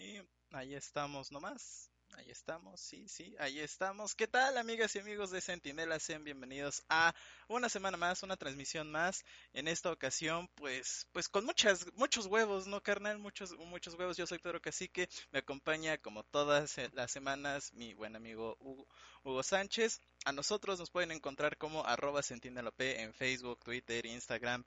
Y 0.00 0.18
ahí 0.52 0.74
estamos 0.74 1.30
nomás. 1.30 1.90
Ahí 2.14 2.30
estamos, 2.30 2.80
sí, 2.80 3.06
sí, 3.06 3.36
ahí 3.38 3.60
estamos. 3.60 4.14
¿Qué 4.14 4.26
tal, 4.26 4.56
amigas 4.56 4.96
y 4.96 4.98
amigos 4.98 5.30
de 5.30 5.42
Sentinela? 5.42 6.00
Sean 6.00 6.24
bienvenidos 6.24 6.82
a 6.88 7.14
una 7.48 7.68
semana 7.68 7.98
más, 7.98 8.22
una 8.22 8.38
transmisión 8.38 8.90
más. 8.90 9.22
En 9.52 9.68
esta 9.68 9.92
ocasión, 9.92 10.48
pues, 10.54 11.06
pues 11.12 11.28
con 11.28 11.44
muchas, 11.44 11.86
muchos 11.96 12.26
huevos, 12.26 12.66
¿no, 12.66 12.82
carnal? 12.82 13.18
Muchos, 13.18 13.52
muchos 13.58 13.94
huevos. 13.94 14.16
Yo 14.16 14.26
soy 14.26 14.38
Pedro 14.38 14.62
Cacique. 14.62 15.06
Me 15.32 15.40
acompaña, 15.40 15.98
como 15.98 16.24
todas 16.24 16.76
las 16.94 17.10
semanas, 17.10 17.70
mi 17.74 17.92
buen 17.92 18.16
amigo 18.16 18.56
Hugo, 18.58 18.88
Hugo 19.22 19.42
Sánchez. 19.42 20.00
A 20.24 20.32
nosotros 20.32 20.78
nos 20.78 20.90
pueden 20.90 21.12
encontrar 21.12 21.58
como 21.58 21.84
arroba 21.84 22.22
sentinelop 22.22 22.80
en 22.80 23.12
Facebook, 23.12 23.60
Twitter, 23.62 24.06
Instagram, 24.06 24.64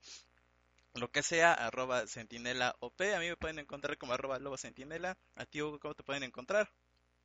lo 0.94 1.10
que 1.10 1.22
sea, 1.22 1.52
arroba 1.52 2.06
sentinela 2.06 2.76
OP. 2.80 3.14
A 3.14 3.20
mí 3.20 3.28
me 3.28 3.36
pueden 3.36 3.58
encontrar 3.58 3.98
como 3.98 4.12
arroba 4.12 4.38
lobo 4.38 4.56
sentinela. 4.56 5.16
A 5.34 5.46
ti, 5.46 5.62
Hugo, 5.62 5.78
¿cómo 5.78 5.94
te 5.94 6.04
pueden 6.04 6.22
encontrar? 6.22 6.70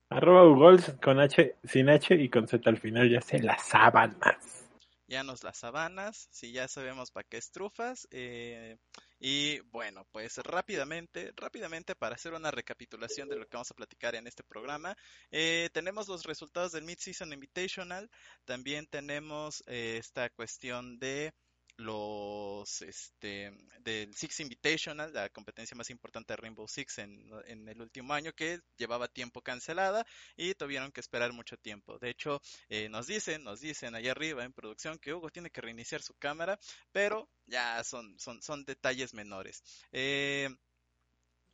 Arroba 0.10 0.44
Ugols 0.48 0.96
con 1.04 1.20
H, 1.20 1.56
sin 1.64 1.90
H 1.90 2.16
y 2.16 2.30
con 2.30 2.48
Z 2.48 2.68
al 2.68 2.80
final, 2.80 3.10
ya 3.10 3.22
se 3.22 3.40
las 3.40 3.68
sábanas. 3.68 4.66
Ya 5.08 5.24
nos 5.24 5.44
las 5.44 5.58
sabanas, 5.58 6.28
si 6.32 6.52
ya 6.52 6.68
sabemos 6.68 7.12
para 7.12 7.28
qué 7.28 7.38
estrufas. 7.38 8.08
Eh, 8.12 8.78
y 9.20 9.60
bueno, 9.72 10.06
pues 10.12 10.38
rápidamente, 10.38 11.32
rápidamente 11.36 11.96
para 11.96 12.16
hacer 12.16 12.34
una 12.34 12.52
recapitulación 12.52 13.28
de 13.28 13.38
lo 13.38 13.46
que 13.46 13.58
vamos 13.58 13.72
a 13.72 13.76
platicar 13.76 14.16
en 14.16 14.28
este 14.28 14.44
programa, 14.44 14.96
eh, 15.32 15.70
tenemos 15.74 16.08
los 16.08 16.26
resultados 16.26 16.72
del 16.72 16.86
Mid-Season 16.86 17.32
Invitational, 17.34 18.10
también 18.46 18.88
tenemos 18.88 19.64
eh, 19.68 19.98
esta 20.00 20.30
cuestión 20.30 21.00
de 21.00 21.34
los 21.80 22.82
este 22.82 23.52
del 23.80 24.14
Six 24.14 24.42
Invitational, 24.42 25.14
la 25.14 25.30
competencia 25.30 25.76
más 25.76 25.90
importante 25.90 26.34
de 26.34 26.38
Rainbow 26.38 26.68
Six 26.68 27.00
en, 27.00 27.68
el 27.68 27.82
último 27.82 28.14
año, 28.14 28.34
que 28.34 28.60
llevaba 28.78 29.08
tiempo 29.08 29.42
cancelada 29.42 30.06
y 30.36 30.54
tuvieron 30.56 30.92
que 30.92 31.00
esperar 31.00 31.32
mucho 31.32 31.58
tiempo. 31.58 31.98
De 31.98 32.10
hecho, 32.10 32.42
eh, 32.68 32.90
nos 32.90 33.08
dicen, 33.08 33.44
nos 33.44 33.62
dicen 33.62 33.96
allá 33.96 34.12
arriba 34.12 34.44
en 34.44 34.54
producción 34.54 35.00
que 35.00 35.14
Hugo 35.14 35.30
tiene 35.30 35.50
que 35.50 35.62
reiniciar 35.62 36.02
su 36.02 36.14
cámara, 36.16 36.60
pero 36.92 37.30
ya 37.46 37.84
son, 37.84 38.20
son, 38.20 38.42
son 38.42 38.66
detalles 38.66 39.14
menores. 39.14 39.64
Eh, 39.92 40.50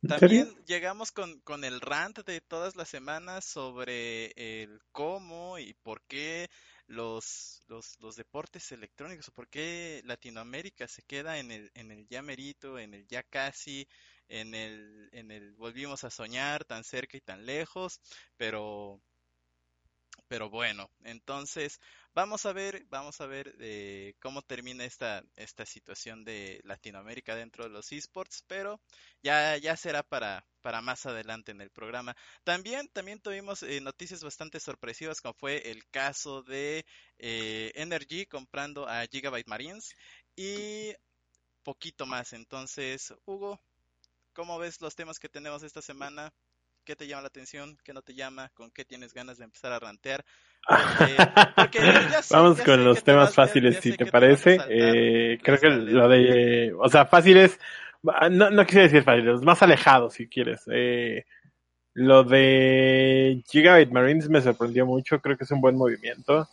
también 0.06 0.54
llegamos 0.66 1.10
con, 1.10 1.40
con, 1.40 1.64
el 1.64 1.80
rant 1.80 2.18
de 2.24 2.40
todas 2.40 2.76
las 2.76 2.88
semanas 2.88 3.44
sobre 3.44 4.32
el 4.36 4.80
cómo 4.92 5.58
y 5.58 5.74
por 5.74 6.02
qué 6.02 6.48
los, 6.86 7.62
los, 7.68 7.98
los 8.00 8.16
deportes 8.16 8.70
electrónicos 8.72 9.28
o 9.28 9.32
por 9.32 9.48
qué 9.48 10.02
Latinoamérica 10.04 10.88
se 10.88 11.02
queda 11.02 11.38
en 11.38 11.50
el, 11.50 11.70
en 11.74 11.90
el 11.90 12.06
ya 12.08 12.22
merito, 12.22 12.78
en 12.78 12.94
el 12.94 13.06
ya 13.06 13.22
casi, 13.22 13.88
en 14.28 14.54
el, 14.54 15.08
en 15.12 15.30
el 15.30 15.54
volvimos 15.54 16.04
a 16.04 16.10
soñar 16.10 16.64
tan 16.64 16.84
cerca 16.84 17.16
y 17.16 17.20
tan 17.20 17.46
lejos, 17.46 18.00
pero 18.36 19.00
pero 20.28 20.50
bueno, 20.50 20.90
entonces 21.04 21.80
vamos 22.16 22.46
a 22.46 22.52
ver, 22.54 22.86
vamos 22.88 23.20
a 23.20 23.26
ver 23.26 23.54
eh, 23.60 24.14
cómo 24.20 24.40
termina 24.40 24.84
esta, 24.86 25.22
esta 25.36 25.66
situación 25.66 26.24
de 26.24 26.60
Latinoamérica 26.64 27.36
dentro 27.36 27.64
de 27.64 27.70
los 27.70 27.92
esports, 27.92 28.42
pero 28.48 28.80
ya, 29.22 29.58
ya 29.58 29.76
será 29.76 30.02
para, 30.02 30.46
para 30.62 30.80
más 30.80 31.04
adelante 31.04 31.52
en 31.52 31.60
el 31.60 31.70
programa. 31.70 32.16
También, 32.42 32.88
también 32.88 33.20
tuvimos 33.20 33.62
eh, 33.62 33.82
noticias 33.82 34.24
bastante 34.24 34.60
sorpresivas, 34.60 35.20
como 35.20 35.34
fue 35.34 35.70
el 35.70 35.86
caso 35.90 36.42
de 36.42 36.86
eh, 37.18 37.70
Energy 37.74 38.24
comprando 38.24 38.88
a 38.88 39.06
Gigabyte 39.06 39.46
Marines 39.46 39.94
y 40.34 40.94
poquito 41.62 42.06
más. 42.06 42.32
Entonces, 42.32 43.12
Hugo, 43.26 43.60
¿cómo 44.32 44.58
ves 44.58 44.80
los 44.80 44.94
temas 44.96 45.18
que 45.18 45.28
tenemos 45.28 45.62
esta 45.62 45.82
semana? 45.82 46.32
¿Qué 46.86 46.94
te 46.94 47.08
llama 47.08 47.22
la 47.22 47.28
atención? 47.28 47.76
¿Qué 47.82 47.92
no 47.92 48.00
te 48.00 48.14
llama? 48.14 48.48
¿Con 48.54 48.70
qué 48.70 48.84
tienes 48.84 49.12
ganas 49.12 49.38
de 49.38 49.44
empezar 49.44 49.72
a 49.72 49.80
rantear? 49.80 50.24
Vamos 52.30 52.60
con 52.60 52.84
los 52.84 53.02
temas 53.02 53.34
fáciles, 53.34 53.80
si 53.80 53.96
te 53.96 54.06
parece. 54.06 54.60
Eh, 54.68 55.36
creo 55.42 55.58
que 55.58 55.68
lo 55.68 56.08
de, 56.08 56.72
o 56.78 56.88
sea, 56.88 57.04
fáciles, 57.06 57.58
no, 58.30 58.50
no 58.52 58.64
quisiera 58.64 58.84
decir 58.84 59.02
fáciles, 59.02 59.42
más 59.42 59.60
alejados 59.64 60.14
si 60.14 60.28
quieres. 60.28 60.62
Eh, 60.70 61.24
lo 61.94 62.22
de 62.22 63.42
Gigabyte 63.48 63.90
Marines 63.90 64.28
me 64.28 64.40
sorprendió 64.40 64.86
mucho, 64.86 65.20
creo 65.20 65.36
que 65.36 65.42
es 65.42 65.50
un 65.50 65.60
buen 65.60 65.74
movimiento. 65.76 66.48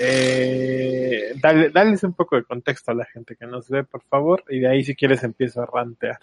Eh, 0.00 1.34
dale, 1.36 1.70
dales 1.70 2.02
un 2.02 2.14
poco 2.14 2.34
de 2.34 2.42
contexto 2.42 2.90
a 2.90 2.94
la 2.94 3.04
gente 3.04 3.36
que 3.36 3.46
nos 3.46 3.68
ve, 3.68 3.84
por 3.84 4.02
favor, 4.02 4.42
y 4.48 4.58
de 4.58 4.68
ahí 4.68 4.82
si 4.82 4.96
quieres 4.96 5.22
empiezo 5.22 5.62
a 5.62 5.66
rantear. 5.66 6.18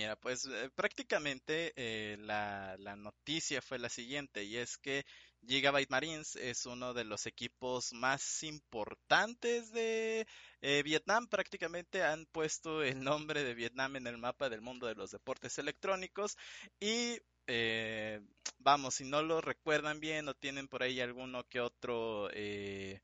Mira, 0.00 0.16
pues 0.16 0.46
eh, 0.46 0.70
prácticamente 0.74 1.74
eh, 1.76 2.16
la, 2.20 2.74
la, 2.78 2.96
noticia 2.96 3.60
fue 3.60 3.78
la 3.78 3.90
siguiente 3.90 4.44
y 4.44 4.56
es 4.56 4.78
que 4.78 5.04
Gigabyte 5.46 5.90
Marines 5.90 6.36
es 6.36 6.64
uno 6.64 6.94
de 6.94 7.04
los 7.04 7.26
equipos 7.26 7.92
más 7.92 8.42
importantes 8.42 9.70
de 9.72 10.26
eh, 10.62 10.82
Vietnam. 10.82 11.26
Prácticamente 11.26 12.02
han 12.02 12.24
puesto 12.24 12.82
el 12.82 13.04
nombre 13.04 13.44
de 13.44 13.52
Vietnam 13.52 13.96
en 13.96 14.06
el 14.06 14.16
mapa 14.16 14.48
del 14.48 14.62
mundo 14.62 14.86
de 14.86 14.94
los 14.94 15.10
deportes 15.10 15.58
electrónicos 15.58 16.38
y 16.80 17.18
vamos, 18.58 18.94
si 18.94 19.04
no 19.04 19.22
lo 19.22 19.42
recuerdan 19.42 20.00
bien 20.00 20.28
o 20.28 20.34
tienen 20.34 20.66
por 20.66 20.82
ahí 20.82 21.00
alguno 21.02 21.44
que 21.44 21.60
otro 21.60 22.30
eh, 22.32 23.02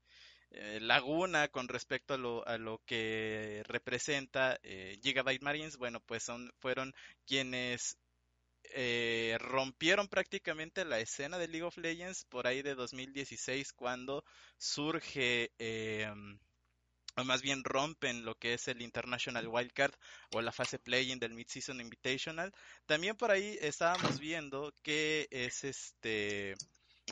laguna 0.51 1.49
con 1.49 1.69
respecto 1.69 2.15
a 2.15 2.19
lo, 2.19 2.47
a 2.47 2.59
lo 2.59 2.81
que 2.87 3.63
representa 3.67 4.59
eh, 4.63 4.99
Gigabyte 5.03 5.43
Marines, 5.43 5.77
bueno, 5.77 6.01
pues 6.01 6.23
son, 6.23 6.51
fueron 6.59 6.95
quienes 7.27 7.99
eh, 8.65 9.37
rompieron 9.41 10.09
prácticamente 10.09 10.85
la 10.85 10.99
escena 10.99 11.39
de 11.39 11.49
League 11.49 11.67
of 11.67 11.77
Legends 11.77 12.25
por 12.25 12.47
ahí 12.47 12.63
de 12.63 12.75
2016 12.75 13.73
cuando 13.73 14.25
surge 14.57 15.51
o 17.17 17.25
más 17.25 17.43
bien 17.43 17.65
rompen 17.65 18.25
lo 18.25 18.35
que 18.35 18.55
es 18.55 18.69
el 18.69 18.83
International 18.83 19.49
Wildcard 19.49 19.95
o 20.35 20.43
la 20.43 20.53
fase 20.53 20.79
play-in 20.79 21.19
del 21.19 21.35
Mid-Season 21.35 21.81
Invitational. 21.81 22.53
También 22.85 23.17
por 23.17 23.31
ahí 23.31 23.59
estábamos 23.61 24.21
viendo 24.21 24.73
que 24.83 25.27
es 25.31 25.65
este 25.65 26.55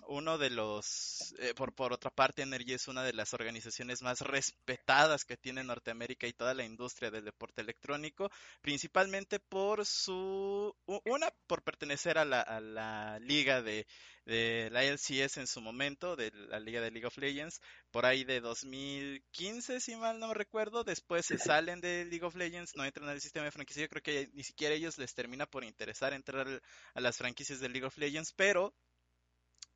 uno 0.06 0.38
de 0.38 0.50
los, 0.50 1.34
eh, 1.38 1.54
por, 1.54 1.74
por 1.74 1.92
otra 1.92 2.10
parte, 2.10 2.42
Energy 2.42 2.74
es 2.74 2.88
una 2.88 3.02
de 3.04 3.12
las 3.12 3.34
organizaciones 3.34 4.02
más 4.02 4.20
respetadas 4.20 5.24
que 5.24 5.36
tiene 5.36 5.64
Norteamérica 5.64 6.26
y 6.26 6.32
toda 6.32 6.54
la 6.54 6.64
industria 6.64 7.10
del 7.10 7.24
deporte 7.24 7.62
electrónico, 7.62 8.30
principalmente 8.60 9.40
por 9.40 9.86
su, 9.86 10.74
una, 11.04 11.30
por 11.46 11.62
pertenecer 11.62 12.18
a 12.18 12.24
la, 12.24 12.40
a 12.40 12.60
la 12.60 13.18
liga 13.20 13.62
de, 13.62 13.86
de 14.24 14.68
la 14.70 14.84
LCS 14.84 15.38
en 15.38 15.46
su 15.46 15.60
momento, 15.60 16.16
de 16.16 16.30
la 16.32 16.58
liga 16.58 16.80
de 16.80 16.90
League 16.90 17.06
of 17.06 17.18
Legends, 17.18 17.60
por 17.90 18.06
ahí 18.06 18.24
de 18.24 18.40
2015, 18.40 19.80
si 19.80 19.96
mal 19.96 20.18
no 20.18 20.34
recuerdo, 20.34 20.84
después 20.84 21.26
se 21.26 21.38
salen 21.38 21.80
de 21.80 22.04
League 22.06 22.24
of 22.24 22.34
Legends, 22.34 22.74
no 22.76 22.84
entran 22.84 23.08
al 23.08 23.20
sistema 23.20 23.44
de 23.44 23.52
franquicia, 23.52 23.82
yo 23.82 23.88
creo 23.88 24.02
que 24.02 24.30
ni 24.34 24.44
siquiera 24.44 24.74
ellos 24.74 24.98
les 24.98 25.14
termina 25.14 25.46
por 25.46 25.64
interesar 25.64 26.12
entrar 26.12 26.62
a 26.94 27.00
las 27.00 27.16
franquicias 27.16 27.60
de 27.60 27.68
League 27.68 27.86
of 27.86 27.96
Legends, 27.96 28.32
pero 28.32 28.74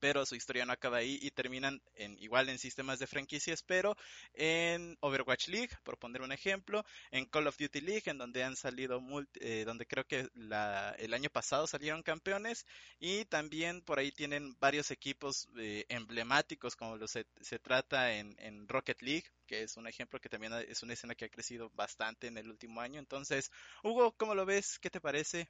pero 0.01 0.27
su 0.27 0.35
historia 0.35 0.65
no 0.65 0.73
acaba 0.73 0.99
ahí 0.99 1.19
y 1.23 1.31
terminan 1.31 1.81
en, 1.95 2.19
igual 2.19 2.49
en 2.49 2.59
sistemas 2.59 2.99
de 2.99 3.07
franquicias, 3.07 3.63
pero 3.63 3.97
en 4.35 4.97
Overwatch 5.01 5.49
League, 5.49 5.71
por 5.85 5.99
poner 5.99 6.23
un 6.23 6.33
ejemplo, 6.33 6.85
en 7.11 7.27
Call 7.27 7.47
of 7.47 7.59
Duty 7.59 7.81
League, 7.81 8.05
en 8.07 8.19
donde 8.19 8.45
han 8.45 8.57
salido, 8.57 9.03
eh, 9.41 9.65
donde 9.65 9.87
creo 9.87 10.07
que 10.07 10.29
el 10.35 11.15
año 11.15 11.31
pasado 11.31 11.67
salieron 11.67 12.03
campeones, 12.03 12.67
y 12.99 13.25
también 13.27 13.83
por 13.83 13.99
ahí 13.99 14.13
tienen 14.13 14.57
varios 14.59 14.91
equipos 14.91 15.49
eh, 15.59 15.85
emblemáticos, 15.89 16.77
como 16.77 16.99
se 17.07 17.59
trata 17.59 18.15
en, 18.15 18.37
en 18.39 18.69
Rocket 18.69 19.01
League, 19.03 19.25
que 19.47 19.63
es 19.63 19.77
un 19.77 19.87
ejemplo 19.87 20.21
que 20.21 20.29
también 20.29 20.53
es 20.69 20.83
una 20.83 20.93
escena 20.93 21.15
que 21.15 21.25
ha 21.25 21.31
crecido 21.31 21.71
bastante 21.71 22.27
en 22.27 22.37
el 22.39 22.51
último 22.51 22.81
año. 22.81 23.01
Entonces, 23.01 23.51
Hugo, 23.83 24.13
¿cómo 24.17 24.35
lo 24.35 24.45
ves? 24.47 24.79
¿Qué 24.79 24.91
te 24.91 25.01
parece? 25.01 25.49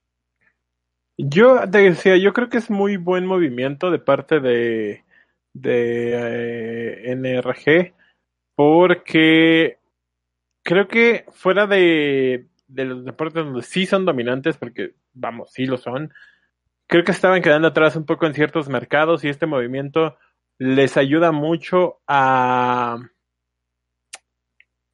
Yo 1.19 1.69
te 1.69 1.79
decía, 1.79 2.17
yo 2.17 2.33
creo 2.33 2.49
que 2.49 2.59
es 2.59 2.71
muy 2.71 2.97
buen 2.97 3.27
movimiento 3.27 3.91
de 3.91 3.99
parte 3.99 4.39
de, 4.39 5.05
de 5.53 6.13
eh, 6.15 7.17
NRG, 7.17 7.93
porque 8.55 9.79
creo 10.63 10.87
que 10.87 11.25
fuera 11.33 11.67
de, 11.67 12.47
de 12.69 12.85
los 12.85 13.05
deportes 13.05 13.45
donde 13.45 13.63
sí 13.63 13.85
son 13.85 14.05
dominantes, 14.05 14.57
porque 14.57 14.95
vamos, 15.13 15.51
sí 15.53 15.67
lo 15.67 15.77
son, 15.77 16.13
creo 16.87 17.03
que 17.03 17.13
estaban 17.13 17.43
quedando 17.43 17.69
atrás 17.69 17.97
un 17.97 18.07
poco 18.07 18.27
en 18.27 18.35
ciertos 18.35 18.69
mercados 18.69 19.25
y 19.25 19.29
este 19.29 19.47
movimiento 19.47 20.17
les 20.59 20.97
ayuda 20.97 21.33
mucho 21.33 22.01
a, 22.07 22.97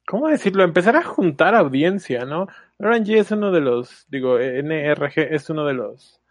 ¿cómo 0.07 0.27
decirlo? 0.27 0.63
Empezar 0.63 0.95
a 0.95 1.03
juntar 1.03 1.53
audiencia, 1.53 2.25
¿no? 2.25 2.47
RNG 2.79 3.17
es 3.17 3.31
uno 3.31 3.51
de 3.51 3.61
los, 3.61 4.05
digo, 4.09 4.37
NRG 4.37 5.33
es 5.33 5.49
uno 5.49 5.65
de 5.65 5.73
los, 5.73 6.21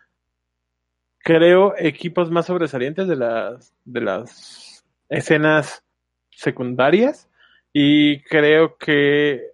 creo, 1.19 1.75
equipos 1.79 2.31
más 2.31 2.47
sobresalientes 2.47 3.09
de 3.09 3.17
las, 3.17 3.75
de 3.85 4.01
las 4.01 4.85
escenas 5.09 5.85
secundarias 6.31 7.29
y 7.73 8.21
creo 8.23 8.77
que 8.77 9.53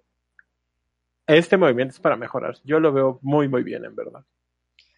este 1.27 1.57
movimiento 1.57 1.93
es 1.93 1.99
para 1.99 2.17
mejorar. 2.17 2.57
Yo 2.63 2.79
lo 2.79 2.91
veo 2.91 3.19
muy, 3.21 3.47
muy 3.47 3.63
bien, 3.63 3.85
en 3.85 3.95
verdad. 3.95 4.23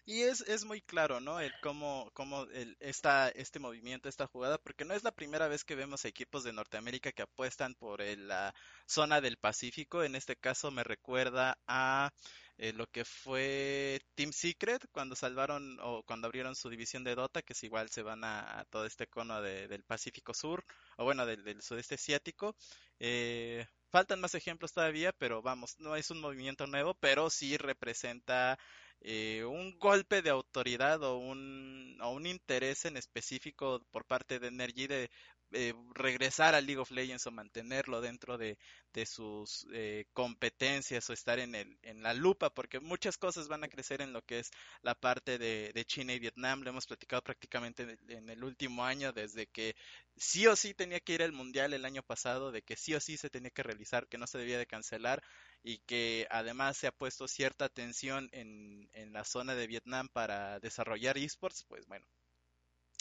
Y 0.06 0.22
es, 0.22 0.42
es 0.42 0.64
muy 0.64 0.82
claro, 0.82 1.20
¿no? 1.20 1.40
El 1.40 1.52
cómo, 1.62 2.10
cómo 2.12 2.42
el, 2.52 2.76
esta, 2.80 3.30
este 3.30 3.58
movimiento, 3.58 4.08
esta 4.08 4.26
jugada, 4.26 4.58
porque 4.58 4.84
no 4.84 4.92
es 4.92 5.02
la 5.02 5.12
primera 5.12 5.48
vez 5.48 5.64
que 5.64 5.74
vemos 5.74 6.04
equipos 6.04 6.44
de 6.44 6.52
Norteamérica 6.52 7.12
que 7.12 7.22
apuestan 7.22 7.74
por 7.74 8.00
la 8.00 8.54
zona 8.86 9.22
del 9.22 9.38
Pacífico. 9.38 10.04
En 10.04 10.14
este 10.14 10.36
caso 10.36 10.70
me 10.70 10.84
recuerda 10.84 11.58
a 11.66 12.12
eh, 12.58 12.72
lo 12.74 12.86
que 12.86 13.04
fue 13.06 14.00
Team 14.14 14.32
Secret 14.32 14.86
cuando 14.92 15.16
salvaron 15.16 15.78
o 15.80 16.02
cuando 16.04 16.26
abrieron 16.26 16.54
su 16.54 16.68
división 16.68 17.02
de 17.02 17.14
Dota, 17.14 17.40
que 17.42 17.54
es 17.54 17.64
igual 17.64 17.88
se 17.88 18.02
van 18.02 18.24
a, 18.24 18.66
todo 18.70 18.84
este 18.84 19.06
cono 19.06 19.40
del 19.40 19.84
Pacífico 19.84 20.34
Sur, 20.34 20.64
o 20.98 21.04
bueno, 21.04 21.24
del, 21.24 21.44
del 21.44 21.62
sudeste 21.62 21.94
asiático. 21.94 22.54
Eh, 23.00 23.66
faltan 23.90 24.20
más 24.20 24.34
ejemplos 24.34 24.72
todavía, 24.72 25.12
pero 25.12 25.40
vamos, 25.40 25.78
no 25.78 25.96
es 25.96 26.10
un 26.10 26.20
movimiento 26.20 26.66
nuevo, 26.66 26.94
pero 26.94 27.30
sí 27.30 27.56
representa 27.56 28.58
eh, 29.06 29.44
un 29.44 29.78
golpe 29.78 30.22
de 30.22 30.30
autoridad 30.30 31.02
o 31.02 31.18
un, 31.18 31.98
o 32.00 32.10
un 32.10 32.26
interés 32.26 32.86
en 32.86 32.96
específico 32.96 33.86
por 33.90 34.06
parte 34.06 34.38
de 34.38 34.48
Energy 34.48 34.86
de 34.86 35.10
eh, 35.52 35.74
regresar 35.94 36.54
a 36.54 36.60
League 36.62 36.80
of 36.80 36.90
Legends 36.90 37.26
o 37.26 37.30
mantenerlo 37.30 38.00
dentro 38.00 38.38
de, 38.38 38.58
de 38.94 39.04
sus 39.04 39.66
eh, 39.74 40.06
competencias 40.14 41.08
o 41.10 41.12
estar 41.12 41.38
en, 41.38 41.54
el, 41.54 41.78
en 41.82 42.02
la 42.02 42.14
lupa, 42.14 42.48
porque 42.48 42.80
muchas 42.80 43.18
cosas 43.18 43.46
van 43.46 43.62
a 43.62 43.68
crecer 43.68 44.00
en 44.00 44.14
lo 44.14 44.22
que 44.22 44.38
es 44.38 44.50
la 44.82 44.94
parte 44.94 45.36
de, 45.38 45.84
China 45.86 46.14
y 46.14 46.18
Vietnam. 46.18 46.62
Lo 46.62 46.70
hemos 46.70 46.86
platicado 46.86 47.22
prácticamente 47.22 47.98
en 48.08 48.30
el 48.30 48.42
último 48.42 48.84
año, 48.84 49.12
desde 49.12 49.46
que 49.46 49.76
sí 50.16 50.46
o 50.46 50.56
sí 50.56 50.72
tenía 50.72 51.00
que 51.00 51.12
ir 51.12 51.22
al 51.22 51.32
Mundial 51.32 51.74
el 51.74 51.84
año 51.84 52.02
pasado, 52.02 52.52
de 52.52 52.62
que 52.62 52.74
sí 52.74 52.94
o 52.94 53.00
sí 53.00 53.18
se 53.18 53.28
tenía 53.28 53.50
que 53.50 53.62
realizar, 53.62 54.08
que 54.08 54.18
no 54.18 54.26
se 54.26 54.38
debía 54.38 54.58
de 54.58 54.66
cancelar 54.66 55.22
y 55.64 55.78
que 55.78 56.28
además 56.30 56.76
se 56.76 56.86
ha 56.86 56.92
puesto 56.92 57.26
cierta 57.26 57.64
atención 57.64 58.28
en, 58.32 58.88
en 58.92 59.12
la 59.14 59.24
zona 59.24 59.54
de 59.54 59.66
Vietnam 59.66 60.08
para 60.12 60.60
desarrollar 60.60 61.16
esports, 61.16 61.64
pues 61.66 61.86
bueno, 61.86 62.06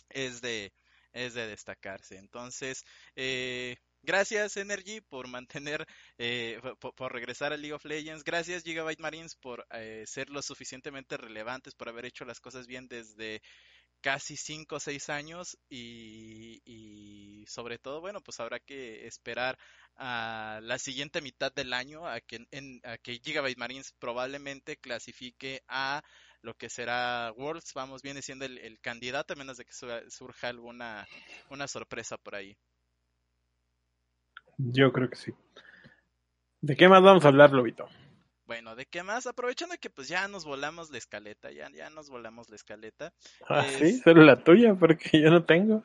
es 0.10 0.42
de, 0.42 0.74
es 1.12 1.34
de 1.34 1.46
destacarse. 1.46 2.18
Entonces, 2.18 2.86
eh, 3.18 3.76
gracias 4.02 4.56
Energy 4.56 5.02
por 5.02 5.28
mantener, 5.28 5.86
eh, 6.18 6.60
por, 6.80 7.12
regresar 7.12 7.52
a 7.52 7.58
League 7.58 7.74
of 7.74 7.84
Legends. 7.84 8.24
Gracias 8.24 8.64
Gigabyte 8.64 9.02
Marines 9.02 9.36
por 9.36 9.68
eh, 9.72 10.06
ser 10.08 10.30
lo 10.30 10.42
suficientemente 10.42 11.18
relevantes, 11.18 11.76
por 11.76 11.90
haber 11.90 12.06
hecho 12.06 12.24
las 12.24 12.40
cosas 12.40 12.66
bien 12.66 12.88
desde 12.88 13.42
casi 14.04 14.36
5 14.36 14.76
o 14.76 14.80
6 14.80 15.10
años 15.10 15.58
y, 15.70 17.46
sobre 17.48 17.80
todo, 17.80 18.02
bueno, 18.02 18.20
pues 18.22 18.40
habrá 18.42 18.60
que 18.60 19.08
esperar 19.08 19.58
a 19.96 20.60
la 20.62 20.78
siguiente 20.78 21.22
mitad 21.22 21.54
del 21.54 21.74
año 21.74 22.06
a 22.06 22.20
que, 22.20 22.46
en, 22.52 22.82
a 22.84 22.98
que 22.98 23.20
Gigabyte 23.24 23.58
Marines 23.58 23.94
probablemente 24.00 24.76
clasifique 24.76 25.62
a 25.70 26.04
lo 26.42 26.54
que 26.56 26.70
será 26.70 27.32
Worlds, 27.38 27.72
vamos, 27.74 28.02
viene 28.02 28.22
siendo 28.22 28.44
el, 28.44 28.78
candidato, 28.82 29.34
a 29.34 29.38
menos 29.38 29.58
de 29.58 29.64
que 29.64 29.72
surja 30.10 30.50
alguna 30.50 31.08
una 31.50 31.68
sorpresa 31.70 32.18
por 32.18 32.36
ahí. 32.36 32.58
Yo 34.58 34.92
creo 34.92 35.10
que 35.10 35.16
sí. 35.16 35.32
¿De 36.60 36.76
qué 36.76 36.90
más 36.90 37.02
vamos 37.02 37.24
a 37.24 37.30
hablar, 37.30 37.52
Lobito? 37.52 37.88
Bueno, 38.46 38.76
¿de 38.76 38.86
qué 38.86 39.04
más? 39.04 39.26
Aprovechando 39.26 39.76
que 39.80 39.90
pues 39.90 40.08
ya 40.08 40.28
nos 40.28 40.46
volamos 40.46 40.92
la 40.92 40.98
escaleta, 40.98 41.52
ya, 41.52 41.70
ya 41.72 41.90
nos 41.90 42.10
volamos 42.10 42.50
la 42.50 42.56
escaleta. 42.56 43.14
Ah, 43.48 43.64
sí, 43.64 44.00
solo 44.00 44.24
la 44.24 44.44
tuya, 44.44 44.76
porque 44.76 45.22
yo 45.22 45.30
no 45.30 45.44
tengo. 45.44 45.84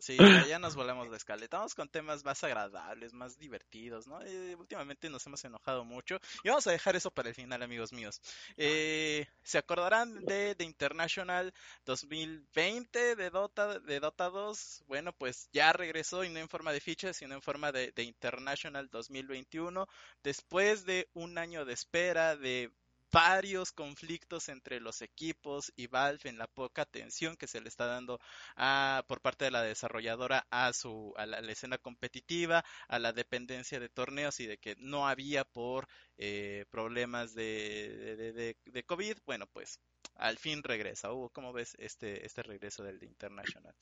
Sí, 0.00 0.16
ya, 0.54 0.58
nos 0.58 0.74
volvemos 0.74 1.08
la 1.08 1.16
escaleta. 1.16 1.58
Vamos 1.58 1.74
con 1.74 1.88
temas 1.88 2.24
más 2.24 2.42
agradables, 2.44 3.12
más 3.12 3.38
divertidos, 3.38 4.06
¿no? 4.06 4.20
Eh, 4.22 4.54
últimamente 4.56 5.10
nos 5.10 5.26
hemos 5.26 5.44
enojado 5.44 5.84
mucho. 5.84 6.18
Y 6.42 6.48
vamos 6.48 6.66
a 6.66 6.72
dejar 6.72 6.96
eso 6.96 7.10
para 7.10 7.28
el 7.28 7.34
final, 7.34 7.62
amigos 7.62 7.92
míos. 7.92 8.20
Eh, 8.56 9.26
¿Se 9.42 9.58
acordarán 9.58 10.24
de 10.24 10.54
The 10.54 10.64
International 10.64 11.52
2020 11.86 13.16
de 13.16 13.30
Dota, 13.30 13.78
de 13.78 14.00
Dota 14.00 14.30
2? 14.30 14.84
Bueno, 14.86 15.12
pues 15.12 15.48
ya 15.52 15.72
regresó 15.72 16.24
y 16.24 16.28
no 16.28 16.38
en 16.38 16.48
forma 16.48 16.72
de 16.72 16.80
ficha, 16.80 17.12
sino 17.12 17.34
en 17.34 17.42
forma 17.42 17.72
de, 17.72 17.92
de 17.92 18.02
International 18.02 18.88
2021. 18.90 19.86
Después 20.22 20.84
de 20.84 21.08
un 21.14 21.38
año 21.38 21.64
de 21.64 21.72
espera, 21.72 22.36
de 22.36 22.72
varios 23.12 23.72
conflictos 23.72 24.48
entre 24.48 24.80
los 24.80 25.02
equipos 25.02 25.72
y 25.76 25.86
Valve 25.86 26.28
en 26.28 26.38
la 26.38 26.46
poca 26.46 26.82
atención 26.82 27.36
que 27.36 27.46
se 27.46 27.60
le 27.60 27.68
está 27.68 27.86
dando 27.86 28.20
a, 28.56 29.04
por 29.06 29.20
parte 29.20 29.46
de 29.46 29.50
la 29.50 29.62
desarrolladora 29.62 30.46
a 30.50 30.72
su 30.72 31.14
a 31.16 31.26
la, 31.26 31.38
escena 31.50 31.78
competitiva, 31.78 32.64
a 32.88 32.98
la 32.98 33.12
dependencia 33.12 33.80
de 33.80 33.88
torneos 33.88 34.40
y 34.40 34.46
de 34.46 34.58
que 34.58 34.76
no 34.78 35.08
había 35.08 35.44
por 35.44 35.88
eh, 36.16 36.64
problemas 36.70 37.34
de, 37.34 38.54
de, 38.66 38.82
COVID. 38.84 39.16
Bueno, 39.26 39.46
pues 39.52 39.80
al 40.16 40.38
fin 40.38 40.62
regresa. 40.62 41.12
Hugo, 41.12 41.30
¿cómo 41.30 41.52
ves 41.52 41.76
este, 41.78 42.24
este 42.26 42.42
regreso 42.42 42.82
del 42.82 42.98
The 42.98 43.06
International? 43.06 43.74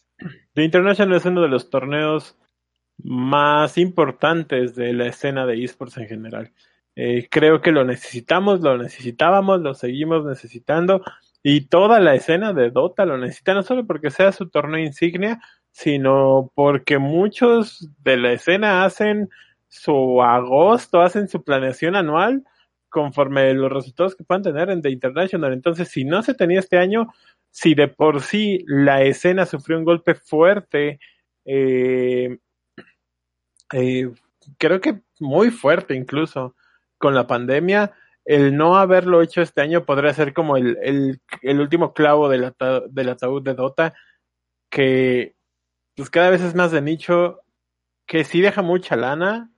The 0.55 0.64
International 0.64 1.17
es 1.17 1.25
uno 1.25 1.43
de 1.43 1.49
los 1.49 1.70
torneos 1.70 2.37
más 2.99 3.78
importantes 3.78 4.75
de 4.75 4.93
la 4.93 5.06
escena 5.06 5.46
de 5.46 5.62
esports 5.62 5.99
en 5.99 6.08
general. 6.08 6.52
Eh, 6.96 7.28
creo 7.31 7.60
que 7.60 7.72
lo 7.72 7.84
necesitamos, 7.84 8.60
lo 8.60 8.78
necesitábamos, 8.78 9.60
lo 9.60 9.75
seguimos 9.75 10.25
necesitando 10.25 11.02
y 11.43 11.66
toda 11.69 12.00
la 12.00 12.14
escena 12.14 12.52
de 12.54 12.70
Dota 12.70 13.04
lo 13.04 13.19
necesita 13.19 13.54
no 13.54 13.62
solo 13.62 13.87
porque 13.87 14.10
sea 14.10 14.32
su 14.32 14.48
torneo 14.48 14.81
insignia, 14.84 15.38
sino 15.70 16.50
porque 16.54 16.98
muchos 16.98 17.88
de 18.02 18.16
la 18.16 18.32
escena 18.32 18.84
hacen 18.84 19.28
su 19.69 20.22
agosto, 20.22 21.02
hacen 21.02 21.28
su 21.28 21.44
planeación 21.44 21.96
anual 21.96 22.44
conforme 22.88 23.52
los 23.52 23.70
resultados 23.70 24.16
que 24.16 24.25
puedan 24.25 24.42
tener 24.42 24.70
en 24.70 24.81
The 24.81 24.90
International. 24.90 25.52
Entonces, 25.52 25.88
si 25.88 26.04
no 26.04 26.22
se 26.22 26.34
tenía 26.34 26.60
este 26.60 26.78
año, 26.78 27.08
si 27.50 27.75
de 27.75 27.88
por 27.88 28.22
sí 28.22 28.64
la 28.66 29.02
escena 29.02 29.44
sufrió 29.44 29.78
un 29.78 29.84
golpe 29.84 30.14
fuerte, 30.14 30.99
eh, 31.44 32.38
eh, 33.73 34.11
creo 34.59 34.80
que 34.80 35.00
muy 35.20 35.50
fuerte 35.50 35.94
incluso, 35.94 36.56
con 37.06 37.14
la 37.14 37.28
pandemia, 37.28 37.92
el 38.25 38.56
no 38.56 38.76
haberlo 38.76 39.22
hecho 39.22 39.40
este 39.40 39.60
año 39.60 39.84
podría 39.84 40.12
ser 40.12 40.34
como 40.34 40.56
el, 40.56 40.76
el, 41.40 41.60
último 41.60 41.94
clavo 41.94 42.28
del, 42.28 42.52
del 42.90 43.08
ataúd 43.08 43.44
de 43.44 43.54
Dota, 43.54 43.94
que 44.68 45.36
pues 45.94 46.10
cada 46.10 46.30
vez 46.30 46.42
es 46.42 46.56
más 46.56 46.72
de 46.72 46.82
nicho, 46.82 47.42
que 48.08 48.25
sí 48.25 48.40
deja 48.40 48.62
mucha 48.62 48.96
lana, 48.96 49.52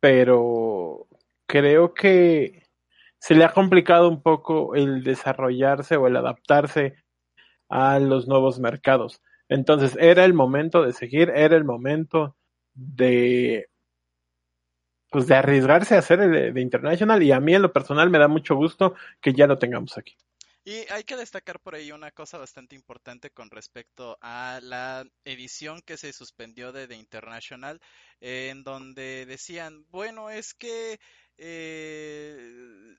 pero 0.00 1.06
creo 1.46 1.92
que 1.92 2.62
se 3.18 3.34
le 3.34 3.44
ha 3.44 3.52
complicado 3.52 4.08
un 4.08 4.22
poco 4.22 4.74
el 4.74 5.04
desarrollarse 5.04 5.96
o 5.98 6.06
el 6.06 6.16
adaptarse 6.16 6.96
a 7.68 7.98
los 7.98 8.26
nuevos 8.26 8.58
mercados. 8.58 9.20
Entonces 9.50 9.98
era 10.00 10.24
el 10.24 10.32
momento 10.32 10.82
de 10.82 10.94
seguir, 10.94 11.28
era 11.28 11.58
el 11.58 11.64
momento 11.64 12.38
de 12.72 13.68
pues 15.14 15.28
de 15.28 15.36
arriesgarse 15.36 15.94
a 15.94 16.00
hacer 16.00 16.52
de 16.52 16.60
International 16.60 17.22
y 17.22 17.30
a 17.30 17.38
mí 17.38 17.54
en 17.54 17.62
lo 17.62 17.72
personal 17.72 18.10
me 18.10 18.18
da 18.18 18.26
mucho 18.26 18.56
gusto 18.56 18.96
que 19.20 19.32
ya 19.32 19.46
lo 19.46 19.58
tengamos 19.58 19.96
aquí. 19.96 20.16
Y 20.64 20.90
hay 20.90 21.04
que 21.04 21.16
destacar 21.16 21.60
por 21.60 21.76
ahí 21.76 21.92
una 21.92 22.10
cosa 22.10 22.36
bastante 22.36 22.74
importante 22.74 23.30
con 23.30 23.48
respecto 23.48 24.18
a 24.20 24.58
la 24.60 25.06
edición 25.24 25.82
que 25.82 25.96
se 25.96 26.12
suspendió 26.12 26.72
de 26.72 26.88
The 26.88 26.96
International, 26.96 27.80
en 28.18 28.64
donde 28.64 29.24
decían, 29.26 29.86
bueno, 29.90 30.30
es 30.30 30.52
que 30.52 30.98
eh, 31.38 32.96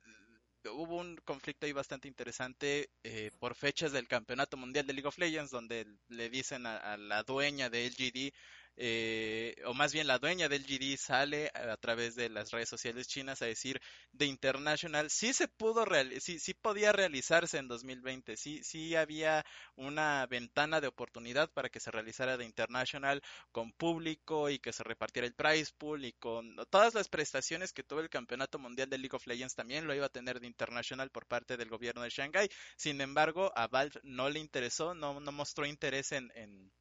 hubo 0.72 0.95
un 0.95 1.17
conflicto 1.25 1.65
ahí 1.65 1.74
bastante 1.74 2.07
interesante 2.07 2.91
eh, 3.03 3.31
por 3.39 3.55
fechas 3.55 3.91
del 3.91 4.07
Campeonato 4.07 4.55
Mundial 4.55 4.88
de 4.88 4.93
League 4.93 5.10
of 5.10 5.17
Legends, 5.17 5.51
donde 5.51 5.86
le 6.07 6.29
dicen 6.29 6.65
a 6.65 6.95
la 6.95 7.24
dueña 7.24 7.69
de 7.69 7.88
LGD, 7.88 8.31
eh, 8.77 9.55
o 9.65 9.74
más 9.74 9.94
bien 9.94 10.08
la 10.08 10.20
dueña 10.20 10.50
del 10.50 10.65
GD 10.65 10.98
sale 10.98 11.50
a, 11.53 11.77
través 11.77 12.15
de 12.15 12.29
las 12.29 12.51
redes 12.51 12.67
sociales 12.67 13.08
chinas 13.08 13.41
a 13.41 13.46
decir 13.46 13.82
The 14.17 14.25
International 14.25 15.10
sí 15.10 15.34
se 15.34 15.48
pudo 15.48 15.86
sí, 16.20 16.39
sí 16.39 16.53
podía 16.53 16.91
realizarse 16.91 17.58
en 17.58 17.67
2020, 17.67 18.36
sí, 18.38 18.63
sí 18.63 18.96
había 18.96 19.46
una 19.75 20.25
ventana 20.27 20.82
de 20.82 20.88
oportunidad 20.88 21.50
para 21.51 21.70
que 21.70 21.79
se 21.79 21.91
realizara 21.91 22.38
The 22.38 22.44
International 22.44 23.22
con 23.51 23.72
público 23.72 24.50
y 24.50 24.60
que 24.60 24.74
se 24.74 24.84
repartiera 24.84 25.27
el 25.27 25.34
prize 25.34 25.72
pool 25.77 26.05
y 26.05 26.13
con 26.13 26.55
todas 26.70 26.94
las 26.94 27.08
prestaciones 27.08 27.72
que 27.72 27.84
tuvo 27.84 28.01
el 28.01 28.10
Campeonato 28.10 28.60
Mundial 28.60 28.89
de 28.89 28.98
League 28.98 29.15
of 29.15 29.27
Legends 29.27 29.55
también 29.55 29.88
lo 29.88 29.96
iba 29.96 30.08
a 30.08 30.10
tener 30.10 30.39
The 30.39 30.48
International 30.48 31.10
por 31.12 31.25
parte 31.25 31.58
del 31.58 31.70
gobierno 31.70 32.01
de 32.03 32.10
Shanghai. 32.10 32.50
Sin 32.75 33.00
embargo, 33.01 33.51
a 33.55 33.67
Valve 33.67 34.00
no 34.03 34.29
le 34.29 34.39
interesó, 34.39 34.94
no, 34.94 35.20
no 35.20 35.32
mostró 35.32 35.65
interés 35.65 36.12
en 36.12 36.25
en 36.36 36.72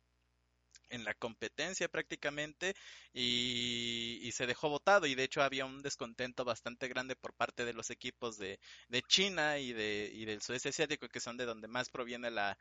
la 1.03 1.15
competencia 1.15 1.89
prácticamente 1.89 2.75
y, 3.13 4.31
se 4.35 4.47
dejó 4.47 4.69
votado 4.69 5.07
y 5.07 5.15
de 5.15 5.25
hecho 5.25 5.43
había 5.43 5.65
un 5.65 5.81
descontento 5.81 6.45
bastante 6.45 6.89
grande 6.89 7.15
por 7.15 7.35
parte 7.35 7.65
de 7.65 7.73
los 7.73 7.91
equipos 7.91 8.37
de, 8.37 8.59
de 8.89 9.03
China 9.03 9.59
y, 9.59 9.73
de, 9.73 10.11
y 10.13 10.25
del 10.25 10.43
sudeste 10.43 10.71
asiático 10.71 11.09
que 11.09 11.21
son 11.21 11.37
de 11.37 11.45
donde 11.45 11.69
más 11.69 11.89
proviene 11.89 12.31
la, 12.31 12.57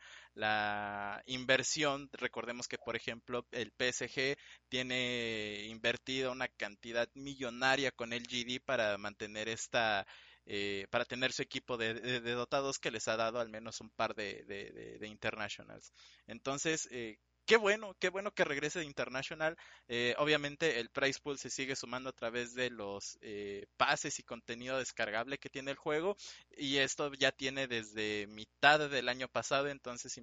inversión. 1.25 2.09
Recordemos 2.13 2.67
que 2.67 2.77
por 2.77 2.95
ejemplo 2.95 3.45
el 3.51 3.71
PSG 3.71 4.37
tiene 4.69 5.65
invertido 5.67 6.31
una 6.31 6.47
cantidad 6.47 7.09
millonaria 7.15 7.91
con 7.91 8.13
el 8.13 8.23
GD 8.23 8.61
para 8.63 8.97
mantener 8.97 9.49
esta 9.49 10.05
eh, 10.45 10.87
para 10.89 11.05
tener 11.05 11.31
su 11.31 11.41
equipo 11.41 11.77
de, 11.77 12.19
dotados 12.19 12.77
que 12.77 12.91
les 12.91 13.07
ha 13.07 13.15
dado 13.15 13.39
al 13.39 13.49
menos 13.49 13.79
un 13.79 13.89
par 13.89 14.13
de, 14.13 14.43
de 14.43 15.07
internationals. 15.07 15.93
Entonces, 16.27 16.87
eh, 16.91 17.17
qué 17.45 17.57
bueno, 17.57 17.95
qué 17.99 18.09
bueno 18.09 18.31
que 18.31 18.43
regrese 18.43 18.79
de 18.79 18.85
International. 18.85 19.57
Eh, 19.87 20.15
obviamente 20.17 20.79
el 20.79 20.89
price 20.89 21.19
pool 21.21 21.37
se 21.37 21.49
sigue 21.49 21.75
sumando 21.75 22.09
a 22.09 22.13
través 22.13 22.53
de 22.53 22.69
los 22.69 23.17
eh, 23.21 23.65
pases 23.77 24.19
y 24.19 24.23
contenido 24.23 24.77
descargable 24.77 25.37
que 25.37 25.49
tiene 25.49 25.71
el 25.71 25.77
juego 25.77 26.15
y 26.57 26.77
esto 26.77 27.11
ya 27.13 27.31
tiene 27.31 27.67
desde 27.67 28.27
mitad 28.27 28.89
del 28.89 29.09
año 29.09 29.27
pasado, 29.27 29.69
entonces 29.69 30.19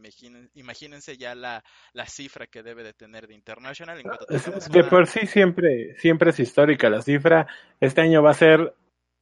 imagínense 0.54 1.16
ya 1.16 1.34
la, 1.34 1.62
cifra 2.06 2.46
que 2.46 2.62
debe 2.62 2.82
de 2.82 2.92
tener 2.92 3.26
de 3.26 3.34
International. 3.34 4.02
de 4.70 4.84
por 4.84 5.06
sí 5.06 5.26
siempre, 5.26 5.94
siempre 5.98 6.30
es 6.30 6.40
histórica 6.40 6.90
la 6.90 7.02
cifra. 7.02 7.46
Este 7.78 8.00
año 8.00 8.22
va 8.22 8.30
a 8.30 8.34
ser, 8.34 8.74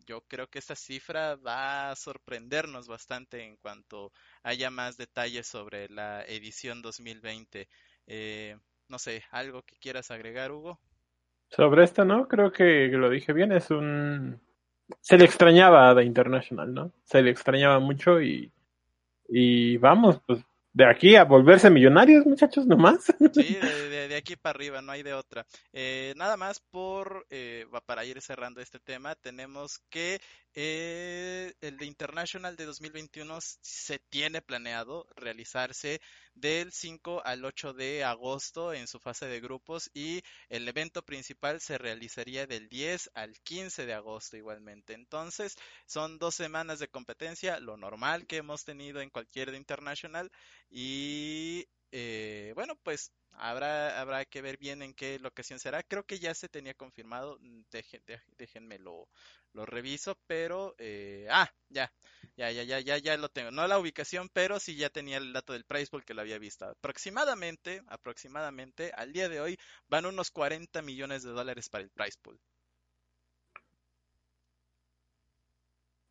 yo 0.06 0.22
creo 0.22 0.48
que 0.48 0.58
esta 0.58 0.74
cifra 0.74 1.36
va 1.36 1.90
a 1.90 1.96
sorprendernos 1.96 2.88
bastante 2.88 3.44
en 3.44 3.56
cuanto 3.56 4.12
haya 4.42 4.70
más 4.70 4.96
detalles 4.96 5.46
sobre 5.46 5.88
la 5.88 6.24
edición 6.24 6.82
2020. 6.82 7.68
Eh, 8.06 8.56
no 8.88 8.98
sé, 8.98 9.22
algo 9.30 9.62
que 9.62 9.76
quieras 9.76 10.10
agregar, 10.10 10.52
Hugo. 10.52 10.78
Sobre 11.48 11.84
esto, 11.84 12.04
¿no? 12.04 12.28
Creo 12.28 12.52
que 12.52 12.88
lo 12.88 13.10
dije 13.10 13.32
bien, 13.32 13.52
es 13.52 13.70
un... 13.70 14.40
Se 15.00 15.16
le 15.16 15.24
extrañaba 15.24 15.90
a 15.90 15.94
The 15.94 16.02
International, 16.02 16.72
¿no? 16.72 16.92
Se 17.04 17.22
le 17.22 17.30
extrañaba 17.30 17.78
mucho 17.78 18.20
y, 18.20 18.52
y 19.28 19.76
vamos, 19.78 20.20
pues 20.26 20.44
de 20.72 20.88
aquí 20.88 21.16
a 21.16 21.24
volverse 21.24 21.70
millonarios, 21.70 22.24
muchachos, 22.24 22.66
nomás. 22.66 23.04
Sí, 23.32 23.56
de, 23.90 24.14
aquí 24.16 24.36
para 24.36 24.56
arriba, 24.56 24.80
no 24.80 24.92
hay 24.92 25.02
de 25.02 25.14
otra. 25.14 25.46
Eh, 25.72 26.14
nada 26.16 26.36
más 26.36 26.60
por, 26.60 27.26
eh, 27.30 27.66
para 27.86 28.04
ir 28.04 28.20
cerrando 28.22 28.60
este 28.60 28.78
tema, 28.78 29.14
tenemos 29.14 29.80
que 29.90 30.20
eh, 30.54 31.52
el 31.60 31.76
de 31.76 31.86
International 31.86 32.56
de 32.56 32.66
2021 32.66 33.38
se 33.40 33.98
tiene 33.98 34.42
planeado 34.42 35.06
realizarse 35.16 36.00
del 36.34 36.72
5 36.72 37.22
al 37.24 37.44
8 37.44 37.72
de 37.72 38.04
agosto 38.04 38.72
en 38.72 38.86
su 38.86 38.98
fase 39.00 39.26
de 39.26 39.40
grupos 39.40 39.90
y 39.94 40.22
el 40.48 40.66
evento 40.68 41.02
principal 41.02 41.60
se 41.60 41.78
realizaría 41.78 42.46
del 42.46 42.68
10 42.68 43.10
al 43.14 43.38
15 43.40 43.86
de 43.86 43.94
agosto 43.94 44.36
igualmente. 44.36 44.94
Entonces 44.94 45.56
son 45.86 46.18
dos 46.18 46.34
semanas 46.34 46.78
de 46.78 46.88
competencia, 46.88 47.60
lo 47.60 47.76
normal 47.76 48.26
que 48.26 48.38
hemos 48.38 48.64
tenido 48.64 49.00
en 49.00 49.10
cualquier 49.10 49.50
de 49.50 49.56
International 49.56 50.30
y 50.70 51.66
eh, 51.92 52.52
bueno, 52.54 52.74
pues 52.82 53.12
habrá, 53.32 54.00
habrá 54.00 54.24
que 54.24 54.42
ver 54.42 54.56
bien 54.58 54.82
en 54.82 54.94
qué 54.94 55.18
locación 55.18 55.58
será. 55.58 55.82
Creo 55.82 56.04
que 56.04 56.18
ya 56.18 56.34
se 56.34 56.48
tenía 56.48 56.74
confirmado. 56.74 57.38
Dejen, 57.70 58.02
déjenme 58.38 58.78
lo, 58.78 59.08
lo 59.52 59.66
reviso, 59.66 60.18
pero 60.26 60.74
eh, 60.78 61.26
ah, 61.30 61.50
ya, 61.68 61.92
ya, 62.36 62.50
ya, 62.50 62.62
ya, 62.62 62.80
ya, 62.80 62.98
ya 62.98 63.16
lo 63.16 63.28
tengo. 63.28 63.50
No 63.50 63.66
la 63.66 63.78
ubicación, 63.78 64.28
pero 64.32 64.58
sí 64.58 64.76
ya 64.76 64.88
tenía 64.88 65.18
el 65.18 65.32
dato 65.32 65.52
del 65.52 65.64
price 65.64 65.90
pool 65.90 66.04
que 66.04 66.14
lo 66.14 66.22
había 66.22 66.38
visto. 66.38 66.66
Aproximadamente, 66.66 67.82
aproximadamente, 67.88 68.92
al 68.96 69.12
día 69.12 69.28
de 69.28 69.40
hoy 69.40 69.58
van 69.88 70.06
unos 70.06 70.30
40 70.30 70.80
millones 70.82 71.22
de 71.22 71.30
dólares 71.30 71.68
para 71.68 71.84
el 71.84 71.90
price 71.90 72.18
pool. 72.22 72.38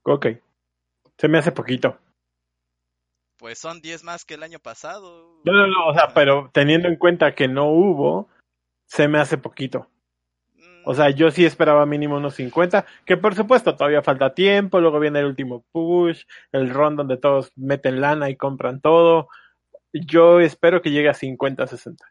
Ok, 0.03 0.27
se 1.17 1.27
me 1.27 1.37
hace 1.37 1.51
poquito. 1.51 1.97
Pues 3.37 3.57
son 3.59 3.81
10 3.81 4.03
más 4.03 4.23
que 4.23 4.35
el 4.35 4.43
año 4.43 4.59
pasado. 4.59 5.41
No, 5.43 5.53
no, 5.53 5.67
no, 5.67 5.87
o 5.87 5.93
sea, 5.93 6.07
pero 6.13 6.49
teniendo 6.53 6.87
en 6.87 6.97
cuenta 6.97 7.33
que 7.33 7.47
no 7.47 7.71
hubo, 7.71 8.29
se 8.85 9.07
me 9.07 9.19
hace 9.19 9.37
poquito. 9.37 9.87
O 10.83 10.95
sea, 10.95 11.09
yo 11.11 11.31
sí 11.31 11.45
esperaba 11.45 11.85
mínimo 11.85 12.17
unos 12.17 12.35
50, 12.35 12.85
que 13.05 13.17
por 13.17 13.35
supuesto 13.35 13.75
todavía 13.75 14.01
falta 14.01 14.33
tiempo, 14.33 14.79
luego 14.79 14.99
viene 14.99 15.19
el 15.19 15.25
último 15.25 15.63
push, 15.71 16.23
el 16.51 16.69
run 16.69 16.95
donde 16.95 17.17
todos 17.17 17.51
meten 17.55 18.01
lana 18.01 18.29
y 18.29 18.35
compran 18.35 18.81
todo. 18.81 19.27
Yo 19.93 20.39
espero 20.39 20.81
que 20.81 20.91
llegue 20.91 21.09
a 21.09 21.13
50, 21.13 21.67
60. 21.67 22.10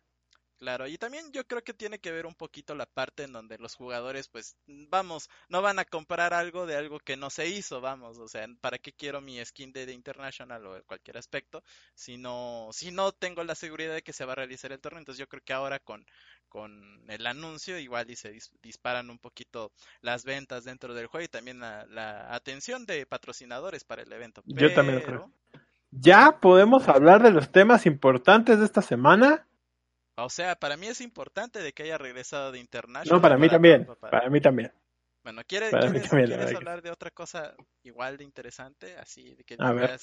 Claro, 0.60 0.86
y 0.86 0.98
también 0.98 1.32
yo 1.32 1.46
creo 1.46 1.64
que 1.64 1.72
tiene 1.72 2.00
que 2.00 2.12
ver 2.12 2.26
un 2.26 2.34
poquito 2.34 2.74
la 2.74 2.84
parte 2.84 3.22
en 3.22 3.32
donde 3.32 3.56
los 3.56 3.74
jugadores, 3.76 4.28
pues, 4.28 4.58
vamos, 4.66 5.30
no 5.48 5.62
van 5.62 5.78
a 5.78 5.86
comprar 5.86 6.34
algo 6.34 6.66
de 6.66 6.76
algo 6.76 7.00
que 7.00 7.16
no 7.16 7.30
se 7.30 7.48
hizo, 7.48 7.80
vamos, 7.80 8.18
o 8.18 8.28
sea, 8.28 8.46
¿para 8.60 8.76
qué 8.76 8.92
quiero 8.92 9.22
mi 9.22 9.42
skin 9.42 9.72
de, 9.72 9.90
International 9.90 10.66
o 10.66 10.74
de 10.74 10.82
cualquier 10.82 11.16
aspecto 11.16 11.62
si 11.94 12.18
no, 12.18 12.68
si 12.72 12.92
no 12.92 13.12
tengo 13.12 13.42
la 13.42 13.54
seguridad 13.54 13.94
de 13.94 14.02
que 14.02 14.12
se 14.12 14.26
va 14.26 14.32
a 14.32 14.36
realizar 14.36 14.70
el 14.70 14.80
torneo? 14.80 14.98
Entonces 14.98 15.18
yo 15.18 15.28
creo 15.28 15.42
que 15.42 15.54
ahora 15.54 15.78
con, 15.78 16.04
con 16.50 17.04
el 17.08 17.26
anuncio 17.26 17.78
igual 17.78 18.10
y 18.10 18.16
se 18.16 18.38
disparan 18.60 19.08
un 19.08 19.18
poquito 19.18 19.72
las 20.02 20.26
ventas 20.26 20.64
dentro 20.64 20.92
del 20.92 21.06
juego 21.06 21.24
y 21.24 21.28
también 21.28 21.60
la, 21.60 22.34
atención 22.34 22.84
de 22.84 23.06
patrocinadores 23.06 23.84
para 23.84 24.02
el 24.02 24.12
evento. 24.12 24.42
Yo 24.44 24.74
también 24.74 24.98
lo 24.98 25.04
creo. 25.06 25.32
Ya 25.90 26.38
podemos 26.38 26.86
hablar 26.86 27.22
de 27.22 27.30
los 27.30 27.50
temas 27.50 27.86
importantes 27.86 28.58
de 28.58 28.66
esta 28.66 28.82
semana. 28.82 29.46
O 30.24 30.30
sea, 30.30 30.56
para 30.56 30.76
mí 30.76 30.86
es 30.86 31.00
importante 31.00 31.60
de 31.60 31.72
que 31.72 31.84
haya 31.84 31.98
regresado 31.98 32.52
de 32.52 32.58
International. 32.58 33.18
No, 33.18 33.22
para 33.22 33.36
mí 33.36 33.48
también. 33.48 33.86
Para... 34.00 34.28
mí 34.28 34.40
también. 34.40 34.72
Bueno, 35.30 35.44
¿quieres, 35.46 35.70
¿quieres, 35.70 36.56
hablar 36.56 36.82
de 36.82 36.90
otra 36.90 37.12
cosa 37.12 37.54
igual 37.84 38.16
de 38.16 38.24
interesante? 38.24 38.96
Así 38.98 39.36
de 39.36 39.44
que 39.44 39.54
A 39.60 39.70
ver, 39.70 40.00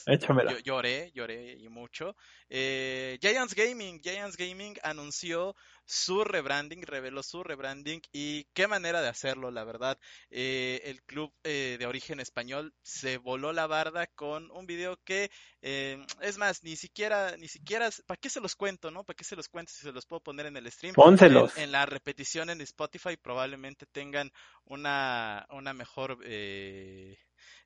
lloré, 0.64 1.12
lloré 1.14 1.52
y 1.60 1.68
mucho. 1.68 2.16
Eh, 2.50 3.18
Giants 3.20 3.54
Gaming, 3.54 4.00
Giants 4.02 4.38
Gaming 4.38 4.78
anunció 4.84 5.54
su 5.88 6.26
rebranding, 6.26 6.82
reveló 6.84 7.24
su 7.24 7.44
rebranding 7.44 8.02
y 8.12 8.44
qué 8.54 8.68
manera 8.68 9.02
de 9.02 9.08
hacerlo, 9.08 9.52
la 9.52 9.64
verdad. 9.64 9.98
Eh, 10.30 10.82
el 10.84 11.02
club 11.04 11.34
eh, 11.46 11.78
de 11.80 11.86
origen 11.86 12.20
español 12.20 12.74
se 12.84 13.18
voló 13.18 13.54
la 13.54 13.68
barda 13.68 14.06
con 14.08 14.52
un 14.52 14.66
video 14.68 15.00
que, 15.06 15.32
eh, 15.62 16.06
es 16.22 16.38
más, 16.38 16.62
ni 16.64 16.76
siquiera, 16.76 17.38
ni 17.38 17.48
siquiera, 17.48 17.90
¿para 18.06 18.18
qué 18.18 18.30
se 18.30 18.42
los 18.42 18.56
cuento, 18.56 18.92
no? 18.92 19.06
¿Para 19.06 19.16
qué 19.16 19.24
se 19.24 19.38
los 19.38 19.48
cuento 19.48 19.72
si 19.72 19.82
se 19.82 19.94
los 19.94 20.06
puedo 20.06 20.20
poner 20.20 20.46
en 20.46 20.58
el 20.58 20.70
stream? 20.70 20.94
Pónselos. 20.94 21.58
En, 21.58 21.72
la 21.72 21.86
repetición 21.86 22.50
en 22.50 22.60
Spotify 22.62 23.16
probablemente 23.16 23.86
tengan 23.86 24.30
una, 24.66 25.17
una 25.52 25.74
mejor... 25.74 26.18
Eh, 26.24 27.18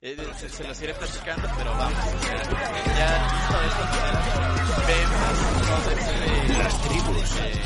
eh, 0.03 0.17
se, 0.35 0.63
los 0.67 0.81
iré 0.81 0.93
platicando, 0.95 1.47
pero 1.57 1.71
vamos, 1.71 1.93
ya 2.97 3.51
este 4.87 6.57
las 6.57 6.81
tribus 6.81 7.37
eh, 7.37 7.61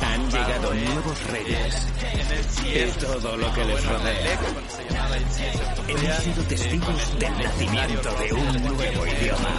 han 0.00 0.30
llegado 0.30 0.74
nuevos 0.74 1.24
reyes 1.30 1.86
el 2.74 2.92
todo 2.92 3.36
lo 3.36 3.54
que 3.54 3.64
les 3.64 3.86
rodea 3.86 4.38
hemos 5.88 6.16
sido 6.16 6.44
testigos 6.44 7.18
del 7.18 7.38
nacimiento 7.38 8.14
de 8.14 8.32
un 8.32 8.62
nuevo 8.62 9.06
idioma 9.06 9.50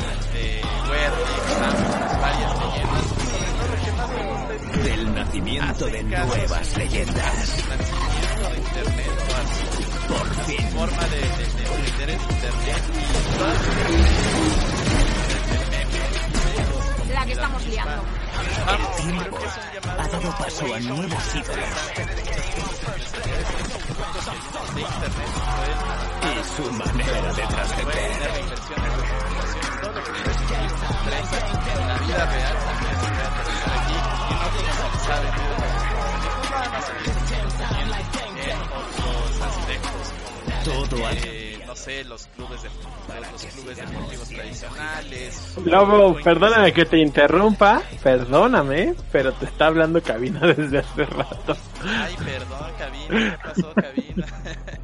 del 4.85 5.15
nacimiento 5.15 5.85
de 5.87 6.03
nuevas 6.03 6.77
leyendas. 6.77 7.63
Por 10.07 10.35
fin. 10.45 10.67
Forma 10.69 11.07
de, 11.07 11.21
internet 11.87 12.21
la 17.15 17.25
que 17.25 17.31
estamos 17.31 17.65
liando. 17.65 18.03
El 18.67 19.03
tiempo 19.03 19.37
ha 19.97 20.07
dado 20.07 20.37
paso 20.37 20.73
a 20.73 20.79
nuevos 20.79 21.35
ídolos. 21.35 21.69
Y 26.21 26.24
su 26.45 26.71
manera 26.71 27.33
de 27.33 27.43
trascender 27.47 28.11
la 31.87 31.97
vida 31.99 32.25
real 32.25 32.55
también 32.65 32.95
se 32.99 33.09
puede 33.11 33.65
aquí 33.75 33.97
y 34.29 34.33
no 34.33 34.47
todo 40.63 41.09
eh, 41.09 41.55
sé, 41.75 42.03
los 42.05 42.27
clubes 42.27 42.63
de 42.63 42.69
los 43.31 43.45
clubes 43.53 43.77
deportivos 43.77 44.29
tradicionales. 44.29 45.57
Lobo, 45.65 46.15
perdóname 46.23 46.73
que 46.73 46.85
te 46.85 46.97
interrumpa, 46.99 47.83
perdóname, 48.01 48.95
pero 49.11 49.33
te 49.33 49.45
está 49.45 49.67
hablando 49.67 50.01
Cabina 50.01 50.39
desde 50.55 50.79
hace 50.79 51.05
rato. 51.05 51.55
Ay, 51.83 52.15
perdón, 52.17 52.71
Cabina, 52.77 53.31
¿qué 53.31 53.37
pasó, 53.43 53.73
Cabina? 53.73 54.25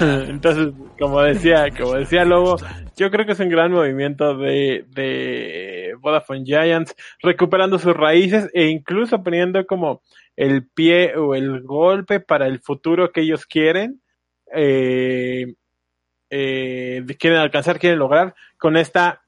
Entonces, 0.28 0.72
como 0.98 1.20
decía, 1.22 1.66
como 1.76 1.94
decía 1.94 2.24
Lobo, 2.24 2.56
yo 2.96 3.10
creo 3.10 3.26
que 3.26 3.32
es 3.32 3.40
un 3.40 3.48
gran 3.48 3.72
movimiento 3.72 4.36
de, 4.36 4.84
de 4.88 5.94
Vodafone 6.00 6.44
Giants, 6.44 6.94
recuperando 7.22 7.78
sus 7.78 7.94
raíces 7.94 8.50
e 8.54 8.66
incluso 8.66 9.22
poniendo 9.22 9.66
como 9.66 10.02
el 10.36 10.68
pie 10.68 11.16
o 11.16 11.34
el 11.34 11.62
golpe 11.62 12.20
para 12.20 12.46
el 12.46 12.60
futuro 12.60 13.10
que 13.10 13.22
ellos 13.22 13.46
quieren, 13.46 14.02
eh, 14.54 15.54
eh, 16.30 17.04
quieren 17.18 17.40
alcanzar, 17.40 17.78
quieren 17.78 17.98
lograr 17.98 18.34
con 18.58 18.76
esta, 18.76 19.22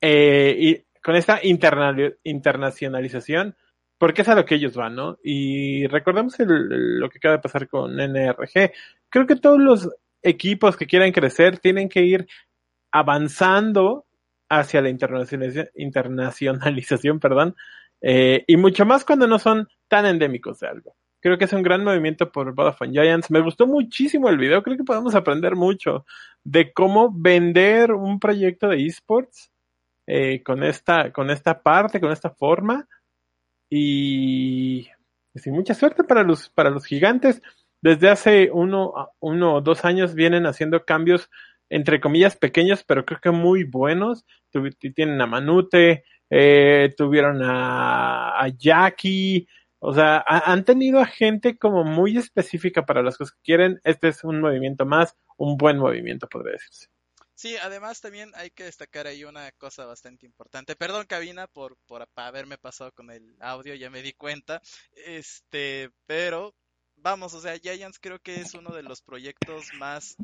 eh, 0.00 0.56
y, 0.58 0.84
con 1.02 1.16
esta 1.16 1.40
internacionalización, 1.42 3.56
porque 3.98 4.22
es 4.22 4.28
a 4.28 4.34
lo 4.34 4.44
que 4.44 4.56
ellos 4.56 4.74
van, 4.74 4.94
¿no? 4.94 5.18
Y 5.22 5.86
recordemos 5.86 6.36
lo 6.38 7.08
que 7.08 7.18
acaba 7.18 7.36
de 7.36 7.42
pasar 7.42 7.68
con 7.68 7.96
NRG. 7.96 8.72
Creo 9.08 9.26
que 9.26 9.36
todos 9.36 9.58
los 9.58 9.88
equipos 10.24 10.76
que 10.76 10.86
quieran 10.86 11.12
crecer 11.12 11.58
tienen 11.58 11.88
que 11.88 12.02
ir 12.02 12.26
avanzando 12.90 14.06
hacia 14.48 14.82
la 14.82 14.88
internacionalización, 14.88 17.18
perdón, 17.20 17.54
eh, 18.00 18.44
y 18.46 18.56
mucho 18.56 18.84
más 18.84 19.04
cuando 19.04 19.26
no 19.26 19.38
son 19.38 19.68
tan 19.88 20.06
endémicos 20.06 20.60
de 20.60 20.68
algo. 20.68 20.94
Creo 21.20 21.38
que 21.38 21.46
es 21.46 21.52
un 21.54 21.62
gran 21.62 21.82
movimiento 21.82 22.30
por 22.30 22.54
Vodafone 22.54 22.92
Giants. 22.92 23.30
Me 23.30 23.40
gustó 23.40 23.66
muchísimo 23.66 24.28
el 24.28 24.36
video. 24.36 24.62
Creo 24.62 24.76
que 24.76 24.84
podemos 24.84 25.14
aprender 25.14 25.56
mucho 25.56 26.04
de 26.42 26.70
cómo 26.74 27.10
vender 27.10 27.92
un 27.92 28.20
proyecto 28.20 28.68
de 28.68 28.84
esports 28.84 29.50
eh, 30.06 30.42
con 30.42 30.62
esta 30.62 31.12
con 31.12 31.30
esta 31.30 31.62
parte, 31.62 31.98
con 31.98 32.12
esta 32.12 32.28
forma. 32.28 32.86
Y, 33.70 34.86
pues, 35.32 35.46
mucha 35.46 35.72
suerte 35.72 36.04
para 36.04 36.22
los 36.22 36.50
para 36.50 36.68
los 36.68 36.84
gigantes. 36.84 37.40
Desde 37.84 38.08
hace 38.08 38.50
uno, 38.50 39.10
uno 39.20 39.56
o 39.56 39.60
dos 39.60 39.84
años 39.84 40.14
vienen 40.14 40.46
haciendo 40.46 40.86
cambios 40.86 41.28
entre 41.68 42.00
comillas 42.00 42.34
pequeños, 42.34 42.82
pero 42.82 43.04
creo 43.04 43.20
que 43.20 43.30
muy 43.30 43.64
buenos. 43.64 44.24
Tienen 44.94 45.20
a 45.20 45.26
Manute, 45.26 46.04
eh, 46.30 46.94
tuvieron 46.96 47.42
a, 47.42 48.42
a, 48.42 48.48
Jackie, 48.48 49.46
o 49.80 49.92
sea, 49.92 50.24
han 50.26 50.64
tenido 50.64 50.98
a 50.98 51.04
gente 51.04 51.58
como 51.58 51.84
muy 51.84 52.16
específica 52.16 52.86
para 52.86 53.02
las 53.02 53.18
cosas 53.18 53.34
que 53.34 53.42
quieren. 53.42 53.78
Este 53.84 54.08
es 54.08 54.24
un 54.24 54.40
movimiento 54.40 54.86
más, 54.86 55.14
un 55.36 55.58
buen 55.58 55.76
movimiento, 55.76 56.26
podría 56.26 56.52
decirse. 56.52 56.86
Sí, 57.34 57.58
además 57.58 58.00
también 58.00 58.30
hay 58.36 58.48
que 58.48 58.64
destacar 58.64 59.06
ahí 59.06 59.24
una 59.24 59.52
cosa 59.58 59.84
bastante 59.84 60.24
importante. 60.24 60.74
Perdón, 60.74 61.04
cabina, 61.06 61.48
por, 61.48 61.76
por 61.84 62.08
haberme 62.16 62.56
pasado 62.56 62.92
con 62.92 63.10
el 63.10 63.36
audio, 63.40 63.74
ya 63.74 63.90
me 63.90 64.00
di 64.00 64.14
cuenta. 64.14 64.62
Este, 65.04 65.90
pero 66.06 66.54
vamos, 67.04 67.34
o 67.34 67.40
sea, 67.40 67.58
Giants 67.58 67.98
creo 68.00 68.18
que 68.18 68.40
es 68.40 68.54
uno 68.54 68.74
de 68.74 68.82
los 68.82 69.02
proyectos 69.02 69.66
más 69.78 70.16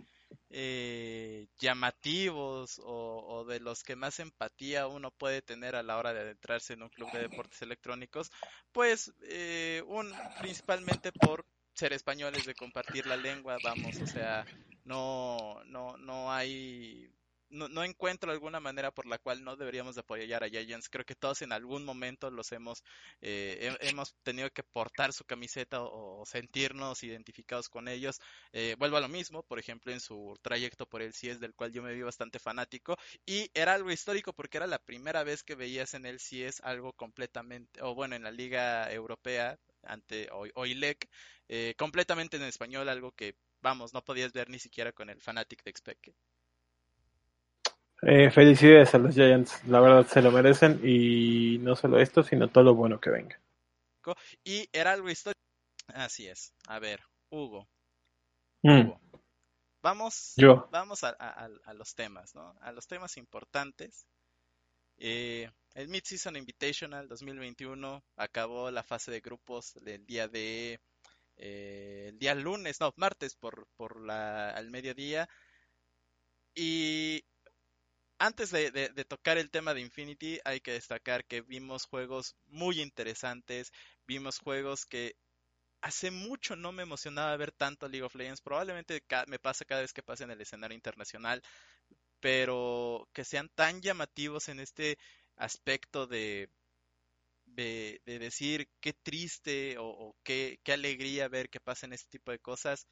eh, 0.48 1.46
llamativos 1.58 2.80
o, 2.82 3.44
de 3.46 3.60
los 3.60 3.84
que 3.84 3.96
más 3.96 4.18
empatía 4.18 4.86
uno 4.88 5.10
puede 5.10 5.42
tener 5.42 5.76
a 5.76 5.82
la 5.82 5.98
hora 5.98 6.14
de 6.14 6.20
adentrarse 6.20 6.72
en 6.72 6.82
un 6.82 6.88
club 6.88 7.12
de 7.12 7.20
deportes 7.20 7.60
electrónicos, 7.62 8.32
pues 8.72 9.12
eh, 9.24 9.82
un 9.86 10.10
principalmente 10.40 11.12
por 11.12 11.44
ser 11.74 11.92
españoles 11.92 12.46
de 12.46 12.54
compartir 12.54 13.06
la 13.06 13.16
lengua, 13.16 13.58
vamos, 13.62 14.00
o 14.00 14.06
sea, 14.06 14.44
no 14.84 15.62
no 15.66 15.98
no 15.98 16.32
hay 16.32 17.12
no, 17.50 17.68
no, 17.68 17.84
encuentro 17.84 18.30
alguna 18.32 18.60
manera 18.60 18.90
por 18.90 19.06
la 19.06 19.18
cual 19.18 19.44
no 19.44 19.56
deberíamos 19.56 19.94
de 19.94 20.02
apoyar 20.02 20.44
a 20.44 20.48
Giants. 20.48 20.88
Creo 20.88 21.04
que 21.04 21.14
todos 21.14 21.42
en 21.42 21.52
algún 21.52 21.84
momento 21.84 22.30
los 22.30 22.52
hemos, 22.52 22.82
eh, 23.20 23.76
hemos 23.80 24.14
tenido 24.22 24.50
que 24.50 24.62
portar 24.62 25.12
su 25.12 25.24
camiseta 25.24 25.82
o, 25.82 26.24
sentirnos 26.26 27.02
identificados 27.02 27.68
con 27.68 27.88
ellos. 27.88 28.20
Eh, 28.52 28.76
vuelvo 28.78 28.96
a 28.96 29.00
lo 29.00 29.08
mismo, 29.08 29.42
por 29.42 29.58
ejemplo, 29.58 29.92
en 29.92 30.00
su 30.00 30.38
trayecto 30.42 30.86
por 30.86 31.02
el 31.02 31.14
CIES, 31.14 31.40
del 31.40 31.54
cual 31.54 31.72
yo 31.72 31.82
me 31.82 31.94
vi 31.94 32.02
bastante 32.02 32.38
fanático. 32.38 32.96
Y 33.26 33.50
era 33.54 33.74
algo 33.74 33.90
histórico 33.90 34.32
porque 34.32 34.58
era 34.58 34.66
la 34.66 34.78
primera 34.78 35.24
vez 35.24 35.42
que 35.42 35.54
veías 35.54 35.94
en 35.94 36.06
el 36.06 36.20
CIES 36.20 36.60
algo 36.62 36.92
completamente, 36.92 37.82
o 37.82 37.94
bueno, 37.94 38.16
en 38.16 38.22
la 38.22 38.30
Liga 38.30 38.92
Europea, 38.92 39.58
ante 39.82 40.28
OILEC, 40.54 41.08
eh, 41.48 41.74
completamente 41.76 42.36
en 42.36 42.44
español, 42.44 42.88
algo 42.88 43.12
que, 43.12 43.36
vamos, 43.62 43.92
no 43.94 44.04
podías 44.04 44.32
ver 44.32 44.48
ni 44.50 44.58
siquiera 44.58 44.92
con 44.92 45.10
el 45.10 45.20
Fanatic 45.20 45.64
de 45.64 45.70
Expected. 45.70 46.14
Eh, 48.02 48.30
felicidades 48.30 48.94
a 48.94 48.98
los 48.98 49.14
Giants, 49.14 49.62
la 49.66 49.80
verdad 49.80 50.06
se 50.06 50.22
lo 50.22 50.30
merecen 50.30 50.80
y 50.82 51.58
no 51.58 51.76
solo 51.76 52.00
esto, 52.00 52.22
sino 52.22 52.48
todo 52.48 52.64
lo 52.64 52.74
bueno 52.74 52.98
que 52.98 53.10
venga. 53.10 53.38
Y 54.42 54.68
era 54.72 54.92
algo 54.92 55.10
histórico. 55.10 55.40
Así 55.88 56.26
es. 56.26 56.54
A 56.66 56.78
ver, 56.78 57.00
Hugo. 57.28 57.68
Mm. 58.62 58.90
Vamos, 59.82 60.34
vamos 60.70 61.04
a, 61.04 61.48
los 61.74 61.94
temas, 61.94 62.34
¿no? 62.34 62.54
A 62.60 62.72
los 62.72 62.86
temas 62.86 63.16
importantes. 63.16 64.06
Eh, 64.98 65.50
el 65.74 65.88
Mid-Season 65.88 66.36
Invitational 66.36 67.08
2021 67.08 68.02
acabó 68.16 68.70
la 68.70 68.82
fase 68.82 69.10
de 69.10 69.20
grupos 69.20 69.76
el 69.76 70.04
día 70.04 70.28
de 70.28 70.80
eh, 71.36 72.06
el 72.08 72.18
día 72.18 72.34
lunes, 72.34 72.80
no, 72.80 72.92
martes 72.96 73.34
por, 73.34 73.66
por 73.76 74.00
la, 74.00 74.50
al 74.50 74.70
mediodía. 74.70 75.28
Y 76.54 77.24
antes 78.20 78.50
de, 78.50 78.90
tocar 79.08 79.38
el 79.38 79.50
tema 79.50 79.72
de 79.72 79.80
Infinity, 79.80 80.38
hay 80.44 80.60
que 80.60 80.72
destacar 80.72 81.24
que 81.24 81.40
vimos 81.40 81.86
juegos 81.86 82.36
muy 82.48 82.82
interesantes, 82.82 83.72
vimos 84.06 84.38
juegos 84.38 84.84
que 84.84 85.16
hace 85.80 86.10
mucho 86.10 86.54
no 86.54 86.70
me 86.70 86.82
emocionaba 86.82 87.34
ver 87.38 87.50
tanto 87.50 87.88
League 87.88 88.04
of 88.04 88.14
Legends, 88.14 88.42
probablemente 88.42 89.02
me 89.26 89.38
pasa 89.38 89.64
cada 89.64 89.80
vez 89.80 89.94
que 89.94 90.02
pase 90.02 90.24
en 90.24 90.32
el 90.32 90.40
escenario 90.42 90.74
internacional, 90.74 91.42
pero 92.20 93.08
que 93.14 93.24
sean 93.24 93.48
tan 93.54 93.80
llamativos 93.80 94.50
en 94.50 94.60
este 94.60 94.98
aspecto 95.36 96.06
de, 96.06 96.50
de, 97.46 98.02
decir 98.04 98.68
qué 98.80 98.92
triste 98.92 99.76
o, 99.78 100.14
qué, 100.22 100.60
qué, 100.62 100.74
alegría 100.74 101.28
ver 101.28 101.48
que 101.48 101.58
pasen 101.58 101.94
este 101.94 102.18
tipo 102.18 102.32
de 102.32 102.38
cosas, 102.38 102.86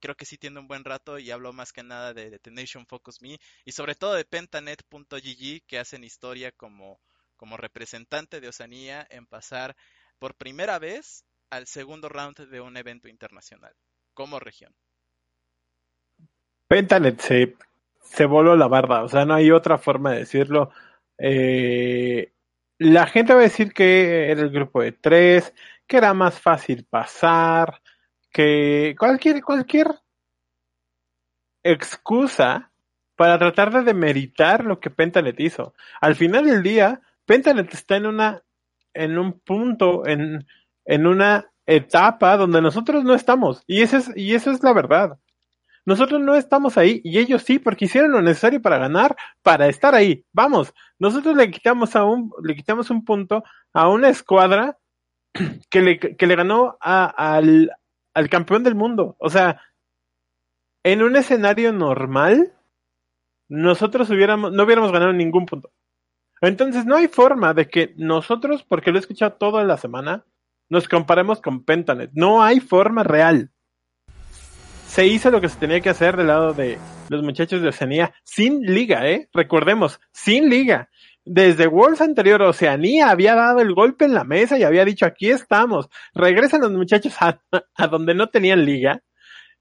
creo 0.00 0.16
que 0.16 0.24
sí 0.24 0.38
tiene 0.38 0.58
un 0.58 0.68
buen 0.68 0.84
rato 0.84 1.18
y 1.18 1.30
hablo 1.30 1.52
más 1.52 1.72
que 1.72 1.82
nada 1.82 2.12
de, 2.12 2.30
Detonation 2.30 2.86
Focus 2.86 3.22
Me 3.22 3.38
y 3.64 3.72
sobre 3.72 3.94
todo 3.94 4.14
de 4.14 4.24
Pentanet.gg 4.24 5.62
que 5.66 5.78
hacen 5.78 6.04
historia 6.04 6.52
como, 6.52 7.00
como 7.36 7.56
representante 7.56 8.40
de 8.40 8.48
Oceanía 8.48 9.06
en 9.10 9.26
pasar 9.26 9.76
por 10.18 10.34
primera 10.34 10.78
vez 10.78 11.24
al 11.50 11.66
segundo 11.66 12.08
round 12.08 12.48
de 12.48 12.60
un 12.60 12.76
evento 12.76 13.08
internacional 13.08 13.74
como 14.14 14.40
región. 14.40 14.74
Pentanet 16.66 17.20
se, 17.20 17.56
se 18.00 18.24
voló 18.26 18.56
la 18.56 18.68
barda, 18.68 19.02
o 19.02 19.08
sea, 19.08 19.24
no 19.24 19.34
hay 19.34 19.50
otra 19.50 19.78
forma 19.78 20.12
de 20.12 20.18
decirlo. 20.20 20.70
Eh, 21.18 22.32
la 22.78 23.06
gente 23.06 23.34
va 23.34 23.40
a 23.40 23.44
decir 23.44 23.72
que 23.72 24.30
era 24.30 24.40
el 24.40 24.50
grupo 24.50 24.80
de 24.80 24.92
tres, 24.92 25.52
que 25.86 25.96
era 25.96 26.14
más 26.14 26.40
fácil 26.40 26.86
pasar, 26.88 27.82
que 28.32 28.94
cualquier, 28.98 29.42
cualquier 29.42 29.88
excusa 31.62 32.70
para 33.16 33.38
tratar 33.38 33.72
de 33.72 33.82
demeritar 33.82 34.64
lo 34.64 34.80
que 34.80 34.90
Pentanet 34.90 35.38
hizo. 35.40 35.74
Al 36.00 36.14
final 36.14 36.46
del 36.46 36.62
día, 36.62 37.00
Pentanet 37.26 37.72
está 37.74 37.96
en 37.96 38.06
una, 38.06 38.42
en 38.94 39.18
un 39.18 39.38
punto, 39.40 40.06
en, 40.06 40.46
en 40.84 41.06
una 41.06 41.50
etapa 41.66 42.36
donde 42.36 42.62
nosotros 42.62 43.04
no 43.04 43.14
estamos. 43.14 43.62
Y 43.66 43.82
eso 43.82 43.98
es, 43.98 44.10
y 44.16 44.34
eso 44.34 44.50
es 44.50 44.62
la 44.62 44.72
verdad. 44.72 45.18
Nosotros 45.84 46.20
no 46.20 46.34
estamos 46.34 46.76
ahí 46.76 47.00
y 47.04 47.18
ellos 47.18 47.42
sí, 47.42 47.58
porque 47.58 47.86
hicieron 47.86 48.12
lo 48.12 48.22
necesario 48.22 48.60
para 48.60 48.78
ganar, 48.78 49.16
para 49.42 49.68
estar 49.68 49.94
ahí. 49.94 50.24
Vamos, 50.32 50.74
nosotros 50.98 51.36
le 51.36 51.50
quitamos 51.50 51.96
a 51.96 52.04
un, 52.04 52.32
le 52.42 52.54
quitamos 52.54 52.90
un 52.90 53.04
punto 53.04 53.44
a 53.72 53.88
una 53.88 54.08
escuadra 54.08 54.78
que 55.70 55.82
le, 55.82 55.98
que 55.98 56.26
le 56.26 56.36
ganó 56.36 56.76
a, 56.80 57.06
al, 57.06 57.70
al 58.14 58.28
campeón 58.28 58.62
del 58.62 58.74
mundo. 58.74 59.16
O 59.18 59.30
sea, 59.30 59.60
en 60.82 61.02
un 61.02 61.16
escenario 61.16 61.72
normal, 61.72 62.52
nosotros 63.48 64.10
hubiéramos, 64.10 64.52
no 64.52 64.64
hubiéramos 64.64 64.92
ganado 64.92 65.12
ningún 65.12 65.46
punto. 65.46 65.72
Entonces 66.40 66.86
no 66.86 66.96
hay 66.96 67.08
forma 67.08 67.52
de 67.52 67.68
que 67.68 67.94
nosotros, 67.96 68.64
porque 68.64 68.90
lo 68.90 68.98
he 68.98 69.00
escuchado 69.00 69.32
toda 69.32 69.64
la 69.64 69.76
semana, 69.76 70.24
nos 70.68 70.88
comparemos 70.88 71.40
con 71.40 71.64
Pentanet. 71.64 72.10
No 72.14 72.42
hay 72.42 72.60
forma 72.60 73.02
real. 73.02 73.50
Se 74.86 75.06
hizo 75.06 75.30
lo 75.30 75.40
que 75.40 75.48
se 75.48 75.58
tenía 75.58 75.80
que 75.80 75.90
hacer 75.90 76.16
del 76.16 76.28
lado 76.28 76.54
de 76.54 76.78
los 77.08 77.22
muchachos 77.22 77.60
de 77.60 77.68
Oceanía 77.68 78.14
sin 78.24 78.62
liga, 78.62 79.08
¿eh? 79.08 79.28
Recordemos, 79.32 80.00
sin 80.12 80.48
liga 80.48 80.88
desde 81.32 81.68
Worlds 81.68 82.00
anterior, 82.00 82.42
Oceanía 82.42 83.08
había 83.08 83.36
dado 83.36 83.60
el 83.60 83.72
golpe 83.72 84.04
en 84.04 84.14
la 84.14 84.24
mesa 84.24 84.58
y 84.58 84.64
había 84.64 84.84
dicho, 84.84 85.06
aquí 85.06 85.30
estamos, 85.30 85.88
regresan 86.12 86.60
los 86.60 86.72
muchachos 86.72 87.14
a, 87.20 87.40
donde 87.86 88.14
no 88.14 88.30
tenían 88.30 88.64
liga 88.64 89.00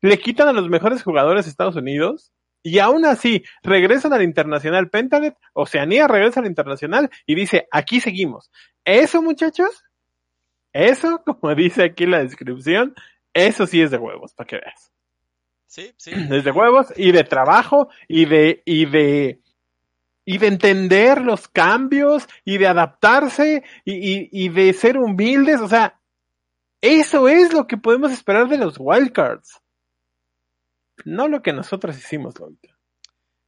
le 0.01 0.17
quitan 0.17 0.47
a 0.47 0.53
los 0.53 0.67
mejores 0.67 1.03
jugadores 1.03 1.45
de 1.45 1.51
Estados 1.51 1.75
Unidos 1.75 2.34
y 2.63 2.79
aún 2.79 3.05
así 3.05 3.43
regresan 3.62 4.13
al 4.13 4.23
internacional 4.23 4.89
Pentanet, 4.89 5.36
Oceanía 5.53 6.08
regresa 6.08 6.39
al 6.39 6.47
internacional 6.47 7.12
y 7.27 7.36
dice, 7.36 7.67
aquí 7.69 7.99
seguimos. 7.99 8.49
Eso 8.84 9.21
muchachos, 9.21 9.84
eso, 10.73 11.21
como 11.25 11.53
dice 11.53 11.84
aquí 11.84 12.08
la 12.08 12.23
descripción, 12.23 12.95
eso 13.32 13.67
sí 13.67 13.79
es 13.79 13.91
de 13.91 13.97
huevos, 13.97 14.34
para 14.34 14.47
que 14.47 14.55
veas. 14.55 14.91
Sí, 15.67 15.93
sí. 15.97 16.12
Es 16.32 16.43
de 16.43 16.51
huevos 16.51 16.91
y 16.95 17.12
de 17.12 17.23
trabajo 17.23 17.89
y 18.08 18.25
de, 18.25 18.63
y 18.65 18.88
de, 18.88 19.39
y 20.29 20.37
de 20.37 20.45
entender 20.45 21.21
los 21.21 21.47
cambios 21.47 22.29
y 22.45 22.59
de 22.59 22.67
adaptarse 22.67 23.63
y, 23.83 23.93
y, 23.93 24.29
y 24.31 24.49
de 24.49 24.73
ser 24.73 24.99
humildes, 24.99 25.59
o 25.59 25.67
sea, 25.67 25.99
eso 26.81 27.27
es 27.27 27.51
lo 27.51 27.65
que 27.65 27.77
podemos 27.77 28.11
esperar 28.11 28.47
de 28.47 28.59
los 28.59 28.75
wildcards. 28.77 29.59
No 31.03 31.27
lo 31.27 31.41
que 31.41 31.51
nosotros 31.51 31.97
hicimos, 31.97 32.39
Lolita. 32.39 32.77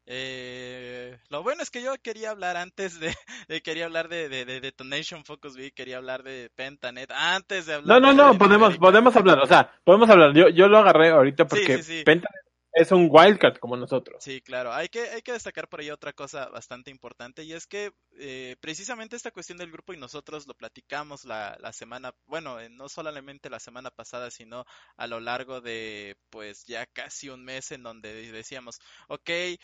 Eh, 0.07 1.19
lo 1.29 1.43
bueno 1.43 1.61
es 1.61 1.69
que 1.69 1.83
yo 1.83 1.93
quería 2.01 2.31
hablar 2.31 2.57
antes 2.57 2.99
de, 2.99 3.13
de 3.47 3.61
quería 3.61 3.85
hablar 3.85 4.09
de, 4.09 4.27
de, 4.27 4.45
de, 4.45 4.59
Detonation 4.59 5.23
Focus 5.23 5.53
V, 5.53 5.73
quería 5.73 5.97
hablar 5.97 6.23
de 6.23 6.49
Pentanet 6.55 7.11
antes 7.11 7.67
de 7.67 7.75
hablar. 7.75 8.01
No, 8.01 8.11
no, 8.11 8.33
no, 8.33 8.37
podemos, 8.39 8.79
podemos 8.79 9.15
hablar, 9.15 9.37
o 9.37 9.45
sea, 9.45 9.71
podemos 9.83 10.09
hablar. 10.09 10.33
Yo, 10.33 10.49
yo 10.49 10.67
lo 10.67 10.79
agarré 10.79 11.11
ahorita 11.11 11.45
porque 11.45 11.77
Sí, 11.77 11.83
sí, 11.83 11.97
sí. 11.99 12.03
Pentanet 12.05 12.50
es 12.73 12.91
un 12.91 13.09
wildcard 13.11 13.57
como 13.57 13.75
nosotros. 13.75 14.23
Sí, 14.23 14.41
claro. 14.41 14.73
Hay 14.73 14.89
que, 14.89 15.01
hay 15.01 15.21
que 15.21 15.33
destacar 15.33 15.67
por 15.67 15.81
ahí 15.81 15.89
otra 15.89 16.13
cosa 16.13 16.47
bastante 16.47 16.89
importante 16.89 17.43
y 17.43 17.53
es 17.53 17.67
que 17.67 17.91
eh, 18.17 18.55
precisamente 18.61 19.15
esta 19.15 19.31
cuestión 19.31 19.57
del 19.57 19.71
grupo 19.71 19.93
y 19.93 19.97
nosotros 19.97 20.47
lo 20.47 20.53
platicamos 20.53 21.25
la, 21.25 21.57
la 21.59 21.73
semana, 21.73 22.13
bueno, 22.27 22.59
eh, 22.59 22.69
no 22.69 22.87
solamente 22.87 23.49
la 23.49 23.59
semana 23.59 23.91
pasada, 23.91 24.31
sino 24.31 24.65
a 24.95 25.07
lo 25.07 25.19
largo 25.19 25.59
de 25.61 26.17
pues 26.29 26.65
ya 26.65 26.85
casi 26.85 27.29
un 27.29 27.43
mes 27.43 27.71
en 27.71 27.83
donde 27.83 28.31
decíamos, 28.31 28.79
ok, 29.07 29.29
eh, 29.29 29.59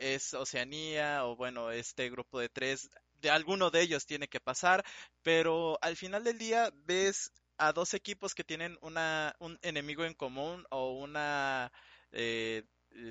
es 0.00 0.34
Oceanía 0.34 1.24
o 1.24 1.36
bueno, 1.36 1.70
este 1.70 2.08
grupo 2.10 2.38
de 2.38 2.48
tres, 2.48 2.90
de 3.20 3.30
alguno 3.30 3.70
de 3.70 3.82
ellos 3.82 4.06
tiene 4.06 4.28
que 4.28 4.40
pasar, 4.40 4.84
pero 5.22 5.78
al 5.82 5.96
final 5.96 6.24
del 6.24 6.38
día 6.38 6.70
ves 6.84 7.32
a 7.58 7.72
dos 7.72 7.94
equipos 7.94 8.34
que 8.34 8.44
tienen 8.44 8.78
una, 8.80 9.34
un 9.40 9.58
enemigo 9.62 10.04
en 10.04 10.14
común 10.14 10.64
o 10.70 10.92
una 10.92 11.72
eh, 12.12 12.64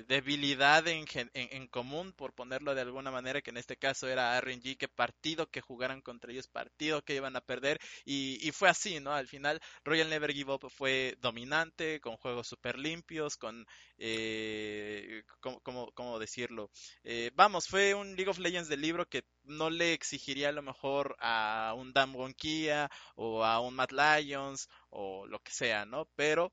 debilidad 0.06 0.86
en, 0.88 1.06
en, 1.34 1.66
común, 1.68 2.12
por 2.12 2.34
ponerlo 2.34 2.74
de 2.74 2.82
alguna 2.82 3.10
manera, 3.10 3.40
que 3.40 3.50
en 3.50 3.56
este 3.56 3.76
caso 3.76 4.08
era 4.08 4.38
RNG, 4.40 4.76
que 4.76 4.88
partido 4.88 5.48
que 5.50 5.60
jugaran 5.60 6.02
contra 6.02 6.30
ellos, 6.30 6.46
partido 6.48 7.02
que 7.02 7.14
iban 7.14 7.36
a 7.36 7.40
perder, 7.40 7.78
y, 8.04 8.50
fue 8.52 8.68
así, 8.68 9.00
¿no? 9.00 9.12
Al 9.12 9.28
final, 9.28 9.60
Royal 9.84 10.10
Never 10.10 10.32
Give 10.32 10.52
Up 10.52 10.70
fue 10.70 11.16
dominante, 11.20 12.00
con 12.00 12.16
juegos 12.16 12.48
súper 12.48 12.78
limpios, 12.78 13.36
con, 13.36 13.66
eh, 13.98 15.22
¿cómo, 15.40 16.18
decirlo? 16.18 16.70
Eh, 17.04 17.30
vamos, 17.34 17.66
fue 17.68 17.94
un 17.94 18.14
League 18.16 18.30
of 18.30 18.38
Legends 18.38 18.68
del 18.68 18.80
libro 18.80 19.06
que 19.08 19.24
no 19.44 19.70
le 19.70 19.92
exigiría 19.94 20.50
a 20.50 20.52
lo 20.52 20.62
mejor 20.62 21.16
a 21.20 21.74
un 21.76 21.92
Dan 21.92 22.14
Wonkia 22.14 22.90
o 23.14 23.44
a 23.44 23.60
un 23.60 23.74
Matt 23.74 23.92
Lions 23.92 24.68
o 24.90 25.26
lo 25.26 25.38
que 25.40 25.52
sea, 25.52 25.86
¿no? 25.86 26.08
Pero 26.16 26.52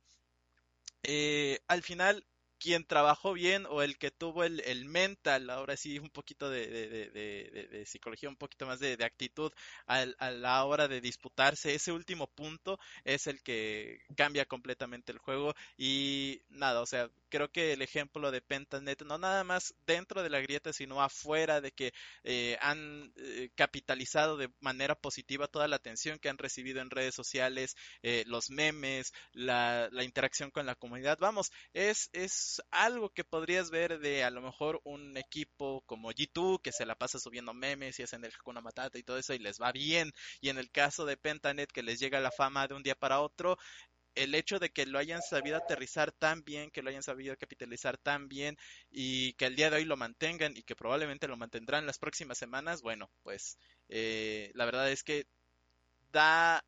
al 1.67 1.83
final 1.83 2.25
quien 2.59 2.85
trabajó 2.85 3.33
bien 3.33 3.65
o 3.69 3.81
el 3.81 3.97
que 3.97 4.11
tuvo 4.11 4.43
el, 4.43 4.61
el 4.61 4.85
mental, 4.85 5.49
ahora 5.49 5.77
sí 5.77 5.99
un 5.99 6.09
poquito 6.09 6.49
de, 6.49 6.67
de, 6.67 7.67
de, 7.69 7.85
psicología, 7.85 8.29
un 8.29 8.35
poquito 8.35 8.65
más 8.65 8.79
de, 8.79 8.97
actitud 9.03 9.51
a, 9.87 10.05
a, 10.19 10.31
la 10.31 10.63
hora 10.65 10.87
de 10.87 11.01
disputarse, 11.01 11.75
ese 11.75 11.91
último 11.91 12.27
punto 12.27 12.79
es 13.03 13.27
el 13.27 13.41
que 13.43 13.99
cambia 14.15 14.45
completamente 14.45 15.11
el 15.11 15.19
juego. 15.19 15.53
Y 15.77 16.41
nada, 16.49 16.81
o 16.81 16.85
sea, 16.85 17.09
creo 17.29 17.51
que 17.51 17.73
el 17.73 17.81
ejemplo 17.81 18.31
de 18.31 18.41
Pentanet, 18.41 19.03
no 19.03 19.17
nada 19.17 19.43
más 19.43 19.75
dentro 19.85 20.23
de 20.23 20.29
la 20.29 20.39
grieta, 20.39 20.73
sino 20.73 21.01
afuera 21.01 21.61
de 21.61 21.71
que 21.71 21.93
eh, 22.23 22.57
han 22.61 23.11
eh, 23.17 23.49
capitalizado 23.55 24.37
de 24.37 24.49
manera 24.61 24.95
positiva 24.95 25.47
toda 25.47 25.67
la 25.67 25.75
atención 25.75 26.19
que 26.19 26.29
han 26.29 26.37
recibido 26.37 26.81
en 26.81 26.89
redes 26.89 27.13
sociales, 27.13 27.75
eh, 28.03 28.23
los 28.27 28.49
memes, 28.49 29.13
la, 29.33 29.89
la 29.91 30.03
interacción 30.03 30.51
con 30.51 30.65
la 30.65 30.75
comunidad, 30.75 31.17
vamos, 31.19 31.51
es, 31.73 32.09
es 32.13 32.54
algo 32.71 33.09
que 33.09 33.23
podrías 33.23 33.69
ver 33.69 33.99
de 33.99 34.23
a 34.23 34.29
lo 34.29 34.41
mejor 34.41 34.81
un 34.83 35.17
equipo 35.17 35.81
como 35.85 36.11
G2 36.11 36.61
que 36.61 36.71
se 36.71 36.85
la 36.85 36.95
pasa 36.95 37.19
subiendo 37.19 37.53
memes 37.53 37.99
y 37.99 38.03
hacen 38.03 38.23
el 38.25 38.33
Hakuna 38.33 38.61
Matata 38.61 38.97
y 38.97 39.03
todo 39.03 39.17
eso 39.17 39.33
y 39.33 39.39
les 39.39 39.59
va 39.61 39.71
bien. 39.71 40.11
Y 40.41 40.49
en 40.49 40.57
el 40.57 40.71
caso 40.71 41.05
de 41.05 41.17
Pentanet 41.17 41.71
que 41.71 41.83
les 41.83 41.99
llega 41.99 42.19
la 42.19 42.31
fama 42.31 42.67
de 42.67 42.75
un 42.75 42.83
día 42.83 42.95
para 42.95 43.19
otro, 43.21 43.57
el 44.15 44.33
hecho 44.33 44.59
de 44.59 44.69
que 44.69 44.85
lo 44.85 44.97
hayan 44.97 45.21
sabido 45.21 45.57
aterrizar 45.57 46.11
tan 46.11 46.43
bien, 46.43 46.71
que 46.71 46.81
lo 46.81 46.89
hayan 46.89 47.03
sabido 47.03 47.35
capitalizar 47.37 47.97
tan 47.97 48.27
bien 48.27 48.57
y 48.89 49.33
que 49.33 49.45
el 49.45 49.55
día 49.55 49.69
de 49.69 49.77
hoy 49.77 49.85
lo 49.85 49.97
mantengan 49.97 50.55
y 50.55 50.63
que 50.63 50.75
probablemente 50.75 51.27
lo 51.27 51.37
mantendrán 51.37 51.85
las 51.85 51.99
próximas 51.99 52.37
semanas, 52.37 52.81
bueno, 52.81 53.09
pues 53.23 53.57
eh, 53.89 54.51
la 54.53 54.65
verdad 54.65 54.89
es 54.89 55.03
que 55.03 55.27
da 56.11 56.63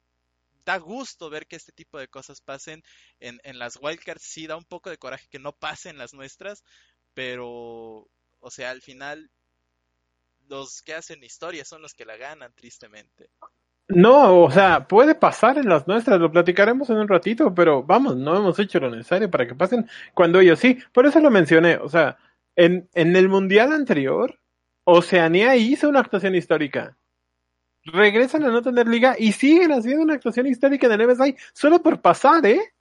da 0.67 0.77
gusto 0.79 1.29
ver 1.29 1.47
que 1.47 1.55
este 1.55 1.71
tipo 1.71 1.97
de 1.97 2.09
cosas 2.09 2.41
pasen 2.41 2.83
en, 3.21 3.39
en 3.43 3.57
las 3.57 3.79
wildcards. 3.81 4.21
Sí, 4.21 4.47
da 4.47 4.57
un 4.57 4.65
poco 4.65 4.89
de 4.89 4.97
coraje 4.97 5.27
que 5.29 5.39
no 5.39 5.53
pasen 5.53 5.97
las 5.97 6.13
nuestras, 6.13 6.65
pero, 7.13 8.05
o 8.41 8.51
sea, 8.51 8.71
al 8.71 8.81
final, 8.81 9.31
los 10.49 10.81
que 10.81 10.93
hacen 10.93 11.23
historia 11.23 11.63
son 11.63 11.81
los 11.81 11.93
que 11.93 12.03
la 12.03 12.17
ganan, 12.17 12.51
tristemente. 12.53 13.29
No, 13.87 14.43
o 14.43 14.51
sea, 14.51 14.85
puede 14.89 15.15
pasar 15.15 15.57
en 15.57 15.69
las 15.69 15.87
nuestras, 15.87 16.19
lo 16.19 16.29
platicaremos 16.29 16.89
en 16.89 16.97
un 16.97 17.07
ratito, 17.07 17.55
pero 17.55 17.83
vamos, 17.83 18.17
no 18.17 18.35
hemos 18.35 18.59
hecho 18.59 18.81
lo 18.81 18.91
necesario 18.91 19.31
para 19.31 19.47
que 19.47 19.55
pasen 19.55 19.89
cuando 20.13 20.41
ellos 20.41 20.59
sí. 20.59 20.77
Por 20.91 21.05
eso 21.05 21.21
lo 21.21 21.31
mencioné, 21.31 21.77
o 21.77 21.87
sea, 21.87 22.17
en, 22.57 22.89
en 22.93 23.15
el 23.15 23.29
mundial 23.29 23.71
anterior, 23.71 24.37
Oceanía 24.83 25.55
hizo 25.55 25.87
una 25.87 26.01
actuación 26.01 26.35
histórica 26.35 26.97
regresan 27.87 28.43
a 28.43 28.49
no 28.49 28.61
tener 28.61 28.87
liga 28.87 29.15
y 29.17 29.31
siguen 29.31 29.71
haciendo 29.71 30.03
una 30.03 30.15
actuación 30.15 30.47
histórica 30.47 30.87
en 30.87 30.99
el 30.99 31.07
MSI 31.07 31.35
solo 31.53 31.81
por 31.81 32.01
pasar, 32.01 32.45
¿eh? 32.45 32.73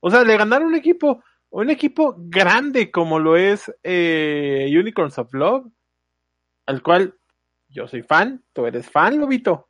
O 0.00 0.10
sea, 0.10 0.22
le 0.22 0.36
ganaron 0.36 0.68
un 0.68 0.74
equipo, 0.74 1.22
un 1.50 1.70
equipo 1.70 2.14
grande 2.18 2.90
como 2.90 3.18
lo 3.18 3.36
es 3.36 3.72
eh, 3.82 4.66
Unicorns 4.70 5.18
of 5.18 5.32
Love, 5.32 5.66
al 6.66 6.82
cual 6.82 7.14
yo 7.68 7.88
soy 7.88 8.02
fan, 8.02 8.44
tú 8.52 8.66
eres 8.66 8.88
fan, 8.88 9.18
Lobito. 9.18 9.68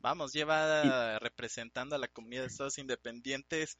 Vamos, 0.00 0.32
lleva 0.32 0.82
y... 0.84 1.18
representando 1.20 1.94
a 1.94 1.98
la 1.98 2.08
comunidad 2.08 2.42
de 2.42 2.48
Estados 2.48 2.78
Independientes 2.78 3.78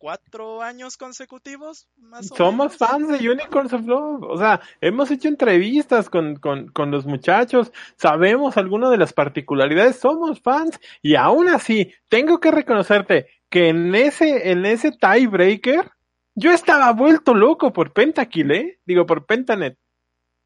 cuatro 0.00 0.62
años 0.62 0.96
consecutivos. 0.96 1.86
Más 1.98 2.28
Somos 2.28 2.72
menos. 2.72 2.76
fans 2.78 3.08
de 3.08 3.30
Unicorns 3.30 3.72
of 3.74 3.86
Love. 3.86 4.22
O 4.22 4.38
sea, 4.38 4.60
hemos 4.80 5.10
hecho 5.10 5.28
entrevistas 5.28 6.08
con, 6.08 6.36
con, 6.36 6.68
con 6.68 6.90
los 6.90 7.04
muchachos, 7.06 7.70
sabemos 7.96 8.56
algunas 8.56 8.90
de 8.90 8.96
las 8.96 9.12
particularidades, 9.12 10.00
somos 10.00 10.40
fans. 10.40 10.80
Y 11.02 11.14
aún 11.14 11.48
así, 11.48 11.92
tengo 12.08 12.40
que 12.40 12.50
reconocerte 12.50 13.28
que 13.50 13.68
en 13.68 13.94
ese, 13.94 14.50
en 14.50 14.64
ese 14.64 14.90
tiebreaker, 14.90 15.92
yo 16.34 16.50
estaba 16.50 16.92
vuelto 16.92 17.34
loco 17.34 17.72
por 17.72 17.92
Pentakill, 17.92 18.50
¿eh? 18.52 18.78
Digo, 18.86 19.04
por 19.04 19.26
Pentanet. 19.26 19.76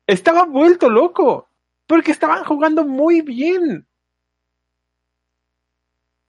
Estaba 0.07 0.45
vuelto 0.45 0.91
loco. 0.91 1.49
Porque 1.87 2.13
estaban 2.13 2.45
jugando 2.45 2.85
muy 2.85 3.21
bien. 3.21 3.87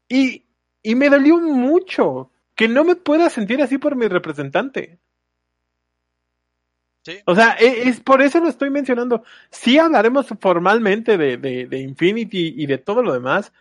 Y, 0.10 0.44
y 0.84 0.96
me 0.96 1.10
dolió 1.10 1.40
mucho 1.40 2.30
que 2.56 2.68
no 2.68 2.84
me 2.84 2.96
pueda 2.96 3.30
sentir 3.30 3.62
así 3.62 3.78
por 3.78 3.96
mi 3.96 4.08
representante. 4.08 5.00
Sí. 7.04 7.20
O 7.26 7.36
sea, 7.36 7.52
es, 7.52 7.88
es, 7.88 8.00
por 8.00 8.22
eso 8.22 8.40
lo 8.40 8.50
estoy 8.50 8.72
mencionando. 8.72 9.24
Sí 9.52 9.78
hablaremos 9.78 10.28
formalmente 10.40 11.18
de, 11.18 11.38
de, 11.38 11.68
de, 11.68 11.80
Infinity 11.80 12.56
y 12.58 12.66
de 12.66 12.80
todo 12.80 13.04
lo 13.04 13.14
demás, 13.14 13.54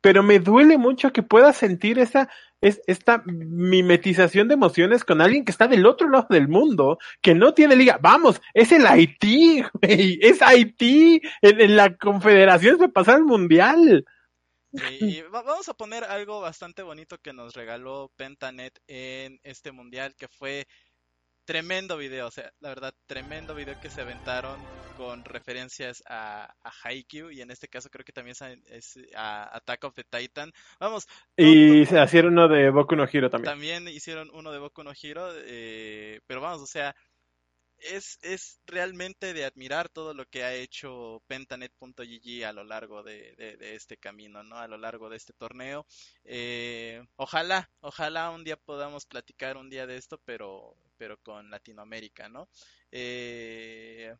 pero 0.00 0.22
me 0.22 0.38
duele 0.38 0.78
mucho 0.78 1.12
que 1.12 1.24
pueda 1.24 1.52
sentir 1.52 1.98
esa, 1.98 2.28
es, 2.60 2.80
esta 2.86 3.22
mimetización 3.26 4.46
de 4.46 4.54
emociones 4.54 5.04
con 5.04 5.20
alguien 5.20 5.44
que 5.44 5.50
está 5.50 5.66
del 5.66 5.86
otro 5.86 6.08
lado 6.08 6.28
del 6.30 6.46
mundo, 6.46 6.98
que 7.20 7.34
no 7.34 7.52
tiene 7.52 7.74
liga. 7.74 7.98
Vamos, 8.00 8.40
es 8.54 8.70
el 8.70 8.86
Haití, 8.86 9.64
güey, 9.72 10.20
es 10.22 10.40
Haití, 10.40 11.20
en, 11.40 11.60
en 11.60 11.76
la 11.76 11.96
confederación 11.96 12.78
se 12.78 12.88
pasa 12.88 13.16
el 13.16 13.24
mundial. 13.24 14.04
Y, 14.72 15.04
y 15.18 15.22
vamos 15.22 15.68
a 15.68 15.74
poner 15.74 16.04
algo 16.04 16.40
bastante 16.40 16.82
bonito 16.82 17.18
que 17.18 17.32
nos 17.32 17.54
regaló 17.54 18.10
Pentanet 18.16 18.80
en 18.86 19.38
este 19.42 19.70
mundial, 19.72 20.14
que 20.16 20.28
fue 20.28 20.66
tremendo 21.44 21.96
video, 21.96 22.28
o 22.28 22.30
sea, 22.30 22.52
la 22.60 22.68
verdad, 22.68 22.94
tremendo 23.06 23.54
video 23.54 23.78
que 23.80 23.90
se 23.90 24.00
aventaron 24.00 24.60
con 24.96 25.24
referencias 25.24 26.02
a, 26.06 26.44
a 26.44 26.72
Haikyuu 26.84 27.30
y 27.30 27.40
en 27.40 27.50
este 27.50 27.68
caso 27.68 27.90
creo 27.90 28.04
que 28.04 28.12
también 28.12 28.36
es 28.66 28.98
a 29.16 29.56
Attack 29.56 29.84
of 29.84 29.94
the 29.94 30.04
Titan. 30.04 30.52
Vamos. 30.78 31.08
Y 31.36 31.84
se 31.86 32.02
hicieron 32.02 32.34
uno 32.34 32.48
de 32.48 32.70
Boku 32.70 32.94
no 32.94 33.06
Hero 33.10 33.28
también. 33.28 33.52
También 33.52 33.88
hicieron 33.88 34.30
uno 34.32 34.52
de 34.52 34.58
Boku 34.58 34.82
no 34.84 34.92
Hero, 35.00 35.30
eh, 35.34 36.20
pero 36.26 36.40
vamos, 36.40 36.62
o 36.62 36.66
sea, 36.66 36.94
es, 37.90 38.18
es 38.22 38.60
realmente 38.66 39.34
de 39.34 39.44
admirar 39.44 39.88
todo 39.88 40.14
lo 40.14 40.26
que 40.26 40.44
ha 40.44 40.54
hecho 40.54 41.22
Pentanet.gg 41.26 42.44
a 42.44 42.52
lo 42.52 42.64
largo 42.64 43.02
de, 43.02 43.34
de, 43.36 43.74
este 43.74 43.96
camino, 43.96 44.42
¿no? 44.42 44.56
A 44.56 44.68
lo 44.68 44.78
largo 44.78 45.08
de 45.08 45.16
este 45.16 45.32
torneo. 45.32 45.86
Eh, 46.24 47.02
ojalá, 47.16 47.70
ojalá 47.80 48.30
un 48.30 48.44
día 48.44 48.56
podamos 48.56 49.06
platicar 49.06 49.56
un 49.56 49.70
día 49.70 49.86
de 49.86 49.96
esto, 49.96 50.20
pero, 50.24 50.76
pero 50.96 51.16
con 51.18 51.50
Latinoamérica, 51.50 52.28
¿no? 52.28 52.48
Eh, 52.90 54.14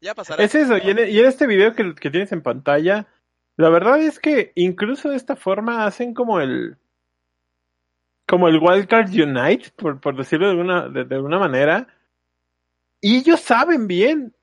ya 0.00 0.14
pasará. 0.14 0.44
Es 0.44 0.54
eso, 0.54 0.76
y 0.76 0.90
en, 0.90 0.98
este 0.98 1.46
video 1.46 1.74
que, 1.74 1.94
que 1.94 2.10
tienes 2.10 2.32
en 2.32 2.42
pantalla, 2.42 3.06
la 3.56 3.70
verdad 3.70 4.00
es 4.00 4.20
que 4.20 4.52
incluso 4.54 5.10
de 5.10 5.16
esta 5.16 5.36
forma 5.36 5.86
hacen 5.86 6.12
como 6.12 6.40
el 6.40 6.76
como 8.26 8.48
el 8.48 8.58
Wildcard 8.60 9.08
Unite, 9.08 9.70
por, 9.76 10.00
por 10.00 10.16
decirlo 10.16 10.46
de 10.46 10.52
alguna, 10.52 10.88
de, 10.88 11.14
alguna 11.14 11.38
manera, 11.38 11.86
y 13.00 13.18
ellos 13.18 13.40
saben 13.40 13.86
bien 13.86 14.34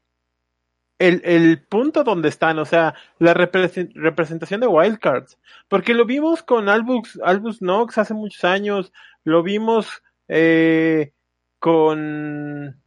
el, 0.99 1.21
el, 1.25 1.61
punto 1.63 2.03
donde 2.03 2.29
están, 2.29 2.59
o 2.59 2.65
sea, 2.65 2.95
la 3.19 3.33
representación 3.33 4.61
de 4.61 4.67
Wildcards, 4.67 5.37
porque 5.67 5.93
lo 5.93 6.05
vimos 6.05 6.43
con 6.43 6.69
Albus, 6.69 7.19
Albus 7.23 7.61
Nox 7.61 7.97
hace 7.97 8.13
muchos 8.13 8.43
años, 8.43 8.93
lo 9.23 9.43
vimos 9.43 10.01
eh, 10.27 11.11
con, 11.59 12.81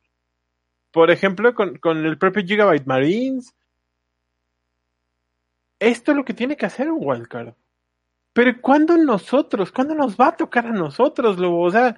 por 0.93 1.11
ejemplo, 1.11 1.55
con, 1.55 1.77
con 1.79 2.07
el 2.07 2.17
propio 2.19 2.45
Gigabyte 2.45 2.87
Marines. 2.87 3.55
Esto 5.79 6.13
es 6.13 6.17
lo 6.17 6.25
que 6.25 6.35
tiene 6.35 6.57
que 6.57 6.67
hacer 6.67 6.91
un 6.91 7.01
Wildcard. 7.03 7.55
Pero 8.33 8.61
¿cuándo 8.61 8.97
nosotros? 8.99 9.73
¿Cuándo 9.73 9.95
nos 9.95 10.17
va 10.17 10.29
a 10.29 10.37
tocar 10.37 10.67
a 10.67 10.73
nosotros, 10.73 11.39
Lobo? 11.39 11.63
O 11.63 11.71
sea, 11.71 11.97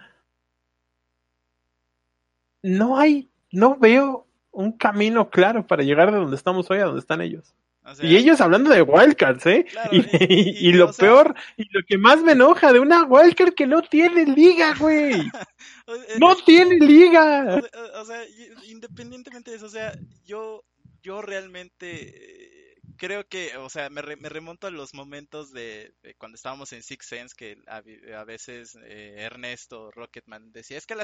no 2.63 2.97
hay, 2.99 3.29
no 3.53 3.77
veo 3.77 4.27
un 4.51 4.73
camino 4.73 5.31
claro 5.31 5.67
para 5.67 5.83
llegar 5.83 6.11
de 6.11 6.19
donde 6.19 6.37
estamos 6.37 6.71
hoy 6.71 6.79
a 6.79 6.87
donde 6.87 7.01
están 7.01 7.21
ellos. 7.21 7.55
y 8.03 8.17
ellos 8.17 8.41
hablando 8.41 8.71
de 8.71 8.83
wildcards, 8.83 9.47
¿eh? 9.47 9.67
y, 9.91 10.73
lo 10.73 10.93
peor, 10.93 11.35
y 11.57 11.65
lo 11.71 11.81
que 11.87 11.97
más 11.97 12.23
me 12.23 12.33
enoja 12.33 12.73
de 12.73 12.81
una 12.81 13.05
wildcard 13.05 13.55
que 13.55 13.67
no 13.67 13.83
tiene 13.83 14.27
liga, 14.27 14.75
güey. 14.79 15.13
no 16.19 16.37
tiene 16.37 16.77
liga. 16.77 17.63
O, 18.01 18.05
sea, 18.05 18.21
independientemente 18.67 19.51
de 19.51 19.57
eso, 19.57 19.67
o 19.67 19.71
sea, 19.71 19.93
yo, 20.25 20.65
yo 21.03 21.23
realmente 21.23 22.58
creo 22.99 23.27
que, 23.27 23.57
o 23.57 23.71
sea, 23.71 23.89
me, 23.89 24.03
me 24.03 24.29
remonto 24.29 24.67
a 24.67 24.71
los 24.71 24.93
momentos 24.93 25.53
de, 25.53 25.95
cuando 26.19 26.37
estábamos 26.37 26.73
en 26.73 26.83
Six 26.83 27.07
Sense, 27.07 27.35
que 27.37 27.57
a, 27.67 28.25
veces 28.25 28.77
eh, 28.83 29.15
Ernesto 29.19 29.91
Rocketman 29.93 30.53
decía, 30.53 30.77
es 30.77 30.87
que 30.87 30.97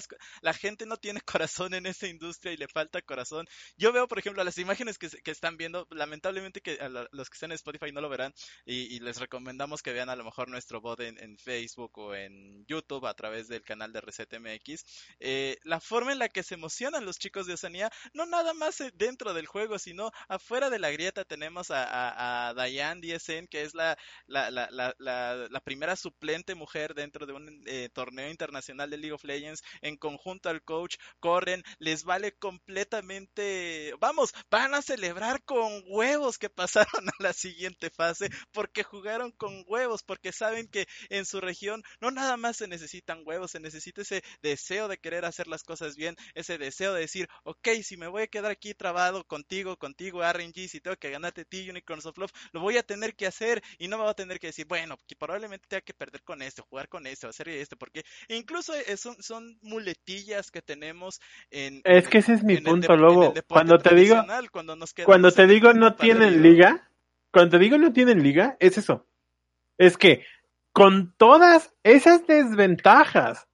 la 0.42 0.52
gente 0.52 0.84
no 0.86 0.96
tiene 0.98 1.20
corazón 1.44 1.74
en 1.74 1.86
esta 1.86 2.06
industria 2.06 2.52
y 2.52 2.56
le 2.56 2.68
falta 2.68 3.00
corazón. 3.00 3.46
Yo 3.76 3.92
veo, 3.92 4.08
por 4.08 4.18
ejemplo, 4.18 4.44
las 4.44 4.58
imágenes 4.58 4.98
que, 4.98 5.08
están 5.24 5.56
viendo, 5.56 5.86
lamentablemente 5.90 6.60
que 6.60 6.78
los 7.12 7.30
que 7.30 7.34
están 7.34 7.50
en 7.50 7.56
Spotify 7.56 7.92
no 7.92 8.00
lo 8.00 8.08
verán 8.08 8.34
y, 8.66 8.98
les 9.04 9.18
recomendamos 9.18 9.82
que 9.82 9.92
vean 9.92 10.08
a 10.08 10.16
lo 10.16 10.24
mejor 10.24 10.48
nuestro 10.48 10.80
bot 10.80 11.00
en, 11.00 11.38
Facebook 11.38 11.98
o 11.98 12.14
en 12.14 12.64
YouTube 12.66 13.06
a 13.06 13.14
través 13.14 13.48
del 13.48 13.62
canal 13.62 13.92
de 13.92 14.00
Reset 14.00 14.32
MX. 14.38 14.84
Eh, 15.20 15.58
la 15.62 15.80
forma 15.80 16.12
en 16.12 16.18
la 16.18 16.28
que 16.28 16.42
se 16.42 16.54
emocionan 16.54 17.04
los 17.04 17.18
chicos 17.18 17.46
de 17.46 17.54
Oceanía, 17.54 17.90
no 18.12 18.24
nada 18.24 18.54
más 18.54 18.80
eh, 18.80 18.90
dentro 18.94 19.34
del 19.34 19.46
juego, 19.46 19.78
sino 19.78 20.10
afuera 20.28 20.70
de 20.70 20.78
la 20.78 20.90
grieta 20.90 21.24
tenemos 21.24 21.70
a 21.70 21.83
a, 21.86 22.54
Diane 22.54 23.00
DSN, 23.00 23.46
que 23.48 23.62
es 23.62 23.74
la, 23.74 23.96
la, 24.26 24.50
la, 24.50 24.94
la, 24.98 25.60
primera 25.60 25.96
suplente 25.96 26.54
mujer 26.54 26.94
dentro 26.94 27.26
de 27.26 27.32
un 27.32 27.62
eh, 27.66 27.88
torneo 27.92 28.30
internacional 28.30 28.90
de 28.90 28.98
League 28.98 29.12
of 29.12 29.24
Legends, 29.24 29.62
en 29.80 29.96
conjunto 29.96 30.48
al 30.48 30.62
coach, 30.62 30.96
corren, 31.20 31.62
les 31.78 32.04
vale 32.04 32.32
completamente, 32.32 33.94
vamos, 33.98 34.32
van 34.50 34.74
a 34.74 34.82
celebrar 34.82 35.42
con 35.44 35.82
huevos 35.86 36.38
que 36.38 36.50
pasaron 36.50 37.08
a 37.08 37.22
la 37.22 37.32
siguiente 37.32 37.90
fase, 37.90 38.28
porque 38.52 38.82
jugaron 38.82 39.32
con 39.32 39.64
huevos, 39.66 40.02
porque 40.02 40.32
saben 40.32 40.68
que 40.68 40.86
en 41.08 41.24
su 41.24 41.40
región 41.40 41.82
no 42.00 42.10
nada 42.10 42.36
más 42.36 42.56
se 42.56 42.68
necesitan 42.68 43.22
huevos, 43.24 43.52
se 43.52 43.60
necesita 43.60 44.02
ese 44.02 44.22
deseo 44.42 44.88
de 44.88 44.98
querer 44.98 45.24
hacer 45.24 45.46
las 45.46 45.62
cosas 45.62 45.96
bien, 45.96 46.16
ese 46.34 46.58
deseo 46.58 46.92
de 46.92 47.00
decir, 47.00 47.28
ok, 47.44 47.68
si 47.82 47.96
me 47.96 48.08
voy 48.08 48.22
a 48.22 48.26
quedar 48.26 48.50
aquí 48.50 48.74
trabado 48.74 49.24
contigo, 49.24 49.76
contigo, 49.76 50.22
RNG, 50.22 50.68
si 50.68 50.80
tengo 50.80 50.96
que 50.96 51.10
ganarte 51.10 51.44
ti, 51.44 51.64
Unicorns 51.74 52.06
of 52.06 52.16
Love, 52.16 52.32
lo 52.52 52.60
voy 52.60 52.76
a 52.76 52.82
tener 52.82 53.14
que 53.14 53.26
hacer 53.26 53.62
y 53.78 53.88
no 53.88 53.98
me 53.98 54.04
va 54.04 54.10
a 54.10 54.14
tener 54.14 54.38
que 54.38 54.48
decir, 54.48 54.66
bueno, 54.66 54.96
que 55.06 55.16
probablemente 55.16 55.66
tenga 55.68 55.80
que 55.80 55.94
perder 55.94 56.22
con 56.22 56.40
este, 56.42 56.62
jugar 56.62 56.88
con 56.88 57.06
este, 57.06 57.26
o 57.26 57.30
hacer 57.30 57.48
este, 57.48 57.76
porque 57.76 58.04
incluso 58.28 58.72
son, 58.96 59.20
son 59.22 59.58
muletillas 59.62 60.50
que 60.50 60.62
tenemos 60.62 61.20
en... 61.50 61.82
Es 61.84 62.08
que 62.08 62.18
ese 62.18 62.34
es 62.34 62.44
mi 62.44 62.58
punto, 62.58 62.96
Lobo. 62.96 63.34
Cuando 63.48 63.78
te 63.78 63.94
digo, 63.94 64.24
cuando, 64.52 64.76
cuando 65.04 65.32
te 65.32 65.46
digo 65.46 65.72
no 65.72 65.94
tienen 65.94 66.42
liga, 66.42 66.88
cuando 67.30 67.58
te 67.58 67.64
digo 67.64 67.78
no 67.78 67.92
tienen 67.92 68.22
liga, 68.22 68.56
es 68.60 68.78
eso. 68.78 69.06
Es 69.76 69.96
que 69.96 70.24
con 70.72 71.14
todas 71.16 71.72
esas 71.82 72.26
desventajas, 72.26 73.46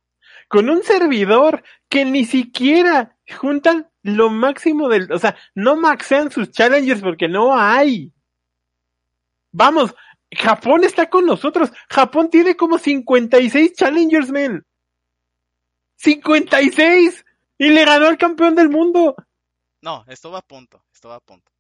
con 0.49 0.69
un 0.71 0.83
servidor 0.83 1.63
que 1.89 2.05
ni 2.05 2.25
siquiera 2.25 3.17
juntan 3.29 3.90
lo 4.03 4.31
máximo 4.31 4.89
del, 4.89 5.11
o 5.13 5.19
sea, 5.19 5.37
no 5.55 5.77
maxean 5.77 6.31
sus 6.31 6.51
challengers 6.51 7.01
porque 7.01 7.29
no 7.29 7.59
hay. 7.59 8.13
Vamos, 9.53 9.95
Japón 10.33 10.85
está 10.85 11.11
con 11.11 11.27
nosotros. 11.27 11.71
Japón 11.89 12.31
tiene 12.31 12.57
como 12.57 12.79
56 12.79 13.75
challengers, 13.75 14.31
men. 14.31 14.65
56 15.97 17.25
y 17.59 17.69
le 17.69 17.85
ganó 17.85 18.07
al 18.07 18.17
campeón 18.17 18.55
del 18.55 18.71
mundo. 18.71 19.15
No, 19.83 20.05
esto 20.09 20.31
va 20.31 20.39
a 20.39 20.43
punto, 20.43 20.85
esto 20.93 21.09
va 21.09 21.17
a 21.17 21.21
punto. 21.21 21.51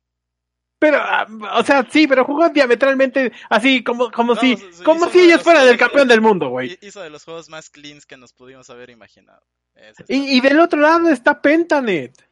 Pero, 0.79 0.97
ah, 0.99 1.27
o 1.57 1.63
sea, 1.63 1.87
sí, 1.91 2.07
pero 2.07 2.25
jugó 2.25 2.49
diametralmente 2.49 3.33
así, 3.51 3.85
como, 3.85 4.11
como 4.11 4.35
si, 4.35 4.57
como 4.83 5.11
si 5.11 5.21
ellos 5.21 5.43
fueran 5.43 5.69
el 5.69 5.77
campeón 5.77 6.09
del 6.09 6.23
mundo, 6.23 6.49
güey. 6.49 6.79
Hizo 6.81 7.03
de 7.03 7.11
los 7.11 7.23
juegos 7.25 7.51
más 7.51 7.69
cleans 7.69 8.07
que 8.07 8.17
nos 8.17 8.33
pudimos 8.33 8.71
haber 8.71 8.89
imaginado. 8.89 9.43
Y, 10.09 10.37
y, 10.37 10.41
del 10.41 10.59
otro 10.59 10.81
lado 10.81 11.11
está 11.11 11.41
Pentanet. 11.41 12.30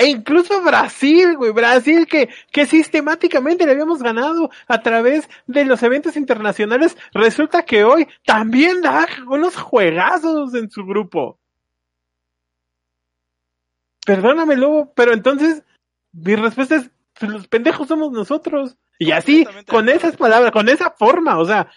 E 0.00 0.06
incluso 0.06 0.62
Brasil, 0.62 1.36
güey, 1.36 1.52
Brasil 1.52 2.06
que, 2.06 2.30
que 2.50 2.64
sistemáticamente 2.64 3.66
le 3.66 3.72
habíamos 3.72 4.02
ganado 4.02 4.48
a 4.66 4.80
través 4.80 5.28
de 5.46 5.66
los 5.66 5.82
eventos 5.82 6.16
internacionales, 6.16 6.96
resulta 7.12 7.66
que 7.66 7.84
hoy 7.84 8.08
también 8.24 8.80
da 8.80 9.06
unos 9.26 9.56
juegazos 9.56 10.54
en 10.54 10.70
su 10.70 10.86
grupo. 10.86 11.38
Perdóname, 14.06 14.56
Lobo, 14.56 14.90
pero 14.94 15.12
entonces 15.12 15.64
mi 16.12 16.34
respuesta 16.34 16.76
es, 16.76 16.90
pues, 17.18 17.30
los 17.30 17.46
pendejos 17.48 17.86
somos 17.86 18.10
nosotros. 18.10 18.78
Y 18.98 19.10
así, 19.10 19.46
con 19.68 19.90
esas 19.90 20.16
palabras, 20.16 20.50
con 20.50 20.70
esa 20.70 20.92
forma, 20.92 21.38
o 21.38 21.44
sea, 21.44 21.70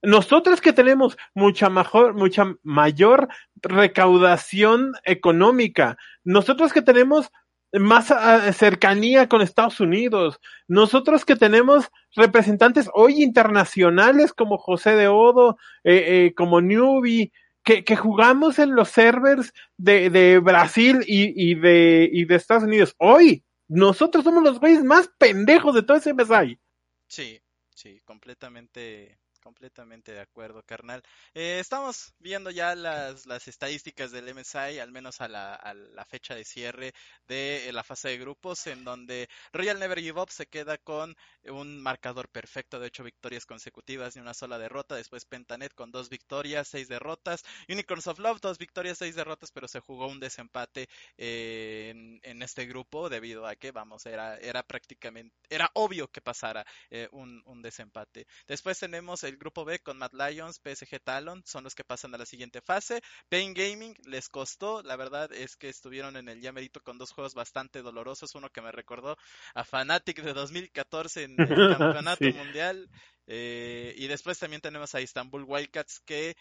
nosotros 0.00 0.62
que 0.62 0.72
tenemos 0.72 1.18
mucha 1.34 1.68
mejor, 1.68 2.14
mucha 2.14 2.46
mayor 2.62 3.28
recaudación 3.56 4.94
económica, 5.04 5.98
nosotros 6.24 6.72
que 6.72 6.80
tenemos 6.80 7.30
más 7.72 8.10
ah, 8.10 8.52
cercanía 8.52 9.28
con 9.28 9.42
Estados 9.42 9.80
Unidos. 9.80 10.40
Nosotros 10.66 11.24
que 11.24 11.36
tenemos 11.36 11.90
representantes 12.14 12.88
hoy 12.94 13.22
internacionales 13.22 14.32
como 14.32 14.58
José 14.58 14.92
de 14.96 15.08
Odo, 15.08 15.58
eh, 15.84 16.26
eh, 16.26 16.34
como 16.34 16.60
Newbie, 16.60 17.32
que, 17.62 17.84
que, 17.84 17.96
jugamos 17.96 18.58
en 18.58 18.74
los 18.74 18.88
servers 18.88 19.52
de, 19.76 20.08
de 20.08 20.38
Brasil 20.38 21.00
y, 21.06 21.50
y, 21.50 21.54
de, 21.54 22.08
y 22.10 22.24
de 22.24 22.34
Estados 22.34 22.64
Unidos. 22.64 22.94
Hoy, 22.98 23.44
nosotros 23.68 24.24
somos 24.24 24.42
los 24.42 24.58
güeyes 24.58 24.82
más 24.82 25.10
pendejos 25.18 25.74
de 25.74 25.82
todo 25.82 25.98
ese 25.98 26.14
MSI. 26.14 26.58
Sí, 27.06 27.40
sí, 27.74 28.00
completamente 28.04 29.18
completamente 29.48 30.12
de 30.12 30.20
acuerdo, 30.20 30.62
carnal. 30.62 31.02
Eh, 31.32 31.58
estamos 31.58 32.12
viendo 32.18 32.50
ya 32.50 32.74
las, 32.74 33.24
las 33.24 33.48
estadísticas 33.48 34.10
del 34.10 34.34
MSI, 34.34 34.78
al 34.78 34.92
menos 34.92 35.22
a 35.22 35.28
la, 35.28 35.54
a 35.54 35.72
la 35.72 36.04
fecha 36.04 36.34
de 36.34 36.44
cierre 36.44 36.92
de 37.26 37.70
la 37.72 37.82
fase 37.82 38.10
de 38.10 38.18
grupos, 38.18 38.66
en 38.66 38.84
donde 38.84 39.26
Royal 39.54 39.78
Never 39.78 40.00
Give 40.00 40.20
Up 40.20 40.30
se 40.30 40.46
queda 40.46 40.76
con 40.76 41.16
un 41.44 41.80
marcador 41.80 42.28
perfecto 42.28 42.78
de 42.78 42.88
ocho 42.88 43.04
victorias 43.04 43.46
consecutivas 43.46 44.16
y 44.16 44.20
una 44.20 44.34
sola 44.34 44.58
derrota. 44.58 44.96
Después 44.96 45.24
Pentanet 45.24 45.72
con 45.74 45.90
dos 45.90 46.10
victorias, 46.10 46.68
seis 46.68 46.88
derrotas. 46.88 47.42
Unicorns 47.70 48.06
of 48.06 48.18
Love, 48.18 48.42
dos 48.42 48.58
victorias, 48.58 48.98
seis 48.98 49.14
derrotas, 49.14 49.50
pero 49.50 49.66
se 49.66 49.80
jugó 49.80 50.08
un 50.08 50.20
desempate 50.20 50.90
eh, 51.16 51.88
en, 51.90 52.20
en, 52.22 52.42
este 52.42 52.66
grupo 52.66 53.08
debido 53.08 53.46
a 53.46 53.56
que, 53.56 53.72
vamos, 53.72 54.04
era, 54.04 54.36
era 54.36 54.62
prácticamente, 54.62 55.34
era 55.48 55.70
obvio 55.72 56.08
que 56.08 56.20
pasara 56.20 56.66
eh, 56.90 57.08
un, 57.12 57.42
un 57.46 57.62
desempate. 57.62 58.26
Después 58.46 58.78
tenemos 58.78 59.24
el 59.24 59.37
grupo 59.38 59.64
B 59.64 59.78
con 59.78 59.98
Mad 59.98 60.12
Lions, 60.12 60.60
PSG 60.60 61.00
Talon, 61.02 61.42
son 61.46 61.64
los 61.64 61.74
que 61.74 61.84
pasan 61.84 62.14
a 62.14 62.18
la 62.18 62.26
siguiente 62.26 62.60
fase. 62.60 63.00
Pain 63.28 63.54
Gaming 63.54 63.94
les 64.06 64.28
costó, 64.28 64.82
la 64.82 64.96
verdad 64.96 65.32
es 65.32 65.56
que 65.56 65.68
estuvieron 65.68 66.16
en 66.16 66.28
el 66.28 66.40
Yamerito 66.40 66.82
con 66.82 66.98
dos 66.98 67.12
juegos 67.12 67.34
bastante 67.34 67.82
dolorosos, 67.82 68.34
uno 68.34 68.50
que 68.50 68.62
me 68.62 68.72
recordó 68.72 69.16
a 69.54 69.64
Fnatic 69.64 70.22
de 70.22 70.32
2014 70.32 71.24
en 71.24 71.36
el 71.38 71.38
Campeonato 71.78 72.24
Mundial. 72.24 72.88
Eh, 73.26 73.94
y 73.96 74.06
después 74.06 74.38
también 74.38 74.62
tenemos 74.62 74.94
a 74.94 75.00
Istanbul 75.00 75.44
Wildcats 75.44 76.00
que 76.00 76.34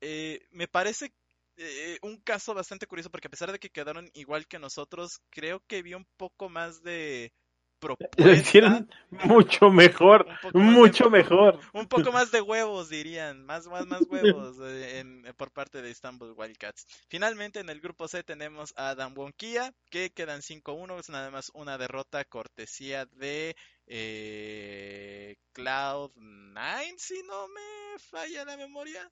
eh, 0.00 0.40
me 0.50 0.66
parece 0.66 1.12
eh, 1.56 1.98
un 2.02 2.16
caso 2.20 2.54
bastante 2.54 2.86
curioso 2.86 3.10
porque 3.10 3.28
a 3.28 3.30
pesar 3.30 3.52
de 3.52 3.58
que 3.58 3.70
quedaron 3.70 4.10
igual 4.14 4.46
que 4.46 4.58
nosotros, 4.58 5.20
creo 5.30 5.60
que 5.66 5.82
vi 5.82 5.94
un 5.94 6.06
poco 6.16 6.48
más 6.48 6.82
de 6.82 7.32
propuesta. 7.82 8.24
Lo 8.24 8.32
hicieron 8.32 8.88
mucho 9.10 9.70
mejor, 9.70 10.26
mucho 10.54 11.10
mejor. 11.10 11.58
Un 11.74 11.86
poco 11.86 12.12
más 12.12 12.30
de 12.30 12.40
huevos, 12.40 12.88
dirían, 12.88 13.44
más, 13.44 13.66
más, 13.66 13.86
más 13.86 14.00
huevos 14.08 14.56
eh, 14.62 15.00
en, 15.00 15.24
por 15.36 15.50
parte 15.50 15.82
de 15.82 15.90
Istanbul 15.90 16.34
Wildcats. 16.36 16.86
Finalmente, 17.08 17.60
en 17.60 17.68
el 17.68 17.80
grupo 17.80 18.06
C 18.06 18.22
tenemos 18.22 18.72
a 18.76 18.94
Damwonkia, 18.94 19.74
que 19.90 20.10
quedan 20.10 20.40
5-1, 20.40 21.00
es 21.00 21.10
nada 21.10 21.30
más 21.30 21.50
una 21.54 21.76
derrota 21.76 22.24
cortesía 22.24 23.06
de 23.06 23.56
eh, 23.86 25.36
Cloud9, 25.52 26.94
si 26.96 27.22
no 27.24 27.48
me 27.48 27.98
falla 27.98 28.44
la 28.44 28.56
memoria. 28.56 29.10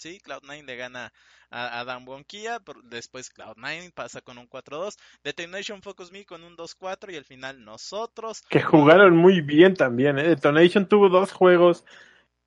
Sí, 0.00 0.18
Cloud9 0.24 0.64
le 0.64 0.76
gana 0.76 1.12
a 1.50 1.80
Adam 1.80 2.08
Wonkia, 2.08 2.62
después 2.84 3.30
Cloud9 3.34 3.92
pasa 3.92 4.22
con 4.22 4.38
un 4.38 4.48
4-2, 4.48 4.96
Detonation 5.22 5.82
Focus 5.82 6.10
Me 6.10 6.24
con 6.24 6.42
un 6.42 6.56
2-4 6.56 7.12
y 7.12 7.16
al 7.16 7.26
final 7.26 7.62
nosotros. 7.62 8.40
Que 8.48 8.62
jugaron 8.62 9.14
muy 9.14 9.42
bien 9.42 9.74
también, 9.74 10.18
¿eh? 10.18 10.22
Detonation 10.22 10.88
tuvo 10.88 11.10
dos 11.10 11.32
juegos 11.32 11.84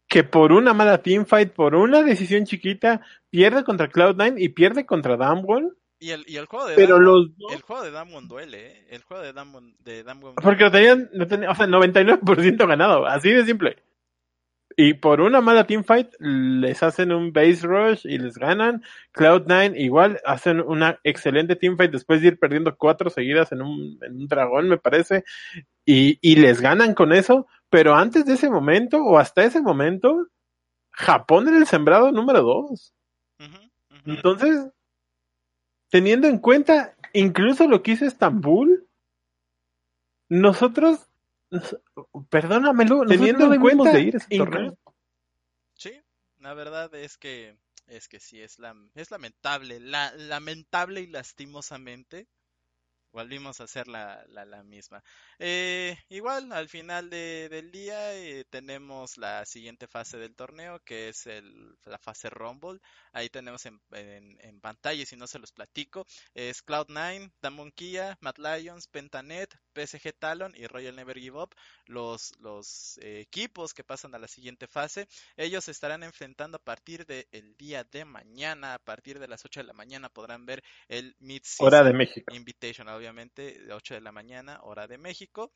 que 0.08 0.24
por 0.24 0.52
una 0.52 0.74
mala 0.74 1.04
teamfight, 1.04 1.54
por 1.54 1.76
una 1.76 2.02
decisión 2.02 2.46
chiquita, 2.46 3.02
pierde 3.30 3.64
contra 3.64 3.88
Cloud9 3.88 4.34
y 4.42 4.50
pierde 4.50 4.88
contra 4.88 5.16
Damwon. 5.16 5.78
Y 6.00 6.10
el, 6.10 6.26
y 6.28 6.38
el 6.38 6.48
juego 6.48 6.66
de 6.66 6.76
Pero 6.76 7.00
los 7.00 7.28
el 7.52 7.62
juego 7.62 7.84
de 7.84 7.92
Damwon 7.92 8.28
duele, 8.28 8.68
¿eh? 8.68 8.88
El 8.90 9.04
juego 9.04 9.22
de 9.22 9.32
Damwon, 9.32 9.76
de 9.80 10.04
Damwon 10.04 10.36
Porque 10.36 10.64
lo 10.64 10.72
tenían, 10.72 11.08
lo 11.14 11.28
tenían, 11.28 11.52
o 11.52 11.56
sea, 11.56 11.68
99% 11.68 12.68
ganado, 12.68 13.06
así 13.06 13.30
de 13.30 13.46
simple. 13.46 13.78
Y 14.76 14.96
por 14.96 15.22
una 15.22 15.42
mala 15.42 15.66
teamfight 15.66 16.14
les 16.20 16.82
hacen 16.84 17.12
un 17.12 17.32
base 17.32 17.66
rush 17.66 18.06
y 18.06 18.18
les 18.18 18.38
ganan. 18.38 18.84
Cloud9 19.14 19.74
igual 19.78 20.20
hacen 20.26 20.62
una 20.62 21.00
excelente 21.04 21.56
teamfight 21.56 21.92
después 21.92 22.22
de 22.22 22.30
ir 22.30 22.40
perdiendo 22.40 22.76
cuatro 22.76 23.10
seguidas 23.10 23.52
en 23.52 23.62
un, 23.62 24.00
en 24.02 24.16
un 24.16 24.28
dragón, 24.28 24.70
me 24.70 24.78
parece. 24.78 25.24
Y, 25.86 26.18
y 26.22 26.38
les 26.38 26.62
ganan 26.62 26.94
con 26.94 27.14
eso. 27.14 27.48
Pero 27.70 27.96
antes 27.96 28.26
de 28.26 28.34
ese 28.34 28.50
momento, 28.50 29.04
o 29.04 29.18
hasta 29.18 29.44
ese 29.44 29.62
momento, 29.62 30.28
Japón 30.92 31.48
era 31.48 31.58
el 31.58 31.66
sembrado 31.66 32.12
número 32.12 32.42
dos. 32.42 32.94
Entonces, 34.06 34.70
teniendo 35.90 36.28
en 36.28 36.40
cuenta 36.40 36.96
incluso 37.14 37.68
lo 37.68 37.82
que 37.82 37.92
hizo 37.92 38.06
Estambul, 38.06 38.88
nosotros 40.30 41.08
Perdónamelo, 42.30 43.06
teniendo 43.06 43.54
en 43.54 43.62
cuenta 43.62 43.92
de 43.92 44.02
ir 44.02 44.18
Sí, 45.74 46.02
la 46.40 46.54
verdad 46.54 46.94
es 46.96 47.18
que 47.18 47.58
es 47.88 48.08
que 48.08 48.20
sí 48.20 48.42
es 48.42 48.60
la 48.60 48.76
es 48.96 49.12
lamentable, 49.12 49.80
la, 49.80 50.14
lamentable 50.16 51.02
y 51.02 51.08
lastimosamente 51.08 52.28
volvimos 53.14 53.62
a 53.62 53.66
hacer 53.66 53.88
la, 53.88 54.26
la, 54.28 54.64
misma. 54.64 55.04
Eh, 55.38 55.96
igual, 56.10 56.52
al 56.52 56.68
final 56.68 57.10
de, 57.10 57.48
del 57.50 57.72
día 57.72 58.16
eh, 58.16 58.44
tenemos 58.50 59.18
la 59.18 59.46
siguiente 59.46 59.88
fase 59.88 60.18
del 60.18 60.36
torneo, 60.36 60.80
que 60.84 61.10
es 61.10 61.28
el, 61.28 61.78
la 61.86 62.00
fase 62.00 62.30
Rumble. 62.32 62.80
Ahí 63.14 63.30
tenemos 63.30 63.66
en, 63.66 63.80
en, 63.92 64.60
pantalla, 64.60 65.02
y 65.02 65.06
si 65.06 65.16
no 65.16 65.28
se 65.28 65.40
los 65.40 65.52
platico, 65.52 66.06
es 66.34 66.66
Cloud9, 66.66 67.32
Damon 67.42 67.72
Kia, 67.72 68.18
Mad 68.22 68.36
Lions, 68.38 68.88
Pentanet, 68.88 69.56
PSG 69.76 70.14
Talon 70.18 70.54
y 70.56 70.68
Royal 70.68 70.96
Never 70.96 71.18
Give 71.18 71.38
Up, 71.38 71.56
los, 71.86 72.34
los 72.40 72.98
eh, 73.02 73.22
equipos 73.22 73.74
que 73.74 73.84
pasan 73.84 74.16
a 74.16 74.20
la 74.20 74.28
siguiente 74.28 74.68
fase. 74.68 75.08
Ellos 75.38 75.68
estarán 75.70 76.04
enfrentando 76.04 76.58
a 76.58 76.64
partir 76.64 77.06
del 77.06 77.28
el 77.32 77.56
día 77.56 77.84
de 77.84 78.06
mañana, 78.06 78.74
a 78.74 78.80
partir 78.80 79.20
de 79.20 79.28
las 79.28 79.46
8 79.46 79.62
de 79.62 79.68
la 79.68 79.74
mañana 79.74 80.10
podrán 80.10 80.46
ver 80.46 80.64
el 80.88 81.16
Mid 81.20 81.44
Hora 81.60 81.84
de 81.84 81.94
México. 81.94 82.34
Invitation, 82.34 82.88
obviamente, 82.88 83.60
de 83.60 83.74
8 83.74 83.96
de 83.96 84.02
la 84.02 84.12
mañana, 84.12 84.60
hora 84.64 84.88
de 84.88 84.98
México. 84.98 85.52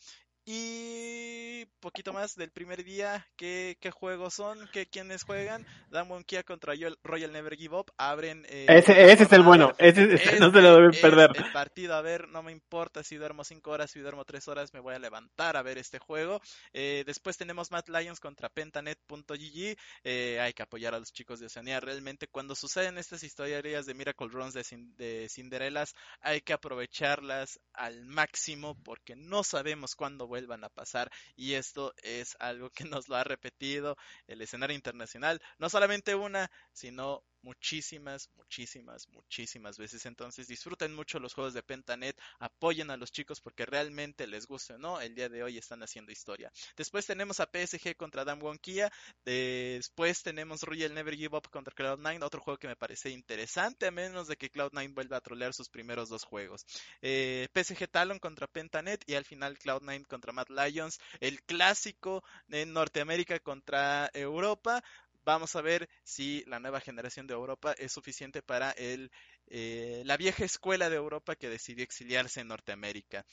Y 0.49 1.65
poquito 1.81 2.13
más 2.13 2.36
del 2.36 2.51
primer 2.51 2.86
día, 2.86 3.27
¿qué, 3.36 3.77
qué 3.81 3.91
juegos 3.91 4.33
son? 4.33 4.57
¿Qué, 4.71 4.86
¿Quiénes 4.86 5.23
juegan? 5.23 5.65
Damwon 5.89 6.23
Kia 6.23 6.43
contra 6.43 6.73
Royal 7.03 7.31
Never 7.33 7.57
Give 7.57 7.75
Up. 7.75 7.91
Abren. 7.97 8.45
Eh, 8.47 8.65
ese, 8.69 9.12
ese 9.12 9.23
es 9.23 9.31
el 9.33 9.43
bueno, 9.43 9.73
ese, 9.77 10.07
no 10.39 10.51
se 10.51 10.62
lo 10.62 10.75
deben 10.75 10.91
perder. 11.01 11.31
El 11.36 11.51
partido, 11.51 11.95
a 11.95 12.01
ver, 12.01 12.29
no 12.29 12.43
me 12.43 12.53
importa 12.53 13.03
si 13.03 13.17
duermo 13.17 13.43
5 13.43 13.69
horas, 13.69 13.91
si 13.91 13.99
duermo 13.99 14.23
3 14.23 14.47
horas, 14.47 14.73
me 14.73 14.79
voy 14.79 14.95
a 14.95 14.99
levantar 14.99 15.57
a 15.57 15.62
ver 15.63 15.77
este 15.77 15.99
juego. 15.99 16.39
Eh, 16.71 17.03
después 17.05 17.36
tenemos 17.36 17.69
Mad 17.71 17.86
Lions 17.88 18.21
contra 18.21 18.47
Pentanet.gg. 18.47 19.77
Eh, 20.05 20.39
hay 20.39 20.53
que 20.53 20.63
apoyar 20.63 20.93
a 20.93 20.99
los 20.99 21.12
chicos 21.12 21.41
de 21.41 21.47
Oceanía. 21.47 21.81
Realmente, 21.81 22.27
cuando 22.27 22.55
suceden 22.55 22.97
estas 22.97 23.23
historias 23.23 23.86
de 23.86 23.93
Miracle 23.93 24.29
Runs 24.29 24.53
de, 24.53 24.63
de 24.97 25.27
Cinderelas, 25.29 25.93
hay 26.21 26.39
que 26.39 26.53
aprovecharlas 26.53 27.60
al 27.73 28.05
máximo 28.05 28.77
porque 28.83 29.15
no 29.15 29.43
sabemos 29.43 29.95
cuándo 29.95 30.27
vuelvan 30.38 30.63
a 30.63 30.69
pasar 30.69 31.10
y 31.36 31.54
esto 31.54 31.93
es 32.04 32.38
algo 32.39 32.69
que 32.69 32.84
nos 32.86 33.10
lo 33.10 33.15
ha 33.15 33.23
repetido 33.23 33.97
el 34.28 34.41
escenario 34.41 34.76
internacional, 34.76 35.41
no 35.58 35.67
solamente 35.67 36.13
una, 36.13 36.52
sino 36.73 37.23
muchísimas, 37.41 38.30
muchísimas, 38.36 39.08
muchísimas 39.10 39.78
veces. 39.78 40.06
Entonces 40.06 40.47
disfruten 40.47 40.93
mucho 40.93 41.19
los 41.19 41.34
juegos 41.34 41.54
de 41.54 41.63
Pentanet, 41.63 42.19
apoyen 42.39 42.91
a 42.91 42.97
los 42.97 43.12
chicos 43.12 43.41
porque 43.41 43.65
realmente 43.65 44.28
les 44.28 44.47
guste 44.47 44.73
o 44.73 44.78
no, 44.78 45.00
el 45.02 45.15
día 45.15 45.30
de 45.30 45.43
hoy 45.43 45.58
están 45.58 45.84
haciendo 45.84 46.12
historia. 46.12 46.52
Después 46.76 47.06
tenemos 47.06 47.39
a 47.39 47.50
PSG 47.52 47.95
contra 47.95 48.26
Damwon 48.26 48.58
Kia, 48.58 48.91
después 49.26 50.23
tenemos 50.23 50.63
Royal 50.63 50.93
Never 50.93 51.15
Give 51.15 51.36
Up 51.36 51.50
contra 51.50 51.73
Cloud9, 51.73 52.23
otro 52.23 52.41
juego 52.41 52.58
que 52.58 52.67
me 52.67 52.76
parece 52.76 53.10
interesante, 53.10 53.88
a 53.88 53.91
menos 53.91 54.28
de 54.28 54.36
que 54.36 54.52
Cloud9 54.52 54.93
vuelva 54.93 55.17
a 55.17 55.21
trolear 55.21 55.54
sus 55.54 55.69
primeros 55.69 56.10
dos 56.10 56.23
juegos. 56.23 56.65
Eh, 57.02 57.47
PSG 57.54 57.88
Talon 57.89 58.19
contra 58.19 58.47
Pentanet 58.47 59.04
y 59.08 59.15
al 59.15 59.26
final 59.26 59.58
Cloud9 59.58 60.06
contra 60.08 60.34
Mad 60.34 60.47
Lions, 60.50 61.00
el 61.19 61.41
clásico 61.43 62.23
en 62.50 62.73
Norteamérica 62.73 63.39
contra 63.39 64.10
Europa. 64.13 64.84
Vamos 65.27 65.57
a 65.57 65.61
ver 65.61 65.89
si 66.05 66.41
la 66.47 66.57
nueva 66.57 66.79
generación 66.79 67.27
de 67.27 67.33
Europa 67.33 67.73
es 67.77 67.91
suficiente 67.91 68.41
para 68.41 68.71
el, 68.71 69.11
eh, 69.47 70.01
la 70.05 70.15
vieja 70.15 70.45
escuela 70.45 70.89
de 70.89 70.95
Europa 70.95 71.35
que 71.35 71.49
decidió 71.49 71.83
exiliarse 71.83 72.39
en 72.39 72.47
Norteamérica. 72.47 73.25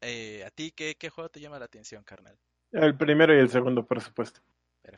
Eh, 0.00 0.42
¿A 0.46 0.50
ti 0.50 0.72
qué, 0.74 0.94
qué, 0.98 1.10
juego 1.10 1.28
te 1.28 1.40
llama 1.40 1.58
la 1.58 1.66
atención, 1.66 2.02
carnal? 2.04 2.38
El 2.72 2.96
primero 2.96 3.36
y 3.36 3.38
el 3.38 3.50
segundo, 3.50 3.84
por 3.84 4.00
supuesto. 4.00 4.40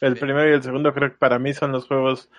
El 0.00 0.14
primero 0.16 0.48
y 0.48 0.53
el 0.53 0.62
segundo 0.62 0.94
creo 0.94 1.11
que 1.11 1.18
para 1.18 1.40
mí 1.40 1.53
son 1.55 1.72
los 1.72 1.88
juegos 1.88 2.31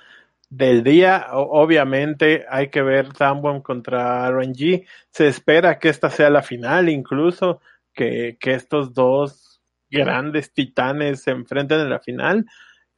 del 0.50 0.82
día. 0.82 1.28
obviamente 1.34 2.46
hay 2.50 2.70
que 2.70 2.82
ver 2.82 3.12
Tambon 3.12 3.62
contra 3.62 4.30
RNG. 4.30 4.86
Se 5.10 5.28
espera 5.28 5.78
que 5.78 5.90
esta 5.90 6.10
sea 6.10 6.30
la 6.30 6.42
final, 6.42 6.88
incluso 6.88 7.60
que, 7.94 8.38
que 8.40 8.54
estos 8.54 8.94
dos 8.94 9.62
grandes 9.90 10.54
titanes 10.54 11.24
se 11.24 11.32
enfrenten 11.32 11.82
en 11.82 11.90
la 11.90 12.00
final. 12.00 12.46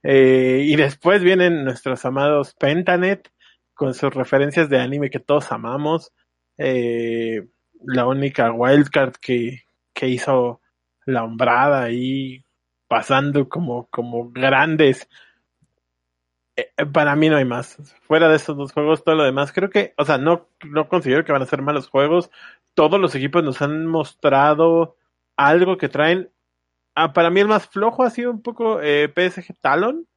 Eh, 0.04 0.64
y 0.66 0.76
después 0.76 1.24
vienen 1.24 1.64
nuestros 1.64 2.04
amados 2.06 2.54
Pentanet 2.54 3.32
con 3.74 3.94
sus 3.94 4.14
referencias 4.14 4.70
de 4.70 4.80
anime 4.80 5.10
que 5.10 5.20
todos 5.20 5.52
amamos. 5.52 6.12
Eh, 6.58 7.48
la 7.86 8.06
única 8.06 8.52
wildcard 8.52 9.14
que, 9.16 9.64
que 9.94 10.08
hizo 10.10 10.62
la 11.06 11.24
hombrada 11.24 11.84
ahí 11.84 12.46
pasando 12.88 13.50
como, 13.50 13.88
como 13.88 14.32
grandes. 14.32 15.10
Eh, 16.56 16.70
para 16.92 17.16
mí 17.16 17.30
no 17.30 17.38
hay 17.38 17.46
más. 17.46 17.78
Fuera 18.04 18.30
de 18.30 18.36
esos 18.36 18.56
dos 18.56 18.72
juegos, 18.72 19.04
todo 19.04 19.16
lo 19.16 19.24
demás, 19.24 19.52
creo 19.52 19.70
que, 19.70 19.94
o 19.98 20.06
sea, 20.06 20.18
no, 20.18 20.48
no 20.64 20.88
considero 20.88 21.26
que 21.26 21.32
van 21.32 21.42
a 21.42 21.48
ser 21.48 21.62
malos 21.62 21.90
juegos. 21.90 22.30
Todos 22.76 23.00
los 23.00 23.16
equipos 23.16 23.44
nos 23.44 23.62
han 23.62 23.86
mostrado 23.88 24.98
algo 25.36 25.78
que 25.78 25.90
traen 25.90 26.30
Ah, 26.96 27.14
para 27.14 27.30
mí 27.30 27.40
el 27.40 27.48
más 27.48 27.68
flojo 27.68 28.04
ha 28.04 28.10
sido 28.10 28.32
un 28.32 28.42
poco 28.42 28.82
eh, 28.82 29.12
PSG 29.14 29.56
Talon, 29.60 30.08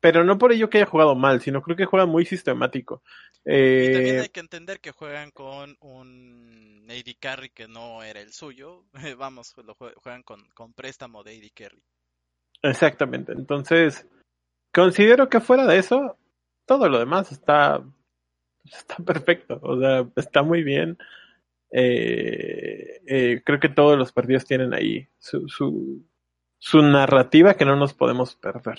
pero 0.00 0.24
no 0.24 0.38
por 0.38 0.52
ello 0.52 0.70
que 0.70 0.78
haya 0.78 0.86
jugado 0.86 1.14
mal, 1.14 1.40
sino 1.40 1.62
creo 1.62 1.76
que 1.76 1.84
juega 1.84 2.06
muy 2.06 2.24
sistemático. 2.24 3.02
y 3.44 3.92
también 3.92 4.16
eh, 4.16 4.20
hay 4.20 4.28
que 4.28 4.40
entender 4.40 4.80
que 4.80 4.92
juegan 4.92 5.30
con 5.30 5.76
un 5.80 6.86
AD 6.88 7.14
Carry 7.20 7.50
que 7.50 7.68
no 7.68 8.02
era 8.02 8.20
el 8.20 8.32
suyo. 8.32 8.84
Vamos, 9.18 9.54
lo 9.64 9.74
juegan 9.74 10.22
con, 10.22 10.48
con 10.54 10.72
préstamo 10.72 11.22
de 11.22 11.36
AD 11.36 11.50
Carry. 11.54 11.82
Exactamente. 12.62 13.32
Entonces, 13.32 14.06
considero 14.72 15.28
que 15.28 15.40
fuera 15.40 15.66
de 15.66 15.78
eso, 15.78 16.18
todo 16.66 16.88
lo 16.88 16.98
demás 16.98 17.30
está, 17.32 17.82
está 18.64 18.96
perfecto. 19.04 19.58
O 19.62 19.78
sea, 19.78 20.08
está 20.16 20.42
muy 20.42 20.62
bien. 20.62 20.98
Eh, 21.70 23.02
eh, 23.06 23.42
creo 23.44 23.60
que 23.60 23.68
todos 23.68 23.98
los 23.98 24.12
partidos 24.12 24.44
tienen 24.44 24.72
ahí 24.72 25.08
su, 25.18 25.48
su, 25.48 26.04
su 26.58 26.82
narrativa 26.82 27.54
que 27.54 27.64
no 27.64 27.76
nos 27.76 27.94
podemos 27.94 28.36
perder. 28.36 28.78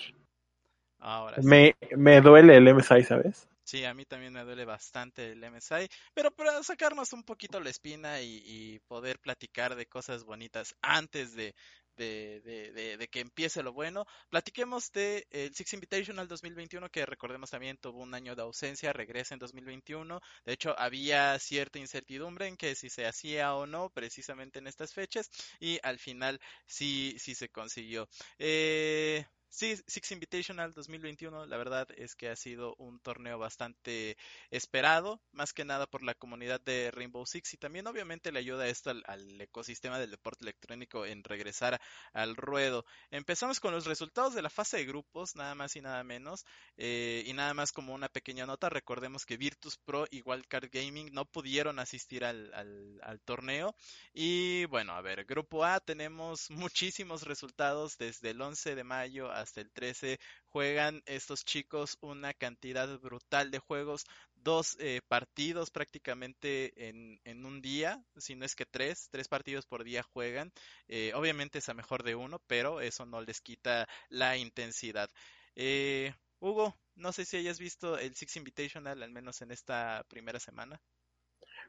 Ahora 0.98 1.36
me, 1.42 1.76
me 1.96 2.20
duele 2.20 2.56
el 2.56 2.74
MSI, 2.74 3.04
¿sabes? 3.04 3.48
Sí, 3.62 3.84
a 3.84 3.94
mí 3.94 4.04
también 4.04 4.32
me 4.32 4.42
duele 4.42 4.64
bastante 4.64 5.32
el 5.32 5.44
MSI, 5.48 5.88
pero 6.12 6.32
para 6.32 6.60
sacarnos 6.62 7.12
un 7.12 7.22
poquito 7.22 7.60
la 7.60 7.70
espina 7.70 8.20
y, 8.20 8.42
y 8.44 8.78
poder 8.80 9.20
platicar 9.20 9.76
de 9.76 9.86
cosas 9.86 10.24
bonitas 10.24 10.74
antes 10.82 11.36
de, 11.36 11.54
de, 12.00 13.08
que 13.10 13.20
empiece 13.20 13.62
lo 13.62 13.72
bueno. 13.72 14.06
Platiquemos 14.28 14.92
de 14.92 15.26
el 15.30 15.54
Six 15.54 15.74
Invitational 15.74 16.28
2021, 16.28 16.88
que 16.90 17.06
recordemos 17.06 17.50
también 17.50 17.76
tuvo 17.76 18.00
un 18.00 18.14
año 18.14 18.34
de 18.34 18.42
ausencia, 18.42 18.92
regresa 18.92 19.34
en 19.34 19.40
2021. 19.40 20.20
De 20.44 20.52
hecho, 20.52 20.78
había 20.78 21.38
cierta 21.38 21.78
incertidumbre 21.78 22.46
en 22.46 22.56
que 22.56 22.74
si 22.74 22.88
se 22.88 23.06
hacía 23.06 23.54
o 23.54 23.66
no, 23.66 23.90
precisamente 23.90 24.58
en 24.58 24.66
estas 24.66 24.92
fechas, 24.94 25.30
y 25.58 25.78
al 25.82 25.98
final 25.98 26.40
sí, 26.66 27.16
sí 27.18 27.34
se 27.34 27.48
consiguió. 27.48 28.08
Eh, 28.38 29.24
Sí, 29.52 29.76
Six 29.88 30.12
Invitational 30.12 30.72
2021, 30.72 31.44
la 31.46 31.56
verdad 31.56 31.88
es 31.96 32.14
que 32.14 32.28
ha 32.28 32.36
sido 32.36 32.76
un 32.76 33.00
torneo 33.00 33.36
bastante 33.36 34.16
esperado, 34.50 35.20
más 35.32 35.52
que 35.52 35.64
nada 35.64 35.88
por 35.88 36.04
la 36.04 36.14
comunidad 36.14 36.60
de 36.60 36.92
Rainbow 36.92 37.26
Six 37.26 37.54
y 37.54 37.56
también 37.56 37.88
obviamente 37.88 38.30
le 38.30 38.38
ayuda 38.38 38.68
esto 38.68 38.90
al, 38.90 39.40
ecosistema 39.40 39.98
del 39.98 40.12
deporte 40.12 40.44
electrónico 40.44 41.04
en 41.04 41.24
regresar 41.24 41.80
al 42.12 42.36
ruedo. 42.36 42.84
Empezamos 43.10 43.58
con 43.58 43.72
los 43.72 43.86
resultados 43.86 44.34
de 44.34 44.42
la 44.42 44.50
fase 44.50 44.76
de 44.76 44.86
grupos, 44.86 45.34
nada 45.34 45.56
más 45.56 45.74
y 45.74 45.80
nada 45.80 46.04
menos, 46.04 46.46
eh, 46.76 47.24
y 47.26 47.32
nada 47.32 47.52
más 47.52 47.72
como 47.72 47.92
una 47.92 48.08
pequeña 48.08 48.46
nota, 48.46 48.68
recordemos 48.68 49.26
que 49.26 49.36
Virtus 49.36 49.78
Pro 49.78 50.06
y 50.12 50.22
Wildcard 50.22 50.70
Gaming 50.70 51.12
no 51.12 51.24
pudieron 51.24 51.80
asistir 51.80 52.24
al, 52.24 52.52
al 52.54 53.20
torneo 53.24 53.74
y 54.14 54.64
bueno, 54.66 54.92
a 54.92 55.00
ver, 55.00 55.24
grupo 55.24 55.64
A 55.64 55.80
tenemos 55.80 56.50
muchísimos 56.50 57.22
resultados 57.24 57.98
desde 57.98 58.30
el 58.30 58.40
11 58.40 58.76
de 58.76 58.84
mayo 58.84 59.39
hasta 59.40 59.60
el 59.60 59.70
13 59.70 60.18
juegan 60.46 61.02
estos 61.06 61.44
chicos 61.44 61.96
una 62.00 62.34
cantidad 62.34 62.98
brutal 62.98 63.50
de 63.50 63.58
juegos, 63.58 64.04
dos 64.34 64.76
eh, 64.80 65.00
partidos 65.06 65.70
prácticamente 65.70 66.88
en, 66.88 67.44
un 67.44 67.60
día, 67.60 68.02
si 68.16 68.34
no 68.34 68.44
es 68.44 68.54
que 68.54 68.66
tres, 68.66 69.08
tres 69.10 69.28
partidos 69.28 69.66
por 69.66 69.84
día 69.84 70.02
juegan. 70.02 70.52
Eh, 70.88 71.12
obviamente 71.14 71.58
es 71.58 71.68
a 71.68 71.74
mejor 71.74 72.02
de 72.02 72.14
uno, 72.14 72.40
pero 72.46 72.80
eso 72.80 73.06
no 73.06 73.20
les 73.20 73.40
quita 73.40 73.86
la 74.08 74.36
intensidad. 74.36 75.10
Eh, 75.54 76.14
Hugo, 76.40 76.76
no 76.94 77.12
sé 77.12 77.24
si 77.24 77.36
hayas 77.36 77.58
visto 77.58 77.98
el 77.98 78.14
Six 78.14 78.36
Invitational, 78.36 79.02
al 79.02 79.10
menos 79.10 79.42
en 79.42 79.50
esta 79.50 80.04
primera 80.08 80.40
semana. 80.40 80.80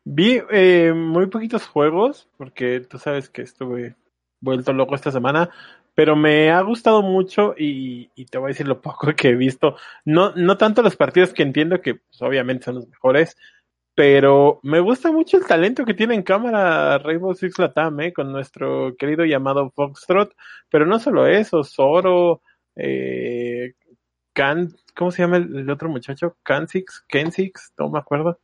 Vi 0.03 0.41
muy 0.93 1.27
poquitos 1.27 1.67
juegos, 1.67 2.27
porque 2.37 2.79
tú 2.79 2.97
sabes 2.97 3.29
que 3.29 3.43
estuve 3.43 3.95
vuelto 4.41 4.73
loco 4.73 4.95
esta 4.95 5.11
semana, 5.11 5.49
pero 5.93 6.15
me 6.15 6.51
ha 6.51 6.61
gustado 6.61 7.01
mucho 7.01 7.53
y, 7.57 8.09
te 8.29 8.37
voy 8.37 8.47
a 8.47 8.53
decir 8.53 8.67
lo 8.67 8.81
poco 8.81 9.13
que 9.15 9.29
he 9.29 9.35
visto. 9.35 9.75
No, 10.05 10.33
no 10.35 10.57
tanto 10.57 10.81
los 10.81 10.95
partidos 10.95 11.33
que 11.33 11.43
entiendo 11.43 11.81
que 11.81 11.95
pues, 11.95 12.21
obviamente 12.21 12.65
son 12.65 12.75
los 12.75 12.87
mejores, 12.87 13.35
pero 13.95 14.59
me 14.63 14.79
gusta 14.79 15.11
mucho 15.11 15.37
el 15.37 15.45
talento 15.45 15.85
que 15.85 15.93
tiene 15.93 16.15
en 16.15 16.23
cámara 16.23 16.97
Rainbow 16.97 17.33
Six 17.35 17.59
Latam, 17.59 17.99
¿eh? 17.99 18.13
con 18.13 18.31
nuestro 18.31 18.95
querido 18.97 19.25
llamado 19.25 19.71
Foxtrot, 19.75 20.33
pero 20.69 20.85
no 20.85 20.99
solo 20.99 21.27
eso, 21.27 21.63
Zoro, 21.63 22.41
eh, 22.75 23.73
¿cómo 24.95 25.11
se 25.11 25.21
llama 25.21 25.37
el, 25.37 25.69
otro 25.69 25.89
muchacho? 25.89 26.37
Kansix, 26.43 27.03
Kensix, 27.07 27.73
no 27.77 27.89
me 27.89 27.99
acuerdo. 27.99 28.39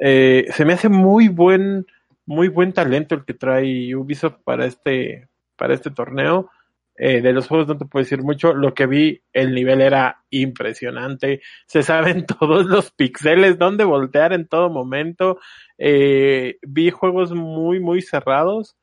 Eh, 0.00 0.46
se 0.52 0.64
me 0.64 0.74
hace 0.74 0.88
muy 0.88 1.28
buen, 1.28 1.86
muy 2.26 2.48
buen 2.48 2.72
talento 2.72 3.14
el 3.14 3.24
que 3.24 3.34
trae 3.34 3.94
Ubisoft 3.94 4.38
para 4.44 4.66
este, 4.66 5.28
para 5.56 5.74
este 5.74 5.90
torneo. 5.90 6.50
Eh, 6.96 7.20
de 7.20 7.32
los 7.32 7.48
juegos 7.48 7.66
no 7.68 7.76
te 7.76 7.86
puedo 7.86 8.04
decir 8.04 8.22
mucho. 8.22 8.54
Lo 8.54 8.74
que 8.74 8.86
vi, 8.86 9.22
el 9.32 9.54
nivel 9.54 9.80
era 9.80 10.24
impresionante. 10.30 11.42
Se 11.66 11.82
saben 11.82 12.26
todos 12.40 12.66
los 12.66 12.90
pixeles, 12.92 13.58
dónde 13.58 13.84
voltear 13.84 14.32
en 14.32 14.46
todo 14.48 14.70
momento. 14.70 15.38
Eh, 15.78 16.58
vi 16.62 16.90
juegos 16.90 17.32
muy, 17.32 17.80
muy 17.80 18.02
cerrados, 18.02 18.76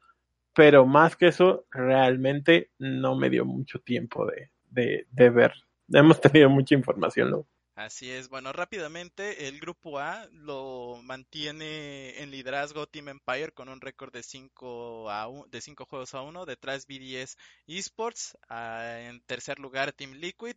pero 0.53 0.85
más 0.85 1.15
que 1.15 1.27
eso, 1.27 1.65
realmente 1.71 2.71
no 2.79 3.15
me 3.15 3.29
dio 3.29 3.45
mucho 3.45 3.79
tiempo 3.79 4.25
de, 4.25 4.49
de, 4.69 5.07
de 5.11 5.29
ver. 5.29 5.53
Hemos 5.89 6.21
tenido 6.21 6.49
mucha 6.49 6.75
información, 6.75 7.31
¿no? 7.31 7.47
Así 7.85 8.11
es, 8.11 8.29
bueno, 8.29 8.53
rápidamente 8.53 9.47
el 9.47 9.59
grupo 9.59 9.97
A 9.97 10.27
lo 10.33 10.99
mantiene 11.01 12.21
en 12.21 12.29
liderazgo 12.29 12.85
Team 12.85 13.09
Empire 13.09 13.53
con 13.53 13.69
un 13.69 13.81
récord 13.81 14.13
de 14.13 14.21
5 14.21 15.09
a 15.09 15.27
de 15.49 15.61
cinco 15.61 15.85
juegos 15.85 16.13
a 16.13 16.21
1, 16.21 16.45
detrás 16.45 16.85
BDS 16.85 17.37
Esports, 17.65 18.37
ah, 18.49 18.99
en 18.99 19.19
tercer 19.21 19.57
lugar 19.57 19.93
Team 19.93 20.11
Liquid, 20.13 20.55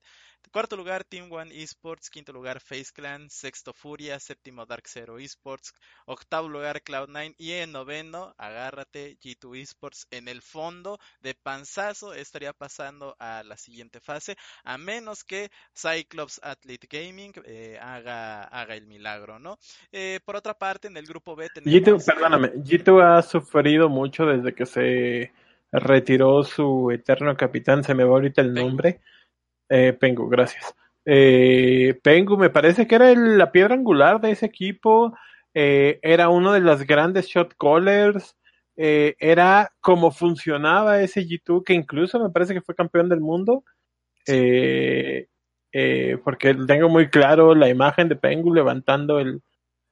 Cuarto 0.52 0.76
lugar, 0.76 1.04
Team 1.04 1.32
One 1.32 1.50
Esports. 1.62 2.10
Quinto 2.10 2.32
lugar, 2.32 2.60
Face 2.60 2.92
Clan. 2.92 3.28
Sexto, 3.28 3.72
Furia. 3.72 4.20
Séptimo, 4.20 4.66
Dark 4.66 4.86
Zero 4.86 5.18
Esports. 5.18 5.74
Octavo 6.06 6.48
lugar, 6.48 6.82
Cloud9. 6.82 7.34
Y 7.38 7.52
en 7.52 7.72
noveno, 7.72 8.34
agárrate, 8.38 9.18
G2 9.18 9.56
Esports. 9.60 10.06
En 10.10 10.28
el 10.28 10.42
fondo 10.42 11.00
de 11.20 11.34
panzazo 11.34 12.14
estaría 12.14 12.52
pasando 12.52 13.16
a 13.18 13.42
la 13.42 13.56
siguiente 13.56 14.00
fase. 14.00 14.36
A 14.62 14.78
menos 14.78 15.24
que 15.24 15.50
Cyclops 15.74 16.38
Athlete 16.42 16.86
Gaming 17.14 17.32
eh, 17.44 17.78
haga, 17.80 18.42
haga 18.44 18.74
el 18.74 18.86
milagro, 18.86 19.38
¿no? 19.38 19.58
Eh, 19.92 20.20
por 20.24 20.36
otra 20.36 20.54
parte, 20.54 20.88
en 20.88 20.96
el 20.96 21.06
grupo 21.06 21.36
B 21.36 21.48
tenemos... 21.54 21.80
G2, 21.80 22.04
perdóname, 22.04 22.52
G2 22.54 23.02
ha 23.02 23.22
sufrido 23.22 23.88
mucho 23.88 24.26
desde 24.26 24.54
que 24.54 24.66
se 24.66 25.32
retiró 25.70 26.42
su 26.42 26.90
eterno 26.90 27.36
capitán. 27.36 27.84
Se 27.84 27.94
me 27.94 28.04
va 28.04 28.10
ahorita 28.10 28.42
el 28.42 28.52
nombre. 28.52 29.00
Eh, 29.68 29.92
Pengu, 29.92 30.28
gracias. 30.28 30.74
Eh, 31.04 31.98
Pengu 32.02 32.36
me 32.36 32.50
parece 32.50 32.86
que 32.86 32.94
era 32.94 33.14
la 33.14 33.52
piedra 33.52 33.74
angular 33.74 34.20
de 34.20 34.30
ese 34.30 34.46
equipo, 34.46 35.16
eh, 35.52 35.98
era 36.02 36.28
uno 36.30 36.52
de 36.52 36.60
los 36.60 36.86
grandes 36.86 37.26
shot 37.26 37.54
callers, 37.58 38.36
eh, 38.76 39.14
era 39.18 39.70
como 39.80 40.10
funcionaba 40.10 41.00
ese 41.00 41.20
G2, 41.22 41.62
que 41.64 41.74
incluso 41.74 42.18
me 42.18 42.30
parece 42.30 42.54
que 42.54 42.62
fue 42.62 42.74
campeón 42.74 43.08
del 43.08 43.20
mundo, 43.20 43.64
eh, 45.76 46.18
porque 46.22 46.54
tengo 46.54 46.88
muy 46.88 47.08
claro 47.10 47.52
la 47.54 47.68
imagen 47.68 48.08
de 48.08 48.14
Pengu 48.14 48.54
levantando 48.54 49.18
el, 49.18 49.42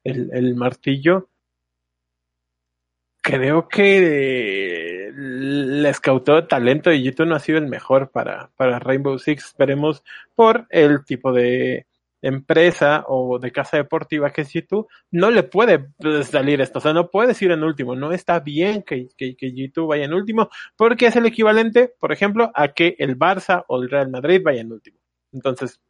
el, 0.05 0.55
martillo. 0.55 1.29
Creo 3.21 3.69
que 3.69 5.09
el 5.09 5.85
escautó 5.87 6.37
de 6.37 6.43
talento 6.43 6.91
de 6.91 7.03
YouTube 7.03 7.27
no 7.27 7.35
ha 7.35 7.41
sido 7.41 7.59
el 7.59 7.67
mejor 7.67 8.11
para, 8.13 8.51
para 8.57 8.79
Rainbow 8.79 9.19
Six. 9.19 9.45
Esperemos 9.45 10.05
por 10.37 10.67
el 10.71 11.05
tipo 11.05 11.33
de 11.33 11.87
empresa 12.23 13.05
o 13.09 13.41
de 13.41 13.51
casa 13.51 13.77
deportiva 13.77 14.31
que 14.31 14.43
es 14.43 14.53
YouTube, 14.53 14.87
no 15.11 15.33
le 15.33 15.43
puede 15.43 15.89
salir 16.23 16.61
esto. 16.61 16.79
O 16.79 16.83
sea, 16.83 16.93
no 16.93 17.11
puedes 17.11 17.43
ir 17.43 17.51
en 17.51 17.65
último. 17.65 17.97
No 17.97 18.13
está 18.13 18.39
bien 18.39 18.85
que, 18.85 19.09
que, 19.17 19.37
que 19.37 19.53
YouTube 19.53 19.89
vaya 19.89 20.05
en 20.05 20.15
último 20.15 20.49
porque 20.77 21.07
es 21.07 21.17
el 21.17 21.27
equivalente, 21.27 21.93
por 21.99 22.13
ejemplo, 22.13 22.53
a 22.55 22.69
que 22.69 22.95
el 23.01 23.19
Barça 23.19 23.65
o 23.67 23.83
el 23.83 23.91
Real 23.91 24.11
Madrid 24.11 24.41
vaya 24.45 24.61
en 24.61 24.73
último. 24.73 25.02
Entonces, 25.33 25.81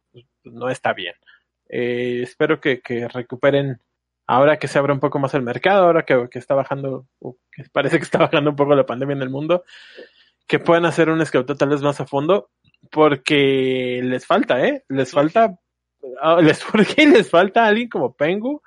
no 0.43 0.69
está 0.69 0.93
bien. 0.93 1.15
Eh, 1.69 2.21
espero 2.23 2.59
que, 2.59 2.81
que 2.81 3.07
recuperen 3.07 3.79
ahora 4.27 4.57
que 4.57 4.67
se 4.67 4.79
abre 4.79 4.93
un 4.93 4.99
poco 4.99 5.19
más 5.19 5.33
el 5.33 5.41
mercado, 5.41 5.85
ahora 5.85 6.03
que, 6.05 6.27
está 6.33 6.55
bajando, 6.55 7.07
que 7.51 7.63
parece 7.71 7.97
que 7.97 8.03
está 8.03 8.19
bajando 8.19 8.51
un 8.51 8.55
poco 8.55 8.75
la 8.75 8.85
pandemia 8.85 9.15
en 9.15 9.21
el 9.21 9.29
mundo, 9.29 9.63
que 10.47 10.59
puedan 10.59 10.85
hacer 10.85 11.09
un 11.09 11.25
scout 11.25 11.57
tal 11.57 11.69
vez 11.69 11.81
más 11.81 11.99
a 11.99 12.05
fondo, 12.05 12.49
porque 12.91 14.01
les 14.03 14.25
falta, 14.25 14.65
¿eh? 14.65 14.83
Les 14.89 15.11
falta, 15.11 15.57
ah, 16.21 16.41
les, 16.41 16.63
porque 16.71 17.05
les 17.05 17.29
falta 17.29 17.65
alguien 17.65 17.89
como 17.89 18.13
Pengu, 18.13 18.61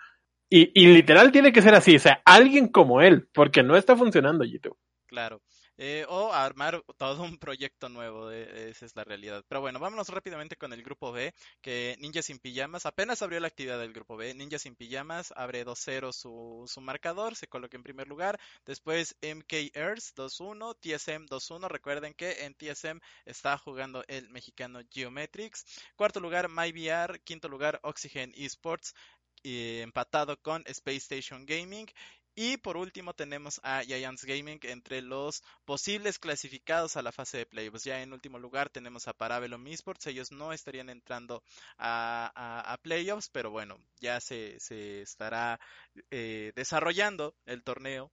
y, 0.48 0.70
y 0.80 0.94
literal 0.94 1.32
tiene 1.32 1.52
que 1.52 1.62
ser 1.62 1.74
así, 1.74 1.96
o 1.96 2.00
sea, 2.00 2.22
alguien 2.24 2.68
como 2.68 3.00
él, 3.00 3.28
porque 3.32 3.62
no 3.62 3.76
está 3.76 3.96
funcionando 3.96 4.44
YouTube. 4.44 4.76
Claro. 5.06 5.40
Eh, 5.78 6.06
o 6.08 6.32
armar 6.32 6.82
todo 6.96 7.22
un 7.22 7.36
proyecto 7.38 7.88
nuevo, 7.90 8.30
eh, 8.30 8.70
esa 8.70 8.86
es 8.86 8.96
la 8.96 9.04
realidad. 9.04 9.44
Pero 9.46 9.60
bueno, 9.60 9.78
vámonos 9.78 10.08
rápidamente 10.08 10.56
con 10.56 10.72
el 10.72 10.82
grupo 10.82 11.12
B, 11.12 11.34
que 11.60 11.96
Ninja 12.00 12.22
sin 12.22 12.38
Pijamas, 12.38 12.86
apenas 12.86 13.20
abrió 13.20 13.40
la 13.40 13.48
actividad 13.48 13.78
del 13.78 13.92
grupo 13.92 14.16
B, 14.16 14.32
Ninja 14.34 14.58
sin 14.58 14.74
Pijamas 14.74 15.32
abre 15.36 15.66
2-0 15.66 16.12
su, 16.12 16.64
su 16.66 16.80
marcador, 16.80 17.36
se 17.36 17.46
coloca 17.46 17.76
en 17.76 17.82
primer 17.82 18.08
lugar, 18.08 18.40
después 18.64 19.16
MK 19.20 19.52
Earth 19.74 20.14
2-1, 20.16 20.76
TSM 20.80 21.26
2-1, 21.26 21.68
recuerden 21.68 22.14
que 22.14 22.44
en 22.44 22.54
TSM 22.54 23.00
está 23.26 23.58
jugando 23.58 24.02
el 24.08 24.30
mexicano 24.30 24.80
Geometrics, 24.90 25.64
cuarto 25.94 26.20
lugar 26.20 26.48
MyVR, 26.48 27.20
quinto 27.22 27.48
lugar 27.48 27.80
Oxygen 27.82 28.32
Esports, 28.34 28.94
eh, 29.48 29.82
empatado 29.82 30.40
con 30.42 30.64
Space 30.66 30.96
Station 30.96 31.46
Gaming 31.46 31.86
y 32.36 32.58
por 32.58 32.76
último 32.76 33.14
tenemos 33.14 33.60
a 33.64 33.80
Giants 33.82 34.26
Gaming 34.26 34.60
entre 34.64 35.00
los 35.00 35.42
posibles 35.64 36.18
clasificados 36.18 36.96
a 36.96 37.02
la 37.02 37.10
fase 37.10 37.38
de 37.38 37.46
playoffs. 37.46 37.84
Ya 37.84 38.02
en 38.02 38.12
último 38.12 38.38
lugar 38.38 38.68
tenemos 38.68 39.08
a 39.08 39.14
Parabellum 39.14 39.66
Esports. 39.66 40.06
Ellos 40.06 40.30
no 40.30 40.52
estarían 40.52 40.90
entrando 40.90 41.42
a, 41.78 42.78
playoffs, 42.82 43.30
pero 43.30 43.50
bueno, 43.50 43.78
ya 44.00 44.20
se, 44.20 44.60
se 44.60 45.00
estará 45.00 45.58
eh, 46.10 46.52
desarrollando 46.54 47.34
el 47.46 47.62
torneo. 47.62 48.12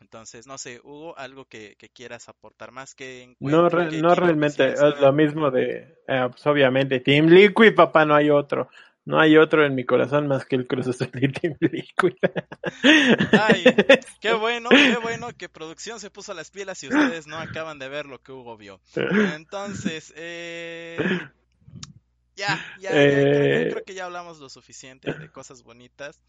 Entonces, 0.00 0.46
no 0.46 0.56
sé, 0.56 0.80
Hugo, 0.82 1.16
algo 1.18 1.44
que, 1.44 1.76
quieras 1.92 2.30
aportar 2.30 2.72
más 2.72 2.94
que... 2.94 3.36
No, 3.38 3.68
no 3.68 4.14
realmente, 4.14 4.72
es 4.72 4.80
lo 4.98 5.12
mismo 5.12 5.50
de, 5.50 5.98
eh, 6.08 6.26
pues, 6.30 6.46
obviamente, 6.46 7.00
Team 7.00 7.26
Liquid, 7.26 7.74
papá, 7.74 8.06
no 8.06 8.14
hay 8.14 8.30
otro 8.30 8.70
no 9.10 9.18
hay 9.18 9.36
otro 9.36 9.66
en 9.66 9.74
mi 9.74 9.84
corazón 9.84 10.28
más 10.28 10.46
que 10.46 10.54
el 10.54 10.68
Cruz 10.68 10.86
Azul 10.86 11.10
y 11.14 11.32
Team 11.32 11.56
Liquid. 11.60 12.14
Ay, 13.32 13.64
qué 14.20 14.32
bueno, 14.34 14.70
qué 14.70 14.96
bueno 15.02 15.36
que 15.36 15.48
producción 15.48 15.98
se 15.98 16.10
puso 16.10 16.32
las 16.32 16.50
pilas 16.50 16.82
y 16.84 16.88
ustedes 16.88 17.26
no 17.26 17.36
acaban 17.36 17.80
de 17.80 17.88
ver 17.88 18.06
lo 18.06 18.22
que 18.22 18.30
Hugo 18.30 18.56
vio. 18.56 18.80
Entonces, 19.34 20.14
eh, 20.16 20.96
ya, 22.36 22.64
ya, 22.78 22.90
ya 22.90 23.70
creo, 23.70 23.84
que 23.84 23.94
ya 23.94 24.04
hablamos 24.04 24.38
lo 24.38 24.48
suficiente 24.48 25.12
de 25.12 25.28
cosas 25.28 25.64
bonitas. 25.64 26.22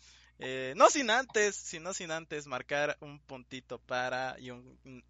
Eh, 0.44 0.74
no 0.76 0.90
sin 0.90 1.12
antes, 1.12 1.56
sino 1.56 1.94
sin 1.94 2.10
antes 2.10 2.48
marcar 2.48 2.98
un 3.00 3.20
puntito 3.20 3.78
para 3.78 4.36
y, 4.40 4.50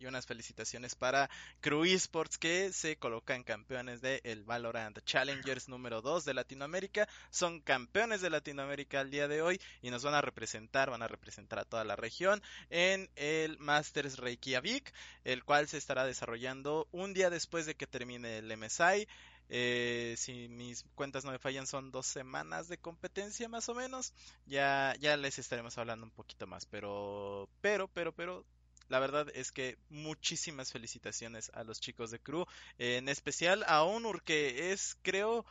unas 0.05 0.25
felicitaciones 0.25 0.93
para 0.93 1.29
Crew 1.61 1.85
Esports 1.85 2.37
que 2.37 2.73
se 2.73 2.97
colocan 2.97 3.43
campeones 3.43 4.01
del 4.01 4.19
el 4.25 4.43
Valorant 4.43 4.99
Challengers 5.05 5.69
número 5.69 6.01
2 6.01 6.25
de 6.25 6.33
Latinoamérica. 6.33 7.07
Son 7.29 7.61
campeones 7.61 8.19
de 8.19 8.29
Latinoamérica 8.29 8.99
al 8.99 9.09
día 9.09 9.29
de 9.29 9.41
hoy 9.41 9.61
y 9.81 9.89
nos 9.89 10.03
van 10.03 10.15
a 10.15 10.21
representar, 10.21 10.89
van 10.89 11.01
a 11.01 11.07
representar 11.07 11.59
a 11.59 11.65
toda 11.65 11.85
la 11.85 11.95
región 11.95 12.41
en 12.69 13.09
el 13.15 13.57
Masters 13.57 14.17
Reykjavik, 14.17 14.91
el 15.23 15.45
cual 15.45 15.69
se 15.69 15.77
estará 15.77 16.05
desarrollando 16.05 16.89
un 16.91 17.13
día 17.13 17.29
después 17.29 17.65
de 17.65 17.75
que 17.75 17.87
termine 17.87 18.39
el 18.39 18.57
MSI. 18.57 19.07
Eh, 19.49 20.15
si 20.17 20.47
mis 20.47 20.83
cuentas 20.95 21.25
no 21.25 21.31
me 21.31 21.39
fallan, 21.39 21.67
son 21.67 21.91
dos 21.91 22.07
semanas 22.07 22.67
de 22.67 22.77
competencia 22.77 23.49
más 23.49 23.69
o 23.69 23.75
menos. 23.75 24.13
Ya, 24.45 24.95
ya 24.99 25.17
les 25.17 25.39
estaremos 25.39 25.77
hablando 25.77 26.05
un 26.05 26.11
poquito 26.11 26.47
más. 26.47 26.65
Pero, 26.65 27.49
pero, 27.61 27.87
pero, 27.87 28.13
pero, 28.13 28.45
la 28.87 28.99
verdad 28.99 29.27
es 29.33 29.51
que 29.51 29.77
muchísimas 29.89 30.71
felicitaciones 30.71 31.49
a 31.53 31.63
los 31.63 31.79
chicos 31.79 32.11
de 32.11 32.19
Crew. 32.19 32.45
en 32.77 33.09
especial 33.09 33.63
a 33.67 33.83
Onur, 33.83 34.21
que 34.23 34.71
es, 34.71 34.97
creo, 35.01 35.45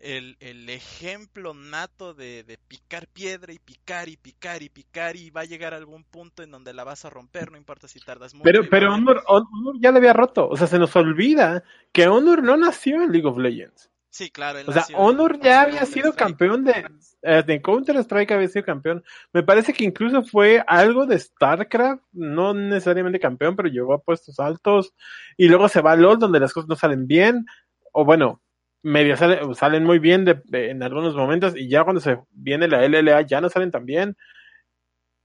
el, 0.00 0.36
el 0.40 0.68
ejemplo 0.68 1.54
nato 1.54 2.14
de, 2.14 2.42
de, 2.42 2.58
picar 2.58 3.06
piedra 3.06 3.52
y 3.52 3.58
picar 3.58 4.08
y 4.08 4.16
picar 4.16 4.62
y 4.62 4.68
picar 4.68 5.16
y 5.16 5.30
va 5.30 5.42
a 5.42 5.46
llegar 5.46 5.74
a 5.74 5.76
algún 5.76 6.04
punto 6.04 6.42
en 6.42 6.50
donde 6.50 6.72
la 6.72 6.84
vas 6.84 7.04
a 7.04 7.10
romper, 7.10 7.50
no 7.50 7.58
importa 7.58 7.88
si 7.88 8.00
tardas 8.00 8.34
mucho. 8.34 8.44
Pero, 8.44 8.68
pero 8.68 8.94
Honor, 8.94 9.22
Honor, 9.26 9.76
ya 9.80 9.92
le 9.92 9.98
había 9.98 10.12
roto, 10.12 10.48
o 10.48 10.56
sea, 10.56 10.66
se 10.66 10.78
nos 10.78 10.94
olvida 10.96 11.62
que 11.92 12.08
Honor 12.08 12.42
no 12.42 12.56
nació 12.56 13.02
en 13.02 13.12
League 13.12 13.28
of 13.28 13.38
Legends. 13.38 13.90
Sí, 14.10 14.30
claro. 14.30 14.58
o 14.66 14.72
sea, 14.72 14.84
Honor 14.94 15.38
ya 15.40 15.62
había 15.62 15.86
sido 15.86 16.12
campeón 16.14 16.64
de, 16.64 16.84
eh, 17.22 17.44
de 17.46 17.62
Counter-Strike, 17.62 18.32
había 18.32 18.48
sido 18.48 18.64
campeón. 18.64 19.04
Me 19.32 19.44
parece 19.44 19.72
que 19.72 19.84
incluso 19.84 20.24
fue 20.24 20.64
algo 20.66 21.06
de 21.06 21.16
StarCraft, 21.16 22.02
no 22.12 22.52
necesariamente 22.52 23.20
campeón, 23.20 23.54
pero 23.54 23.68
llegó 23.68 23.94
a 23.94 24.02
puestos 24.02 24.40
altos. 24.40 24.94
Y 25.36 25.46
luego 25.46 25.68
se 25.68 25.80
va 25.80 25.92
a 25.92 25.96
LOL, 25.96 26.18
donde 26.18 26.40
las 26.40 26.52
cosas 26.52 26.68
no 26.68 26.74
salen 26.74 27.06
bien. 27.06 27.46
O 27.92 28.04
bueno, 28.04 28.42
medio 28.82 29.16
salen 29.54 29.84
muy 29.84 29.98
bien 29.98 30.24
de, 30.24 30.40
en 30.52 30.82
algunos 30.82 31.14
momentos 31.14 31.54
y 31.56 31.68
ya 31.68 31.84
cuando 31.84 32.00
se 32.00 32.18
viene 32.30 32.68
la 32.68 32.86
LLA 32.86 33.22
ya 33.22 33.40
no 33.40 33.48
salen 33.48 33.70
tan 33.70 33.84
bien. 33.84 34.16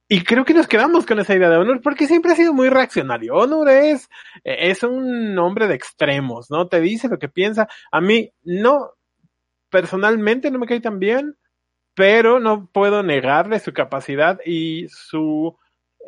Y 0.07 0.23
creo 0.23 0.45
que 0.45 0.53
nos 0.53 0.67
quedamos 0.67 1.05
con 1.05 1.19
esa 1.19 1.35
idea 1.35 1.49
de 1.49 1.57
Honor 1.57 1.81
porque 1.81 2.05
siempre 2.05 2.31
ha 2.31 2.35
sido 2.35 2.53
muy 2.53 2.69
reaccionario. 2.69 3.33
Honor 3.33 3.69
es, 3.69 4.07
es 4.43 4.83
un 4.83 5.37
hombre 5.39 5.67
de 5.67 5.73
extremos, 5.73 6.51
¿no? 6.51 6.67
Te 6.67 6.79
dice 6.79 7.07
lo 7.07 7.17
que 7.17 7.27
piensa. 7.27 7.67
A 7.91 8.01
mí 8.01 8.31
no, 8.43 8.91
personalmente 9.69 10.51
no 10.51 10.59
me 10.59 10.67
cae 10.67 10.79
tan 10.79 10.99
bien, 10.99 11.35
pero 11.95 12.39
no 12.39 12.69
puedo 12.71 13.01
negarle 13.01 13.59
su 13.59 13.73
capacidad 13.73 14.39
y 14.45 14.87
su 14.89 15.57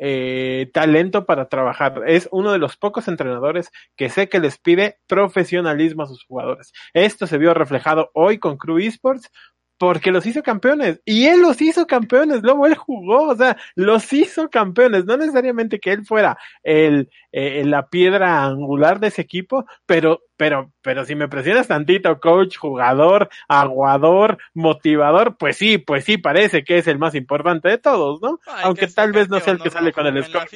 eh, 0.00 0.70
talento 0.72 1.26
para 1.26 1.48
trabajar. 1.48 2.02
Es 2.06 2.28
uno 2.32 2.52
de 2.52 2.58
los 2.58 2.76
pocos 2.76 3.08
entrenadores 3.08 3.70
que 3.96 4.08
sé 4.08 4.28
que 4.28 4.40
les 4.40 4.58
pide 4.58 4.98
profesionalismo 5.06 6.02
a 6.02 6.06
sus 6.06 6.24
jugadores. 6.24 6.72
Esto 6.94 7.26
se 7.26 7.38
vio 7.38 7.54
reflejado 7.54 8.10
hoy 8.14 8.38
con 8.38 8.56
Crew 8.56 8.78
Esports 8.78 9.30
porque 9.78 10.10
los 10.10 10.26
hizo 10.26 10.42
campeones. 10.42 11.00
Y 11.04 11.26
él 11.26 11.40
los 11.40 11.62
hizo 11.62 11.86
campeones, 11.86 12.42
luego 12.42 12.66
él 12.66 12.74
jugó, 12.74 13.28
o 13.28 13.36
sea, 13.36 13.56
los 13.76 14.12
hizo 14.12 14.50
campeones. 14.50 15.04
No 15.06 15.16
necesariamente 15.16 15.78
que 15.78 15.92
él 15.92 16.04
fuera 16.04 16.36
el, 16.62 17.08
eh, 17.32 17.64
la 17.64 17.88
piedra 17.88 18.44
angular 18.44 19.00
de 19.00 19.08
ese 19.08 19.22
equipo, 19.22 19.64
pero 19.86 20.20
pero, 20.38 20.72
pero 20.82 21.04
si 21.04 21.16
me 21.16 21.28
presionas 21.28 21.66
tantito, 21.66 22.20
coach, 22.20 22.56
jugador, 22.56 23.28
aguador, 23.48 24.38
motivador, 24.54 25.36
pues 25.36 25.56
sí, 25.56 25.78
pues 25.78 26.04
sí, 26.04 26.16
parece 26.16 26.62
que 26.62 26.78
es 26.78 26.86
el 26.86 26.96
más 26.96 27.16
importante 27.16 27.68
de 27.68 27.78
todos, 27.78 28.22
¿no? 28.22 28.38
Aunque 28.62 28.86
tal 28.86 29.10
vez 29.12 29.28
no 29.28 29.40
sea 29.40 29.54
el 29.54 29.60
que 29.60 29.70
sale 29.70 29.92
con 29.92 30.06
el 30.06 30.24
score 30.24 30.48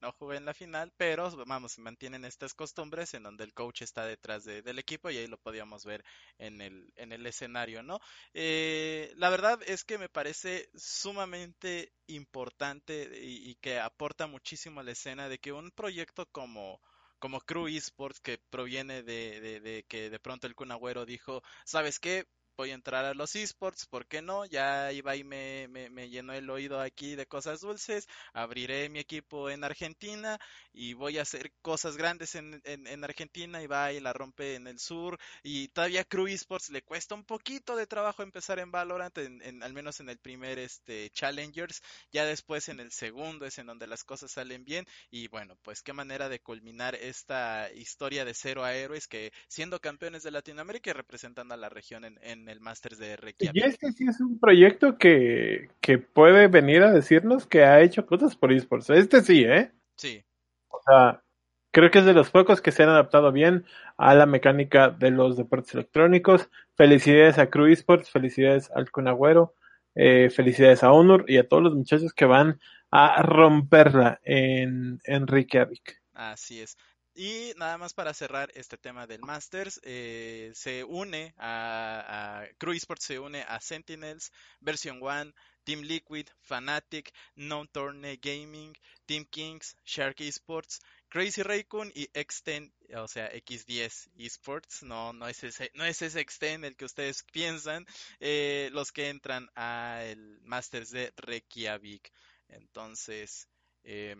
No 0.00 0.12
jugué 0.12 0.36
en 0.36 0.44
la 0.44 0.54
final, 0.54 0.92
pero 0.96 1.28
vamos, 1.44 1.72
se 1.72 1.80
mantienen 1.80 2.24
estas 2.24 2.54
costumbres 2.54 3.14
en 3.14 3.24
donde 3.24 3.42
el 3.42 3.52
coach 3.52 3.82
está 3.82 4.06
detrás 4.06 4.44
del 4.44 4.78
equipo 4.78 5.10
y 5.10 5.16
ahí 5.16 5.26
lo 5.26 5.38
podíamos 5.38 5.84
ver 5.84 6.04
en 6.38 6.60
el, 6.60 6.92
en 6.94 7.10
el 7.10 7.26
escenario, 7.26 7.82
¿no? 7.82 7.98
Eh, 8.32 9.12
la 9.16 9.28
verdad 9.28 9.58
es 9.66 9.82
que 9.82 9.98
me 9.98 10.08
parece 10.08 10.70
sumamente 10.76 11.92
importante 12.06 13.10
y, 13.20 13.50
y 13.50 13.56
que 13.56 13.80
aporta 13.80 14.28
muchísimo 14.28 14.78
a 14.78 14.84
la 14.84 14.92
escena 14.92 15.28
de 15.28 15.38
que 15.38 15.50
un 15.50 15.72
proyecto 15.72 16.26
como 16.30 16.80
como 17.18 17.40
Crew 17.40 17.68
Esports 17.68 18.20
que 18.20 18.38
proviene 18.50 19.02
de, 19.02 19.40
de, 19.40 19.60
de, 19.60 19.84
que 19.88 20.10
de 20.10 20.18
pronto 20.20 20.46
el 20.46 20.54
Kun 20.54 20.72
dijo, 21.06 21.42
¿sabes 21.64 21.98
qué? 22.00 22.26
Voy 22.56 22.70
a 22.70 22.74
entrar 22.74 23.04
a 23.04 23.14
los 23.14 23.36
esports, 23.36 23.86
¿por 23.86 24.06
qué 24.06 24.22
no? 24.22 24.46
Ya 24.46 24.90
iba 24.92 25.14
y 25.14 25.24
me, 25.24 25.68
me, 25.68 26.08
llenó 26.08 26.32
el 26.32 26.48
oído 26.48 26.80
aquí 26.80 27.14
de 27.14 27.26
cosas 27.26 27.60
dulces, 27.60 28.08
abriré 28.32 28.88
mi 28.88 28.98
equipo 28.98 29.50
en 29.50 29.62
Argentina 29.62 30.38
y 30.72 30.94
voy 30.94 31.18
a 31.18 31.22
hacer 31.22 31.52
cosas 31.60 31.96
grandes 31.96 32.34
en, 32.34 32.62
en, 32.64 33.04
Argentina 33.04 33.62
y 33.62 33.66
va 33.66 33.92
y 33.92 34.00
la 34.00 34.12
rompe 34.12 34.54
en 34.54 34.66
el 34.66 34.78
sur 34.78 35.18
y 35.42 35.68
todavía 35.68 36.04
Crew 36.04 36.28
Esports 36.28 36.70
le 36.70 36.82
cuesta 36.82 37.14
un 37.14 37.24
poquito 37.24 37.76
de 37.76 37.86
trabajo 37.86 38.22
empezar 38.22 38.58
en 38.58 38.70
Valorant, 38.70 39.16
en, 39.18 39.62
al 39.62 39.72
menos 39.74 40.00
en 40.00 40.08
el 40.08 40.18
primer 40.18 40.58
este 40.58 41.10
Challengers, 41.10 41.82
ya 42.10 42.24
después 42.24 42.68
en 42.68 42.80
el 42.80 42.90
segundo 42.90 43.44
es 43.44 43.58
en 43.58 43.66
donde 43.66 43.86
las 43.86 44.02
cosas 44.02 44.32
salen 44.32 44.64
bien 44.64 44.86
y 45.10 45.28
bueno, 45.28 45.56
pues 45.62 45.82
qué 45.82 45.92
manera 45.92 46.28
de 46.30 46.40
culminar 46.40 46.94
esta 46.94 47.70
historia 47.72 48.24
de 48.24 48.32
cero 48.32 48.64
a 48.64 48.74
héroes 48.74 49.06
que 49.06 49.32
siendo 49.48 49.78
campeones 49.78 50.22
de 50.22 50.30
Latinoamérica 50.30 50.90
y 50.90 50.94
representando 50.94 51.52
a 51.52 51.58
la 51.58 51.68
región 51.68 52.04
en 52.04 52.45
el 52.48 52.60
Masters 52.60 52.98
de 52.98 53.16
Reykjavik. 53.16 53.54
Y 53.54 53.66
este 53.66 53.92
sí 53.92 54.06
es 54.08 54.20
un 54.20 54.38
proyecto 54.38 54.98
que, 54.98 55.70
que 55.80 55.98
puede 55.98 56.48
venir 56.48 56.82
a 56.82 56.92
decirnos 56.92 57.46
que 57.46 57.64
ha 57.64 57.80
hecho 57.80 58.06
cosas 58.06 58.36
por 58.36 58.52
esports. 58.52 58.90
Este 58.90 59.22
sí, 59.22 59.44
¿eh? 59.44 59.72
Sí. 59.96 60.24
O 60.68 60.80
sea, 60.86 61.22
creo 61.70 61.90
que 61.90 61.98
es 62.00 62.04
de 62.04 62.14
los 62.14 62.30
pocos 62.30 62.60
que 62.60 62.72
se 62.72 62.82
han 62.82 62.88
adaptado 62.88 63.32
bien 63.32 63.64
a 63.96 64.14
la 64.14 64.26
mecánica 64.26 64.90
de 64.90 65.10
los 65.10 65.36
deportes 65.36 65.74
electrónicos. 65.74 66.48
Felicidades 66.74 67.38
a 67.38 67.50
Crew 67.50 67.66
Esports, 67.66 68.10
felicidades 68.10 68.70
al 68.70 68.90
Kunagüero, 68.90 69.54
eh, 69.94 70.30
felicidades 70.30 70.82
a 70.82 70.92
Honor 70.92 71.24
y 71.28 71.38
a 71.38 71.48
todos 71.48 71.62
los 71.62 71.74
muchachos 71.74 72.12
que 72.12 72.26
van 72.26 72.60
a 72.90 73.22
romperla 73.22 74.20
en, 74.22 75.00
en 75.04 75.26
Reykjavik. 75.26 76.00
Así 76.14 76.60
es. 76.60 76.76
Y 77.18 77.54
nada 77.56 77.78
más 77.78 77.94
para 77.94 78.12
cerrar 78.12 78.52
este 78.54 78.76
tema 78.76 79.06
del 79.06 79.22
Masters, 79.22 79.80
eh, 79.84 80.52
se 80.54 80.84
une 80.84 81.32
a, 81.38 82.42
a 82.42 82.48
Crew 82.58 82.74
Esports, 82.74 83.06
se 83.06 83.18
une 83.18 83.40
a 83.40 83.58
Sentinels, 83.58 84.30
Version 84.60 85.00
1, 85.00 85.32
Team 85.64 85.80
Liquid, 85.80 86.28
Fnatic, 86.42 87.14
No 87.34 87.64
Tourney 87.68 88.18
Gaming, 88.18 88.76
Team 89.06 89.24
Kings, 89.30 89.74
Shark 89.86 90.20
Esports, 90.20 90.80
Crazy 91.08 91.42
Raycon 91.42 91.90
y 91.94 92.06
X10, 92.12 92.70
o 92.96 93.08
sea, 93.08 93.32
X10 93.32 94.10
Esports, 94.18 94.82
no, 94.82 95.14
no 95.14 95.26
es 95.26 95.42
ese, 95.42 95.70
no 95.72 95.86
es 95.86 96.02
ese 96.02 96.20
X10 96.20 96.66
el 96.66 96.76
que 96.76 96.84
ustedes 96.84 97.22
piensan, 97.32 97.86
eh, 98.20 98.68
los 98.72 98.92
que 98.92 99.08
entran 99.08 99.48
al 99.54 100.38
Masters 100.42 100.90
de 100.90 101.14
Reykjavik. 101.16 102.12
Entonces, 102.48 103.48
eh, 103.84 104.16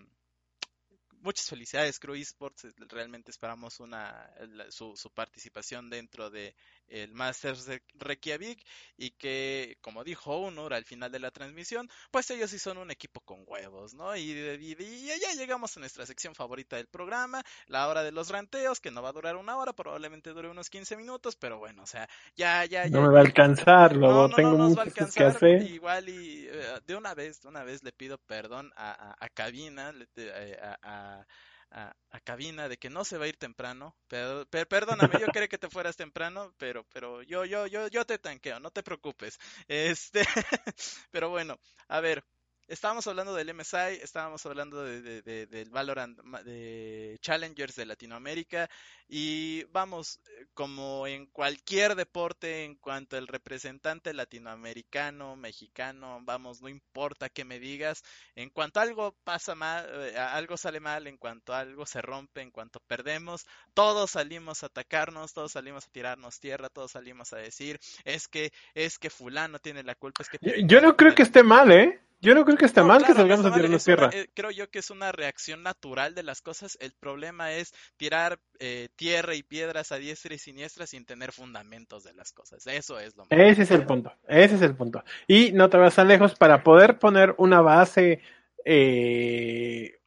muchas 1.27 1.47
felicidades, 1.47 1.99
Crew 1.99 2.15
Esports. 2.15 2.67
Realmente 2.89 3.33
esperamos 3.33 3.81
una 3.81 4.33
su, 4.71 4.97
su, 4.97 5.11
participación 5.11 5.91
dentro 5.91 6.31
de 6.31 6.55
el 6.89 7.13
Masters 7.13 7.67
de 7.67 7.83
Reykjavik 7.95 8.65
y 8.97 9.11
que, 9.11 9.79
como 9.81 10.05
dijo 10.05 10.37
Honor 10.37 10.75
al 10.75 10.85
final 10.85 11.11
de 11.11 11.19
la 11.19 11.31
transmisión, 11.31 11.89
pues 12.11 12.31
ellos 12.31 12.51
sí 12.51 12.59
son 12.59 12.79
un 12.79 12.91
equipo 12.91 13.21
con 13.21 13.45
huevos, 13.47 13.95
¿no? 13.95 14.17
Y, 14.17 14.31
y, 14.61 15.07
ya 15.07 15.35
llegamos 15.35 15.77
a 15.77 15.81
nuestra 15.81 16.07
sección 16.07 16.35
favorita 16.35 16.77
del 16.77 16.87
programa, 16.87 17.43
la 17.67 17.89
hora 17.89 18.03
de 18.03 18.13
los 18.13 18.31
ranteos, 18.31 18.81
que 18.81 18.91
no 18.91 19.03
va 19.03 19.11
a 19.11 19.13
durar 19.13 19.37
una 19.37 19.57
hora, 19.57 19.73
probablemente 19.73 20.31
dure 20.31 20.49
unos 20.49 20.71
15 20.71 20.97
minutos, 20.97 21.37
pero 21.37 21.59
bueno, 21.59 21.83
o 21.83 21.87
sea, 21.87 22.09
ya, 22.37 22.65
ya, 22.65 22.85
ya. 22.85 22.91
No 22.91 23.03
me 23.03 23.13
va 23.13 23.19
a 23.19 23.23
alcanzar, 23.23 23.95
luego 23.97 24.29
tengo 24.31 24.57
no 24.57 24.85
que 24.93 25.05
hacer. 25.05 25.63
Igual 25.63 26.09
y 26.09 26.47
eh, 26.49 26.81
de 26.87 26.97
una 26.97 27.15
vez, 27.15 27.41
de 27.41 27.49
una 27.49 27.65
vez 27.65 27.83
le 27.83 27.93
pido 27.93 28.19
perdón 28.19 28.73
a, 28.77 28.91
a, 28.91 29.17
a 29.19 29.29
Cabina, 29.29 29.93
eh, 30.17 30.59
a, 30.83 31.27
a 31.71 32.21
cabina 32.21 32.69
de 32.69 32.79
que 32.79 32.91
no 32.91 33.05
se 33.05 33.19
va 33.19 33.25
a 33.27 33.29
ir 33.29 33.37
temprano. 33.37 33.97
Pero, 34.09 34.47
perdóname, 34.47 35.21
yo 35.21 35.27
quería 35.29 35.49
que 35.49 35.59
te 35.59 35.69
fueras 35.69 35.97
temprano, 35.97 36.55
pero, 36.59 36.85
pero 36.93 37.23
yo, 37.23 37.45
yo, 37.45 37.67
yo, 37.67 37.89
yo 37.89 38.05
te 38.07 38.19
tanqueo, 38.19 38.61
no 38.61 38.71
te 38.71 38.83
preocupes. 38.83 39.39
Este, 39.69 40.23
pero 41.11 41.31
bueno, 41.31 41.59
a 41.89 42.01
ver, 42.01 42.25
estábamos 42.69 43.07
hablando 43.07 43.35
del 43.35 43.55
MSI, 43.55 44.01
estábamos 44.03 44.45
hablando 44.47 44.83
de, 44.83 45.23
del 45.23 45.71
Valorant 45.71 46.19
de 46.45 47.19
Challengers 47.21 47.77
de 47.77 47.87
Latinoamérica 47.87 48.69
y 49.09 49.65
vamos, 49.65 50.21
como 50.55 51.07
en 51.07 51.27
cualquier 51.27 51.95
deporte, 51.95 52.65
en 52.65 52.75
cuanto 52.75 53.17
el 53.17 53.29
representante 53.29 54.13
latinoamericano, 54.13 55.37
mexicano, 55.37 56.19
vamos, 56.23 56.61
no 56.61 56.69
importa 56.69 57.29
qué 57.29 57.45
me 57.45 57.61
digas, 57.61 58.03
en 58.35 58.51
cuanto 58.51 58.81
algo 58.81 59.15
pasa 59.23 59.55
mal, 59.55 59.87
eh, 59.93 60.19
algo 60.19 60.57
sale 60.57 60.81
mal, 60.81 61.07
en 61.07 61.17
cuanto 61.17 61.55
algo 61.55 61.87
se 61.87 62.03
rompe, 62.03 62.41
en 62.41 62.51
cuanto 62.51 62.81
perdemos, 62.81 63.47
todos 63.75 64.13
salimos 64.13 64.63
a 64.63 64.67
atacarnos, 64.67 65.33
todos 65.33 65.53
salimos 65.53 65.87
a 65.87 65.91
tirarnos 65.91 66.41
tierra, 66.41 66.69
todos 66.69 66.93
salimos 66.93 67.33
a 67.33 67.37
decir, 67.37 67.79
es 68.05 68.27
que, 68.27 68.53
es 68.75 68.99
que 68.99 69.11
fulano 69.11 69.59
tiene 69.61 69.85
la 69.85 69.95
culpa, 69.95 70.23
es 70.23 70.29
que... 70.29 70.39
Yo 70.65 70.81
no 70.81 70.97
creo 70.97 71.15
que 71.15 71.23
esté 71.23 71.43
mal, 71.43 71.71
¿eh? 71.71 72.01
Yo 72.21 72.35
no 72.35 72.45
creo 72.45 72.57
que 72.57 72.65
esté 72.65 72.83
mal 72.83 73.05
que 73.05 73.13
salgamos 73.13 73.45
a 73.45 73.53
tirarnos 73.53 73.85
tierra. 73.85 74.11
Eh, 74.13 74.29
creo 74.35 74.51
yo 74.51 74.69
que 74.71 74.79
es 74.79 74.91
una 74.91 75.13
reacción 75.13 75.63
natural 75.63 76.15
de 76.15 76.23
las 76.23 76.41
cosas. 76.41 76.79
El 76.81 76.93
problema 76.93 77.53
es 77.53 77.75
tirar 77.97 78.39
eh, 78.59 78.89
tierra 78.97 79.35
y 79.35 79.43
piedras 79.43 79.93
a 79.93 79.97
diestra 79.97 80.35
y 80.35 80.39
siniestra 80.39 80.87
sin 80.87 81.05
tener 81.05 81.33
fundamentos 81.33 82.05
de 82.05 82.15
las 82.15 82.33
cosas. 82.33 82.67
Eso 82.67 82.99
es 82.99 83.17
lo 83.17 83.25
Ese 83.29 83.63
es 83.63 83.71
el 83.71 83.85
punto. 83.85 84.13
Ese 84.27 84.55
es 84.55 84.63
el 84.63 84.75
punto. 84.75 85.05
Y 85.27 85.53
no 85.53 85.69
te 85.69 85.77
vas 85.77 85.95
tan 85.95 86.09
lejos 86.09 86.35
para 86.35 86.63
poder 86.63 86.99
poner 86.99 87.35
una 87.37 87.61
base 87.61 88.23
eh, 88.65 89.99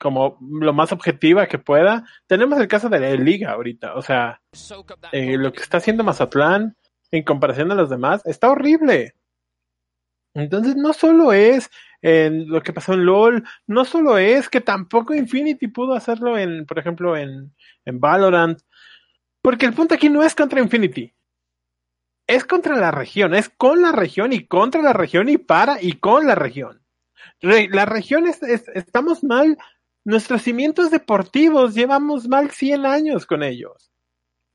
como 0.00 0.36
lo 0.40 0.72
más 0.72 0.90
objetiva 0.90 1.46
que 1.46 1.58
pueda. 1.58 2.04
Tenemos 2.26 2.58
el 2.58 2.66
caso 2.66 2.88
de 2.88 2.98
la 2.98 3.12
Liga 3.14 3.52
ahorita. 3.52 3.94
O 3.94 4.02
sea, 4.02 4.42
lo 5.12 5.52
que 5.52 5.62
está 5.62 5.76
haciendo 5.76 6.02
Mazatlán 6.02 6.76
en 7.12 7.22
comparación 7.22 7.70
a 7.70 7.76
los 7.76 7.88
demás 7.88 8.22
está 8.24 8.50
horrible. 8.50 9.14
Entonces 10.34 10.76
no 10.76 10.92
solo 10.92 11.32
es 11.32 11.70
en 12.02 12.48
lo 12.48 12.62
que 12.62 12.72
pasó 12.72 12.94
en 12.94 13.04
LOL, 13.04 13.44
no 13.66 13.84
solo 13.84 14.16
es 14.18 14.48
que 14.48 14.60
tampoco 14.60 15.14
Infinity 15.14 15.68
pudo 15.68 15.94
hacerlo 15.94 16.38
en, 16.38 16.64
por 16.66 16.78
ejemplo, 16.78 17.16
en, 17.16 17.54
en 17.84 18.00
Valorant, 18.00 18.60
porque 19.42 19.66
el 19.66 19.74
punto 19.74 19.94
aquí 19.94 20.08
no 20.08 20.22
es 20.22 20.34
contra 20.34 20.60
Infinity, 20.60 21.12
es 22.26 22.44
contra 22.44 22.76
la 22.76 22.90
región, 22.90 23.34
es 23.34 23.48
con 23.48 23.82
la 23.82 23.92
región 23.92 24.32
y 24.32 24.46
contra 24.46 24.82
la 24.82 24.92
región 24.92 25.28
y 25.28 25.36
para 25.36 25.82
y 25.82 25.94
con 25.94 26.26
la 26.26 26.34
región. 26.34 26.80
la 27.40 27.86
región 27.86 28.26
es, 28.26 28.40
estamos 28.74 29.24
mal, 29.24 29.58
nuestros 30.04 30.42
cimientos 30.42 30.90
deportivos 30.90 31.74
llevamos 31.74 32.28
mal 32.28 32.50
100 32.50 32.86
años 32.86 33.26
con 33.26 33.42
ellos. 33.42 33.90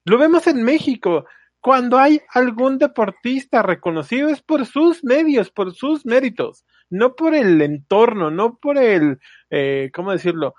Lo 0.05 0.17
vemos 0.17 0.47
en 0.47 0.63
México, 0.63 1.25
cuando 1.65 1.97
hay 1.97 2.21
algún 2.31 2.77
deportista 2.77 3.63
reconocido 3.63 4.29
es 4.29 4.39
por 4.39 4.67
sus 4.67 5.03
medios, 5.03 5.49
por 5.49 5.73
sus 5.73 6.05
méritos, 6.05 6.63
no 6.91 7.15
por 7.15 7.33
el 7.33 7.59
entorno, 7.59 8.29
no 8.29 8.59
por 8.59 8.77
el, 8.77 9.17
eh, 9.49 9.89
¿cómo 9.91 10.11
decirlo? 10.11 10.53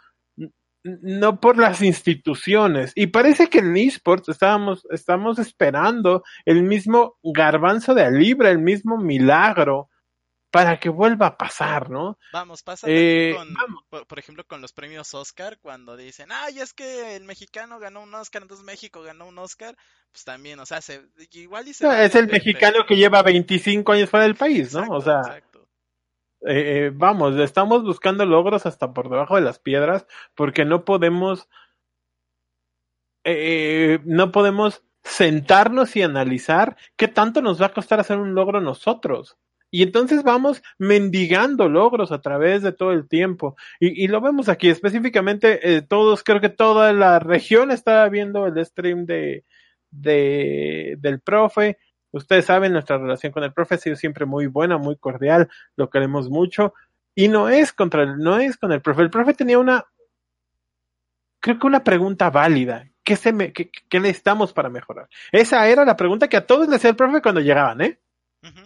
No 0.82 1.38
por 1.38 1.58
las 1.58 1.80
instituciones. 1.80 2.90
Y 2.96 3.06
parece 3.06 3.46
que 3.46 3.60
en 3.60 3.76
esports 3.76 4.30
estábamos, 4.30 4.84
estamos 4.90 5.38
esperando 5.38 6.24
el 6.44 6.64
mismo 6.64 7.14
garbanzo 7.22 7.94
de 7.94 8.10
libra, 8.10 8.50
el 8.50 8.58
mismo 8.58 8.98
milagro 8.98 9.88
para 10.56 10.80
que 10.80 10.88
vuelva 10.88 11.26
a 11.26 11.36
pasar, 11.36 11.90
¿no? 11.90 12.18
Vamos, 12.32 12.62
pasa 12.62 12.86
eh, 12.88 13.36
con, 13.36 14.06
Por, 14.06 14.18
ejemplo, 14.18 14.42
con 14.46 14.62
los 14.62 14.72
premios 14.72 15.12
Oscar, 15.12 15.58
cuando 15.60 15.98
dicen, 15.98 16.30
ay, 16.32 16.60
es 16.60 16.72
que 16.72 17.14
el 17.14 17.24
mexicano 17.24 17.78
ganó 17.78 18.00
un 18.00 18.14
Oscar, 18.14 18.40
entonces 18.40 18.64
México 18.64 19.02
ganó 19.02 19.26
un 19.26 19.36
Oscar, 19.38 19.76
pues 20.10 20.24
también, 20.24 20.58
o 20.58 20.64
sea, 20.64 20.80
se, 20.80 21.02
igual 21.32 21.68
y 21.68 21.72
Es 21.72 22.14
el 22.14 22.28
mexicano 22.28 22.86
que 22.88 22.96
lleva 22.96 23.20
25 23.20 23.92
años 23.92 24.08
fuera 24.08 24.24
del 24.24 24.34
país, 24.34 24.72
¿no? 24.72 24.86
o 24.88 25.00
sea, 25.02 25.20
eh, 25.36 26.86
eh, 26.86 26.90
vamos, 26.94 27.38
estamos 27.38 27.82
buscando 27.82 28.24
logros 28.24 28.64
hasta 28.64 28.94
por 28.94 29.10
debajo 29.10 29.36
de 29.36 29.42
las 29.42 29.58
piedras, 29.58 30.06
porque 30.34 30.64
no 30.64 30.86
podemos, 30.86 31.50
no 33.26 34.32
podemos 34.32 34.82
sentarnos 35.02 35.94
y 35.96 36.02
analizar 36.02 36.78
qué 36.96 37.08
tanto 37.08 37.42
nos 37.42 37.60
va 37.60 37.66
a 37.66 37.74
costar 37.74 38.00
hacer 38.00 38.16
un 38.16 38.34
logro 38.34 38.62
nosotros. 38.62 39.36
Y 39.76 39.82
entonces 39.82 40.22
vamos 40.22 40.62
mendigando 40.78 41.68
logros 41.68 42.10
a 42.10 42.22
través 42.22 42.62
de 42.62 42.72
todo 42.72 42.92
el 42.92 43.06
tiempo. 43.06 43.56
Y, 43.78 44.08
lo 44.08 44.22
vemos 44.22 44.48
aquí 44.48 44.70
específicamente, 44.70 45.76
eh, 45.76 45.82
todos, 45.82 46.24
creo 46.24 46.40
que 46.40 46.48
toda 46.48 46.94
la 46.94 47.18
región 47.18 47.70
está 47.70 48.08
viendo 48.08 48.46
el 48.46 48.64
stream 48.64 49.04
de, 49.04 49.44
de, 49.90 50.96
del 50.98 51.20
profe. 51.20 51.76
Ustedes 52.10 52.46
saben, 52.46 52.72
nuestra 52.72 52.96
relación 52.96 53.32
con 53.32 53.44
el 53.44 53.52
profe 53.52 53.74
ha 53.74 53.78
sido 53.78 53.96
siempre 53.96 54.24
muy 54.24 54.46
buena, 54.46 54.78
muy 54.78 54.96
cordial, 54.96 55.50
lo 55.76 55.90
queremos 55.90 56.30
mucho. 56.30 56.72
Y 57.14 57.28
no 57.28 57.50
es 57.50 57.74
contra 57.74 58.04
el, 58.04 58.16
no 58.16 58.38
es 58.38 58.56
con 58.56 58.72
el 58.72 58.80
profe. 58.80 59.02
El 59.02 59.10
profe 59.10 59.34
tenía 59.34 59.58
una, 59.58 59.84
creo 61.38 61.58
que 61.58 61.66
una 61.66 61.84
pregunta 61.84 62.30
válida. 62.30 62.88
¿Qué, 63.04 63.16
se 63.16 63.30
me, 63.30 63.52
qué, 63.52 63.70
qué 63.90 64.00
necesitamos 64.00 64.54
para 64.54 64.70
mejorar? 64.70 65.10
Esa 65.32 65.68
era 65.68 65.84
la 65.84 65.98
pregunta 65.98 66.28
que 66.28 66.38
a 66.38 66.46
todos 66.46 66.66
les 66.66 66.76
hacía 66.76 66.88
el 66.88 66.96
profe 66.96 67.20
cuando 67.20 67.42
llegaban, 67.42 67.82
¿eh? 67.82 68.00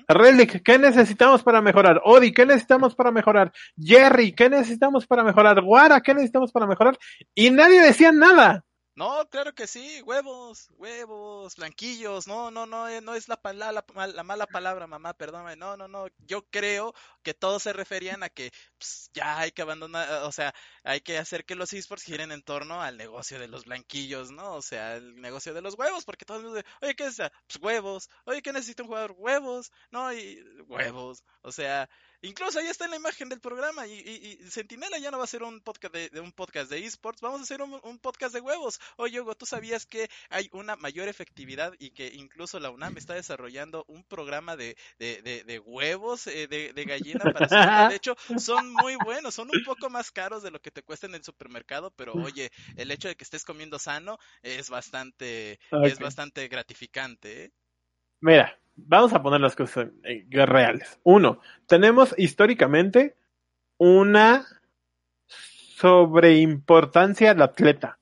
Relic, 0.08 0.62
¿qué 0.62 0.78
necesitamos 0.78 1.42
para 1.42 1.60
mejorar? 1.60 2.00
Odi, 2.04 2.32
¿qué 2.32 2.46
necesitamos 2.46 2.94
para 2.94 3.10
mejorar? 3.10 3.52
Jerry, 3.76 4.32
¿qué 4.32 4.50
necesitamos 4.50 5.06
para 5.06 5.22
mejorar? 5.22 5.60
Guara, 5.60 6.00
¿qué 6.00 6.14
necesitamos 6.14 6.52
para 6.52 6.66
mejorar? 6.66 6.98
Y 7.34 7.50
nadie 7.50 7.80
decía 7.80 8.12
nada. 8.12 8.64
No, 8.97 9.26
claro 9.30 9.55
que 9.55 9.66
sí, 9.66 10.03
huevos, 10.03 10.68
huevos, 10.76 11.57
blanquillos, 11.57 12.26
no, 12.26 12.51
no, 12.51 12.66
no, 12.66 12.88
eh, 12.88 13.01
no 13.01 13.14
es 13.14 13.28
la, 13.28 13.41
la, 13.55 13.72
la, 13.72 14.22
mala 14.24 14.47
palabra, 14.47 14.86
mamá, 14.86 15.14
perdóname, 15.14 15.57
no, 15.57 15.76
no, 15.76 15.88
no, 15.88 16.09
yo 16.26 16.43
creo 16.51 16.93
que 17.22 17.32
todos 17.32 17.62
se 17.62 17.72
referían 17.72 18.22
a 18.22 18.28
que 18.28 18.51
pues, 18.78 19.11
ya 19.14 19.38
hay 19.38 19.53
que 19.53 19.62
abandonar, 19.62 20.24
o 20.24 20.32
sea, 20.32 20.53
hay 20.82 21.01
que 21.01 21.18
hacer 21.18 21.45
que 21.47 21.55
los 21.55 21.72
esports 21.72 22.05
giren 22.05 22.32
en 22.32 22.43
torno 22.43 22.82
al 22.82 22.97
negocio 22.99 23.38
de 23.38 23.49
los 23.49 23.64
blanquillos, 23.64 24.32
¿no? 24.32 24.55
O 24.55 24.62
sea, 24.62 24.97
el 24.97 25.14
negocio 25.20 25.55
de 25.55 25.62
los 25.62 25.78
huevos, 25.78 26.05
porque 26.05 26.24
todos 26.26 26.43
dicen, 26.43 26.68
oye, 26.82 26.95
¿qué 26.95 27.07
es? 27.07 27.16
Pues 27.16 27.62
huevos, 27.62 28.11
oye, 28.24 28.43
¿qué 28.43 28.53
necesita 28.53 28.82
un 28.82 28.88
jugador? 28.88 29.14
Huevos, 29.16 29.72
no, 29.91 30.12
y 30.12 30.43
huevos, 30.66 31.24
o 31.43 31.53
sea, 31.53 31.88
Incluso 32.22 32.58
ahí 32.58 32.66
está 32.66 32.84
en 32.84 32.90
la 32.90 32.96
imagen 32.96 33.28
del 33.28 33.40
programa 33.40 33.86
y, 33.86 33.92
y, 33.94 34.50
Sentinela 34.50 34.98
ya 34.98 35.10
no 35.10 35.18
va 35.18 35.24
a 35.24 35.28
ser 35.28 35.42
un 35.42 35.60
podcast 35.60 35.94
de, 35.94 36.20
un 36.20 36.32
podcast 36.32 36.70
de 36.70 36.84
esports, 36.84 37.20
vamos 37.22 37.40
a 37.40 37.42
hacer 37.44 37.62
un, 37.62 37.98
podcast 37.98 38.34
de 38.34 38.40
huevos. 38.40 38.78
Oye, 38.96 39.20
Hugo, 39.20 39.34
¿tú 39.34 39.46
sabías 39.46 39.86
que 39.86 40.10
hay 40.28 40.48
una 40.52 40.76
mayor 40.76 41.08
efectividad 41.08 41.72
y 41.78 41.90
que 41.90 42.08
incluso 42.08 42.60
la 42.60 42.70
UNAM 42.70 42.98
está 42.98 43.14
desarrollando 43.14 43.84
un 43.88 44.04
programa 44.04 44.56
de, 44.56 44.76
de, 44.98 45.22
de, 45.22 45.58
huevos 45.60 46.26
eh, 46.26 46.46
de, 46.46 46.84
gallina 46.84 47.24
para 47.32 47.88
De 47.88 47.96
hecho, 47.96 48.16
son 48.36 48.72
muy 48.72 48.96
buenos, 49.04 49.34
son 49.34 49.48
un 49.48 49.64
poco 49.64 49.88
más 49.88 50.10
caros 50.10 50.42
de 50.42 50.50
lo 50.50 50.60
que 50.60 50.70
te 50.70 50.82
cuesta 50.82 51.06
en 51.06 51.14
el 51.14 51.24
supermercado, 51.24 51.90
pero 51.90 52.12
oye, 52.12 52.50
el 52.76 52.90
hecho 52.90 53.08
de 53.08 53.16
que 53.16 53.24
estés 53.24 53.44
comiendo 53.44 53.78
sano 53.78 54.18
es 54.42 54.68
bastante, 54.68 55.58
es 55.84 55.98
bastante 55.98 56.48
gratificante. 56.48 57.44
¿eh? 57.44 57.52
Mira, 58.20 58.58
vamos 58.86 59.12
a 59.12 59.22
poner 59.22 59.40
las 59.40 59.56
cosas 59.56 59.88
reales. 60.30 61.00
Uno, 61.02 61.40
tenemos 61.66 62.14
históricamente 62.16 63.16
una 63.78 64.46
sobreimportancia 65.26 67.30
al 67.30 67.42
atleta. 67.42 67.98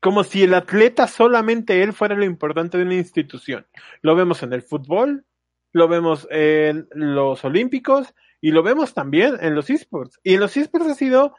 Como 0.00 0.24
si 0.24 0.42
el 0.42 0.54
atleta 0.54 1.06
solamente 1.06 1.82
él 1.82 1.92
fuera 1.92 2.14
lo 2.14 2.24
importante 2.24 2.78
de 2.78 2.84
una 2.84 2.94
institución. 2.94 3.66
Lo 4.02 4.14
vemos 4.14 4.42
en 4.42 4.52
el 4.52 4.62
fútbol, 4.62 5.24
lo 5.72 5.88
vemos 5.88 6.26
en 6.30 6.88
los 6.92 7.44
olímpicos 7.44 8.14
y 8.40 8.50
lo 8.50 8.62
vemos 8.62 8.94
también 8.94 9.36
en 9.40 9.54
los 9.54 9.70
esports. 9.70 10.20
Y 10.22 10.34
en 10.34 10.40
los 10.40 10.56
esports 10.56 10.88
ha 10.88 10.94
sido 10.94 11.34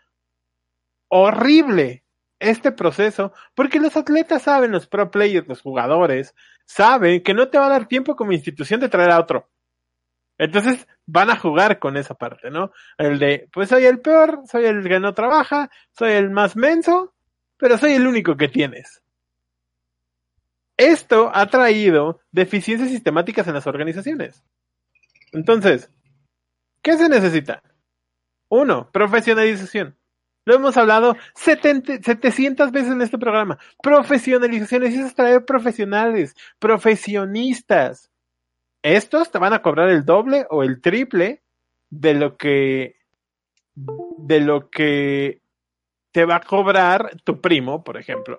horrible 1.07 2.03
este 2.39 2.71
proceso, 2.71 3.33
porque 3.53 3.79
los 3.79 3.95
atletas 3.95 4.43
saben, 4.43 4.71
los 4.71 4.87
pro 4.87 5.09
players, 5.09 5.47
los 5.47 5.61
jugadores, 5.61 6.35
saben 6.65 7.23
que 7.23 7.33
no 7.33 7.47
te 7.47 7.57
va 7.57 7.67
a 7.67 7.69
dar 7.69 7.87
tiempo 7.87 8.15
como 8.15 8.31
institución 8.31 8.79
de 8.79 8.89
traer 8.89 9.11
a 9.11 9.19
otro. 9.19 9.49
Entonces 10.37 10.87
van 11.05 11.29
a 11.29 11.37
jugar 11.37 11.79
con 11.79 11.97
esa 11.97 12.15
parte, 12.15 12.49
¿no? 12.49 12.71
El 12.97 13.19
de, 13.19 13.47
pues 13.53 13.69
soy 13.69 13.85
el 13.85 14.01
peor, 14.01 14.41
soy 14.49 14.65
el 14.65 14.87
que 14.87 14.99
no 14.99 15.13
trabaja, 15.13 15.69
soy 15.91 16.11
el 16.13 16.29
más 16.29 16.55
menso, 16.55 17.13
pero 17.57 17.77
soy 17.77 17.93
el 17.93 18.07
único 18.07 18.35
que 18.35 18.49
tienes. 18.49 19.01
Esto 20.77 21.31
ha 21.33 21.45
traído 21.47 22.19
deficiencias 22.31 22.89
sistemáticas 22.89 23.47
en 23.47 23.53
las 23.53 23.65
organizaciones. 23.65 24.43
Entonces, 25.31 25.89
¿qué 26.81 26.97
se 26.97 27.07
necesita? 27.07 27.61
Uno, 28.49 28.91
profesionalización. 28.91 29.97
Lo 30.45 30.55
hemos 30.55 30.77
hablado 30.77 31.17
700 31.33 32.71
veces 32.71 32.91
en 32.91 33.01
este 33.01 33.17
programa. 33.17 33.57
Profesionalización, 33.81 34.83
necesitas 34.83 35.15
traer 35.15 35.43
profesionales, 35.43 36.35
profesionistas. 36.59 38.11
Estos 38.83 39.31
te 39.31 39.39
van 39.39 39.53
a 39.53 39.63
cobrar 39.63 39.89
el 39.89 40.05
doble 40.05 40.45
o 40.51 40.61
el 40.61 40.79
triple 40.81 41.41
de 41.89 42.13
lo 42.13 42.37
que 42.37 42.95
de 43.75 44.39
lo 44.39 44.69
que 44.69 45.41
te 46.11 46.25
va 46.25 46.37
a 46.37 46.41
cobrar 46.41 47.17
tu 47.23 47.41
primo, 47.41 47.83
por 47.83 47.97
ejemplo. 47.97 48.37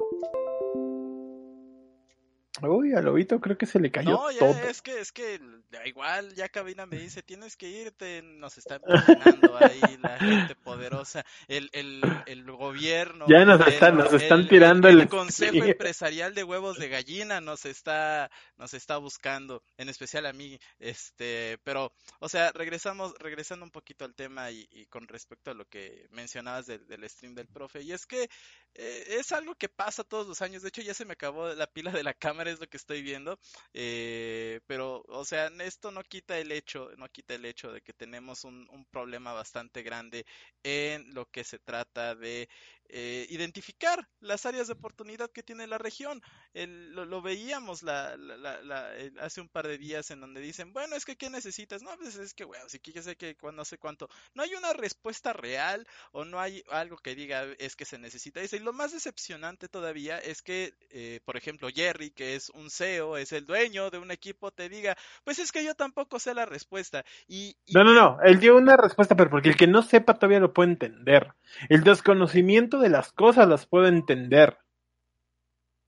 Uy, 2.63 2.95
a 2.95 3.01
Lobito 3.03 3.39
creo 3.41 3.59
que 3.59 3.67
se 3.67 3.79
le 3.79 3.91
cayó 3.91 4.11
No, 4.13 4.31
ya 4.31 4.39
todo. 4.39 4.51
es 4.69 4.81
que, 4.81 5.01
es 5.01 5.13
que 5.13 5.39
da 5.71 5.87
igual, 5.87 6.35
ya 6.35 6.49
Cabina 6.49 6.87
me 6.87 6.97
dice, 6.99 7.23
tienes 7.23 7.57
que 7.57 7.69
irte, 7.69 8.23
nos 8.23 8.57
está 8.57 8.79
patrocinando 8.79 9.57
ahí 9.59 9.99
la 10.01 10.19
gente 10.19 10.55
poderosa, 10.55 11.25
el, 11.49 11.69
el, 11.73 12.03
el 12.27 12.51
gobierno. 12.51 13.27
Ya 13.29 13.45
nos 13.45 13.61
el- 13.67 13.73
están, 13.75 13.97
nos 13.97 14.13
están 14.13 14.41
el- 14.41 14.49
tirando 14.49 14.89
el, 14.89 15.01
el... 15.03 15.09
Consejo 15.09 15.53
sí. 15.53 15.71
Empresarial 15.71 16.35
de 16.35 16.45
Huevos 16.45 16.79
de 16.79 16.89
Gallina 16.89 17.41
nos 17.41 17.67
está, 17.67 18.31
nos 18.57 18.73
está 18.75 18.97
buscando, 18.97 19.63
en 19.77 19.89
especial 19.89 20.25
a 20.27 20.33
mí, 20.33 20.59
este, 20.79 21.59
pero, 21.65 21.93
o 22.21 22.29
sea, 22.29 22.53
regresamos, 22.53 23.15
regresando 23.19 23.65
un 23.65 23.71
poquito 23.71 24.05
al 24.05 24.15
tema 24.15 24.51
y, 24.51 24.67
y 24.71 24.87
con 24.87 25.07
respecto 25.09 25.51
a 25.51 25.55
lo 25.55 25.67
que 25.67 26.07
mencionabas 26.11 26.67
del, 26.67 26.87
del 26.87 27.09
stream 27.09 27.35
del 27.35 27.49
profe, 27.49 27.83
y 27.83 27.93
es 27.93 28.07
que 28.07 28.29
eh, 28.75 29.05
es 29.19 29.33
algo 29.33 29.55
que 29.55 29.69
pasa 29.69 30.05
todos 30.05 30.27
los 30.27 30.41
años, 30.43 30.63
de 30.63 30.69
hecho 30.69 30.83
ya 30.83 30.95
se 30.95 31.05
me 31.05 31.13
acabó 31.13 31.49
la 31.55 31.67
pila 31.67 31.91
de 31.91 32.03
la 32.03 32.15
cámara, 32.15 32.46
es 32.49 32.61
lo 32.61 32.67
que 32.69 32.77
estoy 32.77 33.03
viendo, 33.03 33.39
eh, 33.73 34.61
pero, 34.67 35.03
o 35.09 35.25
sea, 35.25 35.49
esto 35.61 35.91
no 35.91 36.03
quita 36.03 36.39
el 36.39 36.53
hecho, 36.53 36.91
no 36.97 37.09
quita 37.09 37.35
el 37.35 37.45
hecho 37.45 37.73
de 37.73 37.83
que 37.83 37.93
tenemos 37.93 38.45
un, 38.45 38.67
un 38.71 38.85
problema 38.87 39.33
bastante 39.33 39.83
grande 39.83 40.25
en 40.63 41.13
lo 41.15 41.27
que 41.31 41.45
se 41.45 41.59
trata 41.59 42.15
de 42.15 42.49
eh, 42.89 43.27
identificar 43.31 44.09
las 44.21 44.47
áreas 44.47 44.67
de 44.67 44.75
oportunidad 44.75 45.31
que 45.31 45.43
tiene 45.43 45.67
la 45.67 45.79
región. 45.79 46.21
El- 46.55 46.93
lo, 46.95 47.05
lo 47.05 47.23
veíamos 47.23 47.83
la, 47.83 48.17
la- 48.17 48.63
la- 48.63 48.91
hace 49.21 49.41
un 49.41 49.49
par 49.49 49.67
de 49.67 49.79
días 49.79 50.11
en 50.11 50.21
donde 50.21 50.41
dicen, 50.41 50.73
bueno, 50.73 50.97
es 50.97 51.05
que 51.05 51.17
¿qué 51.17 51.31
necesitas? 51.31 51.83
No, 51.83 51.91
pues 51.99 52.17
es 52.17 52.35
que, 52.35 52.45
bueno, 52.45 52.65
si 52.69 52.79
que 52.81 53.03
sé 53.03 53.17
que 53.17 53.37
no 53.53 53.65
sé 53.65 53.79
cuánto. 53.79 54.09
No 54.35 54.43
hay 54.43 54.55
una 54.55 54.73
respuesta 54.73 55.33
real 55.33 55.87
o 56.13 56.25
no 56.25 56.41
hay 56.41 56.63
algo 56.71 56.97
que 56.97 57.15
diga 57.15 57.45
es 57.59 57.77
que 57.77 57.85
se 57.85 57.99
necesita. 57.99 58.41
Y 58.43 58.59
lo 58.61 58.73
más 58.73 58.93
decepcionante 58.93 59.69
todavía 59.69 60.19
es 60.19 60.43
que, 60.43 60.75
eh, 60.91 61.21
por 61.25 61.37
ejemplo, 61.37 61.69
Jerry, 61.75 62.11
que 62.11 62.35
es 62.37 62.51
un 62.51 62.71
CEO, 62.71 63.17
es 63.17 63.33
el 63.33 63.47
dueño 63.47 63.91
de 63.91 63.99
un 63.99 64.11
equipo, 64.11 64.51
te 64.51 64.69
diga, 64.69 64.97
pues 65.25 65.39
es 65.39 65.53
que 65.53 65.65
yo 65.65 65.75
tampoco 65.75 66.19
sé 66.19 66.35
la 66.35 66.47
respuesta. 66.47 67.05
Y- 67.29 67.57
No, 67.75 67.85
no, 67.85 67.93
no, 67.95 68.19
él 68.25 68.39
dio 68.41 68.57
una 68.57 68.77
respuesta, 68.77 69.15
pero 69.17 69.31
porque 69.31 69.49
el 69.51 69.57
que 69.57 69.67
no 69.67 69.83
sepa 69.83 70.15
todavía 70.15 70.41
lo 70.41 70.53
puede 70.53 70.71
entender. 70.71 71.33
El 71.69 71.85
desconocimiento 71.85 72.76
de 72.79 72.89
las 72.89 73.13
cosas 73.13 73.49
las 73.49 73.67
puede 73.67 73.89
entender. 73.89 74.59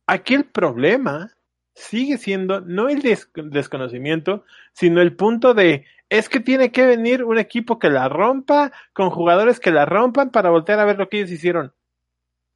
Aquí 0.07 0.35
el 0.35 0.47
problema 0.47 1.31
sigue 1.75 2.19
siendo 2.19 2.61
no 2.61 2.89
el 2.89 3.03
des- 3.03 3.31
desconocimiento, 3.35 4.45
sino 4.73 5.01
el 5.01 5.15
punto 5.15 5.55
de 5.55 5.85
es 6.09 6.29
que 6.29 6.41
tiene 6.41 6.73
que 6.73 6.87
venir 6.87 7.23
un 7.23 7.39
equipo 7.39 7.79
que 7.79 7.91
la 7.91 8.09
rompa, 8.09 8.73
con 8.95 9.11
jugadores 9.11 9.61
que 9.61 9.71
la 9.71 9.85
rompan 9.85 10.31
para 10.31 10.51
voltear 10.51 10.81
a 10.81 10.87
ver 10.87 10.99
lo 10.99 11.09
que 11.09 11.19
ellos 11.19 11.31
hicieron. 11.31 11.75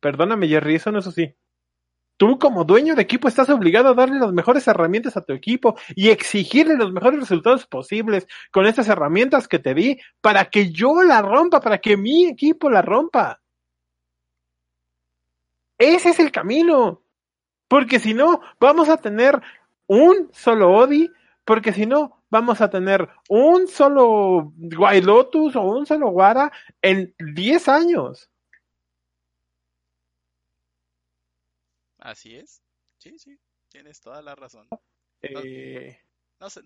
Perdóname, 0.01 0.49
Jerry, 0.49 0.77
eso 0.77 0.91
no 0.91 1.01
es 1.01 1.07
así. 1.07 1.35
Tú 2.17 2.39
como 2.39 2.65
dueño 2.65 2.95
de 2.95 3.03
equipo 3.03 3.29
estás 3.29 3.51
obligado 3.51 3.91
a 3.91 3.95
darle 3.95 4.19
las 4.19 4.33
mejores 4.33 4.67
herramientas 4.69 5.17
a 5.17 5.23
tu 5.25 5.33
equipo 5.33 5.77
y 5.95 6.09
exigirle 6.11 6.77
los 6.77 6.93
mejores 6.93 7.21
resultados 7.21 7.67
posibles 7.67 8.27
con 8.51 8.65
estas 8.67 8.89
herramientas 8.89 9.49
que 9.49 9.59
te 9.59 9.75
di 9.75 9.99
para 10.21 10.47
que 10.47 10.71
yo 10.71 11.03
la 11.03 11.21
rompa, 11.21 11.61
para 11.61 11.79
que 11.79 11.97
mi 11.97 12.27
equipo 12.27 12.71
la 12.71 12.81
rompa. 12.81 13.42
Ese 15.83 16.11
es 16.11 16.21
el 16.21 16.31
camino. 16.31 17.03
Porque 17.67 17.99
si 17.99 18.15
no, 18.15 18.41
vamos 18.61 18.89
a 18.89 18.99
tener 18.99 19.43
un 19.89 20.31
solo 20.33 20.71
Odi, 20.71 21.11
porque 21.45 21.73
si 21.73 21.87
no, 21.87 22.23
vamos 22.31 22.61
a 22.61 22.71
tener 22.71 23.09
un 23.29 23.67
solo 23.67 24.53
Guaylotus 24.57 25.57
o 25.57 25.63
un 25.63 25.85
solo 25.85 26.11
Guara 26.11 26.53
en 26.81 27.13
10 27.19 27.69
años. 27.69 28.31
Así 31.99 32.37
es. 32.37 32.63
Sí, 32.99 33.19
sí, 33.19 33.37
tienes 33.69 34.01
toda 34.01 34.23
la 34.23 34.37
razón. 34.37 34.69
Eh, 35.21 35.99
No 36.43 36.51
sé, 36.51 36.61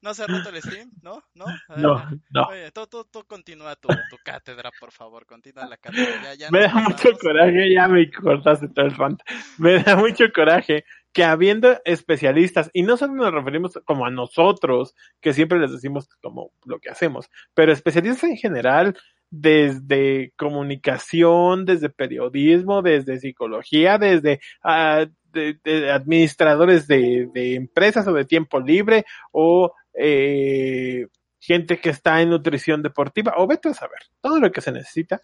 no, 0.00 0.14
se 0.14 0.22
ha 0.22 0.26
roto 0.26 0.48
el 0.48 0.62
stream, 0.62 0.90
¿no? 1.02 1.22
¿No? 1.34 1.44
No, 1.76 2.08
no. 2.30 2.42
Oye, 2.44 2.70
tú, 2.72 2.86
tú, 2.86 3.04
tú 3.04 3.22
continúa 3.26 3.76
tu, 3.76 3.88
tu 3.88 4.16
cátedra, 4.24 4.70
por 4.80 4.92
favor, 4.92 5.26
continúa 5.26 5.66
la 5.66 5.76
cátedra. 5.76 6.22
Ya, 6.22 6.34
ya 6.34 6.50
Me 6.50 6.60
da 6.60 6.72
mucho 6.72 7.10
coraje, 7.20 7.70
ya 7.70 7.86
me 7.86 8.10
cortaste 8.10 8.66
todo 8.68 8.86
el 8.86 8.96
rant. 8.96 9.20
Me 9.58 9.82
da 9.82 9.94
mucho 9.94 10.24
coraje 10.34 10.86
que 11.12 11.22
habiendo 11.22 11.78
especialistas, 11.84 12.70
y 12.72 12.80
no 12.80 12.96
solo 12.96 13.12
nos 13.12 13.30
referimos 13.30 13.78
como 13.84 14.06
a 14.06 14.10
nosotros, 14.10 14.94
que 15.20 15.34
siempre 15.34 15.58
les 15.58 15.70
decimos 15.70 16.08
como 16.22 16.52
lo 16.64 16.78
que 16.78 16.88
hacemos, 16.88 17.28
pero 17.52 17.72
especialistas 17.72 18.24
en 18.24 18.38
general, 18.38 18.96
desde 19.30 20.32
comunicación, 20.36 21.66
desde 21.66 21.90
periodismo, 21.90 22.80
desde 22.80 23.20
psicología, 23.20 23.98
desde 23.98 24.40
ah, 24.62 25.06
de- 25.32 25.58
de 25.64 25.90
administradores 25.90 26.86
de, 26.86 27.28
de 27.32 27.54
empresas 27.54 28.06
o 28.06 28.12
de 28.12 28.24
tiempo 28.24 28.60
libre, 28.60 29.04
o 29.32 29.72
eh, 29.94 31.06
gente 31.40 31.80
que 31.80 31.90
está 31.90 32.20
en 32.22 32.30
nutrición 32.30 32.82
deportiva, 32.82 33.34
o 33.36 33.46
vete 33.46 33.68
a 33.70 33.74
saber, 33.74 34.00
todo 34.20 34.38
lo 34.40 34.50
que 34.52 34.60
se 34.60 34.72
necesita. 34.72 35.20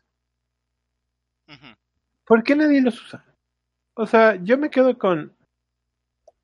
¿Por 2.26 2.42
qué 2.42 2.56
nadie 2.56 2.80
los 2.80 3.00
usa? 3.02 3.24
O 3.94 4.06
sea, 4.06 4.36
yo 4.42 4.56
me 4.58 4.70
quedo 4.70 4.96
con 4.98 5.36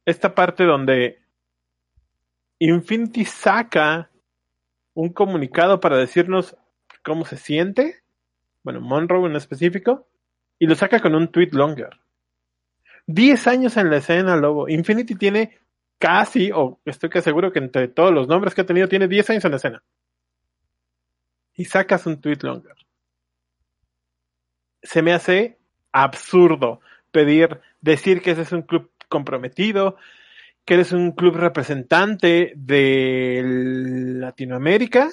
esta 0.04 0.34
parte 0.34 0.64
donde 0.64 1.18
Infinity 2.58 3.24
saca 3.24 4.10
un 4.94 5.12
comunicado 5.12 5.80
para 5.80 5.96
decirnos 5.96 6.56
cómo 7.02 7.24
se 7.24 7.36
siente, 7.36 8.02
bueno, 8.62 8.80
Monroe 8.82 9.28
en 9.28 9.36
específico, 9.36 10.06
y 10.58 10.66
lo 10.66 10.74
saca 10.74 11.00
con 11.00 11.14
un 11.14 11.28
tweet 11.28 11.50
longer. 11.52 11.98
10 13.14 13.46
años 13.46 13.76
en 13.76 13.90
la 13.90 13.98
escena, 13.98 14.36
Lobo. 14.36 14.68
Infinity 14.68 15.14
tiene 15.14 15.58
casi, 15.98 16.50
o 16.52 16.80
estoy 16.84 17.10
que 17.10 17.22
seguro 17.22 17.52
que 17.52 17.58
entre 17.58 17.88
todos 17.88 18.12
los 18.12 18.28
nombres 18.28 18.54
que 18.54 18.62
ha 18.62 18.66
tenido, 18.66 18.88
tiene 18.88 19.08
10 19.08 19.30
años 19.30 19.44
en 19.44 19.50
la 19.50 19.56
escena. 19.56 19.82
Y 21.54 21.64
sacas 21.64 22.06
un 22.06 22.20
tweet 22.20 22.38
longer 22.42 22.74
se 24.82 25.02
me 25.02 25.12
hace 25.12 25.58
absurdo 25.92 26.80
pedir, 27.10 27.60
decir 27.80 28.22
que 28.22 28.32
ese 28.32 28.42
es 28.42 28.52
un 28.52 28.62
club 28.62 28.90
comprometido, 29.08 29.96
que 30.64 30.74
eres 30.74 30.92
un 30.92 31.12
club 31.12 31.36
representante 31.36 32.52
de 32.54 33.42
Latinoamérica 33.44 35.10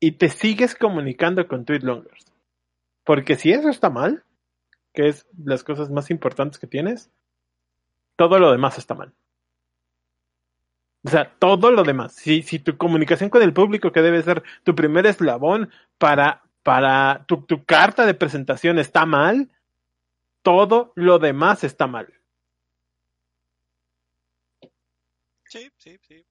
y 0.00 0.12
te 0.12 0.28
sigues 0.28 0.74
comunicando 0.74 1.46
con 1.46 1.64
tweet 1.64 1.80
longers. 1.80 2.24
Porque 3.04 3.36
si 3.36 3.52
eso 3.52 3.68
está 3.68 3.90
mal, 3.90 4.24
que 4.94 5.08
es 5.08 5.26
las 5.44 5.64
cosas 5.64 5.90
más 5.90 6.10
importantes 6.10 6.58
que 6.58 6.66
tienes, 6.66 7.10
todo 8.16 8.38
lo 8.38 8.50
demás 8.52 8.78
está 8.78 8.94
mal. 8.94 9.12
O 11.04 11.10
sea, 11.10 11.36
todo 11.38 11.70
lo 11.70 11.82
demás. 11.82 12.14
Si, 12.14 12.42
si 12.42 12.58
tu 12.58 12.78
comunicación 12.78 13.28
con 13.28 13.42
el 13.42 13.52
público, 13.52 13.92
que 13.92 14.00
debe 14.00 14.22
ser 14.22 14.42
tu 14.62 14.74
primer 14.74 15.04
eslabón 15.04 15.70
para, 15.98 16.44
para 16.62 17.26
tu, 17.26 17.42
tu 17.42 17.64
carta 17.64 18.06
de 18.06 18.14
presentación 18.14 18.78
está 18.78 19.04
mal, 19.04 19.50
todo 20.42 20.92
lo 20.94 21.18
demás 21.18 21.64
está 21.64 21.86
mal. 21.86 22.14
Sí, 25.46 25.70
sí, 25.76 25.98
sí. 26.00 26.24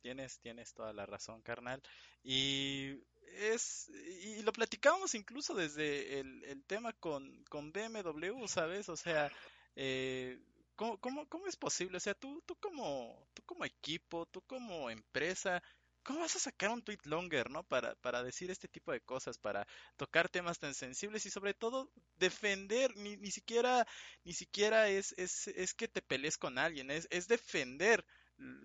Tienes, 0.00 0.40
tienes 0.40 0.72
toda 0.72 0.92
la 0.92 1.06
razón, 1.06 1.42
carnal. 1.42 1.82
Y 2.24 2.98
es, 3.32 3.88
y 4.22 4.42
lo 4.42 4.52
platicábamos 4.52 5.14
incluso 5.14 5.54
desde 5.54 6.20
el, 6.20 6.44
el 6.44 6.64
tema 6.64 6.92
con, 6.94 7.44
con 7.44 7.72
BMW, 7.72 8.46
¿sabes? 8.46 8.88
O 8.88 8.96
sea, 8.96 9.30
eh, 9.76 10.38
¿cómo, 10.76 10.98
cómo, 10.98 11.28
cómo 11.28 11.46
es 11.46 11.56
posible? 11.56 11.96
O 11.96 12.00
sea, 12.00 12.14
tú, 12.14 12.42
tú 12.46 12.56
como, 12.56 13.28
tú 13.34 13.42
como 13.44 13.64
equipo, 13.64 14.26
tú 14.26 14.42
como 14.42 14.90
empresa, 14.90 15.62
¿cómo 16.02 16.20
vas 16.20 16.36
a 16.36 16.40
sacar 16.40 16.70
un 16.70 16.82
tweet 16.82 16.98
longer, 17.04 17.50
¿no? 17.50 17.62
Para, 17.64 17.94
para 17.96 18.22
decir 18.22 18.50
este 18.50 18.68
tipo 18.68 18.92
de 18.92 19.00
cosas, 19.00 19.38
para 19.38 19.66
tocar 19.96 20.28
temas 20.28 20.58
tan 20.58 20.74
sensibles 20.74 21.26
y 21.26 21.30
sobre 21.30 21.54
todo 21.54 21.90
defender, 22.16 22.96
ni, 22.96 23.16
ni 23.16 23.30
siquiera, 23.30 23.86
ni 24.24 24.32
siquiera 24.32 24.88
es, 24.88 25.14
es, 25.18 25.48
es 25.48 25.74
que 25.74 25.88
te 25.88 26.02
pelees 26.02 26.38
con 26.38 26.58
alguien, 26.58 26.90
es, 26.90 27.06
es 27.10 27.28
defender 27.28 28.04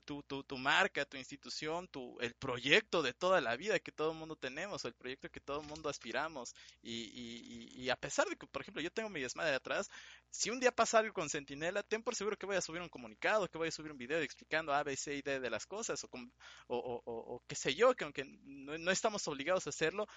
tu, 0.06 0.24
tu, 0.24 0.44
tu 0.44 0.58
marca, 0.58 1.06
tu 1.06 1.18
institución, 1.18 1.88
tu, 1.88 2.18
el 2.22 2.34
proyecto 2.34 3.02
de 3.02 3.14
toda 3.14 3.42
la 3.42 3.56
vida 3.56 3.80
que 3.80 3.92
todo 3.92 4.12
el 4.12 4.18
mundo 4.18 4.36
tenemos, 4.36 4.86
o 4.86 4.88
el 4.88 4.94
proyecto 4.94 5.30
que 5.30 5.40
todo 5.40 5.62
el 5.62 5.68
mundo 5.68 5.90
aspiramos. 5.90 6.56
Y, 6.82 6.92
y, 6.94 7.84
y, 7.84 7.90
a 7.90 7.96
pesar 7.96 8.28
de 8.28 8.36
que, 8.36 8.48
por 8.48 8.62
ejemplo, 8.62 8.82
yo 8.82 8.92
tengo 8.92 9.10
mi 9.10 9.22
desmadre 9.22 9.56
atrás, 9.56 9.90
si 10.30 10.50
un 10.50 10.60
día 10.60 10.72
pasa 10.72 11.00
algo 11.00 11.14
con 11.14 11.30
Sentinela, 11.30 11.84
ten 11.84 12.04
por 12.04 12.16
seguro 12.16 12.38
que 12.38 12.46
voy 12.46 12.56
a 12.56 12.62
subir 12.62 12.82
un 12.82 12.90
comunicado, 12.90 13.48
que 13.48 13.58
voy 13.58 13.70
a 13.70 13.72
subir 13.72 13.92
un 13.92 13.98
video 13.98 14.20
explicando 14.20 14.74
A, 14.74 14.84
B, 14.84 14.96
C 14.96 15.16
y 15.16 15.22
D 15.22 15.40
de 15.40 15.50
las 15.50 15.66
cosas, 15.66 16.04
o, 16.04 16.08
con, 16.08 16.32
o, 16.68 16.78
o, 16.78 17.36
o 17.36 17.44
qué 17.48 17.56
sé 17.56 17.76
yo, 17.76 17.96
que 17.96 18.04
aunque 18.04 18.24
no, 18.44 18.78
no 18.78 18.92
estamos 18.92 19.28
obligados 19.28 19.68
a 19.68 19.70
hacerlo, 19.70 20.08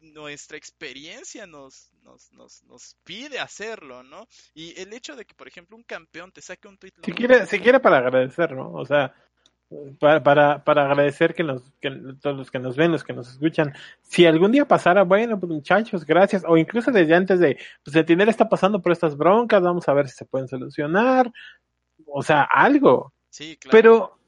nuestra 0.00 0.56
experiencia 0.56 1.46
nos, 1.46 1.92
nos, 2.02 2.32
nos, 2.32 2.62
nos 2.64 2.96
pide 3.04 3.38
hacerlo, 3.38 4.02
¿no? 4.02 4.26
Y 4.54 4.78
el 4.80 4.92
hecho 4.92 5.16
de 5.16 5.24
que, 5.24 5.34
por 5.34 5.48
ejemplo, 5.48 5.76
un 5.76 5.82
campeón 5.82 6.32
te 6.32 6.42
saque 6.42 6.68
un 6.68 6.78
tweet... 6.78 6.92
Si 7.04 7.12
quiere, 7.12 7.46
si 7.46 7.58
quiere 7.60 7.80
para 7.80 7.98
agradecer, 7.98 8.52
¿no? 8.52 8.72
O 8.72 8.84
sea, 8.84 9.14
para, 10.00 10.22
para, 10.22 10.64
para 10.64 10.84
agradecer 10.86 11.34
que 11.34 11.44
nos, 11.44 11.62
que 11.80 11.90
todos 12.20 12.36
los 12.36 12.50
que 12.50 12.58
nos 12.58 12.76
ven, 12.76 12.90
los 12.90 13.04
que 13.04 13.12
nos 13.12 13.30
escuchan, 13.30 13.72
si 14.02 14.26
algún 14.26 14.50
día 14.50 14.66
pasara, 14.66 15.04
bueno, 15.04 15.38
pues 15.38 15.50
muchachos, 15.50 16.04
gracias, 16.04 16.44
o 16.46 16.56
incluso 16.56 16.90
desde 16.90 17.14
antes 17.14 17.38
de, 17.38 17.56
pues 17.84 17.94
el 17.94 18.04
dinero 18.04 18.30
está 18.30 18.48
pasando 18.48 18.82
por 18.82 18.92
estas 18.92 19.16
broncas, 19.16 19.62
vamos 19.62 19.88
a 19.88 19.94
ver 19.94 20.08
si 20.08 20.16
se 20.16 20.24
pueden 20.24 20.48
solucionar, 20.48 21.30
o 22.06 22.22
sea, 22.22 22.42
algo. 22.42 23.12
Sí, 23.28 23.56
claro. 23.56 23.72
Pero 23.72 24.18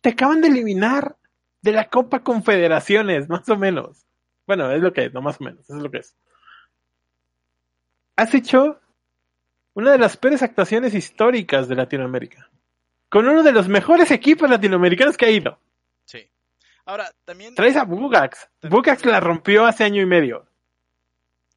te 0.00 0.10
acaban 0.10 0.40
de 0.40 0.48
eliminar 0.48 1.16
de 1.60 1.72
la 1.72 1.88
Copa 1.88 2.20
Confederaciones, 2.20 3.28
más 3.28 3.48
o 3.48 3.56
menos. 3.56 4.06
Bueno, 4.50 4.68
es 4.72 4.82
lo 4.82 4.92
que 4.92 5.04
es, 5.04 5.14
no 5.14 5.22
más 5.22 5.40
o 5.40 5.44
menos, 5.44 5.70
es 5.70 5.76
lo 5.76 5.88
que 5.88 5.98
es. 5.98 6.16
Has 8.16 8.34
hecho 8.34 8.80
una 9.74 9.92
de 9.92 9.98
las 9.98 10.16
peores 10.16 10.42
actuaciones 10.42 10.92
históricas 10.92 11.68
de 11.68 11.76
Latinoamérica 11.76 12.50
con 13.08 13.28
uno 13.28 13.44
de 13.44 13.52
los 13.52 13.68
mejores 13.68 14.10
equipos 14.10 14.50
latinoamericanos 14.50 15.16
que 15.16 15.26
ha 15.26 15.30
ido. 15.30 15.60
Sí. 16.04 16.28
Ahora, 16.84 17.12
también. 17.24 17.54
Traes 17.54 17.76
a 17.76 17.84
Bugax. 17.84 18.50
Bugax 18.62 19.04
la 19.04 19.20
rompió 19.20 19.66
hace 19.66 19.84
año 19.84 20.02
y 20.02 20.06
medio. 20.06 20.48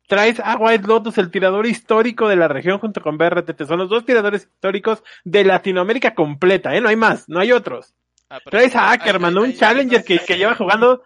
Traes 0.07 0.39
a 0.39 0.55
White 0.57 0.85
Lotus, 0.87 1.17
el 1.17 1.31
tirador 1.31 1.65
histórico 1.65 2.27
de 2.27 2.35
la 2.35 2.47
región, 2.47 2.77
junto 2.77 3.01
con 3.01 3.17
BRTT. 3.17 3.65
Son 3.65 3.79
los 3.79 3.89
dos 3.89 4.05
tiradores 4.05 4.43
históricos 4.43 5.03
de 5.23 5.45
Latinoamérica 5.45 6.13
completa, 6.13 6.75
¿eh? 6.75 6.81
No 6.81 6.89
hay 6.89 6.95
más, 6.95 7.27
no 7.27 7.39
hay 7.39 7.53
otros. 7.53 7.95
Ah, 8.29 8.39
Traes 8.45 8.75
a 8.75 8.91
Ackerman, 8.91 9.35
un 9.35 9.53
challenger 9.53 10.03
que, 10.03 10.19
que, 10.19 10.37
lleva 10.37 10.53
jugando. 10.53 11.01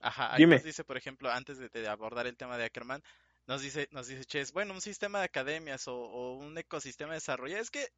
Ajá, 0.00 0.36
Dime. 0.36 0.56
nos 0.56 0.64
dice, 0.64 0.84
por 0.84 0.96
ejemplo, 0.96 1.30
antes 1.30 1.58
de, 1.58 1.68
de, 1.68 1.88
abordar 1.88 2.26
el 2.26 2.36
tema 2.36 2.56
de 2.56 2.64
Ackerman, 2.64 3.02
nos 3.46 3.62
dice, 3.62 3.88
nos 3.92 4.08
dice 4.08 4.24
Ches, 4.24 4.52
bueno, 4.52 4.74
un 4.74 4.80
sistema 4.80 5.20
de 5.20 5.26
academias 5.26 5.86
o, 5.88 5.96
o 5.96 6.34
un 6.36 6.56
ecosistema 6.58 7.12
de 7.12 7.16
desarrollo. 7.16 7.58
Es 7.58 7.70
que 7.70 7.88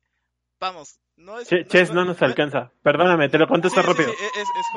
vamos, 0.61 1.01
no 1.17 1.39
es... 1.39 1.49
Ches, 1.49 1.91
no, 1.93 2.05
nos 2.05 2.21
alcanza. 2.23 2.73
Perdóname, 2.83 3.29
te 3.29 3.39
lo 3.39 3.49
contesto 3.49 3.83
rápido. 3.83 4.13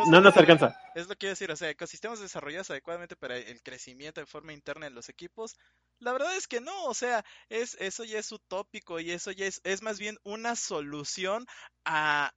no 0.08 0.22
nos 0.22 0.36
alcanza. 0.38 0.76
Es 0.96 1.08
lo 1.08 1.14
que 1.14 1.20
quiero 1.20 1.32
decir, 1.32 1.52
o 1.52 1.56
sea, 1.56 1.70
ecosistemas 1.70 2.20
desarrollados 2.20 2.72
adecuadamente 2.72 3.16
para 3.16 3.38
el 3.38 3.62
crecimiento 3.62 4.22
de 4.22 4.26
forma 4.26 4.54
interna 4.54 4.88
en 4.88 4.96
los 4.96 5.10
equipos, 5.10 5.56
la 6.02 6.14
verdad 6.14 6.36
es 6.36 6.48
que 6.48 6.62
no, 6.62 6.86
o 6.86 6.96
sea, 6.96 7.24
es, 7.50 7.78
eso 7.80 8.04
ya 8.04 8.18
es 8.18 8.32
utópico 8.32 9.00
y 9.00 9.12
eso 9.12 9.32
ya 9.32 9.46
es, 9.46 9.62
es 9.64 9.84
más 9.84 10.00
bien 10.00 10.18
una 10.24 10.56
solución 10.56 11.46
a, 11.86 12.34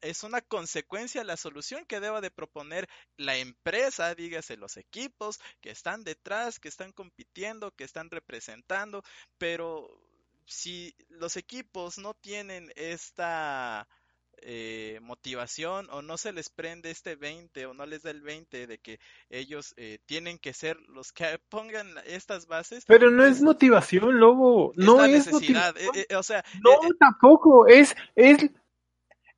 es 0.00 0.22
una 0.22 0.40
consecuencia 0.40 1.20
a 1.20 1.24
la 1.24 1.36
solución 1.36 1.84
que 1.84 2.00
deba 2.00 2.22
de 2.22 2.30
proponer 2.30 2.88
la 3.18 3.36
empresa, 3.36 4.14
dígase 4.14 4.56
los 4.56 4.78
equipos 4.78 5.40
que 5.60 5.70
están 5.70 6.04
detrás, 6.04 6.58
que 6.58 6.68
están 6.68 6.92
compitiendo, 6.92 7.72
que 7.72 7.84
están 7.84 8.08
representando, 8.10 9.02
pero 9.36 9.90
si 10.46 10.94
los 11.08 11.36
equipos 11.36 11.98
no 11.98 12.14
tienen 12.14 12.72
esta 12.76 13.88
eh, 14.44 14.98
motivación 15.02 15.86
o 15.90 16.02
no 16.02 16.16
se 16.16 16.32
les 16.32 16.50
prende 16.50 16.90
este 16.90 17.14
20 17.14 17.66
o 17.66 17.74
no 17.74 17.86
les 17.86 18.02
da 18.02 18.10
el 18.10 18.22
20 18.22 18.66
de 18.66 18.78
que 18.78 18.98
ellos 19.30 19.72
eh, 19.76 20.00
tienen 20.04 20.38
que 20.38 20.52
ser 20.52 20.78
los 20.88 21.12
que 21.12 21.38
pongan 21.48 21.86
estas 22.06 22.48
bases. 22.48 22.84
Pero 22.86 23.10
no 23.10 23.22
es 23.22 23.34
pues, 23.34 23.42
motivación, 23.42 24.18
Lobo. 24.18 24.72
no 24.74 25.04
es 25.04 25.26
necesidad. 25.26 25.76
Eh, 25.78 26.16
o 26.16 26.22
sea, 26.24 26.44
no, 26.64 26.72
tampoco. 26.98 27.68
Es, 27.68 27.94
es, 28.16 28.50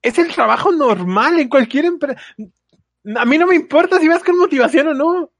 es 0.00 0.18
el 0.18 0.32
trabajo 0.32 0.72
normal 0.72 1.38
en 1.38 1.50
cualquier 1.50 1.84
empresa. 1.84 2.18
A 3.16 3.24
mí 3.26 3.36
no 3.36 3.46
me 3.46 3.56
importa 3.56 3.98
si 3.98 4.08
vas 4.08 4.24
con 4.24 4.38
motivación 4.38 4.88
o 4.88 4.94
no. 4.94 5.30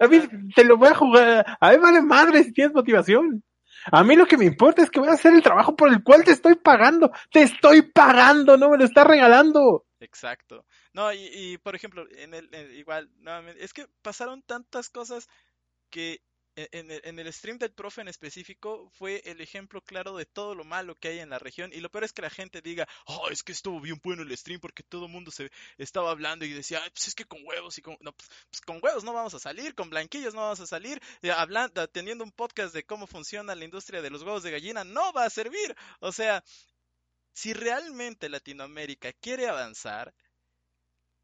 a 0.00 0.06
mí 0.06 0.20
te 0.54 0.64
lo 0.64 0.76
voy 0.76 0.88
a 0.88 0.94
jugar. 0.94 1.56
A 1.60 1.70
mí 1.70 1.78
vale 1.78 2.02
madre 2.02 2.44
si 2.44 2.52
tienes 2.52 2.74
motivación. 2.74 3.42
A 3.92 4.02
mí 4.04 4.16
lo 4.16 4.26
que 4.26 4.36
me 4.36 4.44
importa 4.44 4.82
es 4.82 4.90
que 4.90 5.00
voy 5.00 5.08
a 5.08 5.12
hacer 5.12 5.32
el 5.34 5.42
trabajo 5.42 5.76
por 5.76 5.88
el 5.88 6.02
cual 6.02 6.24
te 6.24 6.32
estoy 6.32 6.56
pagando. 6.56 7.10
Te 7.30 7.42
estoy 7.42 7.82
pagando, 7.82 8.56
no 8.56 8.70
me 8.70 8.78
lo 8.78 8.84
estás 8.84 9.06
regalando. 9.06 9.86
Exacto. 10.00 10.64
No, 10.92 11.12
y, 11.12 11.58
por 11.62 11.74
ejemplo, 11.74 12.04
en 12.16 12.34
el, 12.34 12.48
igual, 12.76 13.10
nuevamente, 13.18 13.64
es 13.64 13.72
que 13.72 13.86
pasaron 14.02 14.42
tantas 14.42 14.90
cosas 14.90 15.28
que 15.90 16.20
e, 16.56 16.68
en 16.72 17.18
el, 17.18 17.32
stream 17.32 17.58
del 17.58 17.70
profe 17.72 18.00
en 18.00 18.08
específico 18.08 18.90
fue 18.94 19.22
el 19.26 19.42
ejemplo 19.42 19.82
claro 19.82 20.16
de 20.16 20.24
todo 20.24 20.54
lo 20.54 20.64
malo 20.64 20.94
que 20.94 21.08
hay 21.08 21.18
en 21.18 21.28
la 21.28 21.38
región. 21.38 21.70
Y 21.72 21.80
lo 21.80 21.90
peor 21.90 22.04
es 22.04 22.12
que 22.14 22.22
la 22.22 22.30
gente 22.30 22.62
diga, 22.62 22.88
oh, 23.06 23.28
es 23.30 23.42
que 23.42 23.52
estuvo 23.52 23.78
bien 23.78 24.00
bueno 24.02 24.22
el 24.22 24.36
stream 24.36 24.58
porque 24.58 24.82
todo 24.82 25.04
el 25.06 25.12
mundo 25.12 25.30
se 25.30 25.50
estaba 25.76 26.10
hablando 26.10 26.46
y 26.46 26.52
decía, 26.52 26.80
pues 26.94 27.08
es 27.08 27.14
que 27.14 27.26
con 27.26 27.40
huevos 27.44 27.76
y 27.76 27.82
con, 27.82 27.96
no, 28.00 28.12
pues, 28.12 28.30
pues, 28.50 28.60
con 28.62 28.80
huevos 28.82 29.04
no 29.04 29.12
vamos 29.12 29.34
a 29.34 29.38
salir, 29.38 29.74
con 29.74 29.90
blanquillos 29.90 30.32
no 30.34 30.40
vamos 30.40 30.60
a 30.60 30.66
salir, 30.66 31.00
eh, 31.22 31.30
hablando, 31.30 31.86
teniendo 31.88 32.24
un 32.24 32.32
podcast 32.32 32.74
de 32.74 32.84
cómo 32.84 33.06
funciona 33.06 33.54
la 33.54 33.64
industria 33.64 34.00
de 34.00 34.10
los 34.10 34.22
huevos 34.22 34.42
de 34.42 34.50
gallina 34.50 34.84
no 34.84 35.12
va 35.12 35.24
a 35.24 35.30
servir, 35.30 35.76
o 36.00 36.10
sea, 36.12 36.42
si 37.34 37.52
realmente 37.52 38.28
Latinoamérica 38.30 39.12
quiere 39.12 39.46
avanzar, 39.46 40.14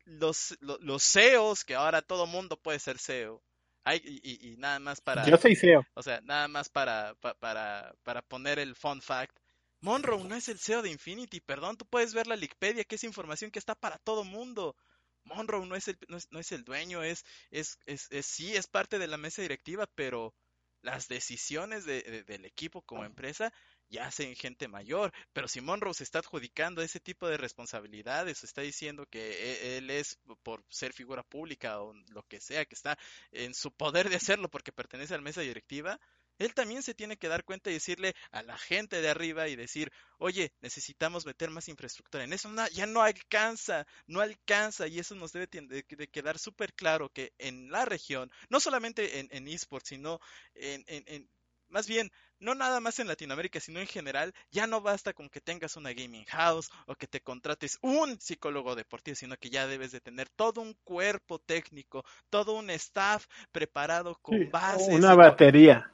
los, 0.04 0.56
los, 0.60 0.80
los 0.80 1.02
CEOs, 1.02 1.64
que 1.64 1.74
ahora 1.74 2.02
todo 2.02 2.26
mundo 2.26 2.56
puede 2.56 2.78
ser 2.78 2.98
CEO, 2.98 3.42
y, 3.86 4.56
nada 4.58 4.78
más 4.78 5.00
para. 5.00 5.26
Yo 5.26 5.36
soy 5.36 5.56
CEO. 5.56 5.84
O 5.94 6.02
sea, 6.02 6.20
nada 6.22 6.48
más 6.48 6.68
para, 6.68 7.14
para, 7.38 7.94
para 8.02 8.22
poner 8.22 8.58
el 8.58 8.74
fun 8.74 9.02
fact. 9.02 9.36
Monroe 9.80 10.22
no 10.22 10.36
es 10.36 10.48
el 10.48 10.60
CEO 10.60 10.80
de 10.80 10.90
Infinity, 10.90 11.40
perdón, 11.40 11.76
tú 11.76 11.84
puedes 11.84 12.14
ver 12.14 12.28
la 12.28 12.36
Wikipedia, 12.36 12.84
que 12.84 12.94
es 12.94 13.02
información 13.02 13.50
que 13.50 13.58
está 13.58 13.74
para 13.74 13.98
todo 13.98 14.22
mundo. 14.22 14.76
Monroe 15.24 15.66
no 15.66 15.74
es 15.74 15.88
el, 15.88 15.98
no 16.08 16.38
es, 16.38 16.52
el 16.52 16.64
dueño, 16.64 17.02
es, 17.02 17.24
es, 17.50 17.78
es, 17.86 18.08
sí, 18.24 18.54
es 18.54 18.68
parte 18.68 19.00
de 19.00 19.08
la 19.08 19.16
mesa 19.16 19.42
directiva, 19.42 19.88
pero 19.94 20.34
las 20.82 21.08
decisiones 21.08 21.84
del 21.84 22.44
equipo 22.44 22.82
como 22.82 23.04
empresa 23.04 23.52
ya 23.92 24.06
hacen 24.06 24.34
gente 24.34 24.66
mayor, 24.68 25.12
pero 25.32 25.46
si 25.46 25.60
Monroe 25.60 25.94
se 25.94 26.02
está 26.02 26.18
adjudicando 26.20 26.82
ese 26.82 26.98
tipo 26.98 27.28
de 27.28 27.36
responsabilidades, 27.36 28.42
está 28.42 28.62
diciendo 28.62 29.06
que 29.06 29.20
e, 29.20 29.76
él 29.78 29.90
es 29.90 30.18
por 30.42 30.64
ser 30.68 30.92
figura 30.92 31.22
pública 31.22 31.80
o 31.80 31.92
lo 32.08 32.22
que 32.24 32.40
sea, 32.40 32.64
que 32.64 32.74
está 32.74 32.98
en 33.30 33.54
su 33.54 33.70
poder 33.70 34.08
de 34.08 34.16
hacerlo 34.16 34.48
porque 34.48 34.72
pertenece 34.72 35.14
a 35.14 35.18
la 35.18 35.22
mesa 35.22 35.42
directiva, 35.42 36.00
él 36.38 36.54
también 36.54 36.82
se 36.82 36.94
tiene 36.94 37.18
que 37.18 37.28
dar 37.28 37.44
cuenta 37.44 37.70
y 37.70 37.74
decirle 37.74 38.14
a 38.30 38.42
la 38.42 38.56
gente 38.56 39.02
de 39.02 39.10
arriba 39.10 39.48
y 39.48 39.56
decir, 39.56 39.92
oye, 40.18 40.52
necesitamos 40.62 41.26
meter 41.26 41.50
más 41.50 41.68
infraestructura 41.68 42.24
en 42.24 42.32
eso. 42.32 42.50
ya 42.72 42.86
no 42.86 43.02
alcanza, 43.02 43.86
no 44.06 44.20
alcanza 44.20 44.86
y 44.88 44.98
eso 44.98 45.14
nos 45.14 45.32
debe 45.32 45.46
de, 45.46 46.08
quedar 46.08 46.38
súper 46.38 46.72
claro 46.72 47.10
que 47.10 47.34
en 47.38 47.70
la 47.70 47.84
región, 47.84 48.30
no 48.48 48.58
solamente 48.58 49.20
en, 49.20 49.28
en 49.30 49.46
esports, 49.48 49.90
sino 49.90 50.18
en, 50.54 50.84
en 50.88 51.28
más 51.72 51.88
bien, 51.88 52.12
no 52.42 52.54
nada 52.54 52.80
más 52.80 52.98
en 52.98 53.08
Latinoamérica, 53.08 53.60
sino 53.60 53.80
en 53.80 53.86
general, 53.86 54.34
ya 54.50 54.66
no 54.66 54.80
basta 54.80 55.12
con 55.12 55.28
que 55.28 55.40
tengas 55.40 55.76
una 55.76 55.92
gaming 55.92 56.24
house 56.26 56.70
o 56.86 56.94
que 56.94 57.06
te 57.06 57.20
contrates 57.20 57.78
un 57.80 58.20
psicólogo 58.20 58.74
deportivo, 58.74 59.14
sino 59.14 59.36
que 59.36 59.48
ya 59.48 59.66
debes 59.66 59.92
de 59.92 60.00
tener 60.00 60.28
todo 60.28 60.60
un 60.60 60.74
cuerpo 60.84 61.38
técnico, 61.38 62.04
todo 62.28 62.54
un 62.54 62.68
staff 62.70 63.26
preparado 63.52 64.18
con 64.20 64.50
bases. 64.50 64.88
Una 64.94 65.14
batería. 65.14 65.88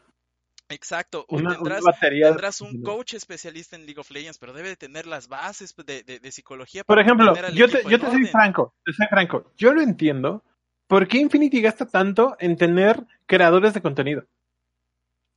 Exacto, 0.70 1.24
una, 1.28 1.54
tendrás, 1.54 1.82
tendrás, 1.98 2.60
un 2.60 2.82
coach 2.82 3.14
especialista 3.14 3.74
en 3.74 3.86
League 3.86 3.98
of 3.98 4.10
Legends, 4.10 4.38
pero 4.38 4.52
debe 4.52 4.68
de 4.68 4.76
tener 4.76 5.06
las 5.06 5.28
bases 5.28 5.74
de, 5.74 6.02
de, 6.02 6.30
psicología. 6.30 6.84
Por 6.84 6.98
ejemplo, 6.98 7.34
yo 7.54 7.68
te, 7.68 7.82
yo 7.88 7.98
te 7.98 8.06
soy 8.06 8.26
franco, 8.26 8.74
te 8.84 8.92
soy 8.92 9.06
franco, 9.06 9.50
yo 9.56 9.72
lo 9.72 9.80
entiendo. 9.80 10.44
¿Por 10.86 11.08
qué 11.08 11.18
Infinity 11.18 11.62
gasta 11.62 11.86
tanto 11.86 12.36
en 12.38 12.56
tener 12.56 13.06
creadores 13.26 13.72
de 13.72 13.80
contenido? 13.80 14.26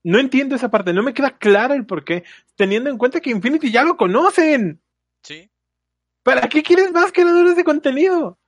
No 0.03 0.19
entiendo 0.19 0.55
esa 0.55 0.71
parte, 0.71 0.93
no 0.93 1.03
me 1.03 1.13
queda 1.13 1.37
claro 1.37 1.73
el 1.73 1.85
por 1.85 2.03
qué, 2.03 2.23
teniendo 2.55 2.89
en 2.89 2.97
cuenta 2.97 3.19
que 3.19 3.29
Infinity 3.29 3.71
ya 3.71 3.83
lo 3.83 3.97
conocen. 3.97 4.81
Sí. 5.23 5.49
¿Para 6.23 6.47
qué 6.49 6.63
quieres 6.63 6.91
más 6.91 7.11
creadores 7.11 7.55
de 7.55 7.63
contenido? 7.63 8.39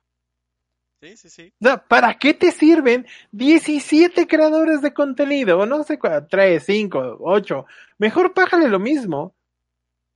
Sí, 1.00 1.16
sí, 1.16 1.28
sí. 1.28 1.52
O 1.60 1.66
sea, 1.66 1.76
¿para 1.76 2.14
qué 2.18 2.34
te 2.34 2.50
sirven 2.50 3.06
17 3.32 4.26
creadores 4.26 4.80
de 4.80 4.94
contenido? 4.94 5.58
O 5.58 5.66
no 5.66 5.82
sé, 5.84 5.98
3, 5.98 6.62
5, 6.64 7.18
8. 7.20 7.66
Mejor 7.98 8.32
págale 8.32 8.68
lo 8.68 8.78
mismo 8.78 9.34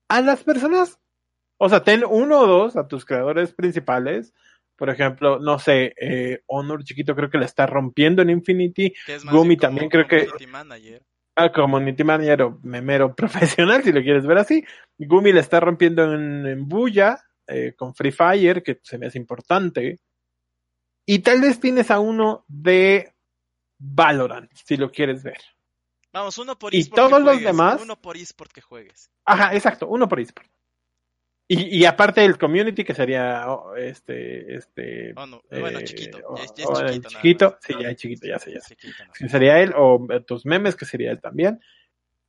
a 0.08 0.20
las 0.20 0.42
personas. 0.42 0.98
O 1.58 1.68
sea, 1.68 1.84
ten 1.84 2.04
uno 2.08 2.40
o 2.40 2.46
dos 2.46 2.76
a 2.76 2.88
tus 2.88 3.04
creadores 3.04 3.52
principales. 3.52 4.32
Por 4.76 4.90
ejemplo, 4.90 5.38
no 5.40 5.58
sé, 5.58 5.92
eh, 6.00 6.42
Honor 6.46 6.84
Chiquito 6.84 7.14
creo 7.14 7.28
que 7.28 7.38
la 7.38 7.44
está 7.44 7.66
rompiendo 7.66 8.22
en 8.22 8.30
Infinity. 8.30 8.94
Gumi 9.30 9.56
también 9.56 9.90
creo 9.90 10.06
que. 10.06 10.28
Manager 10.46 11.02
al 11.38 11.52
community 11.52 12.02
manager 12.02 12.42
o 12.42 12.58
memero 12.62 13.14
profesional, 13.16 13.82
si 13.82 13.92
lo 13.92 14.02
quieres 14.02 14.26
ver 14.26 14.38
así. 14.38 14.64
Gumi 14.98 15.32
le 15.32 15.40
está 15.40 15.60
rompiendo 15.60 16.12
en, 16.12 16.46
en 16.46 16.68
Bulla 16.68 17.18
eh, 17.46 17.74
con 17.76 17.94
Free 17.94 18.12
Fire, 18.12 18.62
que 18.62 18.80
se 18.82 18.98
me 18.98 19.06
hace 19.06 19.18
importante. 19.18 20.00
Y 21.06 21.20
tal 21.20 21.40
vez 21.40 21.60
tienes 21.60 21.90
a 21.90 22.00
uno 22.00 22.44
de 22.48 23.14
Valorant, 23.78 24.50
si 24.52 24.76
lo 24.76 24.90
quieres 24.90 25.22
ver. 25.22 25.38
Vamos, 26.12 26.36
uno 26.38 26.58
por 26.58 26.74
eSport. 26.74 26.98
Y 26.98 27.08
todos 27.08 27.22
los 27.22 27.40
demás. 27.40 27.80
Uno 27.80 28.00
por 28.00 28.16
eSport 28.16 28.52
que 28.52 28.60
juegues. 28.60 29.10
Ajá, 29.24 29.54
exacto, 29.54 29.86
uno 29.88 30.08
por 30.08 30.20
eSport. 30.20 30.50
Y, 31.50 31.78
y 31.78 31.86
aparte 31.86 32.22
el 32.22 32.36
community 32.36 32.84
que 32.84 32.94
sería 32.94 33.44
oh, 33.48 33.74
este 33.74 34.54
este 34.54 35.14
oh, 35.16 35.40
bueno 35.50 35.80
chiquito. 35.80 36.18
Ya, 36.36 36.42
es, 36.42 36.52
chiquito, 36.52 37.08
chiquito. 37.08 37.58
sí 37.60 37.74
ya 37.80 37.88
es 37.88 37.96
chiquito 37.96 38.26
ya 38.26 38.38
sé 38.38 38.52
ya 38.52 38.60
sé. 38.60 38.76
Sería 39.28 39.58
él 39.60 39.72
o 39.74 40.06
tus 40.26 40.44
memes 40.44 40.76
que 40.76 40.84
sería 40.84 41.10
él 41.10 41.20
también. 41.20 41.60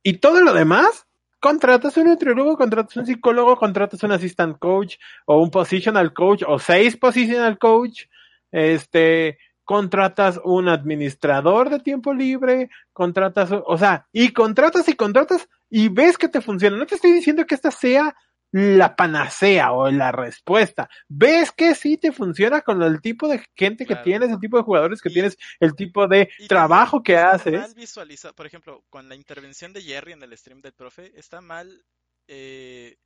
Y 0.02 0.14
todo 0.14 0.40
lo 0.40 0.54
demás 0.54 1.06
contratas 1.38 1.96
un 1.96 2.04
nutriólogo, 2.04 2.56
contratas 2.56 2.96
un 2.96 3.06
psicólogo, 3.06 3.56
contratas 3.56 4.02
un 4.02 4.12
assistant 4.12 4.58
coach 4.58 4.96
o 5.26 5.42
un 5.42 5.50
positional 5.50 6.12
coach 6.14 6.42
o 6.46 6.58
seis 6.58 6.96
positional 6.96 7.58
coach, 7.58 8.04
este, 8.52 9.38
contratas 9.64 10.40
un 10.44 10.68
administrador 10.68 11.70
de 11.70 11.80
tiempo 11.80 12.12
libre, 12.12 12.70
contratas, 12.92 13.50
o 13.52 13.78
sea, 13.78 14.06
y 14.12 14.32
contratas 14.32 14.88
y 14.88 14.94
contratas 14.94 15.48
y 15.68 15.88
ves 15.88 16.18
que 16.18 16.28
te 16.28 16.40
funciona. 16.40 16.76
No 16.76 16.86
te 16.86 16.96
estoy 16.96 17.12
diciendo 17.12 17.46
que 17.46 17.54
esta 17.54 17.70
sea 17.70 18.14
la 18.52 18.96
panacea 18.96 19.72
o 19.72 19.90
la 19.90 20.12
respuesta. 20.12 20.88
Ves 21.08 21.52
que 21.52 21.74
sí 21.74 21.96
te 21.96 22.12
funciona 22.12 22.62
con 22.62 22.82
el 22.82 23.00
tipo 23.00 23.28
de 23.28 23.44
gente 23.56 23.86
que 23.86 23.96
tienes, 23.96 24.30
el 24.30 24.40
tipo 24.40 24.56
de 24.56 24.62
jugadores 24.62 25.00
que 25.00 25.10
tienes, 25.10 25.36
el 25.60 25.74
tipo 25.74 26.08
de 26.08 26.30
trabajo 26.48 27.02
que 27.02 27.16
haces. 27.16 27.60
Mal 27.60 27.74
visualiza, 27.74 28.32
por 28.32 28.46
ejemplo, 28.46 28.84
con 28.90 29.08
la 29.08 29.14
intervención 29.14 29.72
de 29.72 29.82
Jerry 29.82 30.12
en 30.12 30.22
el 30.22 30.36
stream 30.36 30.60
del 30.60 30.72
profe, 30.72 31.12
está 31.18 31.40
mal. 31.40 31.84
Eh, 32.26 32.96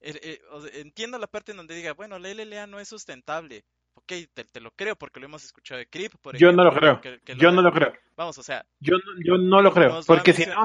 eh, 0.00 0.40
entiendo 0.74 1.18
la 1.18 1.26
parte 1.26 1.52
en 1.52 1.56
donde 1.58 1.74
diga, 1.74 1.94
bueno, 1.94 2.18
la 2.18 2.28
LLA 2.32 2.66
no 2.66 2.80
es 2.80 2.88
sustentable. 2.88 3.64
Ok, 4.08 4.12
te, 4.52 4.60
lo 4.60 4.70
creo 4.70 4.94
porque 4.94 5.18
lo 5.18 5.26
hemos 5.26 5.44
escuchado 5.44 5.80
de 5.80 5.88
Creep, 5.88 6.12
por 6.22 6.36
Yo 6.36 6.52
no 6.52 6.62
lo 6.62 6.72
creo. 6.72 7.00
yo 7.36 7.50
no 7.50 7.60
lo 7.60 7.72
creo. 7.72 7.92
Vamos, 8.16 8.38
o 8.38 8.42
sea. 8.42 8.64
Yo, 8.78 8.94
yo 9.24 9.36
no 9.36 9.60
lo 9.60 9.72
creo. 9.72 10.00
Porque 10.06 10.32
si 10.32 10.46
no. 10.46 10.64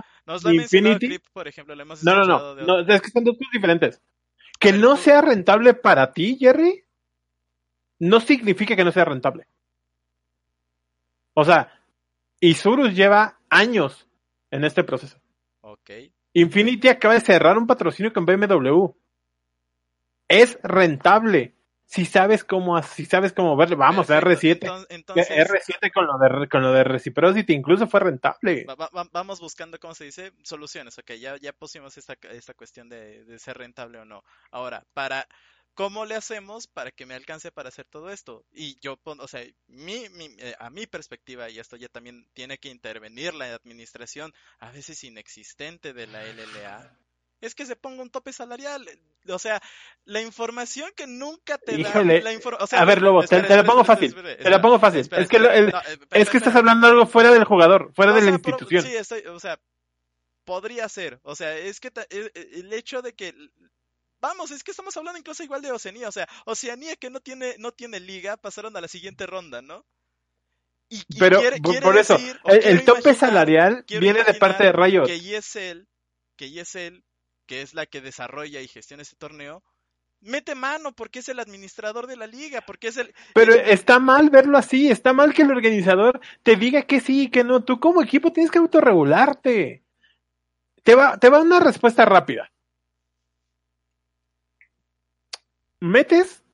Infinity. 0.52 1.18
por 1.34 1.48
ejemplo, 1.48 1.74
lo 1.74 1.82
hemos 1.82 2.04
no, 2.04 2.14
no, 2.14 2.24
no, 2.24 2.56
no. 2.56 2.80
Es 2.82 3.02
que 3.02 3.10
son 3.10 3.24
dos 3.24 3.36
cosas 3.36 3.52
diferentes. 3.52 4.00
Que 4.60 4.74
no 4.74 4.96
sea 4.96 5.22
rentable 5.22 5.74
para 5.74 6.14
ti, 6.14 6.38
Jerry, 6.40 6.84
no 7.98 8.20
significa 8.20 8.76
que 8.76 8.84
no 8.84 8.92
sea 8.92 9.06
rentable. 9.06 9.48
O 11.34 11.44
sea, 11.44 11.82
Isurus 12.40 12.94
lleva 12.94 13.40
años 13.50 14.08
en 14.52 14.66
este 14.66 14.84
proceso. 14.84 15.18
Ok. 15.62 15.90
Infinity 16.34 16.90
acaba 16.90 17.16
de 17.16 17.22
cerrar 17.22 17.58
un 17.58 17.66
patrocinio 17.66 18.14
con 18.14 18.24
BMW. 18.24 18.86
Es 20.28 20.60
rentable 20.62 21.56
si 21.92 22.06
sabes 22.06 22.46
cómo, 22.46 22.82
si 22.82 23.06
sabes 23.06 23.34
cómo 23.34 23.58
verlo, 23.58 23.76
vamos, 23.76 24.08
R7. 24.08 24.62
R7 24.88 25.92
con 25.94 26.08
lo, 26.08 26.18
de, 26.18 26.48
con 26.48 26.62
lo 26.62 26.72
de 26.72 26.86
Reciprocity 26.86 27.52
incluso 27.52 27.86
fue 27.86 28.00
rentable. 28.00 28.66
vamos 29.12 29.42
buscando, 29.42 29.78
¿cómo 29.78 29.94
se 29.94 30.06
dice? 30.06 30.32
Soluciones, 30.42 30.98
ok, 30.98 31.12
ya, 31.20 31.36
ya 31.36 31.52
pusimos 31.52 31.98
esta, 31.98 32.16
esta 32.30 32.54
cuestión 32.54 32.88
de, 32.88 33.38
ser 33.40 33.58
rentable 33.58 34.00
o 34.00 34.06
no. 34.06 34.24
Ahora, 34.52 34.86
para, 34.94 35.28
¿cómo 35.74 36.06
le 36.06 36.16
hacemos 36.16 36.66
para 36.66 36.92
que 36.92 37.06
me 37.06 37.14
alcance 37.14 37.52
para 37.52 37.68
hacer 37.68 37.88
todo 37.90 38.10
esto? 38.10 38.46
Y 38.54 38.80
yo, 38.80 38.98
o 39.04 39.28
sea, 39.28 39.44
mi, 39.68 40.08
mi, 40.12 40.28
eh, 40.38 40.56
a 40.60 40.70
mi 40.70 40.88
perspectiva, 40.88 41.50
y 41.50 41.60
esto 41.60 41.76
ya 41.76 41.90
también 41.90 42.26
tiene 42.32 42.58
que 42.58 42.70
intervenir 42.70 43.34
la 43.34 43.54
administración, 43.54 44.32
a 44.60 44.72
veces 44.72 45.04
inexistente 45.04 45.92
de 45.92 46.08
la 46.08 46.24
LLA, 46.24 46.98
es 47.42 47.56
que 47.56 47.66
se 47.66 47.76
ponga 47.76 48.02
un 48.02 48.10
tope 48.10 48.32
salarial. 48.32 48.88
O 49.28 49.40
sea, 49.40 49.62
la 50.06 50.22
información 50.22 50.90
que 50.96 51.08
nunca 51.08 51.58
te 51.58 51.78
da. 51.78 52.04
La 52.04 52.32
o 52.60 52.68
sea, 52.68 52.82
a 52.82 52.86
ver, 52.86 53.02
Lobo, 53.02 53.24
te, 53.24 53.42
la 53.42 53.64
pongo 53.64 53.84
fácil. 53.84 54.14
te 54.14 54.50
la 54.50 54.62
pongo 54.62 54.80
fácil. 54.80 55.02
es 55.02 55.28
que, 55.28 55.72
es 56.12 56.30
que 56.30 56.38
estás 56.38 56.56
hablando 56.56 56.88
algo 56.88 57.06
fuera 57.06 57.32
del 57.32 57.44
jugador, 57.44 57.92
fuera 57.94 58.14
de 58.14 58.22
la 58.22 58.32
institución. 58.32 58.84
sí, 58.84 58.96
estoy, 58.96 59.22
o 59.28 59.40
sea, 59.40 59.60
podría 60.46 60.88
ser. 60.88 61.20
O 61.24 61.36
sea, 61.36 61.58
es 61.58 61.80
que 61.80 61.92
el 62.10 62.72
hecho 62.74 63.02
de 63.02 63.14
que 63.14 63.34
Vamos, 64.22 64.52
es 64.52 64.64
que 64.64 64.70
estamos 64.70 64.96
hablando 64.96 65.18
incluso 65.18 65.44
igual 65.44 65.64
de 65.64 65.72
Oceanía, 65.72 66.08
o 66.08 66.12
sea, 66.12 66.30
Oceanía 66.46 66.96
que 66.96 67.10
no 67.10 67.22
tiene 67.22 67.56
no 67.58 67.72
tiene 67.72 68.00
liga 68.00 68.38
pasaron 68.38 68.78
a 68.78 68.82
la 68.82 68.88
siguiente 68.88 69.26
ronda, 69.26 69.64
¿no? 69.64 69.84
Y, 70.90 71.04
Pero 71.18 71.42
por, 71.82 71.98
eso, 71.98 72.18
el, 72.46 72.84
tope 72.84 73.16
salarial 73.16 73.84
viene 73.88 74.24
de 74.24 74.34
parte 74.34 74.66
de 74.66 74.74
Rayo. 74.74 75.06
Que 75.06 75.16
ESL, 75.16 75.88
que 76.36 76.46
ESL 76.60 77.02
que 77.52 77.62
es 77.62 77.74
la 77.74 77.86
que 77.86 78.00
desarrolla 78.00 78.62
y 78.62 78.68
gestiona 78.70 79.04
ese 79.04 79.18
torneo, 79.18 79.62
mete 80.22 80.56
mano 80.56 80.94
porque 80.94 81.20
es 81.20 81.28
el 81.28 81.38
administrador 81.38 82.08
de 82.08 82.16
la 82.16 82.26
liga, 82.26 82.62
porque 82.62 82.88
es 82.88 82.96
el... 82.96 83.14
Pero 83.34 83.54
está 83.54 84.00
mal 84.00 84.30
verlo 84.30 84.58
así, 84.58 84.90
está 84.90 85.12
mal 85.12 85.34
que 85.34 85.42
el 85.42 85.52
organizador 85.52 86.22
te 86.44 86.56
diga 86.56 86.84
que 86.84 87.02
sí 87.02 87.24
y 87.24 87.30
que 87.30 87.44
no. 87.44 87.62
Tú 87.66 87.82
como 87.82 88.02
equipo 88.02 88.32
tienes 88.32 88.52
que 88.52 88.60
autorregularte. 88.60 89.84
Te 90.82 90.96
va, 90.96 91.18
te 91.18 91.28
va 91.28 91.42
una 91.42 91.60
respuesta 91.60 92.06
rápida. 92.06 92.50
Metes 95.82 96.46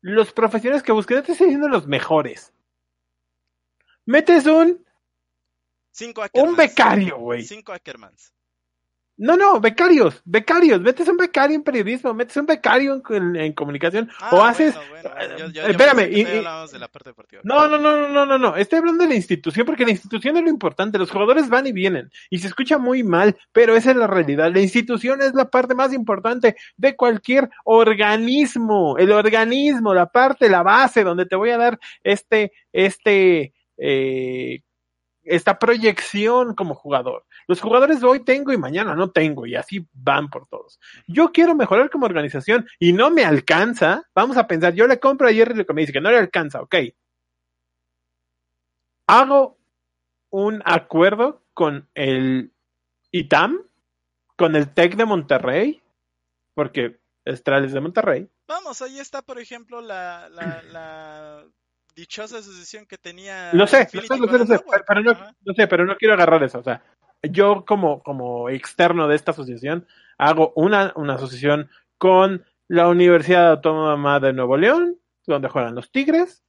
los 0.00 0.32
profesionales 0.32 0.82
que 0.82 0.90
busques, 0.90 1.18
no 1.18 1.22
te 1.22 1.30
estoy 1.30 1.46
diciendo 1.46 1.68
los 1.68 1.86
mejores. 1.86 2.52
Metes 4.06 4.46
un... 4.46 4.84
Cinco 5.92 6.24
un 6.32 6.56
becario, 6.56 7.18
güey. 7.18 7.44
Cinco 7.44 7.72
Ackermans. 7.72 8.32
No, 9.18 9.34
no, 9.36 9.60
becarios, 9.60 10.20
becarios. 10.26 10.80
Metes 10.80 11.08
un 11.08 11.16
becario 11.16 11.56
en 11.56 11.62
periodismo, 11.62 12.12
metes 12.12 12.36
un 12.36 12.44
becario 12.44 13.02
en, 13.08 13.52
comunicación. 13.54 14.10
Ah, 14.20 14.30
o 14.32 14.42
haces. 14.42 14.74
espérame. 15.66 16.10
no, 17.42 17.66
no, 17.66 17.78
no, 17.78 18.08
no, 18.08 18.26
no, 18.26 18.38
no. 18.38 18.56
Estoy 18.56 18.80
hablando 18.80 19.04
de 19.04 19.10
la 19.10 19.16
institución 19.16 19.64
porque 19.64 19.86
la 19.86 19.92
institución 19.92 20.36
es 20.36 20.42
lo 20.42 20.50
importante. 20.50 20.98
Los 20.98 21.10
jugadores 21.10 21.48
van 21.48 21.66
y 21.66 21.72
vienen. 21.72 22.10
Y 22.28 22.38
se 22.38 22.48
escucha 22.48 22.76
muy 22.76 23.02
mal, 23.02 23.36
pero 23.52 23.74
esa 23.74 23.92
es 23.92 23.96
la 23.96 24.06
realidad. 24.06 24.52
La 24.52 24.60
institución 24.60 25.22
es 25.22 25.32
la 25.32 25.48
parte 25.48 25.74
más 25.74 25.94
importante 25.94 26.56
de 26.76 26.94
cualquier 26.94 27.48
organismo. 27.64 28.98
El 28.98 29.12
organismo, 29.12 29.94
la 29.94 30.06
parte, 30.10 30.50
la 30.50 30.62
base 30.62 31.04
donde 31.04 31.24
te 31.24 31.36
voy 31.36 31.50
a 31.50 31.58
dar 31.58 31.78
este, 32.02 32.52
este, 32.70 33.54
eh, 33.78 34.60
esta 35.26 35.58
proyección 35.58 36.54
como 36.54 36.74
jugador. 36.74 37.25
Los 37.46 37.60
jugadores 37.60 38.00
de 38.00 38.06
hoy 38.06 38.24
tengo 38.24 38.52
y 38.52 38.58
mañana 38.58 38.94
no 38.94 39.10
tengo 39.10 39.46
y 39.46 39.54
así 39.54 39.86
van 39.92 40.28
por 40.28 40.46
todos. 40.48 40.80
Yo 41.06 41.32
quiero 41.32 41.54
mejorar 41.54 41.90
como 41.90 42.06
organización 42.06 42.66
y 42.78 42.92
no 42.92 43.10
me 43.10 43.24
alcanza. 43.24 44.04
Vamos 44.14 44.36
a 44.36 44.46
pensar, 44.46 44.74
yo 44.74 44.86
le 44.86 44.98
compro 44.98 45.28
a 45.28 45.32
Jerry 45.32 45.54
lo 45.54 45.66
que 45.66 45.72
me 45.72 45.82
dice 45.82 45.92
que 45.92 46.00
no 46.00 46.10
le 46.10 46.18
alcanza, 46.18 46.60
ok. 46.60 46.74
Hago 49.08 49.58
un 50.30 50.62
acuerdo 50.64 51.44
con 51.54 51.88
el 51.94 52.52
ITAM, 53.12 53.62
con 54.36 54.56
el 54.56 54.74
TEC 54.74 54.96
de 54.96 55.04
Monterrey, 55.04 55.82
porque 56.54 57.00
Estrales 57.24 57.72
de 57.72 57.80
Monterrey. 57.80 58.28
Vamos, 58.48 58.82
ahí 58.82 58.98
está, 58.98 59.22
por 59.22 59.38
ejemplo, 59.38 59.80
la, 59.80 60.28
la 60.28 61.44
dichosa 61.96 62.38
asociación 62.38 62.86
que 62.86 62.98
tenía. 62.98 63.52
Lo 63.54 63.66
sé, 63.66 63.88
lo 63.92 64.02
sé, 64.02 64.18
lo 64.18 64.46
sé, 64.46 64.60
pero, 64.86 65.02
no, 65.02 65.12
no, 65.12 65.54
sé, 65.54 65.66
pero 65.66 65.84
no 65.86 65.96
quiero 65.96 66.14
agarrar 66.14 66.44
eso. 66.44 66.60
O 66.60 66.62
sea, 66.62 66.82
yo 67.30 67.64
como, 67.64 68.02
como 68.02 68.48
externo 68.48 69.08
de 69.08 69.16
esta 69.16 69.32
asociación 69.32 69.86
hago 70.18 70.52
una, 70.56 70.92
una 70.96 71.14
asociación 71.14 71.70
con 71.98 72.44
la 72.68 72.88
Universidad 72.88 73.50
Autónoma 73.50 74.20
de 74.20 74.32
Nuevo 74.32 74.56
León, 74.56 74.96
donde 75.26 75.48
juegan 75.48 75.74
los 75.74 75.90
Tigres, 75.90 76.42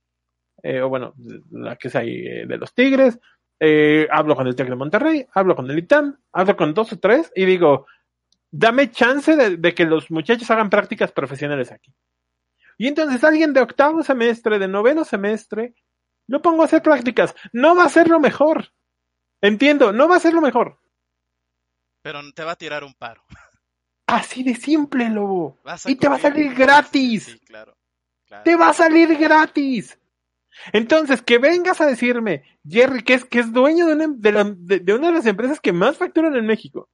eh, 0.63 0.81
o 0.81 0.89
bueno, 0.89 1.13
la 1.51 1.75
que 1.75 1.89
es 1.89 1.95
ahí 1.95 2.25
eh, 2.25 2.45
de 2.47 2.57
los 2.57 2.73
Tigres. 2.73 3.19
Eh, 3.59 4.07
hablo 4.11 4.35
con 4.35 4.47
el 4.47 4.55
TEC 4.55 4.69
de 4.69 4.75
Monterrey, 4.75 5.27
hablo 5.33 5.55
con 5.55 5.69
el 5.69 5.77
ITAM, 5.77 6.17
hablo 6.31 6.55
con 6.55 6.73
dos 6.73 6.93
o 6.93 6.99
tres 6.99 7.31
y 7.35 7.45
digo, 7.45 7.87
dame 8.51 8.91
chance 8.91 9.35
de, 9.35 9.57
de 9.57 9.73
que 9.73 9.85
los 9.85 10.11
muchachos 10.11 10.49
hagan 10.51 10.69
prácticas 10.69 11.11
profesionales 11.11 11.71
aquí. 11.71 11.93
Y 12.77 12.87
entonces 12.87 13.23
alguien 13.23 13.53
de 13.53 13.61
octavo 13.61 14.03
semestre, 14.03 14.59
de 14.59 14.67
noveno 14.67 15.03
semestre, 15.03 15.73
lo 16.27 16.41
pongo 16.41 16.61
a 16.61 16.65
hacer 16.65 16.81
prácticas. 16.81 17.35
No 17.51 17.75
va 17.75 17.85
a 17.85 17.89
ser 17.89 18.09
lo 18.09 18.19
mejor. 18.19 18.69
Entiendo, 19.41 19.91
no 19.93 20.07
va 20.07 20.15
a 20.17 20.19
ser 20.19 20.33
lo 20.33 20.41
mejor. 20.41 20.79
Pero 22.01 22.21
te 22.33 22.43
va 22.43 22.53
a 22.53 22.55
tirar 22.55 22.83
un 22.83 22.93
paro. 22.93 23.23
Así 24.07 24.43
de 24.43 24.55
simple, 24.55 25.09
lobo. 25.09 25.57
Y 25.85 25.95
te 25.95 26.07
va 26.07 26.15
a 26.15 26.19
salir 26.19 26.53
gratis. 26.53 27.25
Sí, 27.25 27.39
claro, 27.39 27.75
Te 28.43 28.55
va 28.55 28.69
a 28.69 28.73
salir 28.73 29.17
gratis. 29.17 29.99
Entonces, 30.73 31.21
que 31.21 31.37
vengas 31.37 31.81
a 31.81 31.85
decirme, 31.85 32.43
Jerry, 32.67 33.03
que 33.03 33.15
es, 33.15 33.25
que 33.25 33.39
es 33.39 33.51
dueño 33.51 33.85
de 33.85 33.93
una 33.93 34.07
de, 34.57 34.79
de, 34.79 34.93
una 34.93 35.07
de 35.07 35.13
las 35.13 35.25
empresas 35.25 35.59
que 35.59 35.73
más 35.73 35.97
facturan 35.97 36.35
en 36.35 36.45
México. 36.45 36.89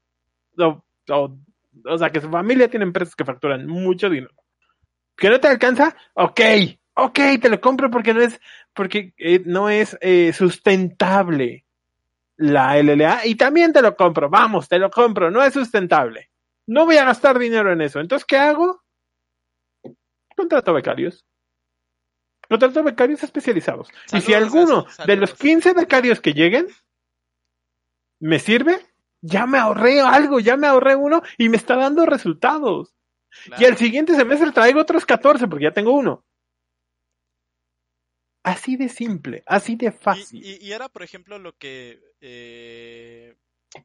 O, 0.57 0.83
o 1.09 1.97
sea, 1.97 2.09
que 2.09 2.19
su 2.19 2.29
familia 2.29 2.69
tiene 2.69 2.85
empresas 2.85 3.15
que 3.15 3.25
facturan 3.25 3.67
mucho 3.67 4.09
dinero 4.09 4.33
que 5.17 5.29
no 5.29 5.39
te 5.39 5.47
alcanza, 5.47 5.95
ok, 6.13 6.41
ok, 6.95 7.19
te 7.41 7.49
lo 7.49 7.61
compro 7.61 7.89
porque 7.89 8.13
no 8.13 8.21
es, 8.21 8.39
porque 8.73 9.13
eh, 9.17 9.41
no 9.45 9.69
es 9.69 9.97
eh, 10.01 10.33
sustentable 10.33 11.62
la 12.43 12.77
LLA 12.77 13.25
y 13.25 13.35
también 13.35 13.71
te 13.71 13.81
lo 13.81 13.95
compro, 13.95 14.29
vamos, 14.29 14.67
te 14.67 14.77
lo 14.77 14.91
compro, 14.91 15.31
no 15.31 15.41
es 15.41 15.53
sustentable. 15.53 16.29
No 16.67 16.85
voy 16.85 16.97
a 16.97 17.05
gastar 17.05 17.39
dinero 17.39 17.71
en 17.71 17.81
eso. 17.81 17.99
Entonces, 17.99 18.25
¿qué 18.25 18.37
hago? 18.37 18.81
Contrato 20.35 20.73
becarios. 20.73 21.25
Contrato 22.49 22.83
becarios 22.83 23.23
especializados. 23.23 23.87
y 24.11 24.21
si 24.21 24.33
alguno 24.33 24.85
de 25.05 25.15
los 25.15 25.33
15 25.33 25.73
becarios 25.73 26.19
que 26.19 26.33
lleguen 26.33 26.67
me 28.19 28.39
sirve, 28.39 28.79
ya 29.21 29.45
me 29.45 29.57
ahorré 29.57 30.01
algo, 30.01 30.39
ya 30.39 30.57
me 30.57 30.67
ahorré 30.67 30.95
uno 30.95 31.21
y 31.37 31.47
me 31.47 31.57
está 31.57 31.77
dando 31.77 32.05
resultados. 32.05 32.93
Y 33.57 33.63
el 33.63 33.77
siguiente 33.77 34.15
semestre 34.15 34.51
traigo 34.51 34.81
otros 34.81 35.05
14 35.05 35.47
porque 35.47 35.65
ya 35.65 35.71
tengo 35.71 35.93
uno. 35.93 36.25
Así 38.43 38.75
de 38.75 38.89
simple, 38.89 39.43
así 39.45 39.77
de 39.77 39.93
fácil. 39.93 40.43
Y, 40.43 40.71
era, 40.73 40.89
por 40.89 41.03
ejemplo, 41.03 41.39
lo 41.39 41.55
que... 41.55 42.01
Eh, 42.25 43.35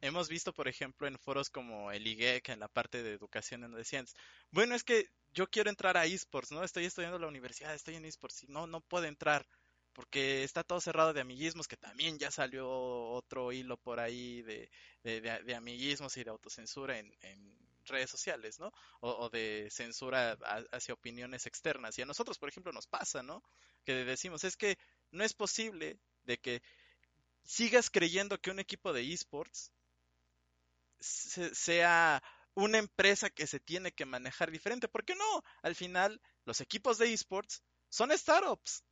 hemos 0.01 0.29
visto, 0.29 0.53
por 0.53 0.69
ejemplo, 0.69 1.07
en 1.07 1.19
foros 1.19 1.49
como 1.49 1.91
el 1.91 2.07
IGEC, 2.07 2.49
en 2.49 2.61
la 2.61 2.69
parte 2.69 3.03
de 3.03 3.11
educación 3.11 3.65
en 3.65 3.73
decían, 3.73 4.05
bueno, 4.51 4.75
es 4.75 4.85
que 4.85 5.09
yo 5.33 5.47
quiero 5.49 5.69
entrar 5.69 5.97
a 5.97 6.05
esports, 6.05 6.53
¿no? 6.53 6.63
Estoy 6.63 6.85
estudiando 6.85 7.17
en 7.17 7.23
la 7.23 7.27
universidad, 7.27 7.75
estoy 7.75 7.95
en 7.95 8.05
esports 8.05 8.43
y 8.43 8.47
no, 8.47 8.65
no 8.65 8.79
puedo 8.79 9.05
entrar 9.05 9.45
porque 9.91 10.45
está 10.45 10.63
todo 10.63 10.79
cerrado 10.79 11.11
de 11.11 11.19
amiguismos, 11.19 11.67
que 11.67 11.75
también 11.75 12.17
ya 12.17 12.31
salió 12.31 12.69
otro 12.69 13.51
hilo 13.51 13.75
por 13.75 13.99
ahí 13.99 14.41
de, 14.43 14.71
de, 15.03 15.55
amiguismos 15.55 16.15
y 16.15 16.23
de 16.23 16.29
autocensura 16.29 16.97
en, 16.97 17.59
redes 17.85 18.09
sociales, 18.11 18.59
¿no? 18.59 18.71
O, 19.01 19.29
de 19.29 19.67
censura 19.71 20.37
hacia 20.71 20.93
opiniones 20.93 21.47
externas. 21.47 21.97
Y 21.97 22.03
a 22.03 22.05
nosotros, 22.05 22.37
por 22.37 22.47
ejemplo, 22.47 22.71
nos 22.71 22.85
pasa, 22.87 23.23
¿no? 23.23 23.43
Que 23.83 24.05
decimos, 24.05 24.43
es 24.43 24.55
que 24.55 24.77
no 25.11 25.23
es 25.23 25.33
posible 25.33 25.97
de 26.23 26.37
que 26.37 26.61
sigas 27.43 27.89
creyendo 27.89 28.39
que 28.39 28.51
un 28.51 28.59
equipo 28.59 28.93
de 28.93 29.13
esports 29.13 29.71
sea 30.99 32.21
una 32.53 32.77
empresa 32.77 33.29
que 33.29 33.47
se 33.47 33.59
tiene 33.59 33.91
que 33.91 34.05
manejar 34.05 34.51
diferente. 34.51 34.87
¿Por 34.87 35.05
qué 35.05 35.15
no? 35.15 35.43
Al 35.61 35.75
final, 35.75 36.21
los 36.45 36.61
equipos 36.61 36.97
de 36.97 37.13
esports 37.13 37.63
son 37.89 38.11
startups. 38.17 38.83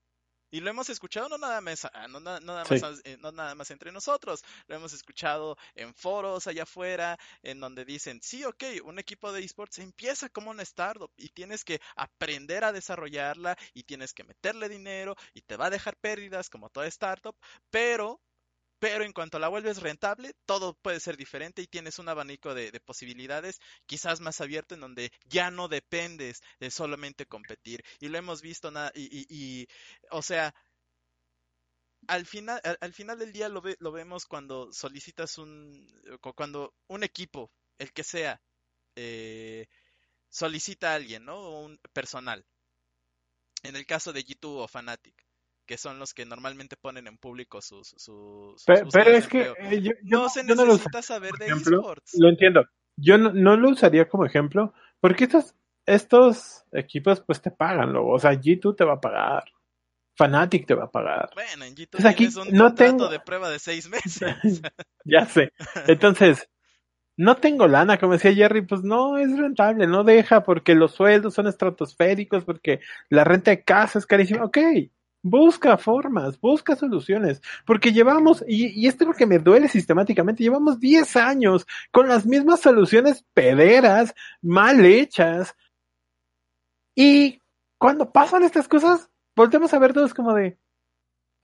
Y 0.49 0.61
lo 0.61 0.69
hemos 0.69 0.89
escuchado 0.89 1.27
no 1.27 1.37
nada 1.37 1.59
más, 1.59 1.83
ah, 1.83 2.07
no, 2.07 2.21
nada 2.21 2.39
más, 2.39 3.01
eh, 3.03 3.17
no 3.19 3.33
nada 3.33 3.53
más 3.53 3.69
entre 3.69 3.91
nosotros, 3.91 4.45
lo 4.67 4.77
hemos 4.77 4.93
escuchado 4.93 5.57
en 5.75 5.93
foros 5.93 6.47
allá 6.47 6.63
afuera, 6.63 7.17
en 7.43 7.59
donde 7.59 7.83
dicen, 7.83 8.21
sí, 8.23 8.45
ok, 8.45 8.63
un 8.85 8.97
equipo 8.97 9.33
de 9.33 9.43
esports 9.43 9.79
empieza 9.79 10.29
como 10.29 10.49
una 10.51 10.63
startup 10.63 11.11
y 11.17 11.29
tienes 11.29 11.65
que 11.65 11.81
aprender 11.97 12.63
a 12.63 12.71
desarrollarla 12.71 13.57
y 13.73 13.83
tienes 13.83 14.13
que 14.13 14.23
meterle 14.23 14.69
dinero 14.69 15.17
y 15.33 15.41
te 15.41 15.57
va 15.57 15.65
a 15.65 15.69
dejar 15.69 15.97
pérdidas 15.97 16.49
como 16.49 16.69
toda 16.69 16.87
startup, 16.87 17.35
pero 17.69 18.21
pero 18.79 19.03
en 19.03 19.13
cuanto 19.13 19.39
la 19.39 19.47
vuelves 19.47 19.81
rentable, 19.81 20.33
todo 20.45 20.75
puede 20.75 20.99
ser 20.99 21.17
diferente 21.17 21.61
y 21.61 21.67
tienes 21.67 21.99
un 21.99 22.09
abanico 22.09 22.53
de, 22.53 22.71
posibilidades 22.81 23.59
quizás 23.85 24.21
más 24.21 24.39
abierto 24.41 24.75
en 24.75 24.81
donde 24.81 25.11
ya 25.25 25.51
no 25.51 25.67
dependes 25.67 26.41
de 26.59 26.71
solamente 26.71 27.25
competir. 27.25 27.83
Y 27.99 28.09
lo 28.09 28.17
hemos 28.17 28.41
visto, 28.41 28.71
y, 28.93 29.25
y, 29.29 29.67
o 30.11 30.21
sea, 30.21 30.53
al 32.07 32.25
final, 32.25 32.61
al, 32.79 32.93
final 32.93 33.19
del 33.19 33.33
día 33.33 33.49
lo, 33.49 33.61
lo 33.79 33.91
vemos 33.91 34.25
cuando 34.25 34.71
solicitas 34.71 35.37
un, 35.37 35.85
cuando 36.35 36.73
un 36.87 37.03
equipo, 37.03 37.51
el 37.79 37.91
que 37.93 38.03
sea, 38.03 38.41
eh, 38.95 39.67
solicita 40.29 40.91
a 40.91 40.95
alguien, 40.95 41.25
¿no? 41.25 41.61
Un 41.61 41.79
personal. 41.93 42.45
En 43.63 43.75
el 43.75 43.85
caso 43.85 44.13
de 44.13 44.23
G2 44.23 44.63
o 44.63 44.67
Fanatic 44.67 45.26
que 45.67 45.77
son 45.77 45.99
los 45.99 46.13
que 46.13 46.25
normalmente 46.25 46.77
ponen 46.77 47.05
en 47.05 47.17
público 47.17 47.61
sus... 47.61 47.89
sus, 47.97 48.63
pero, 48.65 49.11
es 49.11 49.27
que 49.27 49.53
eh, 49.59 49.81
yo, 49.81 49.91
no 50.03 50.29
se 50.29 50.43
necesita 50.43 51.01
saber 51.03 51.33
de 51.33 51.47
esports. 51.47 52.15
Lo 52.17 52.29
entiendo. 52.29 52.65
Yo 52.95 53.17
no, 53.19 53.57
lo 53.57 53.69
usaría 53.69 54.07
como 54.07 54.25
ejemplo, 54.25 54.73
porque 54.99 55.25
estos, 55.25 55.53
estos 55.85 56.63
equipos 56.71 57.21
pues 57.21 57.41
te 57.41 57.51
pagan 57.51 57.91
luego. 57.91 58.13
O 58.13 58.19
sea, 58.19 58.31
G2 58.31 58.75
te 58.75 58.85
va 58.85 58.93
a 58.93 59.01
pagar. 59.01 59.43
Fanatic 60.15 60.65
te 60.65 60.73
va 60.73 60.85
a 60.85 60.91
pagar. 60.91 61.29
Bueno, 61.35 61.65
en 61.65 61.75
G2 61.75 62.05
aquí 62.05 62.27
un 62.27 62.57
no 62.57 62.73
tengo... 62.73 63.09
de 63.09 63.19
prueba 63.19 63.49
de 63.49 63.59
seis 63.59 63.87
meses. 63.87 64.61
ya 65.05 65.25
sé. 65.25 65.51
Entonces, 65.85 66.49
no 67.17 67.35
tengo 67.35 67.67
lana, 67.67 67.99
como 67.99 68.13
decía 68.13 68.33
Jerry, 68.33 68.61
pues 68.61 68.83
no 68.83 69.17
es 69.17 69.35
rentable, 69.37 69.85
no 69.85 70.03
deja 70.03 70.43
porque 70.43 70.75
los 70.75 70.93
sueldos 70.93 71.33
son 71.33 71.47
estratosféricos, 71.47 72.45
porque 72.45 72.79
la 73.09 73.23
renta 73.23 73.51
de 73.51 73.63
casa 73.63 73.99
es 73.99 74.05
carísima. 74.05 74.45
Ok, 74.45 74.57
Busca 75.29 75.77
formas, 75.77 76.39
busca 76.39 76.75
soluciones, 76.75 77.41
porque 77.65 77.91
llevamos, 77.91 78.43
y, 78.47 78.87
esto 78.87 79.03
es 79.03 79.07
lo 79.09 79.13
que 79.13 79.25
me 79.25 79.39
duele 79.39 79.67
sistemáticamente, 79.67 80.43
llevamos 80.43 80.79
10 80.79 81.15
años 81.17 81.67
con 81.91 82.07
las 82.07 82.25
mismas 82.25 82.61
soluciones 82.61 83.25
pederas, 83.33 84.13
mal 84.41 84.85
hechas, 84.85 85.55
y 86.95 87.41
cuando 87.77 88.11
pasan 88.11 88.43
estas 88.43 88.67
cosas, 88.67 89.09
volvemos 89.35 89.73
a 89.73 89.79
ver 89.79 89.93
todos 89.93 90.13
como 90.13 90.33
de, 90.33 90.57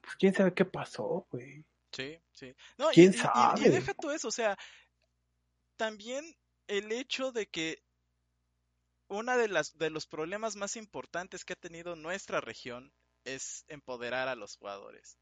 pues 0.02 0.16
quién 0.16 0.34
sabe 0.34 0.54
qué 0.54 0.66
pasó, 0.66 1.28
güey. 1.30 1.64
Sí, 1.92 2.20
sí. 2.32 2.56
¿Quién 2.94 3.14
sabe? 3.14 3.68
y 3.68 3.70
deja 3.70 3.94
todo 3.94 4.14
eso, 4.14 4.30
o 4.30 4.32
sea, 4.32 4.58
también 5.78 6.26
el 6.68 6.92
hecho 6.92 7.32
de 7.32 7.48
que 7.48 7.84
una 9.08 9.38
de 9.38 9.48
las 9.48 9.78
de 9.78 9.90
los 9.90 10.08
problemas 10.08 10.56
más 10.56 10.76
importantes 10.76 11.46
que 11.46 11.54
ha 11.54 11.58
tenido 11.58 11.96
nuestra 11.96 12.42
región 12.42 12.92
es 13.26 13.66
empoderar 13.68 14.28
a 14.28 14.36
los 14.36 14.58
jugadores. 14.58 15.18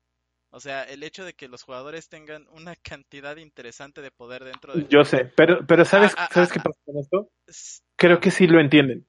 O 0.49 0.59
sea, 0.59 0.83
el 0.83 1.01
hecho 1.03 1.23
de 1.23 1.33
que 1.33 1.47
los 1.47 1.63
jugadores 1.63 2.09
tengan 2.09 2.47
una 2.49 2.75
cantidad 2.83 3.37
interesante 3.37 4.01
de 4.01 4.11
poder 4.11 4.43
dentro 4.43 4.73
de... 4.73 4.85
Yo 4.87 5.03
sé, 5.03 5.25
pero, 5.35 5.65
pero 5.65 5.85
¿sabes, 5.85 6.13
ah, 6.17 6.25
ah, 6.25 6.33
¿sabes 6.33 6.51
qué 6.51 6.59
ah, 6.59 6.63
pasa 6.63 6.79
con 6.85 6.97
esto? 6.97 7.29
Creo 7.95 8.19
que 8.19 8.31
sí 8.31 8.47
lo 8.47 8.59
entienden. 8.59 9.07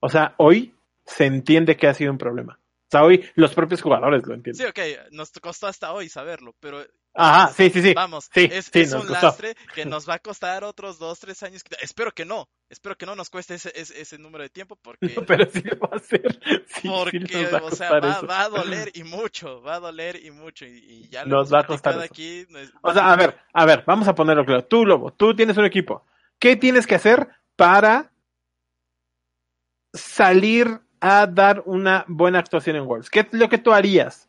O 0.00 0.08
sea, 0.08 0.34
hoy 0.38 0.74
se 1.04 1.24
entiende 1.24 1.76
que 1.76 1.86
ha 1.86 1.94
sido 1.94 2.12
un 2.12 2.18
problema. 2.18 2.59
Sea, 2.90 3.04
hoy 3.04 3.24
los 3.36 3.54
propios 3.54 3.82
jugadores 3.82 4.26
lo 4.26 4.34
entienden. 4.34 4.66
Sí, 4.66 4.68
ok, 4.68 5.12
nos 5.12 5.30
costó 5.32 5.68
hasta 5.68 5.92
hoy 5.92 6.08
saberlo, 6.08 6.56
pero 6.58 6.84
Ajá, 7.14 7.52
sí, 7.52 7.70
sí, 7.70 7.82
sí. 7.82 7.94
Vamos, 7.94 8.30
sí, 8.32 8.48
es, 8.50 8.70
es 8.72 8.92
un 8.92 9.10
lastre 9.10 9.54
que 9.74 9.84
nos 9.84 10.08
va 10.08 10.14
a 10.14 10.18
costar 10.20 10.62
otros 10.64 10.98
dos, 10.98 11.18
tres 11.18 11.42
años. 11.42 11.62
Espero 11.80 12.12
que 12.12 12.24
no, 12.24 12.48
espero 12.68 12.96
que 12.96 13.06
no 13.06 13.16
nos 13.16 13.30
cueste 13.30 13.54
ese, 13.54 13.72
ese, 13.74 14.18
número 14.18 14.42
de 14.42 14.50
tiempo 14.50 14.76
porque... 14.80 15.08
pero 15.26 15.48
sí 15.50 15.62
va 15.82 15.96
a 15.96 15.98
ser. 15.98 16.40
porque, 16.84 17.48
o 17.62 17.70
sea, 17.72 17.98
va, 17.98 18.42
a 18.42 18.48
doler 18.48 18.90
y 18.94 19.02
mucho, 19.02 19.60
va 19.62 19.76
a 19.76 19.80
doler 19.80 20.24
y 20.24 20.30
mucho 20.30 20.64
y, 20.64 21.08
ya 21.10 21.24
lo 21.24 21.38
nos 21.38 21.52
va 21.52 21.60
a 21.60 21.66
costar 21.66 22.00
aquí. 22.00 22.46
O 22.82 22.92
sea, 22.92 23.12
a 23.12 23.16
ver, 23.16 23.36
a 23.52 23.64
ver, 23.66 23.84
vamos 23.86 24.06
a 24.06 24.14
ponerlo 24.14 24.44
claro. 24.44 24.64
Tú, 24.64 24.86
Lobo, 24.86 25.12
tú 25.12 25.34
tienes 25.34 25.56
un 25.56 25.64
equipo. 25.64 26.06
¿Qué 26.38 26.56
tienes 26.56 26.86
que 26.86 26.94
hacer 26.94 27.28
para 27.56 28.12
salir 29.92 30.80
a 31.00 31.26
dar 31.26 31.62
una 31.66 32.04
buena 32.08 32.38
actuación 32.38 32.76
en 32.76 32.82
Worlds? 32.86 33.10
¿Qué 33.10 33.20
es 33.20 33.32
lo 33.32 33.48
que 33.48 33.58
tú 33.58 33.72
harías? 33.72 34.28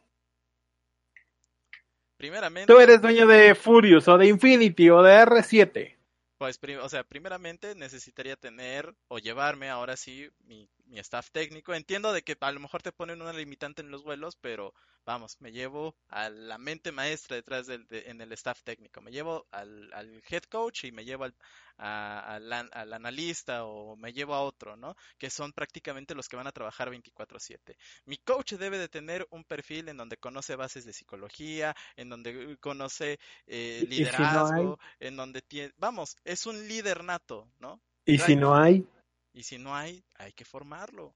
Primeramente. 2.17 2.71
Tú 2.71 2.79
eres 2.79 3.01
dueño 3.01 3.25
de 3.25 3.55
Furious 3.55 4.07
o 4.07 4.17
de 4.17 4.27
Infinity 4.27 4.89
o 4.89 5.01
de 5.01 5.25
R7. 5.25 5.97
Pues, 6.37 6.59
o 6.81 6.89
sea, 6.89 7.03
primeramente 7.03 7.75
necesitaría 7.75 8.35
tener 8.35 8.95
o 9.07 9.19
llevarme 9.19 9.69
ahora 9.69 9.95
sí 9.95 10.29
mi, 10.45 10.67
mi 10.91 10.99
staff 10.99 11.31
técnico. 11.31 11.73
Entiendo 11.73 12.13
de 12.13 12.21
que 12.21 12.37
a 12.39 12.51
lo 12.51 12.59
mejor 12.59 12.81
te 12.81 12.91
ponen 12.91 13.21
una 13.21 13.33
limitante 13.33 13.81
en 13.81 13.89
los 13.89 14.03
vuelos, 14.03 14.35
pero 14.35 14.73
vamos, 15.05 15.37
me 15.39 15.51
llevo 15.51 15.95
a 16.09 16.29
la 16.29 16.57
mente 16.57 16.91
maestra 16.91 17.35
detrás 17.35 17.65
del, 17.65 17.87
en 17.89 18.21
el 18.21 18.31
staff 18.33 18.61
técnico. 18.63 19.01
Me 19.01 19.11
llevo 19.11 19.47
al, 19.51 19.91
al 19.93 20.21
head 20.29 20.43
coach 20.43 20.83
y 20.83 20.91
me 20.91 21.05
llevo 21.05 21.23
al, 21.23 21.33
al, 21.77 22.93
analista 22.93 23.63
o 23.65 23.95
me 23.95 24.13
llevo 24.13 24.35
a 24.35 24.41
otro, 24.41 24.75
¿no? 24.75 24.95
Que 25.17 25.29
son 25.29 25.53
prácticamente 25.53 26.13
los 26.13 26.27
que 26.27 26.35
van 26.35 26.47
a 26.47 26.51
trabajar 26.51 26.91
24/7. 26.91 27.75
Mi 28.05 28.17
coach 28.17 28.53
debe 28.53 28.77
de 28.77 28.89
tener 28.89 29.25
un 29.31 29.43
perfil 29.43 29.89
en 29.89 29.97
donde 29.97 30.17
conoce 30.17 30.55
bases 30.55 30.85
de 30.85 30.93
psicología, 30.93 31.75
en 31.95 32.09
donde 32.09 32.57
conoce 32.59 33.17
eh, 33.47 33.85
liderazgo, 33.87 34.77
en 34.99 35.15
donde 35.15 35.41
tiene, 35.41 35.73
vamos, 35.77 36.17
es 36.25 36.45
un 36.45 36.67
líder 36.67 37.03
nato, 37.03 37.47
¿no? 37.59 37.81
¿Y 38.05 38.17
si 38.17 38.35
no 38.35 38.55
hay? 38.55 38.85
Y 39.33 39.43
si 39.43 39.57
no 39.57 39.75
hay, 39.75 40.03
hay 40.17 40.33
que 40.33 40.45
formarlo. 40.45 41.15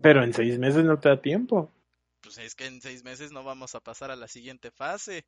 Pero 0.00 0.24
en 0.24 0.32
seis 0.32 0.58
meses 0.58 0.84
no 0.84 0.98
te 0.98 1.08
da 1.08 1.20
tiempo. 1.20 1.70
Pues 2.22 2.38
es 2.38 2.54
que 2.54 2.66
en 2.66 2.80
seis 2.80 3.04
meses 3.04 3.32
no 3.32 3.44
vamos 3.44 3.74
a 3.74 3.80
pasar 3.80 4.10
a 4.10 4.16
la 4.16 4.28
siguiente 4.28 4.70
fase. 4.70 5.26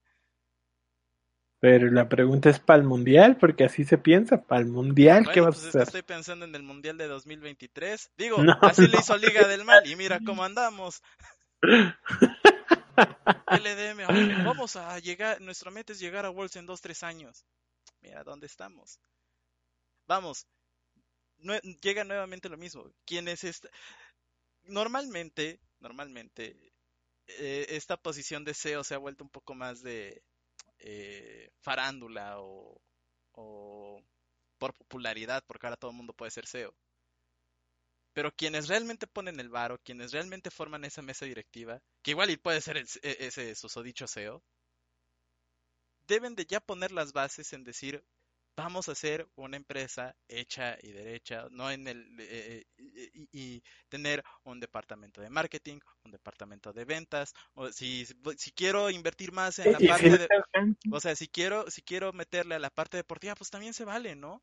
Pero 1.60 1.90
la 1.90 2.08
pregunta 2.08 2.50
es 2.50 2.60
para 2.60 2.80
el 2.80 2.86
mundial, 2.86 3.36
porque 3.38 3.64
así 3.64 3.84
se 3.84 3.96
piensa, 3.96 4.42
para 4.42 4.60
el 4.60 4.66
mundial, 4.68 5.30
¿qué 5.32 5.40
vas 5.40 5.56
a 5.56 5.60
pues 5.60 5.68
hacer? 5.68 5.82
estoy 5.82 6.02
pensando 6.02 6.44
en 6.44 6.54
el 6.54 6.62
mundial 6.62 6.98
de 6.98 7.06
2023. 7.08 8.10
Digo, 8.18 8.36
así 8.60 8.86
le 8.86 8.98
hizo 8.98 9.16
Liga 9.16 9.48
del 9.48 9.64
Mal 9.64 9.86
y 9.86 9.96
mira 9.96 10.20
cómo 10.24 10.44
andamos. 10.44 11.02
LDM, 13.46 14.44
vamos 14.44 14.76
a 14.76 14.98
llegar, 14.98 15.40
nuestra 15.40 15.70
meta 15.70 15.92
es 15.92 16.01
llegar 16.01 16.26
a 16.26 16.30
Worlds 16.30 16.56
en 16.56 16.66
dos, 16.66 16.80
tres 16.80 17.02
años. 17.02 17.46
Mira 18.02 18.22
dónde 18.24 18.46
estamos. 18.46 19.01
Vamos, 20.06 20.46
llega 21.80 22.04
nuevamente 22.04 22.48
lo 22.48 22.56
mismo. 22.56 22.84
¿Quién 23.04 23.28
es 23.28 23.44
esta? 23.44 23.68
Normalmente, 24.64 25.60
normalmente, 25.80 26.72
eh, 27.26 27.66
esta 27.70 27.96
posición 27.96 28.44
de 28.44 28.54
SEO 28.54 28.84
se 28.84 28.94
ha 28.94 28.98
vuelto 28.98 29.24
un 29.24 29.30
poco 29.30 29.54
más 29.54 29.82
de 29.82 30.22
eh, 30.78 31.50
farándula 31.60 32.36
o, 32.40 32.80
por 34.58 34.74
popularidad, 34.74 35.44
porque 35.46 35.66
ahora 35.66 35.76
todo 35.76 35.90
el 35.90 35.96
mundo 35.96 36.12
puede 36.14 36.30
ser 36.30 36.46
SEO. 36.46 36.74
Pero 38.12 38.32
quienes 38.32 38.68
realmente 38.68 39.06
ponen 39.06 39.40
el 39.40 39.48
varo, 39.48 39.78
quienes 39.82 40.12
realmente 40.12 40.50
forman 40.50 40.84
esa 40.84 41.02
mesa 41.02 41.26
directiva, 41.26 41.82
que 42.02 42.12
igual 42.12 42.30
y 42.30 42.36
puede 42.36 42.60
ser 42.60 42.76
e, 42.78 42.86
ese 43.02 43.54
susodicho 43.54 44.06
SEO, 44.06 44.42
deben 46.06 46.34
de 46.34 46.46
ya 46.46 46.60
poner 46.60 46.92
las 46.92 47.12
bases 47.12 47.52
en 47.52 47.64
decir, 47.64 48.04
vamos 48.56 48.89
a 48.89 48.93
hacer 48.93 49.26
una 49.36 49.56
empresa 49.56 50.14
hecha 50.28 50.76
y 50.82 50.93
derecha, 50.93 51.47
no 51.51 51.70
en 51.70 51.86
el 51.89 52.06
eh, 52.18 52.64
eh, 52.78 53.26
y, 53.32 53.62
tener 53.89 54.22
un 54.44 54.60
departamento 54.60 55.20
de 55.20 55.31
marketing, 55.31 55.78
un 56.05 56.10
departamento 56.10 56.72
de 56.72 56.85
ventas, 56.85 57.32
o 57.55 57.70
si, 57.70 58.06
si 58.36 58.52
quiero 58.52 58.90
invertir 58.90 59.32
más 59.32 59.59
en 59.59 59.72
la 59.72 59.78
parte 59.78 60.10
de, 60.10 60.28
o 60.90 61.01
sea, 61.01 61.14
si 61.14 61.28
quiero 61.28 61.70
si 61.70 61.82
quiero 61.82 62.12
meterle 62.12 62.55
a 62.55 62.59
la 62.59 62.70
parte 62.70 62.97
deportiva, 62.97 63.35
pues 63.35 63.51
también 63.51 63.74
se 63.74 63.85
vale, 63.85 64.16
¿no? 64.16 64.43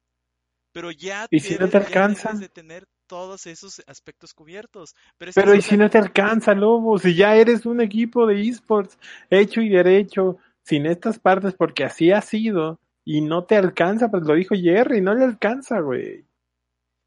Pero 0.71 0.91
ya 0.91 1.27
¿Y 1.29 1.39
si 1.39 1.57
no 1.57 1.67
te 1.67 1.77
alcanza? 1.77 2.31
de 2.33 2.47
tener 2.47 2.88
todos 3.07 3.45
esos 3.45 3.81
aspectos 3.88 4.33
cubiertos. 4.33 4.95
Pero, 5.17 5.33
Pero 5.35 5.55
¿y 5.55 5.61
si 5.61 5.75
no 5.75 5.89
te 5.89 5.97
alcanza, 5.97 6.53
Lobo? 6.53 6.97
Si 6.97 7.13
ya 7.13 7.35
eres 7.35 7.65
un 7.65 7.81
equipo 7.81 8.25
de 8.25 8.41
esports 8.41 8.97
hecho 9.29 9.59
y 9.59 9.67
derecho, 9.67 10.38
sin 10.63 10.85
estas 10.85 11.19
partes, 11.19 11.53
porque 11.53 11.83
así 11.83 12.11
ha 12.11 12.21
sido, 12.21 12.79
y 13.03 13.21
no 13.21 13.45
te 13.45 13.55
alcanza, 13.55 14.09
pues 14.09 14.23
lo 14.23 14.35
dijo 14.35 14.55
Jerry, 14.55 15.01
no 15.01 15.13
le 15.15 15.25
alcanza, 15.25 15.79
güey. 15.79 16.25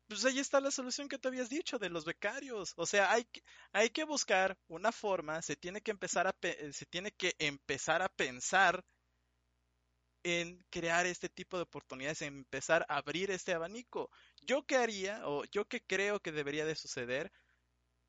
Pues 0.08 0.24
ahí 0.24 0.38
está 0.38 0.60
la 0.60 0.70
solución 0.70 1.08
que 1.08 1.18
te 1.18 1.28
habías 1.28 1.48
dicho 1.48 1.78
de 1.78 1.88
los 1.88 2.04
becarios. 2.04 2.74
O 2.76 2.86
sea, 2.86 3.10
hay 3.10 3.26
hay 3.72 3.90
que 3.90 4.04
buscar 4.04 4.56
una 4.68 4.92
forma, 4.92 5.40
se 5.42 5.56
tiene 5.56 5.80
que 5.80 5.90
empezar 5.90 6.26
a 6.26 6.34
se 6.72 6.86
tiene 6.86 7.10
que 7.12 7.34
empezar 7.38 8.02
a 8.02 8.08
pensar 8.08 8.84
en 10.24 10.64
crear 10.70 11.06
este 11.06 11.28
tipo 11.28 11.56
de 11.56 11.64
oportunidades, 11.64 12.22
en 12.22 12.38
empezar 12.38 12.84
a 12.88 12.96
abrir 12.96 13.30
este 13.30 13.52
abanico. 13.52 14.10
Yo 14.42 14.64
qué 14.66 14.76
haría, 14.76 15.20
o 15.28 15.44
yo 15.44 15.66
qué 15.66 15.82
creo 15.82 16.20
que 16.20 16.32
debería 16.32 16.64
de 16.64 16.74
suceder, 16.74 17.30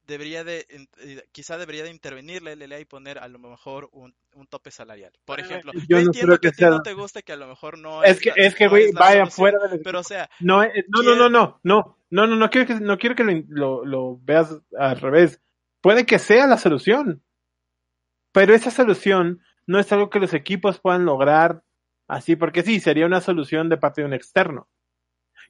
debería 0.08 0.44
de, 0.44 0.66
eh, 0.70 1.24
quizá 1.32 1.58
debería 1.58 1.84
de 1.84 1.90
intervenir 1.90 2.42
la 2.42 2.52
LLA 2.52 2.80
y 2.80 2.86
poner 2.86 3.20
a 3.20 3.28
lo 3.28 3.40
mejor 3.40 3.90
un, 3.92 4.14
tope 4.50 4.70
salarial. 4.70 5.14
Por 5.26 5.40
ejemplo, 5.40 5.72
yo, 5.88 5.98
entiendo 5.98 6.38
que, 6.40 6.50
a 6.50 6.52
ti 6.52 6.64
no 6.66 6.82
te 6.82 6.94
guste, 6.94 7.24
que 7.24 7.34
a 7.34 7.38
lo 7.38 7.48
mejor 7.48 7.78
no 7.78 8.04
es, 8.04 8.20
que, 8.20 8.34
es 8.36 8.54
que, 8.54 8.68
güey, 8.68 8.92
vaya 8.92 9.26
fuera 9.28 9.58
de 9.68 9.80
Pero, 9.80 10.00
o 10.00 10.04
sea, 10.04 10.30
no, 10.40 10.64
no, 10.64 11.04
no, 11.04 11.16
no, 11.16 11.30
no, 11.30 11.60
no, 11.64 11.98
no, 12.10 12.28
no, 12.28 12.36
no 12.36 12.50
quiero 12.50 12.68
que, 12.68 12.80
no 12.80 12.98
quiero 12.98 13.16
que 13.16 13.46
lo, 13.48 13.86
lo 13.86 14.20
veas 14.22 14.58
al 14.78 15.00
revés. 15.00 15.42
Puede 15.82 16.06
que 16.06 16.20
sea 16.20 16.48
la 16.48 16.58
solución, 16.58 17.24
pero 18.32 18.54
esa 18.54 18.72
solución 18.72 19.42
no 19.66 19.80
es 19.80 19.92
algo 19.92 20.10
que 20.10 20.20
los 20.20 20.34
equipos 20.34 20.80
puedan 20.80 21.06
lograr 21.06 21.64
así, 22.08 22.36
porque 22.36 22.62
sí, 22.62 22.80
sería 22.80 23.06
una 23.06 23.22
solución 23.22 23.70
de 23.70 23.78
parte 23.78 24.02
de 24.02 24.08
un 24.08 24.14
externo 24.14 24.68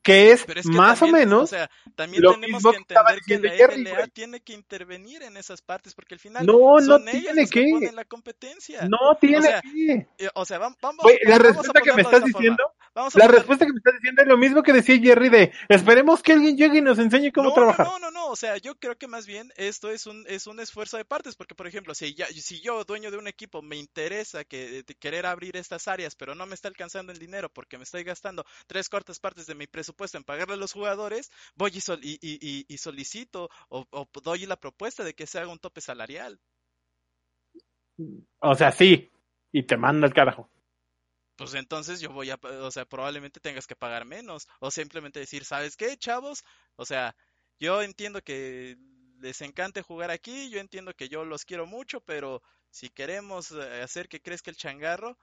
que 0.01 0.31
es, 0.31 0.45
más 0.65 1.01
o 1.01 1.07
menos 1.07 1.43
o 1.43 1.47
sea, 1.47 1.69
también 1.95 2.23
tenemos 2.23 2.63
que 2.63 2.77
entender 2.77 3.21
que 3.25 3.39
la 3.39 3.95
LLA 3.97 4.07
tiene 4.07 4.39
que 4.41 4.53
intervenir 4.53 5.23
en 5.23 5.37
esas 5.37 5.61
partes 5.61 5.93
porque 5.93 6.15
al 6.15 6.19
final 6.19 6.45
no, 6.45 6.79
son 6.79 7.05
no 7.05 7.11
ellas 7.11 7.33
tiene 7.33 7.47
que. 7.47 7.71
ponen 7.71 7.95
la 7.95 8.05
competencia. 8.05 8.87
No 8.87 9.15
tiene 9.19 9.39
o 9.39 9.41
sea, 9.41 9.61
que. 9.61 10.07
Eh, 10.17 10.29
o 10.33 10.45
sea, 10.45 10.59
vamos, 10.59 10.77
vamos 10.81 11.05
la 11.23 11.37
respuesta 11.37 11.81
que 11.81 11.93
me 11.93 12.01
estás 12.01 12.23
diciendo, 12.23 12.63
la 12.95 13.27
respuesta 13.27 13.65
que 13.65 13.73
me 13.73 13.77
estás 13.77 13.93
diciendo 13.95 14.21
es 14.21 14.27
lo 14.27 14.37
mismo 14.37 14.63
que 14.63 14.71
decía 14.71 14.97
Jerry 14.97 15.29
de 15.29 15.51
esperemos 15.69 16.21
que 16.21 16.33
alguien 16.33 16.55
llegue 16.55 16.77
y 16.77 16.81
nos 16.81 16.99
enseñe 16.99 17.31
cómo 17.31 17.53
trabajar. 17.53 17.87
No, 17.87 17.99
no, 17.99 18.11
no, 18.11 18.27
o 18.27 18.35
sea, 18.35 18.57
yo 18.57 18.75
creo 18.75 18.97
que 18.97 19.07
más 19.07 19.25
bien 19.25 19.51
esto 19.57 19.89
es 19.89 20.05
un 20.05 20.23
es 20.27 20.47
un 20.47 20.59
esfuerzo 20.59 20.97
de 20.97 21.05
partes 21.05 21.35
porque 21.35 21.55
por 21.55 21.67
ejemplo, 21.67 21.95
si 21.95 22.13
ya 22.13 22.27
si 22.27 22.61
yo 22.61 22.83
dueño 22.83 23.11
de 23.11 23.17
un 23.17 23.27
equipo 23.27 23.61
me 23.61 23.75
interesa 23.75 24.43
que 24.43 24.83
querer 24.99 25.25
abrir 25.25 25.57
estas 25.57 25.87
áreas, 25.87 26.15
pero 26.15 26.35
no 26.35 26.45
me 26.45 26.55
está 26.55 26.67
alcanzando 26.67 27.11
el 27.11 27.19
dinero 27.19 27.49
porque 27.49 27.77
me 27.77 27.83
estoy 27.83 28.03
gastando 28.03 28.45
tres 28.67 28.87
cuartas 28.87 29.19
partes 29.19 29.45
de 29.47 29.55
mi 29.55 29.67
presupuesto 29.67 29.95
puesto 29.95 30.17
en 30.17 30.23
pagarle 30.23 30.55
a 30.55 30.57
los 30.57 30.73
jugadores, 30.73 31.31
voy 31.55 31.71
y, 32.01 32.77
solicito 32.77 33.49
o, 33.69 33.85
doy 34.21 34.45
la 34.45 34.57
propuesta 34.57 35.03
de 35.03 35.13
que 35.13 35.25
se 35.25 35.39
haga 35.39 35.51
un 35.51 35.59
tope 35.59 35.81
salarial. 35.81 36.39
O 38.39 38.55
sea, 38.55 38.71
sí, 38.71 39.09
y 39.51 39.63
te 39.63 39.77
manda 39.77 40.05
el 40.05 40.13
carajo. 40.13 40.49
Pues 41.35 41.53
entonces 41.53 41.99
yo 41.99 42.11
voy 42.11 42.29
a, 42.29 42.39
o 42.41 42.71
sea, 42.71 42.85
probablemente 42.85 43.39
tengas 43.39 43.67
que 43.67 43.75
pagar 43.75 44.05
menos, 44.05 44.47
o 44.59 44.71
simplemente 44.71 45.19
decir, 45.19 45.43
¿sabes 45.45 45.75
qué, 45.75 45.97
chavos? 45.97 46.43
O 46.75 46.85
sea, 46.85 47.15
yo 47.59 47.81
entiendo 47.81 48.21
que 48.21 48.77
les 49.19 49.41
encante 49.41 49.81
jugar 49.81 50.11
aquí, 50.11 50.49
yo 50.49 50.59
entiendo 50.59 50.93
que 50.93 51.09
yo 51.09 51.25
los 51.25 51.45
quiero 51.45 51.65
mucho, 51.65 52.01
pero 52.01 52.41
si 52.69 52.89
queremos 52.89 53.51
eh, 53.51 53.81
hacer 53.81 54.07
que 54.07 54.21
crezca 54.21 54.51
el 54.51 54.57
changarro, 54.57 55.17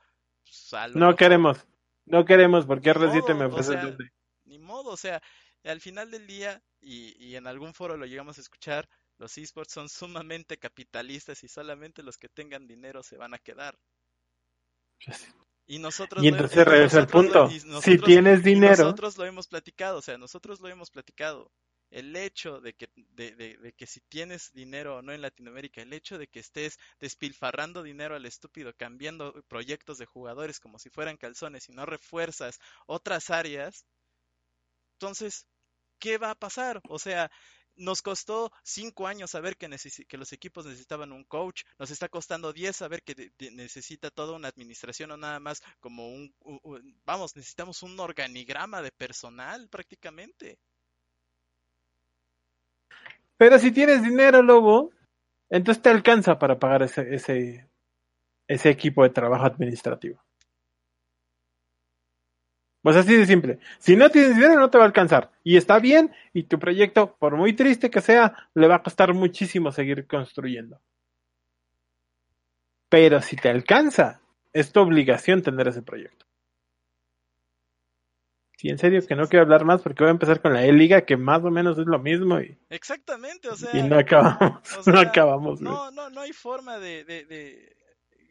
pues, 0.45 0.95
no 0.95 1.15
queremos, 1.15 1.59
no 2.05 2.25
queremos 2.25 2.67
porque 2.67 2.93
recién 2.93 3.39
me 3.39 3.45
ofrece 3.45 3.97
ni 4.45 4.59
modo, 4.59 4.91
o 4.91 4.97
sea, 4.97 5.23
al 5.65 5.81
final 5.81 6.11
del 6.11 6.27
día, 6.27 6.63
y, 6.81 7.37
en 7.37 7.47
algún 7.47 7.75
foro 7.75 7.97
lo 7.97 8.07
llegamos 8.07 8.39
a 8.39 8.41
escuchar, 8.41 8.89
los 9.19 9.39
esports 9.39 9.73
son 9.73 9.89
sumamente 9.89 10.59
capitalistas 10.59 11.45
y 11.45 11.49
solamente 11.49 12.03
los 12.03 12.19
que 12.19 12.29
tengan 12.29 12.67
dinero 12.67 13.03
se 13.03 13.17
van 13.17 13.35
a 13.35 13.39
quedar. 13.39 13.79
Y 15.73 15.79
nosotros 15.79 16.23
y 16.23 16.29
entonces 16.29 16.67
regresa 16.67 16.99
el 16.99 17.07
punto. 17.07 17.49
si 17.81 17.97
tienes 17.97 18.45
dinero. 18.45 18.85
Nosotros 18.85 19.17
lo 19.17 19.25
hemos 19.25 19.49
platicado, 19.49 20.01
o 20.01 20.03
sea, 20.03 20.19
nosotros 20.19 20.61
lo 20.61 20.69
hemos 20.69 20.91
platicado. 20.91 21.51
El 21.91 22.15
hecho 22.15 22.61
de 22.61 22.75
que, 22.75 22.91
de, 22.95 23.35
de, 23.35 23.73
que 23.73 23.87
si 23.87 24.03
tienes 24.03 24.53
dinero 24.53 24.99
o 24.99 25.03
no 25.03 25.15
en 25.15 25.23
Latinoamérica, 25.23 25.81
el 25.81 25.95
hecho 25.95 26.19
de 26.19 26.27
que 26.29 26.41
estés 26.41 26.79
despilfarrando 27.01 27.83
dinero 27.83 28.15
al 28.15 28.27
estúpido, 28.27 28.75
cambiando 28.77 29.33
proyectos 29.49 29.97
de 29.97 30.05
jugadores 30.05 30.61
como 30.61 30.79
si 30.79 30.91
fueran 30.91 31.17
calzones 31.17 31.71
y 31.71 31.73
no 31.73 31.87
refuerzas 31.87 32.61
otras 32.87 33.31
áreas, 33.31 33.87
entonces, 34.99 35.47
¿qué 35.99 36.19
va 36.19 36.33
a 36.33 36.39
pasar? 36.39 36.83
O 36.87 36.99
sea, 36.99 37.31
nos 37.77 38.03
costó 38.03 38.53
cinco 38.63 39.07
años 39.07 39.31
saber 39.31 39.57
que, 39.57 39.69
los 40.17 40.33
equipos 40.33 40.67
necesitaban 40.67 41.13
un 41.13 41.25
coach, 41.25 41.63
nos 41.79 41.91
está 41.91 42.09
costando 42.09 42.53
diez 42.53 42.77
saber 42.77 43.03
que 43.03 43.33
necesita 43.53 44.11
toda 44.11 44.37
una 44.37 44.49
administración 44.49 45.11
o 45.13 45.17
nada 45.17 45.41
más 45.41 45.63
como 45.81 46.09
un, 46.09 46.35
vamos, 47.05 47.37
necesitamos 47.37 47.83
un 47.83 47.99
organigrama 47.99 48.83
de 48.83 48.93
personal 48.93 49.69
prácticamente. 49.69 50.59
Pero 53.37 53.59
si 53.59 53.73
tienes 53.73 54.03
dinero, 54.03 54.43
Lobo, 54.43 54.93
entonces 55.51 55.83
te 55.83 55.91
alcanza 55.91 56.39
para 56.39 56.59
pagar 56.59 56.83
ese, 56.83 57.15
ese, 57.15 57.69
ese 58.47 58.71
equipo 58.71 59.03
de 59.03 59.11
trabajo 59.11 59.45
administrativo. 59.45 60.23
Pues 62.83 62.97
así 62.97 63.17
de 63.17 63.27
simple. 63.27 63.59
Si 63.79 63.95
no 63.97 64.11
tienes 64.11 64.35
dinero, 64.35 64.59
no 64.59 64.69
te 64.69 64.77
va 64.77 64.85
a 64.85 64.89
alcanzar. 64.89 65.31
Y 65.45 65.57
está 65.57 65.79
bien, 65.79 66.13
y 66.35 66.45
tu 66.45 66.59
proyecto, 66.59 67.17
por 67.17 67.37
muy 67.37 67.53
triste 67.53 67.91
que 67.91 68.01
sea, 68.01 68.49
le 68.55 68.67
va 68.67 68.77
a 68.77 68.83
costar 68.83 69.15
muchísimo 69.15 69.71
seguir 69.71 70.07
construyendo. 70.07 70.81
Pero 72.89 73.23
si 73.23 73.37
te 73.37 73.49
alcanza, 73.49 74.21
es 74.53 74.73
tu 74.73 74.81
obligación 74.81 75.43
tener 75.43 75.69
ese 75.69 75.83
proyecto. 75.83 76.27
Sí, 78.59 78.69
en 78.69 78.79
serio 78.79 79.05
que 79.07 79.17
no 79.17 79.29
quiero 79.29 79.45
hablar 79.45 79.65
más 79.65 79.81
porque 79.81 80.05
voy 80.05 80.09
a 80.09 80.13
empezar 80.13 80.41
con 80.41 80.53
la 80.53 80.65
E-Liga, 80.65 81.03
que 81.03 81.17
más 81.17 81.43
o 81.43 81.51
menos 81.51 81.79
es 81.79 81.87
lo 81.87 81.99
mismo. 81.99 82.41
Y, 82.41 82.59
Exactamente, 82.69 83.49
o 83.49 83.57
sea. 83.57 83.71
Y 83.77 83.83
no 83.83 83.99
acabamos. 83.99 84.61
no 84.87 85.01
acabamos. 85.01 85.61
No, 85.61 85.91
no, 85.91 86.11
no 86.11 86.21
hay 86.21 86.33
forma 86.33 86.79
de 86.79 87.05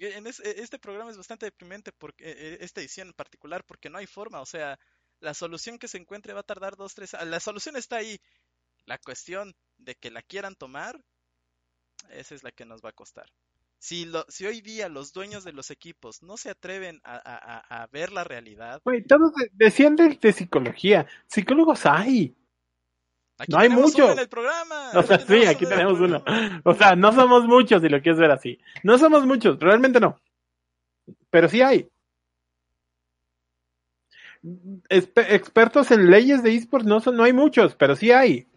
e, 0.08 0.62
este 0.62 0.80
programa 0.80 1.12
es 1.12 1.18
bastante 1.18 1.46
deprimente, 1.46 1.92
porque 1.92 2.26
e, 2.26 2.64
esta 2.64 2.82
edición 2.82 3.10
en 3.10 3.14
particular, 3.14 3.64
porque 3.66 3.90
no 3.90 3.98
hay 3.98 4.08
forma, 4.08 4.42
o 4.42 4.46
sea, 4.46 4.80
la 5.20 5.34
solución 5.34 5.78
que 5.78 5.88
se 5.88 5.98
encuentre 5.98 6.34
va 6.34 6.42
a 6.42 6.44
tardar 6.44 6.76
dos, 6.76 6.96
tres, 6.96 7.14
la 7.14 7.40
solución 7.40 7.76
está 7.78 7.98
ahí, 7.98 8.20
la 8.86 8.98
cuestión 8.98 9.56
de 9.78 9.96
que 9.96 10.12
la 10.12 10.22
quieran 10.22 10.56
tomar, 10.56 11.00
esa 12.10 12.36
es 12.36 12.44
la 12.44 12.52
que 12.52 12.66
nos 12.66 12.82
va 12.82 12.90
a 12.90 12.94
costar. 12.94 13.32
Si, 13.78 14.08
si 14.28 14.46
hoy 14.46 14.62
día 14.62 14.90
los 14.90 15.12
dueños 15.12 15.44
de 15.44 15.54
los 15.54 15.72
equipos 15.72 16.22
no 16.22 16.38
se 16.38 16.52
atreven 16.52 17.02
a, 17.04 17.88
ver 17.92 18.12
la 18.12 18.24
realidad. 18.24 18.80
Güey, 18.84 19.04
todos 19.04 19.32
decían 19.54 19.96
de, 19.96 20.34
psicología. 20.34 21.08
Psicólogos 21.26 21.88
hay 21.88 22.36
no 23.48 23.60
hay 23.60 23.70
muchos. 23.70 24.12
en 24.12 24.20
el 24.20 24.30
programa. 24.30 24.92
O 24.94 25.04
sea, 25.04 25.20
sí, 25.20 25.46
aquí 25.46 25.66
tenemos 25.66 26.00
uno. 26.00 26.24
O 26.64 26.74
sea, 26.74 26.96
no 26.96 27.12
somos 27.12 27.46
muchos, 27.46 27.82
si 27.82 27.90
lo 27.90 28.02
quieres 28.02 28.20
ver 28.20 28.32
así. 28.32 28.60
No 28.84 28.98
somos 28.98 29.26
muchos, 29.26 29.60
realmente 29.60 30.00
no. 30.00 30.20
Pero 31.30 31.48
sí 31.48 31.62
hay. 31.62 31.88
expertos 34.90 35.92
en 35.92 36.10
leyes 36.10 36.44
de 36.44 36.56
esports 36.56 36.86
no 36.86 37.00
son, 37.00 37.16
no 37.16 37.24
hay 37.24 37.34
muchos, 37.34 37.76
pero 37.76 37.96
sí 37.96 38.12
hay 38.12 38.48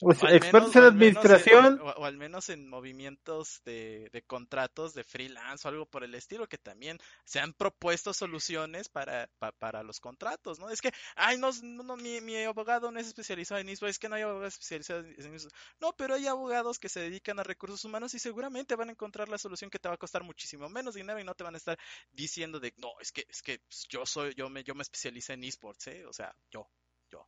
expertos 0.00 0.76
en 0.76 0.82
administración. 0.82 1.80
o, 1.80 2.04
al 2.04 2.16
menos 2.16 2.48
en 2.50 2.68
movimientos 2.68 3.62
de, 3.64 4.10
de, 4.12 4.22
contratos 4.22 4.94
de 4.94 5.04
freelance 5.04 5.66
o 5.66 5.70
algo 5.70 5.86
por 5.86 6.04
el 6.04 6.14
estilo, 6.14 6.48
que 6.48 6.58
también 6.58 6.98
se 7.24 7.40
han 7.40 7.54
propuesto 7.54 8.12
soluciones 8.12 8.88
para, 8.88 9.28
para 9.58 9.82
los 9.82 10.00
contratos, 10.00 10.58
¿no? 10.58 10.68
Es 10.68 10.80
que, 10.80 10.92
ay, 11.14 11.38
no, 11.38 11.50
no 11.62 11.96
mi, 11.96 12.20
mi, 12.20 12.36
abogado 12.44 12.90
no 12.90 13.00
es 13.00 13.06
especializado 13.06 13.60
en 13.60 13.70
eso, 13.70 13.86
es 13.86 13.98
que 13.98 14.08
no 14.08 14.16
hay 14.16 14.22
abogados 14.22 14.54
especializados 14.54 15.06
en 15.06 15.34
eso. 15.34 15.48
No, 15.80 15.94
pero 15.96 16.14
hay 16.14 16.26
abogados 16.26 16.78
que 16.78 16.88
se 16.88 17.00
dedican 17.00 17.38
a 17.38 17.42
recursos 17.42 17.84
humanos 17.84 18.14
y 18.14 18.18
seguramente 18.18 18.76
van 18.76 18.90
a 18.90 18.92
encontrar 18.92 19.28
la 19.28 19.38
solución 19.38 19.70
que 19.70 19.78
te 19.78 19.88
va 19.88 19.94
a 19.94 19.98
costar 19.98 20.22
muchísimo 20.22 20.68
menos 20.68 20.94
dinero 20.94 21.18
y 21.18 21.24
no 21.24 21.34
te 21.34 21.44
van 21.44 21.54
a 21.54 21.58
estar 21.58 21.78
diciendo 22.12 22.60
de, 22.60 22.74
no, 22.76 22.92
es 23.00 23.12
que, 23.12 23.26
es 23.28 23.42
que 23.42 23.62
yo 23.88 24.04
soy, 24.04 24.34
yo 24.34 24.50
me, 24.50 24.62
yo 24.62 24.74
me 24.74 24.82
especialicé 24.82 25.32
en 25.32 25.44
esports, 25.44 25.86
¿eh? 25.88 26.04
O 26.06 26.12
sea, 26.12 26.34
yo, 26.50 26.68
yo. 27.08 27.26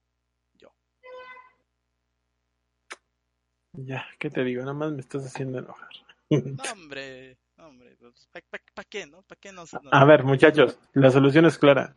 Ya, 3.73 4.07
¿qué 4.19 4.31
te 4.31 4.45
digo? 4.45 4.63
Nada 4.63 4.75
más 4.75 4.93
me 4.93 5.01
estás 5.01 5.25
haciendo 5.27 5.59
enojar. 5.59 5.89
No, 6.31 6.63
hombre, 6.73 7.39
hombre, 7.57 7.97
pues, 7.99 8.29
¿para 8.75 8.85
qué, 8.85 9.07
no? 9.07 9.23
¿Para 9.23 9.41
qué 9.41 9.51
A 9.91 10.05
ver, 10.05 10.25
muchachos, 10.25 10.79
la 10.93 11.11
solución 11.11 11.47
es 11.47 11.59
clara. 11.59 11.95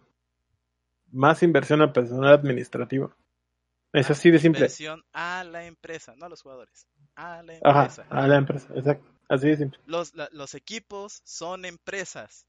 más 1.12 1.44
inversión 1.44 1.82
al 1.82 1.92
personal 1.92 2.34
administrativo. 2.34 3.14
Es 3.94 4.10
así 4.10 4.32
de 4.32 4.40
simple. 4.40 4.60
Inversión 4.60 5.04
a 5.12 5.44
la 5.44 5.66
empresa, 5.66 6.16
no 6.16 6.26
a 6.26 6.30
los 6.30 6.42
jugadores. 6.42 6.88
A 7.16 7.44
la 7.44 7.56
empresa. 7.56 8.04
Ajá, 8.04 8.22
a 8.24 8.28
la 8.28 8.38
empresa, 8.38 8.68
exacto. 8.76 9.10
Así 9.28 9.48
de 9.50 9.58
simple. 9.58 9.80
Los, 9.86 10.14
la, 10.16 10.30
los 10.32 10.54
equipos 10.56 11.22
son 11.26 11.66
empresas. 11.66 12.46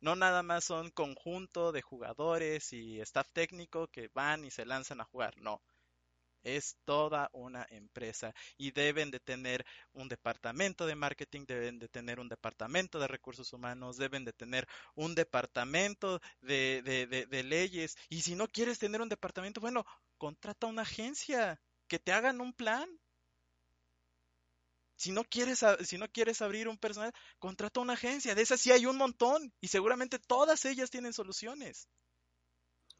No 0.00 0.16
nada 0.16 0.42
más 0.42 0.64
son 0.64 0.90
conjunto 0.90 1.72
de 1.72 1.82
jugadores 1.82 2.72
y 2.72 3.00
staff 3.00 3.30
técnico 3.32 3.88
que 3.88 4.08
van 4.14 4.44
y 4.46 4.50
se 4.50 4.64
lanzan 4.64 5.00
a 5.00 5.04
jugar. 5.04 5.34
No. 5.38 5.60
Es 6.42 6.76
toda 6.84 7.28
una 7.32 7.66
empresa 7.70 8.34
y 8.56 8.70
deben 8.70 9.10
de 9.10 9.20
tener 9.20 9.64
un 9.92 10.08
departamento 10.08 10.86
de 10.86 10.94
marketing, 10.94 11.44
deben 11.46 11.78
de 11.78 11.88
tener 11.88 12.20
un 12.20 12.28
departamento 12.28 12.98
de 12.98 13.08
recursos 13.08 13.52
humanos, 13.52 13.96
deben 13.96 14.24
de 14.24 14.32
tener 14.32 14.66
un 14.94 15.14
departamento 15.14 16.20
de, 16.40 16.82
de, 16.84 17.06
de, 17.06 17.26
de 17.26 17.42
leyes. 17.42 17.96
Y 18.08 18.22
si 18.22 18.34
no 18.34 18.48
quieres 18.48 18.78
tener 18.78 19.00
un 19.00 19.08
departamento, 19.08 19.60
bueno, 19.60 19.84
contrata 20.18 20.66
una 20.66 20.82
agencia 20.82 21.60
que 21.88 21.98
te 21.98 22.12
hagan 22.12 22.40
un 22.40 22.52
plan. 22.52 22.88
Si 24.96 25.12
no 25.12 25.24
quieres, 25.24 25.64
si 25.84 25.96
no 25.96 26.08
quieres 26.08 26.42
abrir 26.42 26.68
un 26.68 26.76
personal, 26.76 27.12
contrata 27.38 27.80
una 27.80 27.94
agencia. 27.94 28.34
De 28.34 28.42
esas 28.42 28.60
sí 28.60 28.70
hay 28.70 28.84
un 28.86 28.98
montón 28.98 29.52
y 29.60 29.68
seguramente 29.68 30.18
todas 30.18 30.64
ellas 30.66 30.90
tienen 30.90 31.12
soluciones. 31.14 31.88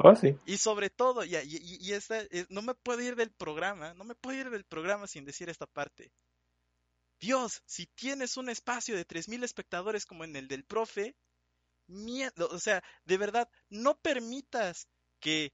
Oh. 0.02 0.14
Y 0.47 0.56
sobre 0.56 0.89
todo, 0.89 1.24
y, 1.24 1.36
y, 1.36 1.93
esta, 1.93 2.22
no 2.48 2.62
me 2.62 2.74
puedo 2.74 3.02
ir 3.02 3.16
del 3.16 3.31
programa, 3.31 3.93
no 3.94 4.05
me 4.05 4.14
puedo 4.14 4.39
ir 4.39 4.48
del 4.48 4.64
programa 4.64 5.06
sin 5.06 5.27
decir 5.27 5.51
esta 5.51 5.66
parte. 5.66 6.10
Dios, 7.20 7.62
si 7.66 7.86
tienes 7.86 8.39
un 8.39 8.48
espacio 8.48 8.97
de 8.97 9.06
3.000 9.06 9.44
espectadores 9.44 10.06
como 10.06 10.24
en 10.24 10.36
el 10.36 10.48
del 10.48 10.64
profe, 10.64 11.14
miedo, 11.86 12.48
o 12.51 12.59
sea, 12.59 12.82
de 13.05 13.18
verdad, 13.18 13.48
no 13.68 13.98
permitas 13.98 14.89
que 15.20 15.52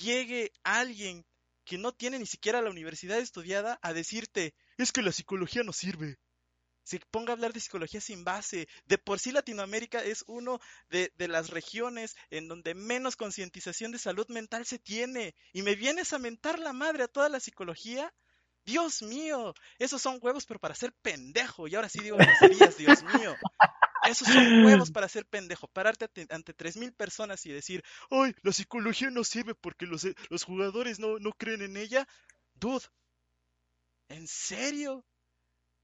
llegue 0.00 0.52
alguien 0.62 1.24
que 1.64 1.76
no 1.76 1.92
tiene 1.92 2.20
ni 2.20 2.26
siquiera 2.26 2.62
la 2.62 2.70
universidad 2.70 3.18
estudiada 3.18 3.80
a 3.82 3.92
decirte, 3.92 4.54
es 4.78 4.92
que 4.92 5.02
la 5.02 5.10
psicología 5.10 5.64
no 5.64 5.72
sirve. 5.72 6.18
Se 6.84 6.98
ponga 7.10 7.32
a 7.32 7.34
hablar 7.34 7.52
de 7.52 7.60
psicología 7.60 8.00
sin 8.00 8.24
base. 8.24 8.68
De 8.86 8.98
por 8.98 9.18
sí 9.18 9.32
Latinoamérica 9.32 10.02
es 10.02 10.24
uno 10.26 10.60
de, 10.90 11.12
las 11.28 11.50
regiones 11.50 12.16
en 12.30 12.48
donde 12.48 12.74
menos 12.74 13.16
concientización 13.16 13.92
de 13.92 13.98
salud 13.98 14.26
mental 14.28 14.66
se 14.66 14.78
tiene. 14.78 15.34
Y 15.52 15.62
me 15.62 15.74
vienes 15.74 16.12
a 16.12 16.18
mentar 16.18 16.58
la 16.58 16.72
madre 16.72 17.04
a 17.04 17.08
toda 17.08 17.28
la 17.28 17.40
psicología. 17.40 18.12
Dios 18.64 19.02
mío, 19.02 19.54
esos 19.78 20.00
son 20.02 20.18
huevos, 20.20 20.46
pero 20.46 20.60
para 20.60 20.74
ser 20.74 20.92
pendejo. 20.92 21.68
Y 21.68 21.74
ahora 21.74 21.88
sí 21.88 22.00
digo 22.00 22.16
groserías, 22.16 22.76
Dios 22.76 23.02
mío. 23.02 23.34
Esos 24.04 24.28
son 24.28 24.64
huevos 24.64 24.90
para 24.90 25.08
ser 25.08 25.26
pendejo. 25.26 25.68
Pararte 25.68 26.08
ante 26.30 26.54
tres 26.54 26.76
mil 26.76 26.92
personas 26.92 27.46
y 27.46 27.52
decir, 27.52 27.84
ay, 28.10 28.34
la 28.42 28.52
psicología 28.52 29.10
no 29.10 29.24
sirve 29.24 29.54
porque 29.54 29.86
los, 29.86 30.06
los 30.28 30.44
jugadores 30.44 30.98
no, 30.98 31.18
no 31.18 31.32
creen 31.32 31.62
en 31.62 31.76
ella. 31.76 32.08
Dude, 32.54 32.84
¿en 34.08 34.26
serio? 34.26 35.04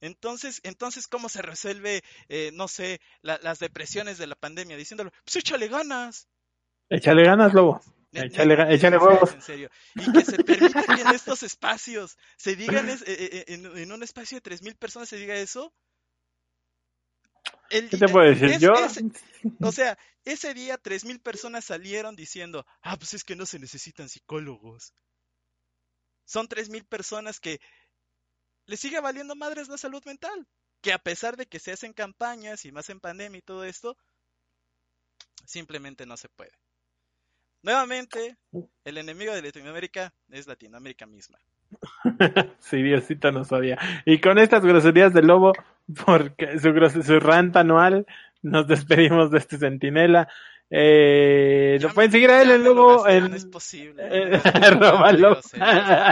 Entonces, 0.00 0.60
entonces 0.62 1.08
¿cómo 1.08 1.28
se 1.28 1.42
resuelve, 1.42 2.02
eh, 2.28 2.50
no 2.54 2.68
sé, 2.68 3.00
la, 3.22 3.38
las 3.42 3.58
depresiones 3.58 4.18
de 4.18 4.26
la 4.26 4.36
pandemia? 4.36 4.76
Diciéndolo, 4.76 5.10
pues 5.24 5.36
échale 5.36 5.68
ganas. 5.68 6.28
Échale 6.88 7.24
ganas, 7.24 7.52
lobo. 7.52 7.80
Échale, 8.12 8.54
en, 8.54 8.72
échale 8.72 8.96
huevos. 8.96 9.34
En 9.34 9.42
serio. 9.42 9.70
Y 9.94 10.10
que 10.12 10.24
se 10.24 10.42
permita 10.42 10.82
que 10.82 11.02
en 11.02 11.08
estos 11.08 11.42
espacios 11.42 12.16
se 12.36 12.56
digan, 12.56 12.88
es, 12.88 13.02
eh, 13.06 13.44
en, 13.48 13.66
en, 13.76 13.92
un 13.92 14.02
espacio 14.02 14.40
de 14.40 14.50
3.000 14.50 14.76
personas 14.78 15.08
se 15.08 15.16
diga 15.16 15.34
eso. 15.36 15.74
El, 17.70 17.90
¿Qué 17.90 17.98
te 17.98 18.08
puedo 18.08 18.26
decir? 18.26 18.50
Es, 18.50 18.60
Yo. 18.60 18.72
Es, 18.72 19.00
o 19.60 19.72
sea, 19.72 19.98
ese 20.24 20.54
día 20.54 20.78
3.000 20.78 21.22
personas 21.22 21.64
salieron 21.66 22.16
diciendo, 22.16 22.64
ah, 22.82 22.96
pues 22.96 23.14
es 23.14 23.24
que 23.24 23.36
no 23.36 23.44
se 23.44 23.58
necesitan 23.58 24.08
psicólogos. 24.08 24.94
Son 26.24 26.48
3.000 26.48 26.86
personas 26.86 27.40
que 27.40 27.60
le 28.68 28.76
sigue 28.76 29.00
valiendo 29.00 29.34
madres 29.34 29.68
la 29.68 29.78
salud 29.78 30.02
mental. 30.04 30.46
Que 30.80 30.92
a 30.92 30.98
pesar 30.98 31.36
de 31.36 31.46
que 31.46 31.58
se 31.58 31.72
hacen 31.72 31.92
campañas 31.92 32.64
y 32.64 32.70
más 32.70 32.88
en 32.90 33.00
pandemia 33.00 33.38
y 33.38 33.42
todo 33.42 33.64
esto, 33.64 33.96
simplemente 35.44 36.06
no 36.06 36.16
se 36.16 36.28
puede. 36.28 36.52
Nuevamente, 37.62 38.36
el 38.84 38.98
enemigo 38.98 39.34
de 39.34 39.42
Latinoamérica 39.42 40.12
es 40.30 40.46
Latinoamérica 40.46 41.06
misma. 41.06 41.38
sí, 42.60 42.80
Diosito 42.82 43.32
nos 43.32 43.50
odia. 43.50 43.78
Y 44.04 44.20
con 44.20 44.38
estas 44.38 44.64
groserías 44.64 45.12
del 45.12 45.26
lobo, 45.26 45.52
porque 46.06 46.60
su, 46.60 47.02
su 47.02 47.18
rant 47.18 47.56
anual, 47.56 48.06
nos 48.42 48.68
despedimos 48.68 49.30
de 49.30 49.38
este 49.38 49.58
centinela. 49.58 50.28
Eh, 50.70 51.78
lo 51.80 51.88
pueden 51.94 52.12
seguir 52.12 52.30
a 52.30 52.42
él, 52.42 52.50
el 52.50 52.64
lobo. 52.64 53.08
En... 53.08 53.30
No 53.30 53.36
es 53.36 53.46
posible. 53.46 54.08
Eh, 54.10 54.40
arroba 54.44 55.12
lobo. 55.12 55.40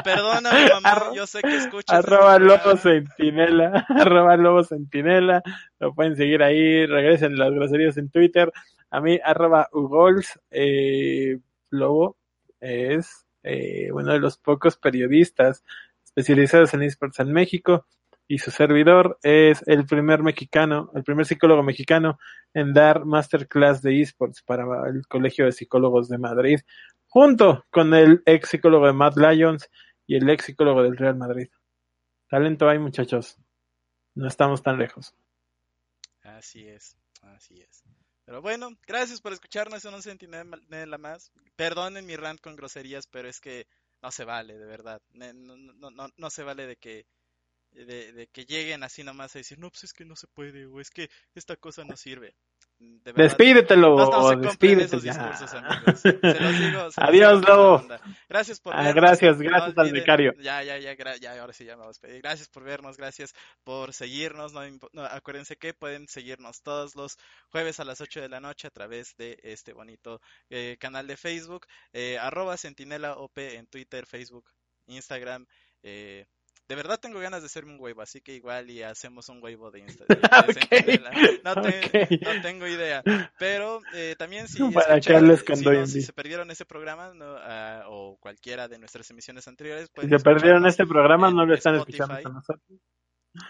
Perdóname, 0.04 0.68
mamá. 0.70 1.10
Yo 1.14 1.26
sé 1.26 1.42
que 1.42 1.56
escuchas. 1.56 1.98
Arroba 1.98 2.38
lobo 2.38 2.76
centinela. 2.76 3.86
Arroba 3.88 4.36
lobo 4.36 4.64
centinela. 4.64 5.42
Lo 5.78 5.94
pueden 5.94 6.16
seguir 6.16 6.42
ahí. 6.42 6.86
Regresen 6.86 7.38
las 7.38 7.50
groserías 7.52 7.96
en 7.98 8.10
Twitter. 8.10 8.52
A 8.90 9.00
mí, 9.00 9.18
arroba 9.22 9.68
ugols. 9.72 10.38
Eh, 10.50 11.38
lobo 11.70 12.16
es 12.60 13.26
eh, 13.42 13.90
uno 13.92 14.12
de 14.12 14.20
los 14.20 14.38
pocos 14.38 14.76
periodistas 14.76 15.64
especializados 16.04 16.72
en 16.74 16.82
esports 16.82 17.20
en 17.20 17.32
México 17.32 17.86
y 18.28 18.38
su 18.38 18.50
servidor 18.50 19.18
es 19.22 19.62
el 19.66 19.86
primer 19.86 20.22
mexicano, 20.22 20.90
el 20.94 21.04
primer 21.04 21.26
psicólogo 21.26 21.62
mexicano 21.62 22.18
en 22.54 22.72
dar 22.72 23.04
masterclass 23.04 23.82
de 23.82 24.00
esports 24.00 24.42
para 24.42 24.64
el 24.88 25.06
Colegio 25.06 25.44
de 25.44 25.52
Psicólogos 25.52 26.08
de 26.08 26.18
Madrid, 26.18 26.60
junto 27.06 27.64
con 27.70 27.94
el 27.94 28.22
ex 28.26 28.48
psicólogo 28.48 28.86
de 28.86 28.92
Mad 28.92 29.14
Lions 29.16 29.70
y 30.06 30.16
el 30.16 30.28
ex 30.28 30.46
psicólogo 30.46 30.82
del 30.82 30.96
Real 30.96 31.16
Madrid. 31.16 31.48
Talento 32.28 32.68
hay, 32.68 32.78
muchachos. 32.78 33.38
No 34.14 34.26
estamos 34.26 34.62
tan 34.62 34.78
lejos. 34.78 35.14
Así 36.22 36.66
es, 36.66 36.96
así 37.22 37.60
es. 37.60 37.84
Pero 38.24 38.42
bueno, 38.42 38.70
gracias 38.88 39.20
por 39.20 39.32
escucharnos 39.32 39.84
en 39.84 39.94
un 39.94 40.02
centinela 40.02 40.98
más. 40.98 41.30
Perdonen 41.54 42.04
mi 42.04 42.16
rant 42.16 42.40
con 42.40 42.56
groserías, 42.56 43.06
pero 43.06 43.28
es 43.28 43.40
que 43.40 43.68
no 44.02 44.10
se 44.10 44.24
vale, 44.24 44.58
de 44.58 44.66
verdad. 44.66 45.00
No, 45.12 45.32
no, 45.32 45.90
no, 45.90 46.08
no 46.16 46.30
se 46.30 46.42
vale 46.42 46.66
de 46.66 46.76
que 46.76 47.06
de, 47.84 48.12
de, 48.12 48.26
que 48.28 48.44
lleguen 48.44 48.82
así 48.82 49.04
nomás 49.04 49.34
a 49.34 49.38
decir, 49.38 49.58
no, 49.58 49.70
pues 49.70 49.84
es 49.84 49.92
que 49.92 50.04
no 50.04 50.16
se 50.16 50.26
puede, 50.26 50.66
o 50.66 50.80
es 50.80 50.90
que 50.90 51.10
esta 51.34 51.56
cosa 51.56 51.84
no 51.84 51.96
sirve. 51.96 52.34
De 52.78 53.12
verdad, 53.12 53.24
despídetelo, 53.24 53.96
no, 53.96 54.34
no 54.34 54.36
despídete 54.36 55.00
ya. 55.00 55.12
Discursos, 55.12 55.54
amigos. 55.54 56.00
Se 56.00 56.40
los 56.40 56.58
digo, 56.58 56.90
se 56.90 57.00
Adiós, 57.02 57.40
los 57.40 57.48
Lobo. 57.48 57.86
Gracias 58.28 58.60
por 58.60 58.74
ah, 58.74 58.82
vernos. 58.82 58.94
Gracias, 58.94 59.38
gracias 59.38 59.74
no 59.74 59.82
al 59.82 59.92
becario. 59.92 60.34
Ya, 60.40 60.62
ya, 60.62 60.76
ya, 60.76 60.94
ya, 61.16 61.40
ahora 61.40 61.54
sí 61.54 61.64
ya 61.64 61.72
me 61.72 61.78
voy 61.78 61.86
a 61.86 61.88
despedir. 61.88 62.20
Gracias 62.20 62.48
por 62.48 62.64
vernos, 62.64 62.98
gracias 62.98 63.34
por 63.64 63.94
seguirnos. 63.94 64.52
No, 64.52 64.60
no, 64.92 65.04
acuérdense 65.04 65.56
que 65.56 65.72
pueden 65.72 66.06
seguirnos 66.06 66.62
todos 66.62 66.94
los 66.96 67.16
jueves 67.48 67.80
a 67.80 67.84
las 67.84 68.02
8 68.02 68.20
de 68.20 68.28
la 68.28 68.40
noche 68.40 68.68
a 68.68 68.70
través 68.70 69.16
de 69.16 69.38
este 69.42 69.72
bonito 69.72 70.20
eh, 70.50 70.76
canal 70.78 71.06
de 71.06 71.16
Facebook. 71.16 71.66
Eh, 71.94 72.18
arroba 72.18 72.58
Sentinela 72.58 73.16
OP 73.16 73.38
en 73.38 73.66
Twitter, 73.68 74.04
Facebook, 74.04 74.50
Instagram. 74.86 75.46
Eh, 75.82 76.26
de 76.68 76.74
verdad 76.74 76.98
tengo 77.00 77.20
ganas 77.20 77.42
de 77.42 77.46
hacerme 77.46 77.72
un 77.74 77.80
huevo, 77.80 78.02
así 78.02 78.20
que 78.20 78.34
igual 78.34 78.70
y 78.70 78.82
hacemos 78.82 79.28
un 79.28 79.42
huevo 79.42 79.70
de 79.70 79.80
Instagram. 79.80 80.18
okay. 80.48 81.00
no, 81.44 81.54
te, 81.62 81.86
okay. 81.86 82.20
no, 82.20 82.42
tengo 82.42 82.66
idea. 82.66 83.02
Pero 83.38 83.80
eh, 83.94 84.16
también 84.18 84.48
si, 84.48 84.58
Para 84.72 85.00
si, 85.00 85.12
no, 85.12 85.86
si, 85.86 86.02
se 86.02 86.12
perdieron 86.12 86.50
ese 86.50 86.64
programa 86.64 87.12
no, 87.14 87.34
uh, 87.34 87.82
o 87.86 88.16
cualquiera 88.18 88.68
de 88.68 88.78
nuestras 88.78 89.08
emisiones 89.10 89.46
anteriores, 89.46 89.90
si 90.00 90.08
se 90.08 90.18
perdieron 90.18 90.66
este 90.66 90.86
programa 90.86 91.30
no 91.30 91.46
lo 91.46 91.54
están 91.54 91.76
Spotify. 91.76 92.02
escuchando 92.02 92.22
con 92.22 92.34
nosotros. 92.34 92.80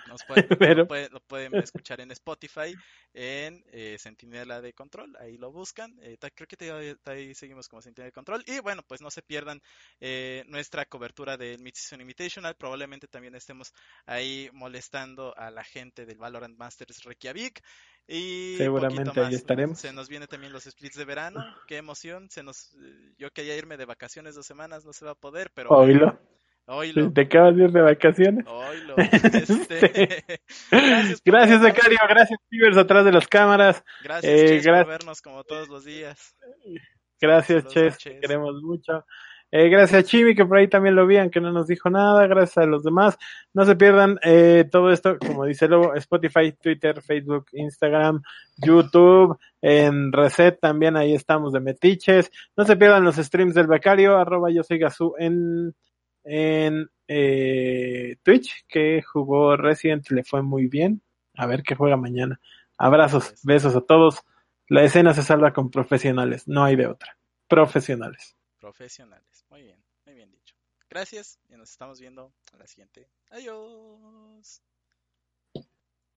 Nos 0.09 0.25
pueden, 0.25 0.47
Pero... 0.59 0.83
lo, 0.83 0.89
pueden, 0.89 1.13
lo, 1.13 1.21
pueden, 1.21 1.55
escuchar 1.57 2.01
en 2.01 2.11
Spotify, 2.11 2.75
en 3.15 3.65
eh, 3.73 3.97
Sentinela 3.99 4.61
de 4.61 4.73
Control, 4.73 5.17
ahí 5.21 5.37
lo 5.37 5.53
buscan. 5.53 5.97
Eh, 6.03 6.19
creo 6.35 6.47
que 6.47 6.57
te, 6.57 6.97
ahí 7.05 7.35
seguimos 7.35 7.69
como 7.69 7.83
Sentinela 7.83 8.07
de 8.07 8.13
Control. 8.13 8.43
Y 8.47 8.61
bueno, 8.61 8.83
pues 8.87 9.01
no 9.01 9.11
se 9.11 9.23
pierdan 9.23 9.63
eh, 10.01 10.45
nuestra 10.49 10.85
cobertura 10.87 11.37
del 11.37 11.61
Mid-Season 11.61 12.01
Invitational. 12.01 12.57
Probablemente 12.57 13.09
también 13.09 13.35
estemos 13.35 13.73
ahí 14.07 14.49
molestando 14.53 15.37
a 15.37 15.51
la 15.51 15.65
gente 15.65 16.07
del 16.07 16.19
Valorant 16.19 16.57
Masters 16.57 17.05
Reykjavik. 17.05 17.63
Y 18.09 18.55
seguramente 18.57 19.19
más, 19.21 19.29
ahí 19.29 19.35
estaremos. 19.35 19.79
Se 19.79 19.93
nos 19.93 20.09
viene 20.09 20.29
también 20.29 20.53
los 20.53 20.65
splits 20.65 20.97
de 20.97 21.05
verano. 21.05 21.45
Qué 21.67 21.77
emoción. 21.77 22.31
Se 22.31 22.43
nos, 22.43 22.77
yo 23.19 23.33
quería 23.33 23.57
irme 23.57 23.77
de 23.77 23.85
vacaciones 23.85 24.37
dos 24.37 24.47
semanas, 24.47 24.85
no 24.85 24.93
se 24.93 25.05
va 25.05 25.13
a 25.13 25.17
poder, 25.17 25.51
pero. 25.53 25.71
Oílo. 25.71 26.19
Oilo. 26.67 27.13
¿Te 27.13 27.23
acabas 27.23 27.57
de 27.57 27.65
ir 27.65 27.71
de 27.71 27.81
vacaciones? 27.81 28.47
Oilo. 28.47 28.95
Este... 28.99 30.41
gracias, 30.71 31.23
gracias 31.25 31.61
Becario. 31.61 31.99
Gracias, 32.09 32.39
Pibers, 32.49 32.77
atrás 32.77 33.05
de 33.05 33.13
las 33.13 33.29
cámaras. 33.29 33.85
Gracias, 34.03 34.33
eh, 34.33 34.47
Ches, 34.49 34.67
gracias, 34.67 34.85
por 34.85 34.93
vernos 34.93 35.23
como 35.23 35.45
todos 35.45 35.69
los 35.69 35.85
días. 35.85 36.37
Gracias, 37.21 37.67
Ches. 37.69 37.97
Queremos 37.99 38.61
mucho. 38.63 39.05
Eh, 39.53 39.69
gracias 39.69 40.01
a 40.01 40.05
Chimi, 40.05 40.35
que 40.35 40.45
por 40.45 40.59
ahí 40.59 40.69
también 40.69 40.97
lo 40.97 41.07
vi, 41.07 41.17
que 41.31 41.41
no 41.41 41.53
nos 41.53 41.69
dijo 41.69 41.89
nada. 41.89 42.27
Gracias 42.27 42.59
a 42.59 42.67
los 42.67 42.83
demás. 42.83 43.17
No 43.55 43.65
se 43.65 43.77
pierdan 43.77 44.19
eh, 44.25 44.65
todo 44.71 44.91
esto, 44.91 45.19
como 45.19 45.45
dice 45.45 45.69
luego, 45.69 45.95
Spotify, 45.95 46.53
Twitter, 46.61 47.01
Facebook, 47.01 47.47
Instagram, 47.53 48.23
YouTube, 48.57 49.39
en 49.63 50.13
Reset 50.13 50.59
también 50.61 50.97
ahí 50.97 51.15
estamos 51.15 51.53
de 51.53 51.61
metiches. 51.61 52.31
No 52.57 52.65
se 52.65 52.77
pierdan 52.77 53.05
los 53.05 53.17
streams 53.17 53.55
del 53.55 53.69
becario, 53.69 54.17
arroba 54.17 54.51
yo 54.51 54.65
soy 54.65 54.79
Gazú 54.79 55.15
en, 55.17 55.73
en 56.27 56.91
eh, 57.09 58.17
Twitch, 58.23 58.67
que 58.69 59.01
jugó 59.03 59.57
Resident 59.57 60.11
le 60.11 60.25
fue 60.25 60.43
muy 60.43 60.67
bien. 60.67 61.03
A 61.35 61.47
ver 61.47 61.63
qué 61.63 61.75
juega 61.75 61.97
mañana. 61.97 62.41
Abrazos, 62.77 63.35
besos 63.45 63.77
a 63.77 63.81
todos. 63.81 64.23
La 64.69 64.83
escena 64.83 65.15
se 65.15 65.23
salva 65.23 65.53
con 65.53 65.71
profesionales, 65.71 66.49
no 66.49 66.65
hay 66.65 66.77
de 66.77 66.89
otra. 66.89 67.17
Profesionales. 67.49 68.37
Profesionales, 68.59 69.47
muy 69.49 69.63
bien, 69.63 69.79
muy 70.05 70.15
bien 70.15 70.31
dicho. 70.33 70.57
Gracias 70.91 71.39
y 71.49 71.57
nos 71.57 71.71
estamos 71.71 72.01
viendo 72.01 72.33
a 72.53 72.57
la 72.57 72.67
siguiente. 72.67 73.09
Adiós. 73.31 74.63